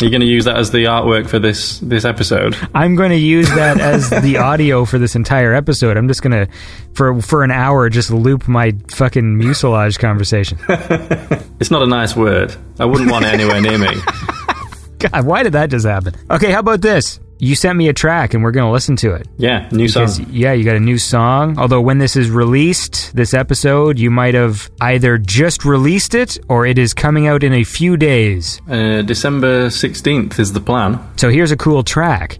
You're 0.00 0.10
going 0.10 0.20
to 0.20 0.26
use 0.26 0.44
that 0.46 0.56
as 0.56 0.70
the 0.70 0.84
artwork 0.84 1.28
for 1.28 1.38
this 1.38 1.78
this 1.80 2.04
episode. 2.04 2.56
I'm 2.74 2.94
going 2.96 3.10
to 3.10 3.16
use 3.16 3.48
that 3.50 3.80
as 3.80 4.10
the 4.10 4.36
audio 4.38 4.84
for 4.84 4.98
this 4.98 5.14
entire 5.14 5.54
episode. 5.54 5.96
I'm 5.96 6.08
just 6.08 6.22
going 6.22 6.46
to, 6.46 6.52
for 6.94 7.20
for 7.20 7.44
an 7.44 7.50
hour, 7.50 7.88
just 7.88 8.10
loop 8.10 8.48
my 8.48 8.72
fucking 8.90 9.36
mucilage 9.38 9.98
conversation. 9.98 10.58
It's 11.60 11.70
not 11.70 11.82
a 11.82 11.86
nice 11.86 12.16
word. 12.16 12.56
I 12.80 12.86
wouldn't 12.86 13.08
want 13.08 13.24
it 13.24 13.32
anywhere 13.32 13.60
near 13.60 13.78
me. 13.78 13.86
God, 14.98 15.24
why 15.24 15.44
did 15.44 15.52
that 15.52 15.70
just 15.70 15.86
happen? 15.86 16.12
Okay, 16.28 16.50
how 16.50 16.58
about 16.58 16.80
this? 16.80 17.20
You 17.42 17.56
sent 17.56 17.76
me 17.76 17.88
a 17.88 17.92
track 17.92 18.34
and 18.34 18.44
we're 18.44 18.52
going 18.52 18.68
to 18.68 18.70
listen 18.70 18.94
to 18.98 19.14
it. 19.14 19.26
Yeah, 19.36 19.68
new 19.72 19.88
song. 19.88 20.08
Yeah, 20.30 20.52
you 20.52 20.62
got 20.62 20.76
a 20.76 20.80
new 20.80 20.96
song. 20.96 21.58
Although 21.58 21.80
when 21.80 21.98
this 21.98 22.14
is 22.14 22.30
released, 22.30 23.16
this 23.16 23.34
episode, 23.34 23.98
you 23.98 24.12
might 24.12 24.34
have 24.34 24.70
either 24.80 25.18
just 25.18 25.64
released 25.64 26.14
it 26.14 26.38
or 26.48 26.66
it 26.66 26.78
is 26.78 26.94
coming 26.94 27.26
out 27.26 27.42
in 27.42 27.52
a 27.52 27.64
few 27.64 27.96
days. 27.96 28.62
Uh, 28.70 29.02
December 29.02 29.66
16th 29.66 30.38
is 30.38 30.52
the 30.52 30.60
plan. 30.60 31.00
So 31.16 31.30
here's 31.30 31.50
a 31.50 31.56
cool 31.56 31.82
track. 31.82 32.38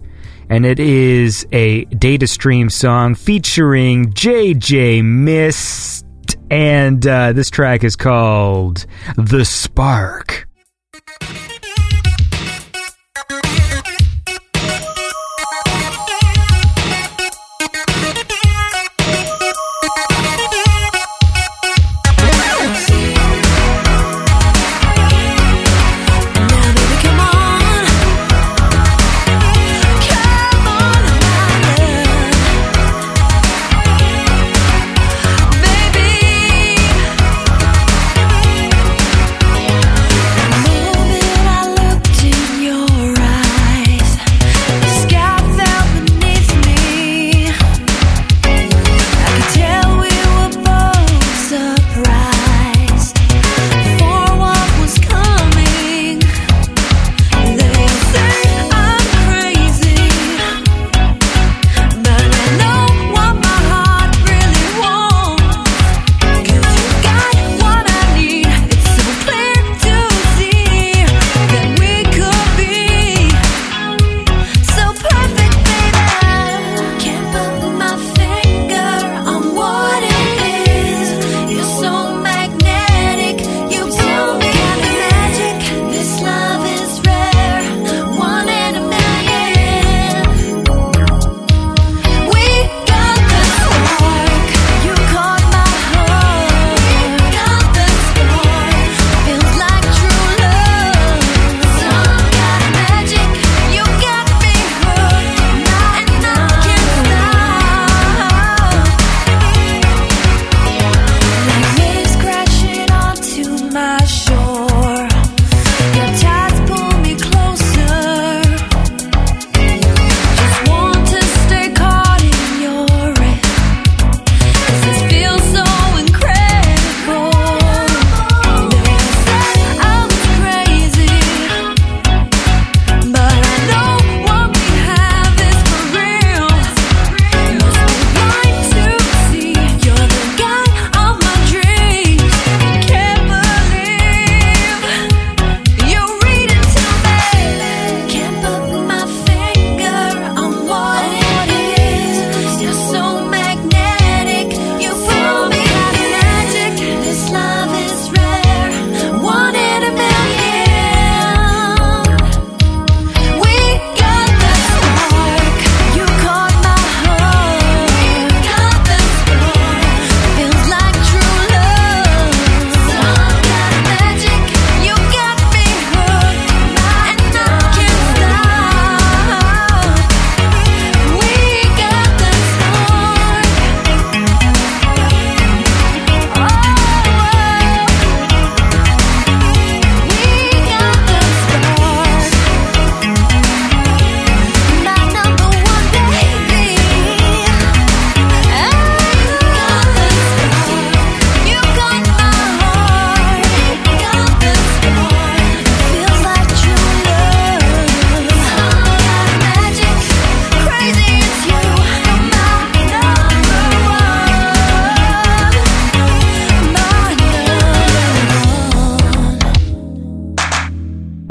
And 0.49 0.65
it 0.65 0.79
is 0.79 1.45
a 1.51 1.83
data 1.83 2.25
stream 2.25 2.69
song 2.69 3.13
featuring 3.13 4.13
JJ 4.13 5.03
Mist. 5.03 6.05
And 6.49 7.05
uh, 7.05 7.33
this 7.33 7.49
track 7.49 7.83
is 7.83 7.97
called 7.97 8.85
The 9.17 9.43
Spark. 9.43 10.47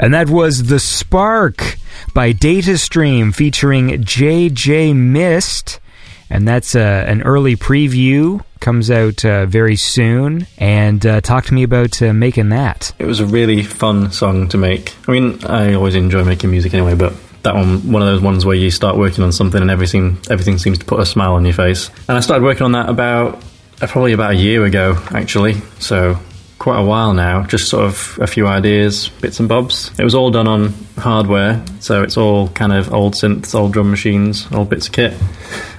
And 0.03 0.13
that 0.13 0.29
was 0.29 0.63
The 0.63 0.79
Spark 0.79 1.77
by 2.13 2.33
Data 2.33 2.77
Stream 2.77 3.31
featuring 3.31 4.03
JJ 4.03 4.93
Mist. 4.93 5.79
And 6.29 6.45
that's 6.45 6.75
uh, 6.75 7.05
an 7.07 7.21
early 7.21 7.55
preview. 7.55 8.43
Comes 8.59 8.91
out 8.91 9.23
uh, 9.23 9.45
very 9.45 9.77
soon. 9.77 10.45
And 10.57 11.05
uh, 11.05 11.21
talk 11.21 11.45
to 11.45 11.53
me 11.53 11.63
about 11.63 12.01
uh, 12.01 12.11
making 12.11 12.49
that. 12.49 12.91
It 12.99 13.05
was 13.05 13.21
a 13.21 13.25
really 13.25 13.63
fun 13.63 14.11
song 14.11 14.49
to 14.49 14.57
make. 14.57 14.93
I 15.07 15.13
mean, 15.13 15.41
I 15.45 15.73
always 15.75 15.95
enjoy 15.95 16.25
making 16.25 16.51
music 16.51 16.73
anyway, 16.73 16.95
but 16.95 17.13
that 17.43 17.55
one, 17.55 17.89
one 17.89 18.01
of 18.01 18.09
those 18.09 18.21
ones 18.21 18.45
where 18.45 18.57
you 18.57 18.71
start 18.71 18.97
working 18.97 19.23
on 19.23 19.31
something 19.31 19.61
and 19.61 19.71
everything, 19.71 20.17
everything 20.29 20.57
seems 20.57 20.79
to 20.79 20.85
put 20.85 20.99
a 20.99 21.05
smile 21.05 21.35
on 21.35 21.45
your 21.45 21.53
face. 21.53 21.89
And 22.09 22.17
I 22.17 22.19
started 22.19 22.43
working 22.43 22.63
on 22.63 22.73
that 22.73 22.89
about, 22.89 23.41
uh, 23.81 23.87
probably 23.87 24.11
about 24.11 24.31
a 24.31 24.35
year 24.35 24.65
ago, 24.65 25.01
actually. 25.11 25.61
So 25.79 26.19
quite 26.63 26.79
a 26.79 26.85
while 26.85 27.13
now, 27.13 27.43
just 27.43 27.69
sort 27.69 27.83
of 27.83 28.17
a 28.21 28.25
few 28.25 28.47
ideas, 28.47 29.09
bits 29.19 29.37
and 29.41 29.49
bobs. 29.49 29.91
It 29.99 30.03
was 30.05 30.15
all 30.15 30.31
done 30.31 30.47
on 30.47 30.73
hardware, 30.97 31.61
so 31.81 32.03
it's 32.03 32.15
all 32.15 32.47
kind 32.47 32.71
of 32.71 32.93
old 32.93 33.15
synths, 33.15 33.53
old 33.53 33.73
drum 33.73 33.91
machines, 33.91 34.47
old 34.53 34.69
bits 34.69 34.87
of 34.87 34.93
kit. 34.93 35.13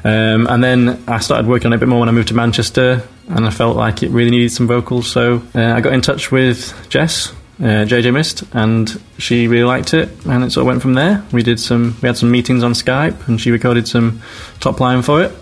Um, 0.05 0.47
and 0.47 0.63
then 0.63 1.03
I 1.09 1.21
started 1.21 1.47
working 1.47 1.69
on 1.69 1.73
it 1.73 1.77
a 1.77 1.79
bit 1.79 1.89
more 1.89 2.01
when 2.01 2.11
I 2.11 2.13
moved 2.13 2.29
to 2.29 2.35
Manchester, 2.35 3.03
and 3.29 3.47
I 3.47 3.51
felt 3.51 3.79
like 3.79 4.03
it 4.03 4.11
really 4.11 4.31
needed 4.31 4.53
some 4.53 4.67
vocals, 4.67 5.11
so 5.11 5.43
uh, 5.55 5.73
I 5.73 5.81
got 5.81 5.95
in 5.95 6.03
touch 6.03 6.31
with 6.31 6.75
Jess. 6.91 7.33
Uh, 7.61 7.87
JJ 7.87 8.13
Mist, 8.13 8.43
and 8.53 9.01
she 9.17 9.47
really 9.47 9.65
liked 9.65 9.95
it, 9.95 10.11
and 10.27 10.43
it 10.45 10.51
sort 10.51 10.63
of 10.63 10.67
went 10.67 10.83
from 10.83 10.95
there. 10.95 11.25
We 11.33 11.43
did 11.43 11.61
some, 11.61 11.97
we 12.03 12.09
had 12.09 12.19
some 12.19 12.31
meetings 12.31 12.63
on 12.63 12.73
Skype, 12.73 13.27
and 13.27 13.41
she 13.41 13.53
recorded 13.53 13.89
some 13.89 14.21
top 14.61 14.81
line 14.81 15.01
for 15.03 15.23
it, 15.23 15.33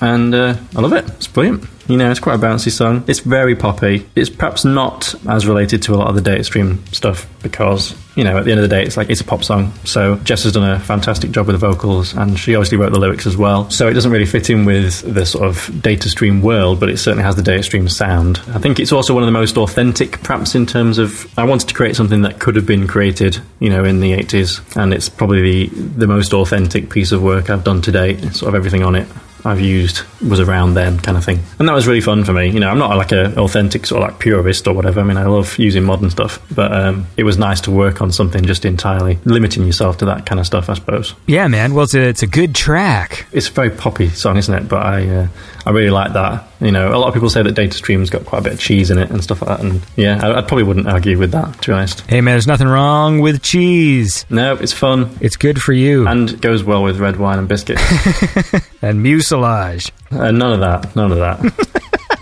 and 0.00 0.32
uh, 0.32 0.54
I 0.76 0.80
love 0.80 0.92
it. 0.92 1.08
It's 1.12 1.26
brilliant. 1.26 1.64
You 1.88 1.96
know, 1.96 2.10
it's 2.10 2.20
quite 2.20 2.34
a 2.34 2.38
bouncy 2.38 2.70
song. 2.70 3.04
It's 3.06 3.20
very 3.20 3.56
poppy. 3.56 4.06
It's 4.14 4.30
perhaps 4.30 4.64
not 4.64 5.14
as 5.28 5.46
related 5.46 5.82
to 5.84 5.94
a 5.94 5.96
lot 5.96 6.08
of 6.08 6.14
the 6.14 6.20
data 6.20 6.44
stream 6.44 6.84
stuff 6.92 7.28
because, 7.42 7.94
you 8.14 8.24
know, 8.24 8.36
at 8.38 8.44
the 8.44 8.52
end 8.52 8.60
of 8.60 8.68
the 8.68 8.74
day, 8.74 8.84
it's 8.84 8.96
like 8.96 9.10
it's 9.10 9.20
a 9.20 9.24
pop 9.24 9.42
song. 9.42 9.72
So 9.84 10.16
Jess 10.16 10.44
has 10.44 10.52
done 10.52 10.68
a 10.68 10.78
fantastic 10.78 11.30
job 11.32 11.46
with 11.46 11.58
the 11.58 11.66
vocals, 11.66 12.14
and 12.14 12.38
she 12.38 12.54
obviously 12.54 12.78
wrote 12.78 12.92
the 12.92 13.00
lyrics 13.00 13.26
as 13.26 13.36
well. 13.36 13.68
So 13.70 13.88
it 13.88 13.94
doesn't 13.94 14.12
really 14.12 14.26
fit 14.26 14.50
in 14.50 14.64
with 14.64 15.00
the 15.02 15.26
sort 15.26 15.44
of 15.48 15.82
data 15.82 16.08
stream 16.08 16.42
world, 16.42 16.78
but 16.78 16.88
it 16.88 16.98
certainly 16.98 17.24
has 17.24 17.36
the 17.36 17.42
data 17.42 17.62
stream 17.62 17.88
sound. 17.88 18.40
I 18.48 18.58
think 18.58 18.78
it's 18.78 18.92
also 18.92 19.14
one 19.14 19.22
of 19.22 19.26
the 19.26 19.32
most 19.32 19.56
authentic, 19.56 20.22
perhaps 20.22 20.54
in 20.54 20.66
terms 20.66 20.98
of 20.98 21.26
I 21.38 21.44
wanted 21.44 21.68
to 21.68 21.74
create 21.74 21.96
something 21.96 22.22
that 22.22 22.38
could 22.38 22.54
have 22.56 22.66
been 22.66 22.86
created, 22.86 23.38
you 23.58 23.70
know, 23.70 23.84
in 23.84 24.00
the 24.00 24.12
80s, 24.12 24.76
and 24.76 24.94
it's 24.94 25.08
probably 25.08 25.66
the 25.66 26.02
the 26.02 26.08
most 26.08 26.34
authentic 26.34 26.90
piece 26.90 27.12
of 27.12 27.22
work 27.22 27.48
I've 27.48 27.64
done 27.64 27.80
to 27.82 27.92
date. 27.92 28.20
Sort 28.34 28.48
of 28.48 28.54
everything 28.54 28.82
on 28.82 28.96
it 28.96 29.06
I've 29.44 29.60
used 29.60 30.02
was 30.26 30.40
around 30.40 30.74
then 30.74 30.98
kind 31.00 31.16
of 31.18 31.24
thing. 31.24 31.40
And 31.58 31.68
that 31.68 31.72
was 31.72 31.86
really 31.86 32.00
fun 32.00 32.24
for 32.24 32.32
me. 32.32 32.48
You 32.48 32.60
know, 32.60 32.68
I'm 32.68 32.78
not 32.78 32.96
like 32.96 33.12
a 33.12 33.36
authentic 33.38 33.86
sort 33.86 34.02
of 34.02 34.10
like 34.10 34.20
purist 34.20 34.66
or 34.66 34.74
whatever. 34.74 35.00
I 35.00 35.04
mean, 35.04 35.16
I 35.16 35.24
love 35.24 35.58
using 35.58 35.84
modern 35.84 36.10
stuff, 36.10 36.40
but 36.54 36.72
um, 36.72 37.06
it 37.16 37.24
was 37.24 37.38
nice 37.38 37.60
to 37.62 37.70
work 37.70 38.00
on 38.00 38.12
something 38.12 38.44
just 38.44 38.64
entirely 38.64 39.18
limiting 39.24 39.64
yourself 39.64 39.98
to 39.98 40.04
that 40.06 40.26
kind 40.26 40.38
of 40.38 40.46
stuff, 40.46 40.68
I 40.68 40.74
suppose. 40.74 41.14
Yeah, 41.26 41.48
man. 41.48 41.74
Well, 41.74 41.84
it's 41.84 41.94
a, 41.94 42.00
it's 42.00 42.22
a 42.22 42.26
good 42.26 42.54
track. 42.54 43.26
It's 43.32 43.48
a 43.48 43.52
very 43.52 43.70
poppy 43.70 44.08
song, 44.08 44.36
isn't 44.36 44.54
it? 44.54 44.68
But 44.68 44.86
I 44.86 45.08
uh, 45.08 45.28
I 45.64 45.70
really 45.70 45.90
like 45.90 46.12
that. 46.14 46.44
You 46.60 46.72
know, 46.72 46.94
a 46.94 46.98
lot 46.98 47.08
of 47.08 47.14
people 47.14 47.30
say 47.30 47.42
that 47.42 47.52
Data 47.52 47.72
Stream's 47.76 48.10
got 48.10 48.24
quite 48.24 48.40
a 48.40 48.42
bit 48.42 48.52
of 48.54 48.60
cheese 48.60 48.90
in 48.90 48.98
it 48.98 49.10
and 49.10 49.22
stuff 49.22 49.42
like 49.42 49.58
that. 49.58 49.64
And 49.64 49.80
yeah, 49.96 50.18
I, 50.20 50.38
I 50.38 50.42
probably 50.42 50.64
wouldn't 50.64 50.88
argue 50.88 51.18
with 51.18 51.30
that, 51.32 51.60
to 51.62 51.68
be 51.68 51.72
honest. 51.72 52.00
Hey, 52.10 52.20
man, 52.20 52.34
there's 52.34 52.46
nothing 52.46 52.66
wrong 52.68 53.20
with 53.20 53.42
cheese. 53.42 54.26
No, 54.30 54.54
it's 54.54 54.72
fun 54.72 55.16
It's 55.20 55.36
good 55.36 55.60
for 55.62 55.72
you. 55.72 56.06
and 56.08 56.40
goes 56.40 56.64
well 56.64 56.82
with 56.82 56.98
red 56.98 57.16
wine 57.16 57.38
and 57.38 57.48
biscuits. 57.48 57.82
and 58.82 59.02
mucilage. 59.02 59.90
uh, 60.10 60.30
none 60.30 60.52
of 60.52 60.60
that. 60.60 60.94
None 60.96 61.12
of 61.12 61.18
that. 61.18 62.18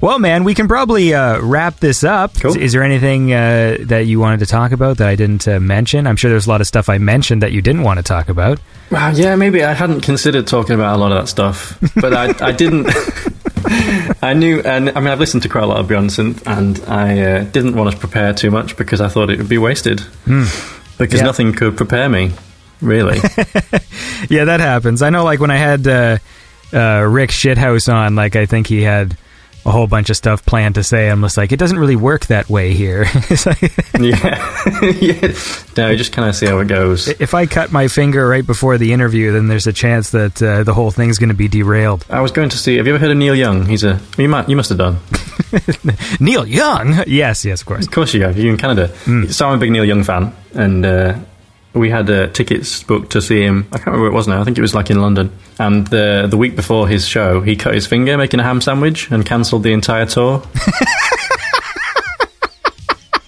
Well, 0.00 0.18
man, 0.18 0.44
we 0.44 0.54
can 0.54 0.66
probably 0.66 1.12
uh, 1.12 1.40
wrap 1.42 1.78
this 1.80 2.02
up. 2.04 2.34
Cool. 2.40 2.52
Is, 2.52 2.56
is 2.56 2.72
there 2.72 2.82
anything 2.82 3.32
uh, 3.34 3.76
that 3.82 4.06
you 4.06 4.18
wanted 4.18 4.40
to 4.40 4.46
talk 4.46 4.72
about 4.72 4.96
that 4.96 5.08
I 5.08 5.14
didn't 5.14 5.46
uh, 5.46 5.60
mention? 5.60 6.06
I'm 6.06 6.16
sure 6.16 6.30
there's 6.30 6.46
a 6.46 6.48
lot 6.50 6.62
of 6.62 6.66
stuff 6.66 6.88
I 6.88 6.96
mentioned 6.96 7.42
that 7.42 7.52
you 7.52 7.60
didn't 7.60 7.82
want 7.82 7.98
to 7.98 8.02
talk 8.02 8.30
about. 8.30 8.58
Wow, 8.90 9.10
yeah, 9.10 9.36
maybe 9.36 9.62
I 9.62 9.74
hadn't 9.74 10.00
considered 10.00 10.46
talking 10.46 10.74
about 10.74 10.96
a 10.96 10.98
lot 10.98 11.12
of 11.12 11.18
that 11.18 11.26
stuff, 11.28 11.78
but 12.00 12.14
I, 12.14 12.34
I 12.48 12.52
didn't. 12.52 12.88
I 14.22 14.32
knew, 14.32 14.60
and 14.60 14.88
I 14.90 15.00
mean, 15.00 15.08
I've 15.08 15.20
listened 15.20 15.42
to 15.44 15.48
quite 15.50 15.64
a 15.64 15.66
lot 15.66 15.78
of 15.80 15.86
Beyond 15.86 16.10
Synth, 16.10 16.42
and 16.46 16.80
I 16.88 17.20
uh, 17.20 17.44
didn't 17.44 17.76
want 17.76 17.92
to 17.92 17.96
prepare 17.98 18.32
too 18.32 18.50
much 18.50 18.76
because 18.76 19.00
I 19.02 19.08
thought 19.08 19.28
it 19.30 19.38
would 19.38 19.48
be 19.50 19.58
wasted. 19.58 20.00
Because 20.24 21.20
Yeah. 21.20 21.26
nothing 21.26 21.52
could 21.52 21.76
prepare 21.76 22.08
me, 22.08 22.32
really. 22.80 23.18
Yeah, 24.28 24.44
that 24.44 24.60
happens. 24.60 25.00
I 25.02 25.08
know, 25.10 25.24
like 25.24 25.40
when 25.40 25.50
I 25.50 25.56
had 25.56 25.86
uh, 25.88 26.18
uh, 26.74 27.00
Rick 27.08 27.30
Shithouse 27.30 27.92
on, 27.92 28.14
like 28.16 28.36
I 28.36 28.44
think 28.46 28.66
he 28.66 28.82
had 28.82 29.16
a 29.66 29.70
whole 29.70 29.86
bunch 29.86 30.10
of 30.10 30.16
stuff 30.16 30.44
planned 30.46 30.76
to 30.76 30.82
say. 30.82 31.08
I'm 31.08 31.20
just 31.22 31.36
like, 31.36 31.52
it 31.52 31.58
doesn't 31.58 31.78
really 31.78 31.96
work 31.96 32.26
that 32.26 32.48
way 32.48 32.72
here. 32.74 33.06
Like, 33.46 33.62
yeah, 34.00 34.82
yeah. 35.00 35.32
No, 35.76 35.94
just 35.96 36.12
kind 36.12 36.28
of 36.28 36.34
see 36.36 36.46
how 36.46 36.58
it 36.58 36.68
goes. 36.68 37.08
if 37.08 37.32
I 37.32 37.46
cut 37.46 37.72
my 37.72 37.88
finger 37.88 38.26
right 38.28 38.46
before 38.46 38.76
the 38.76 38.92
interview, 38.92 39.32
then 39.32 39.48
there's 39.48 39.66
a 39.66 39.72
chance 39.72 40.10
that 40.10 40.42
uh, 40.42 40.62
the 40.62 40.74
whole 40.74 40.90
thing's 40.90 41.18
going 41.18 41.28
to 41.30 41.34
be 41.34 41.48
derailed. 41.48 42.04
I 42.10 42.20
was 42.20 42.32
going 42.32 42.48
to 42.50 42.58
see. 42.58 42.76
Have 42.76 42.86
you 42.86 42.94
ever 42.94 43.00
heard 43.00 43.10
of 43.10 43.16
Neil 43.16 43.34
Young? 43.34 43.66
He's 43.66 43.84
a. 43.84 44.00
You 44.18 44.28
might. 44.28 44.48
You 44.48 44.56
must 44.56 44.68
have 44.68 44.78
done. 44.78 44.98
Neil 46.20 46.46
Young, 46.46 47.02
yes, 47.06 47.44
yes, 47.44 47.60
of 47.62 47.66
course. 47.66 47.86
Of 47.86 47.92
course 47.92 48.14
you 48.14 48.22
have. 48.22 48.36
You're 48.38 48.52
in 48.52 48.58
Canada. 48.58 48.94
So 49.32 49.48
I'm 49.48 49.54
a 49.54 49.58
big 49.58 49.70
Neil 49.70 49.84
Young 49.84 50.04
fan, 50.04 50.34
and 50.54 50.84
uh, 50.84 51.18
we 51.72 51.90
had 51.90 52.10
uh, 52.10 52.26
tickets 52.28 52.82
booked 52.82 53.12
to 53.12 53.22
see 53.22 53.42
him. 53.42 53.66
I 53.72 53.76
can't 53.76 53.86
remember 53.86 54.02
where 54.02 54.10
it 54.10 54.14
was 54.14 54.26
now. 54.26 54.40
I 54.40 54.44
think 54.44 54.58
it 54.58 54.62
was 54.62 54.74
like 54.74 54.90
in 54.90 55.00
London. 55.00 55.32
And 55.58 55.86
the 55.86 56.26
the 56.28 56.36
week 56.36 56.56
before 56.56 56.88
his 56.88 57.06
show, 57.06 57.40
he 57.40 57.56
cut 57.56 57.74
his 57.74 57.86
finger 57.86 58.18
making 58.18 58.40
a 58.40 58.42
ham 58.42 58.60
sandwich 58.60 59.10
and 59.10 59.24
cancelled 59.24 59.62
the 59.62 59.72
entire 59.72 60.06
tour. 60.06 60.42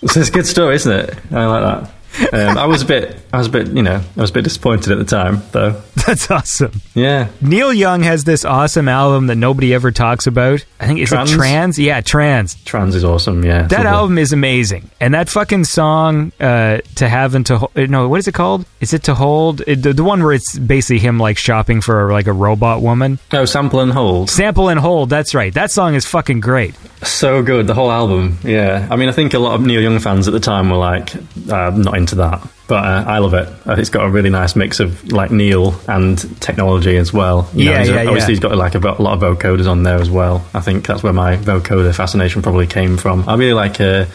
so 0.06 0.20
it's 0.20 0.28
a 0.28 0.32
good 0.32 0.46
story, 0.46 0.74
isn't 0.76 0.92
it? 0.92 1.18
I 1.30 1.46
like 1.46 1.62
that. 1.62 1.94
Um, 2.32 2.58
I 2.58 2.66
was 2.66 2.82
a 2.82 2.86
bit, 2.86 3.16
I 3.32 3.38
was 3.38 3.46
a 3.46 3.50
bit, 3.50 3.68
you 3.68 3.82
know, 3.82 4.00
I 4.16 4.20
was 4.20 4.30
a 4.30 4.32
bit 4.34 4.44
disappointed 4.44 4.92
at 4.92 4.98
the 4.98 5.04
time, 5.04 5.42
though. 5.52 5.80
That's 6.06 6.30
awesome. 6.30 6.72
Yeah, 6.94 7.28
Neil 7.40 7.72
Young 7.72 8.02
has 8.02 8.24
this 8.24 8.44
awesome 8.44 8.88
album 8.88 9.28
that 9.28 9.36
nobody 9.36 9.72
ever 9.72 9.90
talks 9.92 10.26
about. 10.26 10.64
I 10.80 10.86
think 10.86 10.98
it's 11.00 11.10
Trans? 11.10 11.30
it 11.30 11.34
Trans. 11.36 11.78
Yeah, 11.78 12.00
Trans. 12.00 12.54
trans 12.64 12.94
is 12.94 13.04
awesome. 13.04 13.44
Yeah, 13.44 13.62
That 13.68 13.86
album 13.86 14.18
is 14.18 14.32
amazing, 14.32 14.90
and 15.00 15.14
that 15.14 15.28
fucking 15.28 15.64
song, 15.64 16.32
uh, 16.40 16.78
"To 16.96 17.08
Have 17.08 17.34
and 17.34 17.46
to 17.46 17.58
Ho- 17.58 17.70
uh, 17.76 17.86
no, 17.86 18.08
what 18.08 18.18
is 18.18 18.28
it 18.28 18.34
called? 18.34 18.66
Is 18.80 18.92
it 18.92 19.04
to 19.04 19.14
hold? 19.14 19.62
It, 19.66 19.82
the, 19.82 19.92
the 19.92 20.04
one 20.04 20.22
where 20.22 20.32
it's 20.32 20.58
basically 20.58 20.98
him 20.98 21.18
like 21.18 21.38
shopping 21.38 21.80
for 21.80 22.12
like 22.12 22.26
a 22.26 22.32
robot 22.32 22.82
woman. 22.82 23.18
Oh, 23.32 23.44
sample 23.44 23.80
and 23.80 23.92
hold. 23.92 24.28
Sample 24.28 24.68
and 24.68 24.80
hold. 24.80 25.08
That's 25.08 25.34
right. 25.34 25.54
That 25.54 25.70
song 25.70 25.94
is 25.94 26.04
fucking 26.04 26.40
great. 26.40 26.74
So 27.02 27.42
good, 27.42 27.66
the 27.66 27.74
whole 27.74 27.90
album. 27.90 28.38
Yeah, 28.42 28.86
I 28.90 28.96
mean, 28.96 29.08
I 29.08 29.12
think 29.12 29.34
a 29.34 29.38
lot 29.38 29.54
of 29.54 29.62
Neil 29.64 29.80
Young 29.80 29.98
fans 30.00 30.26
at 30.28 30.32
the 30.34 30.40
time 30.40 30.68
were 30.70 30.76
like, 30.76 31.14
uh, 31.50 31.70
not 31.74 31.96
into 32.02 32.16
that, 32.16 32.46
but 32.68 32.84
uh, 32.84 33.04
I 33.06 33.18
love 33.18 33.34
it. 33.34 33.48
Uh, 33.66 33.76
It's 33.78 33.90
got 33.90 34.04
a 34.04 34.10
really 34.10 34.30
nice 34.30 34.54
mix 34.56 34.80
of 34.80 35.10
like 35.12 35.30
Neil 35.30 35.74
and 35.88 36.18
technology 36.40 36.96
as 36.96 37.12
well. 37.12 37.48
You 37.54 37.70
Yeah, 37.70 37.78
he's 37.80 37.88
yeah, 37.88 37.96
obviously 38.04 38.18
yeah. 38.20 38.26
he's 38.28 38.40
got 38.40 38.56
like 38.56 38.74
a, 38.74 38.78
a 38.78 39.02
lot 39.02 39.14
of 39.14 39.20
vocoders 39.20 39.68
on 39.70 39.82
there 39.82 39.98
as 39.98 40.10
well. 40.10 40.44
I 40.52 40.60
think 40.60 40.86
that's 40.86 41.02
where 41.02 41.12
my 41.12 41.36
vocoder 41.36 41.94
fascination 41.94 42.42
probably 42.42 42.66
came 42.66 42.96
from. 42.96 43.28
I 43.28 43.34
really 43.36 43.54
like 43.54 43.80
uh, 43.80 44.06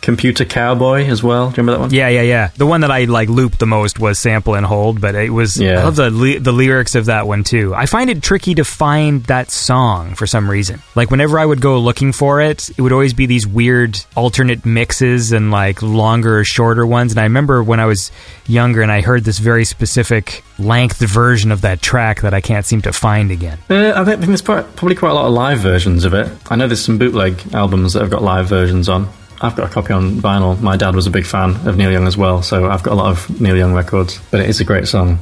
Computer 0.00 0.44
Cowboy 0.44 1.04
as 1.06 1.22
well. 1.22 1.50
Do 1.50 1.54
you 1.60 1.62
remember 1.62 1.72
that 1.72 1.80
one? 1.80 1.90
Yeah, 1.92 2.08
yeah, 2.08 2.22
yeah. 2.22 2.50
The 2.56 2.66
one 2.66 2.82
that 2.82 2.90
I 2.90 3.04
like 3.06 3.28
looped 3.28 3.58
the 3.58 3.66
most 3.66 3.98
was 3.98 4.18
sample 4.18 4.54
and 4.54 4.64
hold, 4.64 5.00
but 5.00 5.14
it 5.14 5.30
was 5.30 5.56
Yeah. 5.58 5.80
I 5.80 5.84
love 5.84 5.96
the 5.96 6.38
the 6.38 6.52
lyrics 6.52 6.94
of 6.94 7.06
that 7.06 7.26
one 7.26 7.42
too. 7.44 7.74
I 7.74 7.86
find 7.86 8.08
it 8.08 8.22
tricky 8.22 8.54
to 8.54 8.64
find 8.64 9.24
that 9.24 9.50
song 9.50 10.14
for 10.14 10.26
some 10.26 10.48
reason. 10.48 10.80
Like 10.94 11.10
whenever 11.10 11.38
I 11.38 11.44
would 11.44 11.60
go 11.60 11.78
looking 11.80 12.12
for 12.12 12.40
it, 12.40 12.70
it 12.70 12.80
would 12.80 12.92
always 12.92 13.14
be 13.14 13.26
these 13.26 13.46
weird 13.46 13.98
alternate 14.14 14.64
mixes 14.64 15.32
and 15.32 15.50
like 15.50 15.82
longer 15.82 16.38
or 16.38 16.44
shorter 16.44 16.86
ones. 16.86 17.12
And 17.12 17.18
I 17.20 17.24
remember 17.24 17.62
when 17.62 17.80
I 17.80 17.86
was 17.86 18.12
younger 18.46 18.82
and 18.82 18.92
I 18.92 19.00
heard 19.00 19.24
this 19.24 19.38
very 19.38 19.64
specific 19.64 20.44
length 20.58 20.98
version 20.98 21.50
of 21.50 21.62
that 21.62 21.82
track 21.82 22.20
that 22.20 22.32
I 22.32 22.40
can't 22.40 22.64
seem 22.64 22.80
to 22.82 22.92
find 22.92 23.30
again. 23.30 23.58
Uh, 23.68 23.92
I 23.96 24.04
think 24.04 24.20
there's 24.20 24.40
probably 24.42 24.94
quite 24.94 25.10
a 25.10 25.14
lot 25.14 25.26
of 25.26 25.32
live 25.32 25.58
versions 25.58 26.04
of 26.04 26.14
it. 26.14 26.30
I 26.48 26.56
know 26.56 26.68
there's 26.68 26.84
some 26.84 26.98
bootleg 26.98 27.42
albums 27.54 27.94
that 27.94 28.00
have 28.02 28.10
got 28.10 28.22
live 28.22 28.46
versions 28.48 28.88
on. 28.88 29.08
I've 29.40 29.56
got 29.56 29.70
a 29.70 29.72
copy 29.72 29.92
on 29.92 30.12
vinyl. 30.20 30.60
My 30.60 30.76
dad 30.76 30.94
was 30.94 31.06
a 31.06 31.10
big 31.10 31.26
fan 31.26 31.56
of 31.66 31.76
Neil 31.76 31.90
Young 31.92 32.06
as 32.06 32.16
well, 32.16 32.42
so 32.42 32.70
I've 32.70 32.82
got 32.82 32.92
a 32.92 32.96
lot 32.96 33.10
of 33.10 33.40
Neil 33.40 33.56
Young 33.56 33.74
records. 33.74 34.20
But 34.30 34.40
it 34.40 34.48
is 34.48 34.60
a 34.60 34.64
great 34.64 34.88
song. 34.88 35.18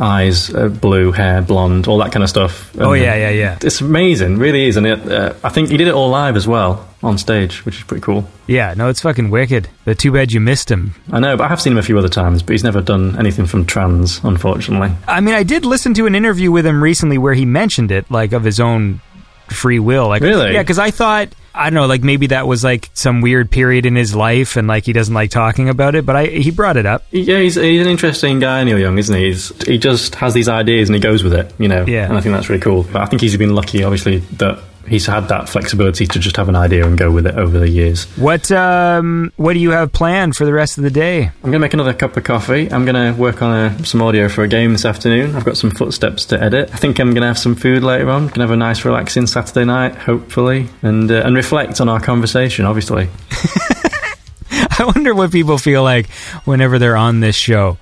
Eyes, 0.00 0.54
uh, 0.54 0.68
blue, 0.68 1.10
hair, 1.10 1.42
blonde, 1.42 1.88
all 1.88 1.98
that 1.98 2.12
kind 2.12 2.22
of 2.22 2.28
stuff. 2.28 2.70
Oh 2.78 2.92
And, 2.92 3.02
yeah, 3.02 3.14
uh, 3.14 3.16
yeah, 3.16 3.30
yeah. 3.30 3.58
It's 3.60 3.80
amazing, 3.80 4.38
really 4.38 4.68
is. 4.68 4.76
And 4.76 4.86
it, 4.86 5.10
uh, 5.10 5.34
I 5.42 5.48
think 5.48 5.70
he 5.70 5.76
did 5.76 5.88
it 5.88 5.94
all 5.94 6.08
live 6.10 6.36
as 6.36 6.46
well 6.46 6.88
on 7.02 7.18
stage, 7.18 7.64
which 7.66 7.78
is 7.78 7.82
pretty 7.82 8.02
cool. 8.02 8.28
Yeah, 8.46 8.74
no, 8.76 8.88
it's 8.88 9.00
fucking 9.00 9.30
wicked. 9.30 9.68
But 9.84 9.98
too 9.98 10.12
bad 10.12 10.30
you 10.30 10.38
missed 10.38 10.70
him. 10.70 10.94
I 11.10 11.18
know, 11.18 11.36
but 11.36 11.44
I 11.44 11.48
have 11.48 11.60
seen 11.60 11.72
him 11.72 11.78
a 11.78 11.82
few 11.82 11.98
other 11.98 12.08
times, 12.08 12.44
but 12.44 12.52
he's 12.52 12.62
never 12.62 12.80
done 12.80 13.18
anything 13.18 13.46
from 13.46 13.66
trans, 13.66 14.22
unfortunately. 14.22 14.92
I 15.08 15.20
mean, 15.20 15.34
I 15.34 15.42
did 15.42 15.64
listen 15.64 15.94
to 15.94 16.06
an 16.06 16.14
interview 16.14 16.52
with 16.52 16.64
him 16.64 16.80
recently 16.80 17.18
where 17.18 17.34
he 17.34 17.44
mentioned 17.44 17.90
it, 17.90 18.08
like 18.08 18.32
of 18.32 18.44
his 18.44 18.60
own 18.60 19.00
free 19.48 19.80
will. 19.80 20.06
Like, 20.06 20.22
Really? 20.22 20.52
Yeah, 20.52 20.62
because 20.62 20.78
I 20.78 20.92
thought 20.92 21.30
I 21.54 21.70
don't 21.70 21.74
know, 21.74 21.86
like 21.86 22.02
maybe 22.02 22.28
that 22.28 22.46
was 22.46 22.62
like 22.62 22.90
some 22.94 23.20
weird 23.20 23.50
period 23.50 23.86
in 23.86 23.96
his 23.96 24.14
life, 24.14 24.56
and 24.56 24.68
like 24.68 24.84
he 24.84 24.92
doesn't 24.92 25.14
like 25.14 25.30
talking 25.30 25.68
about 25.68 25.94
it. 25.94 26.06
But 26.06 26.16
I 26.16 26.26
he 26.26 26.50
brought 26.50 26.76
it 26.76 26.86
up. 26.86 27.04
Yeah, 27.10 27.38
he's, 27.38 27.56
he's 27.56 27.80
an 27.80 27.88
interesting 27.88 28.38
guy, 28.38 28.64
Neil 28.64 28.78
Young, 28.78 28.98
isn't 28.98 29.14
he? 29.16 29.26
He's, 29.26 29.52
he 29.66 29.78
just 29.78 30.14
has 30.16 30.34
these 30.34 30.48
ideas 30.48 30.88
and 30.88 30.94
he 30.96 31.00
goes 31.00 31.24
with 31.24 31.34
it, 31.34 31.52
you 31.58 31.68
know. 31.68 31.84
Yeah. 31.86 32.06
And 32.06 32.16
I 32.16 32.20
think 32.20 32.34
that's 32.34 32.48
really 32.48 32.60
cool. 32.62 32.84
But 32.84 33.02
I 33.02 33.06
think 33.06 33.22
he's 33.22 33.36
been 33.36 33.54
lucky, 33.54 33.82
obviously, 33.82 34.18
that 34.36 34.58
he's 34.88 35.06
had 35.06 35.28
that 35.28 35.48
flexibility 35.48 36.06
to 36.06 36.18
just 36.18 36.36
have 36.36 36.48
an 36.48 36.56
idea 36.56 36.86
and 36.86 36.96
go 36.98 37.10
with 37.10 37.26
it 37.26 37.36
over 37.36 37.58
the 37.58 37.68
years. 37.68 38.04
What 38.16 38.50
um, 38.50 39.32
what 39.36 39.54
do 39.54 39.60
you 39.60 39.70
have 39.70 39.92
planned 39.92 40.36
for 40.36 40.44
the 40.44 40.52
rest 40.52 40.78
of 40.78 40.84
the 40.84 40.90
day? 40.90 41.24
I'm 41.24 41.42
going 41.42 41.52
to 41.52 41.58
make 41.58 41.74
another 41.74 41.94
cup 41.94 42.16
of 42.16 42.24
coffee. 42.24 42.70
I'm 42.72 42.84
going 42.84 42.94
to 42.94 43.18
work 43.20 43.42
on 43.42 43.54
a, 43.54 43.84
some 43.84 44.02
audio 44.02 44.28
for 44.28 44.42
a 44.42 44.48
game 44.48 44.72
this 44.72 44.84
afternoon. 44.84 45.36
I've 45.36 45.44
got 45.44 45.56
some 45.56 45.70
footsteps 45.70 46.24
to 46.26 46.42
edit. 46.42 46.70
I 46.72 46.76
think 46.76 46.98
I'm 46.98 47.10
going 47.10 47.22
to 47.22 47.28
have 47.28 47.38
some 47.38 47.54
food 47.54 47.82
later 47.82 48.10
on. 48.10 48.22
Going 48.22 48.34
to 48.34 48.40
have 48.40 48.50
a 48.50 48.56
nice, 48.56 48.84
relaxing 48.84 49.26
Saturday 49.26 49.64
night, 49.64 49.94
hopefully, 49.94 50.68
and 50.82 51.10
uh, 51.10 51.22
and 51.24 51.36
reflect 51.36 51.80
on 51.80 51.88
our 51.88 52.00
conversation. 52.00 52.64
Obviously, 52.64 53.08
I 54.50 54.84
wonder 54.94 55.14
what 55.14 55.32
people 55.32 55.58
feel 55.58 55.82
like 55.82 56.10
whenever 56.44 56.78
they're 56.78 56.96
on 56.96 57.20
this 57.20 57.36
show. 57.36 57.78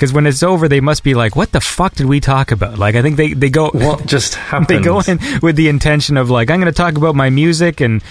Because 0.00 0.14
when 0.14 0.26
it's 0.26 0.42
over, 0.42 0.66
they 0.66 0.80
must 0.80 1.04
be 1.04 1.12
like, 1.12 1.36
"What 1.36 1.52
the 1.52 1.60
fuck 1.60 1.94
did 1.94 2.06
we 2.06 2.20
talk 2.20 2.52
about?" 2.52 2.78
Like, 2.78 2.94
I 2.94 3.02
think 3.02 3.18
they, 3.18 3.34
they 3.34 3.50
go 3.50 3.68
what 3.68 4.06
just 4.14 4.34
happened? 4.34 4.68
they 4.68 4.82
go 4.82 5.00
in 5.00 5.20
with 5.42 5.56
the 5.56 5.68
intention 5.68 6.16
of 6.16 6.30
like, 6.30 6.50
"I'm 6.50 6.58
going 6.58 6.72
to 6.72 6.76
talk 6.76 6.96
about 6.96 7.14
my 7.14 7.28
music 7.28 7.82
and 7.82 8.02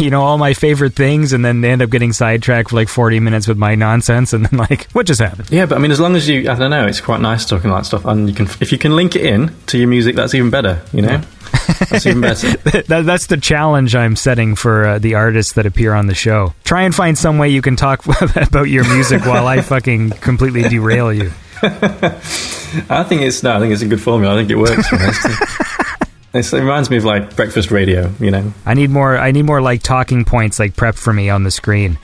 you 0.00 0.10
know 0.10 0.22
all 0.22 0.38
my 0.38 0.54
favorite 0.54 0.94
things," 0.94 1.32
and 1.32 1.44
then 1.44 1.60
they 1.60 1.70
end 1.70 1.82
up 1.82 1.90
getting 1.90 2.12
sidetracked 2.12 2.70
for 2.70 2.76
like 2.76 2.88
40 2.88 3.20
minutes 3.20 3.46
with 3.46 3.58
my 3.58 3.76
nonsense, 3.76 4.32
and 4.32 4.44
then 4.44 4.58
like, 4.58 4.90
what 4.90 5.06
just 5.06 5.20
happened? 5.20 5.48
Yeah, 5.52 5.66
but 5.66 5.76
I 5.76 5.78
mean, 5.78 5.92
as 5.92 6.00
long 6.00 6.16
as 6.16 6.28
you, 6.28 6.50
I 6.50 6.56
don't 6.56 6.70
know, 6.70 6.88
it's 6.88 7.00
quite 7.00 7.20
nice 7.20 7.44
talking 7.44 7.70
about 7.70 7.86
stuff, 7.86 8.04
and 8.06 8.28
you 8.28 8.34
can, 8.34 8.46
if 8.60 8.72
you 8.72 8.78
can 8.78 8.96
link 8.96 9.14
it 9.14 9.24
in 9.24 9.54
to 9.66 9.78
your 9.78 9.86
music, 9.86 10.16
that's 10.16 10.34
even 10.34 10.50
better. 10.50 10.82
You 10.92 11.02
know, 11.02 11.20
that's 11.88 12.06
even 12.06 12.20
better. 12.20 12.56
that, 12.88 13.04
that's 13.06 13.26
the 13.26 13.36
challenge 13.36 13.94
I'm 13.94 14.16
setting 14.16 14.54
for 14.54 14.86
uh, 14.86 14.98
the 14.98 15.14
artists 15.14 15.54
that 15.54 15.66
appear 15.66 15.94
on 15.94 16.06
the 16.06 16.14
show. 16.14 16.54
Try 16.64 16.82
and 16.82 16.94
find 16.94 17.16
some 17.16 17.38
way 17.38 17.48
you 17.48 17.62
can 17.62 17.76
talk 17.76 18.04
about 18.36 18.68
your 18.68 18.84
music 18.92 19.24
while 19.24 19.46
I 19.46 19.60
fucking 19.60 20.10
completely 20.10 20.62
derail 20.62 21.12
you. 21.12 21.32
I 21.62 23.04
think 23.06 23.22
it's 23.22 23.42
no, 23.42 23.56
I 23.56 23.60
think 23.60 23.72
it's 23.72 23.82
a 23.82 23.86
good 23.86 24.00
formula. 24.00 24.34
I 24.34 24.38
think 24.38 24.50
it 24.50 24.56
works. 24.56 24.88
It's, 26.32 26.52
it 26.52 26.60
reminds 26.60 26.90
me 26.90 26.96
of 26.96 27.04
like 27.04 27.34
breakfast 27.34 27.70
radio. 27.70 28.12
You 28.20 28.30
know, 28.30 28.52
I 28.64 28.74
need 28.74 28.90
more. 28.90 29.18
I 29.18 29.32
need 29.32 29.42
more 29.42 29.60
like 29.60 29.82
talking 29.82 30.24
points 30.24 30.58
like 30.58 30.76
prep 30.76 30.94
for 30.94 31.12
me 31.12 31.28
on 31.28 31.42
the 31.42 31.50
screen. 31.50 31.98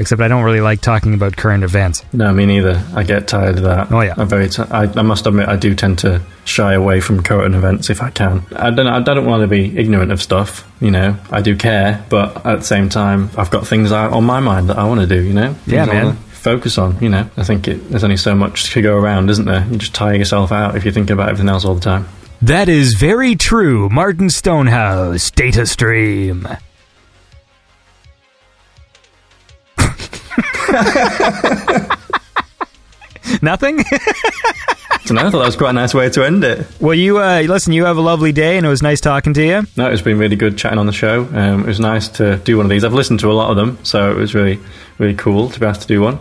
Except 0.00 0.20
I 0.22 0.28
don't 0.28 0.44
really 0.44 0.60
like 0.60 0.80
talking 0.80 1.12
about 1.14 1.36
current 1.36 1.64
events. 1.64 2.04
no, 2.12 2.32
me 2.32 2.46
neither. 2.46 2.82
I 2.94 3.02
get 3.02 3.26
tired 3.26 3.56
of 3.56 3.64
that. 3.64 3.90
Oh, 3.90 4.00
yeah. 4.00 4.14
I'm 4.16 4.28
very. 4.28 4.48
T- 4.48 4.62
I, 4.62 4.82
I 4.84 5.02
must 5.02 5.26
admit, 5.26 5.48
I 5.48 5.56
do 5.56 5.74
tend 5.74 5.98
to 6.00 6.22
shy 6.44 6.74
away 6.74 7.00
from 7.00 7.22
current 7.22 7.54
events 7.56 7.90
if 7.90 8.00
I 8.00 8.10
can. 8.10 8.46
I 8.54 8.70
don't. 8.70 8.86
I 8.86 9.00
don't 9.00 9.26
want 9.26 9.42
to 9.42 9.48
be 9.48 9.76
ignorant 9.76 10.12
of 10.12 10.22
stuff. 10.22 10.70
You 10.80 10.90
know, 10.92 11.16
I 11.32 11.42
do 11.42 11.56
care, 11.56 12.04
but 12.08 12.46
at 12.46 12.60
the 12.60 12.64
same 12.64 12.88
time, 12.88 13.30
I've 13.36 13.50
got 13.50 13.66
things 13.66 13.90
out 13.90 14.12
on 14.12 14.22
my 14.24 14.38
mind 14.40 14.68
that 14.70 14.78
I 14.78 14.84
want 14.84 15.00
to 15.00 15.06
do. 15.06 15.20
You 15.20 15.34
know, 15.34 15.56
Yeah, 15.66 15.84
Things 15.86 15.96
I 15.96 16.02
man. 16.04 16.16
Focus 16.16 16.78
on, 16.78 16.96
you 17.02 17.08
know. 17.08 17.28
I 17.36 17.42
think 17.42 17.66
it, 17.66 17.90
there's 17.90 18.04
only 18.04 18.16
so 18.16 18.34
much 18.36 18.72
to 18.72 18.80
go 18.80 18.96
around, 18.96 19.28
isn't 19.30 19.44
there? 19.46 19.66
You 19.68 19.78
just 19.78 19.94
tire 19.94 20.14
yourself 20.14 20.52
out 20.52 20.76
if 20.76 20.84
you're 20.84 20.94
thinking 20.94 21.12
about 21.14 21.28
everything 21.30 21.48
else 21.48 21.64
all 21.64 21.74
the 21.74 21.80
time. 21.80 22.06
That 22.40 22.68
is 22.68 22.94
very 22.94 23.34
true. 23.34 23.88
Martin 23.88 24.30
Stonehouse, 24.30 25.32
Data 25.32 25.66
Stream. 25.66 26.46
Nothing? 33.42 33.84
No, 35.10 35.22
I 35.22 35.30
thought 35.30 35.38
that 35.38 35.46
was 35.46 35.56
quite 35.56 35.70
a 35.70 35.74
nice 35.74 35.94
way 35.94 36.10
to 36.10 36.24
end 36.24 36.44
it. 36.44 36.66
well, 36.80 36.94
you 36.94 37.18
uh, 37.18 37.40
listen. 37.40 37.72
You 37.72 37.84
have 37.86 37.96
a 37.96 38.00
lovely 38.02 38.32
day, 38.32 38.58
and 38.58 38.66
it 38.66 38.68
was 38.68 38.82
nice 38.82 39.00
talking 39.00 39.32
to 39.34 39.42
you. 39.42 39.62
No, 39.76 39.90
it's 39.90 40.02
been 40.02 40.18
really 40.18 40.36
good 40.36 40.58
chatting 40.58 40.78
on 40.78 40.84
the 40.86 40.92
show. 40.92 41.22
Um, 41.32 41.62
it 41.62 41.66
was 41.66 41.80
nice 41.80 42.08
to 42.08 42.36
do 42.38 42.56
one 42.58 42.66
of 42.66 42.70
these. 42.70 42.84
I've 42.84 42.92
listened 42.92 43.20
to 43.20 43.30
a 43.30 43.32
lot 43.32 43.50
of 43.50 43.56
them, 43.56 43.78
so 43.84 44.10
it 44.10 44.16
was 44.16 44.34
really, 44.34 44.58
really 44.98 45.14
cool 45.14 45.48
to 45.48 45.60
be 45.60 45.64
asked 45.66 45.80
to 45.82 45.88
do 45.88 46.02
one. 46.02 46.18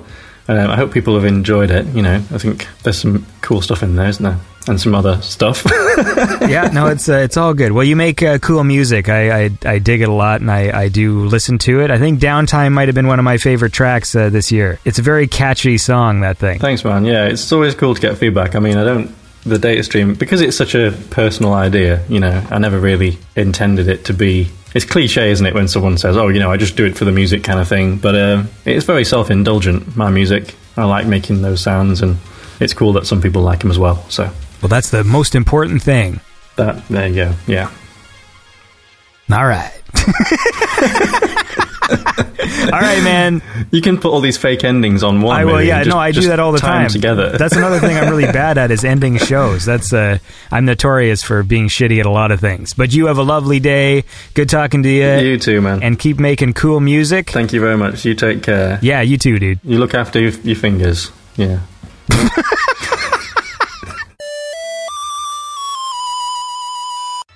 Um, 0.48 0.70
I 0.70 0.78
hope 0.78 0.94
people 0.94 1.16
have 1.16 1.26
enjoyed 1.26 1.70
it. 1.72 1.86
You 1.88 2.02
know, 2.02 2.16
I 2.16 2.38
think 2.38 2.68
there's 2.84 2.98
some 3.00 3.26
cool 3.42 3.62
stuff 3.62 3.84
in 3.84 3.96
there, 3.98 4.08
isn't 4.08 4.24
there? 4.24 4.40
And 4.68 4.80
some 4.80 4.94
other 4.94 5.22
stuff. 5.22 5.64
yeah, 6.42 6.70
no, 6.74 6.88
it's 6.88 7.08
uh, 7.08 7.18
it's 7.18 7.38
all 7.38 7.54
good. 7.54 7.72
Well, 7.72 7.86
you 7.86 7.96
make 7.96 8.22
uh, 8.22 8.38
cool 8.40 8.64
music. 8.64 9.08
I, 9.08 9.46
I 9.46 9.50
I 9.66 9.80
dig 9.80 10.02
it 10.02 10.10
a 10.10 10.14
lot, 10.14 10.42
and 10.42 10.52
I, 10.52 10.84
I 10.84 10.88
do 10.90 11.26
listen 11.26 11.58
to 11.60 11.82
it. 11.82 11.92
I 11.92 11.98
think 11.98 12.20
"Downtime" 12.20 12.74
might 12.74 12.88
have 12.88 12.96
been 12.96 13.08
one 13.08 13.20
of 13.20 13.26
my 13.26 13.38
favorite 13.38 13.72
tracks 13.72 14.16
uh, 14.16 14.30
this 14.30 14.52
year. 14.52 14.80
It's 14.84 15.00
a 15.00 15.02
very 15.02 15.28
catchy 15.28 15.78
song. 15.78 16.22
That 16.22 16.38
thing. 16.38 16.60
Thanks, 16.60 16.84
man. 16.84 17.06
Yeah, 17.06 17.26
it's 17.26 17.52
always 17.52 17.76
cool 17.76 17.96
to 17.96 18.02
get 18.02 18.18
feedback. 18.18 18.56
I 18.56 18.60
mean, 18.60 18.78
I 18.78 18.84
don't 18.84 19.16
the 19.48 19.58
data 19.58 19.84
stream 19.84 20.14
because 20.14 20.42
it's 20.42 20.58
such 20.58 20.76
a 20.76 20.92
personal 21.10 21.54
idea. 21.54 22.04
You 22.10 22.20
know, 22.20 22.46
I 22.50 22.60
never 22.60 22.80
really 22.80 23.18
intended 23.36 23.88
it 23.88 24.06
to 24.06 24.14
be. 24.14 24.50
It's 24.76 24.86
cliche, 24.86 25.32
isn't 25.32 25.46
it, 25.46 25.54
when 25.54 25.68
someone 25.68 25.98
says, 25.98 26.18
"Oh, 26.18 26.28
you 26.28 26.40
know, 26.40 26.52
I 26.52 26.58
just 26.58 26.76
do 26.76 26.86
it 26.86 26.98
for 26.98 27.06
the 27.06 27.12
music," 27.12 27.44
kind 27.44 27.60
of 27.60 27.68
thing. 27.68 27.98
But 27.98 28.16
um, 28.16 28.50
it's 28.66 28.86
very 28.86 29.06
self-indulgent. 29.06 29.96
My 29.96 30.10
music, 30.10 30.56
I 30.76 30.84
like 30.84 31.08
making 31.08 31.42
those 31.42 31.62
sounds, 31.62 32.02
and 32.02 32.18
it's 32.60 32.74
cool 32.74 32.94
that 32.94 33.08
some 33.08 33.22
people 33.22 33.42
like 33.42 33.60
them 33.60 33.72
as 33.72 33.80
well. 33.80 34.04
So 34.10 34.30
Well, 34.62 34.70
that's 34.70 34.90
the 34.90 35.04
most 35.04 35.36
important 35.36 35.82
thing. 35.84 36.20
that 36.56 36.88
there 36.88 37.08
you 37.08 37.16
go. 37.16 37.34
Yeah. 37.48 37.72
All 39.32 39.46
right. 39.46 39.74
all 41.90 42.80
right, 42.80 43.04
man. 43.04 43.42
You 43.72 43.82
can 43.82 43.98
put 43.98 44.10
all 44.12 44.22
these 44.22 44.38
fake 44.38 44.64
endings 44.64 45.04
on 45.04 45.22
one. 45.22 45.36
I 45.40 45.46
will. 45.46 45.62
Yeah, 45.62 45.80
just- 45.84 45.90
no, 45.94 46.00
I 46.00 46.12
do 46.12 46.28
that 46.30 46.40
all 46.40 46.52
the 46.54 46.60
time. 46.60 46.88
together. 46.90 47.38
That's 47.38 47.56
another 47.56 47.80
thing 47.80 47.98
I'm 47.98 48.10
really 48.10 48.26
bad 48.32 48.58
at 48.58 48.72
is 48.72 48.84
ending 48.86 49.18
shows. 49.18 49.66
That's 49.66 49.92
uh, 49.94 50.20
I'm 50.52 50.66
notorious 50.66 51.24
for 51.24 51.44
being 51.44 51.68
shitty 51.68 52.00
at 52.00 52.06
a 52.06 52.10
lot 52.10 52.32
of 52.32 52.40
things. 52.40 52.74
But 52.74 52.94
you 52.94 53.08
have 53.08 53.18
a 53.18 53.24
lovely 53.24 53.60
day. 53.60 54.06
Good 54.34 54.50
talking 54.50 54.82
to 54.84 54.90
you. 54.90 55.16
you 55.32 55.38
too, 55.38 55.62
man. 55.62 55.84
And 55.84 56.00
keep 56.00 56.20
making 56.20 56.54
cool 56.54 56.80
music. 56.80 57.30
Thank 57.32 57.52
you 57.54 57.60
very 57.60 57.78
much. 57.78 58.06
You 58.06 58.16
take 58.16 58.44
care. 58.44 58.80
yeah, 58.82 59.02
you 59.02 59.18
too, 59.18 59.40
dude. 59.40 59.60
You 59.64 59.78
look 59.78 59.94
after 59.94 60.20
your, 60.22 60.32
your 60.42 60.56
fingers. 60.56 61.12
Yeah. 61.36 61.60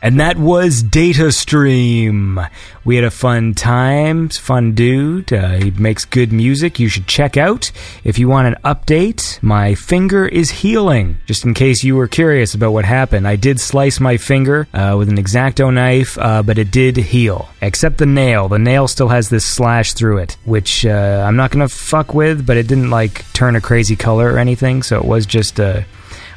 And 0.03 0.19
that 0.19 0.37
was 0.37 0.81
Data 0.81 1.31
Stream. 1.31 2.39
We 2.83 2.95
had 2.95 3.05
a 3.05 3.11
fun 3.11 3.53
time. 3.53 4.29
Fun 4.29 4.73
dude. 4.73 5.31
Uh, 5.31 5.51
he 5.51 5.69
makes 5.69 6.05
good 6.05 6.31
music. 6.33 6.79
You 6.79 6.87
should 6.89 7.05
check 7.05 7.37
out. 7.37 7.71
If 8.03 8.17
you 8.17 8.27
want 8.27 8.47
an 8.47 8.55
update, 8.63 9.41
my 9.43 9.75
finger 9.75 10.25
is 10.25 10.49
healing. 10.49 11.19
Just 11.27 11.45
in 11.45 11.53
case 11.53 11.83
you 11.83 11.95
were 11.95 12.07
curious 12.07 12.55
about 12.55 12.71
what 12.71 12.85
happened, 12.85 13.27
I 13.27 13.35
did 13.35 13.59
slice 13.59 13.99
my 13.99 14.17
finger 14.17 14.67
uh, 14.73 14.95
with 14.97 15.07
an 15.09 15.19
X-Acto 15.19 15.71
knife, 15.71 16.17
uh, 16.17 16.41
but 16.41 16.57
it 16.57 16.71
did 16.71 16.97
heal. 16.97 17.49
Except 17.61 17.99
the 17.99 18.07
nail. 18.07 18.47
The 18.49 18.57
nail 18.57 18.87
still 18.87 19.09
has 19.09 19.29
this 19.29 19.45
slash 19.45 19.93
through 19.93 20.17
it, 20.17 20.35
which 20.45 20.83
uh, 20.83 21.23
I'm 21.27 21.35
not 21.35 21.51
gonna 21.51 21.69
fuck 21.69 22.15
with. 22.15 22.43
But 22.43 22.57
it 22.57 22.67
didn't 22.67 22.89
like 22.89 23.31
turn 23.33 23.55
a 23.55 23.61
crazy 23.61 23.95
color 23.95 24.33
or 24.33 24.39
anything, 24.39 24.81
so 24.81 24.97
it 24.97 25.05
was 25.05 25.27
just 25.27 25.59
a 25.59 25.85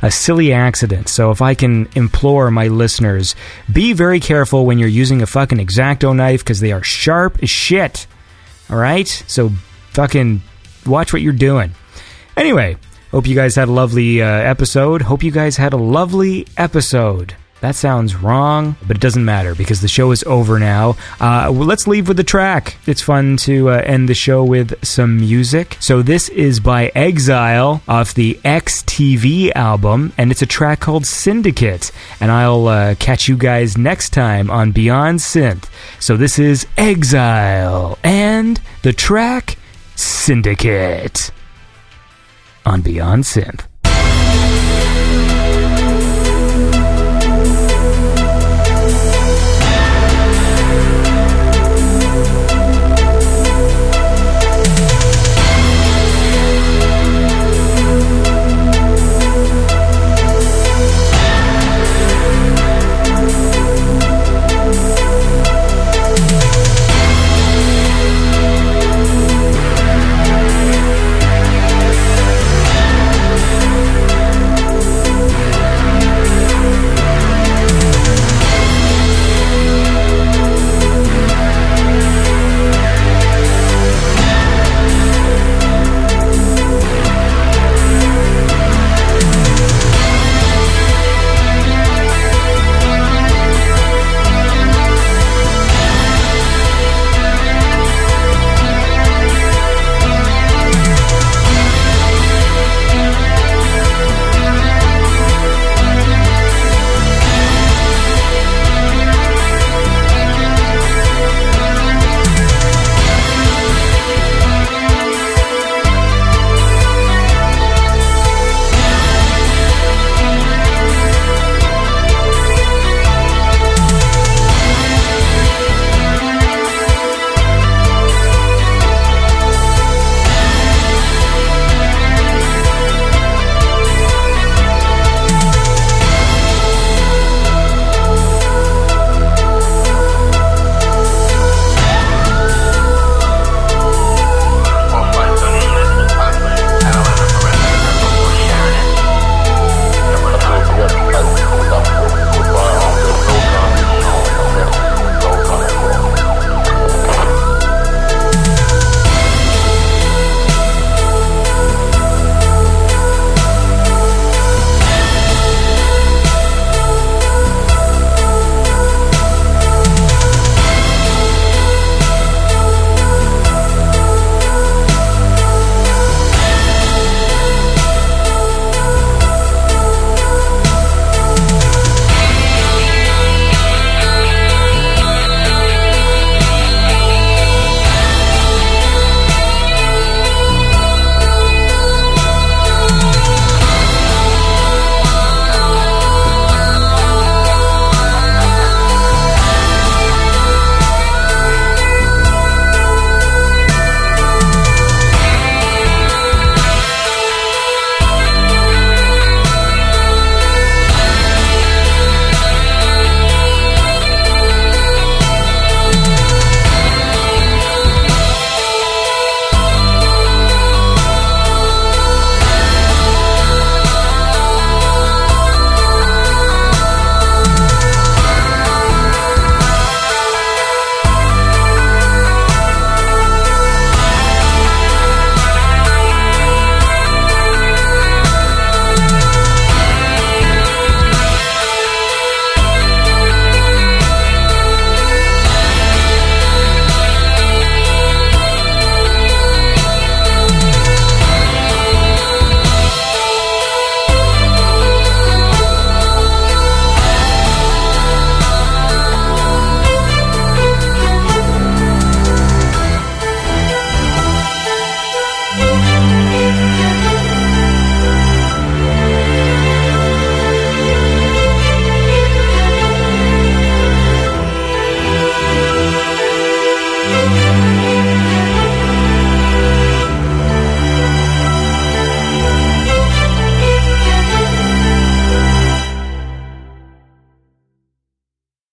a 0.04 0.10
silly 0.10 0.52
accident. 0.52 1.08
So 1.08 1.30
if 1.30 1.40
I 1.40 1.54
can 1.54 1.88
implore 1.96 2.50
my 2.50 2.68
listeners, 2.68 3.34
be 3.72 3.94
very 3.94 4.20
careful 4.20 4.66
when 4.66 4.78
you're 4.78 4.86
using 4.86 5.22
a 5.22 5.26
fucking 5.26 5.58
X-Acto 5.58 6.14
knife 6.14 6.44
because 6.44 6.60
they 6.60 6.72
are 6.72 6.82
sharp 6.82 7.42
as 7.42 7.48
shit. 7.48 8.06
All 8.68 8.76
right? 8.76 9.08
So 9.08 9.48
fucking 9.92 10.42
watch 10.84 11.14
what 11.14 11.22
you're 11.22 11.32
doing. 11.32 11.72
Anyway, 12.36 12.76
hope 13.12 13.26
you 13.26 13.34
guys 13.34 13.54
had 13.56 13.68
a 13.68 13.72
lovely 13.72 14.20
uh, 14.20 14.26
episode. 14.26 15.00
Hope 15.00 15.22
you 15.22 15.30
guys 15.30 15.56
had 15.56 15.72
a 15.72 15.78
lovely 15.78 16.46
episode. 16.58 17.34
That 17.64 17.76
sounds 17.76 18.14
wrong, 18.14 18.76
but 18.86 18.98
it 18.98 19.00
doesn't 19.00 19.24
matter 19.24 19.54
because 19.54 19.80
the 19.80 19.88
show 19.88 20.10
is 20.10 20.22
over 20.24 20.58
now. 20.58 20.98
Uh, 21.18 21.48
well, 21.50 21.64
let's 21.64 21.86
leave 21.86 22.08
with 22.08 22.18
the 22.18 22.22
track. 22.22 22.76
It's 22.86 23.00
fun 23.00 23.38
to 23.38 23.70
uh, 23.70 23.80
end 23.86 24.06
the 24.06 24.14
show 24.14 24.44
with 24.44 24.84
some 24.84 25.16
music. 25.16 25.78
So, 25.80 26.02
this 26.02 26.28
is 26.28 26.60
by 26.60 26.92
Exile 26.94 27.80
off 27.88 28.12
the 28.12 28.34
XTV 28.44 29.52
album, 29.54 30.12
and 30.18 30.30
it's 30.30 30.42
a 30.42 30.46
track 30.46 30.80
called 30.80 31.06
Syndicate. 31.06 31.90
And 32.20 32.30
I'll 32.30 32.66
uh, 32.68 32.96
catch 32.96 33.28
you 33.28 33.36
guys 33.38 33.78
next 33.78 34.10
time 34.10 34.50
on 34.50 34.70
Beyond 34.70 35.20
Synth. 35.20 35.70
So, 36.00 36.18
this 36.18 36.38
is 36.38 36.66
Exile 36.76 37.96
and 38.04 38.60
the 38.82 38.92
track 38.92 39.56
Syndicate 39.96 41.30
on 42.66 42.82
Beyond 42.82 43.24
Synth. 43.24 43.64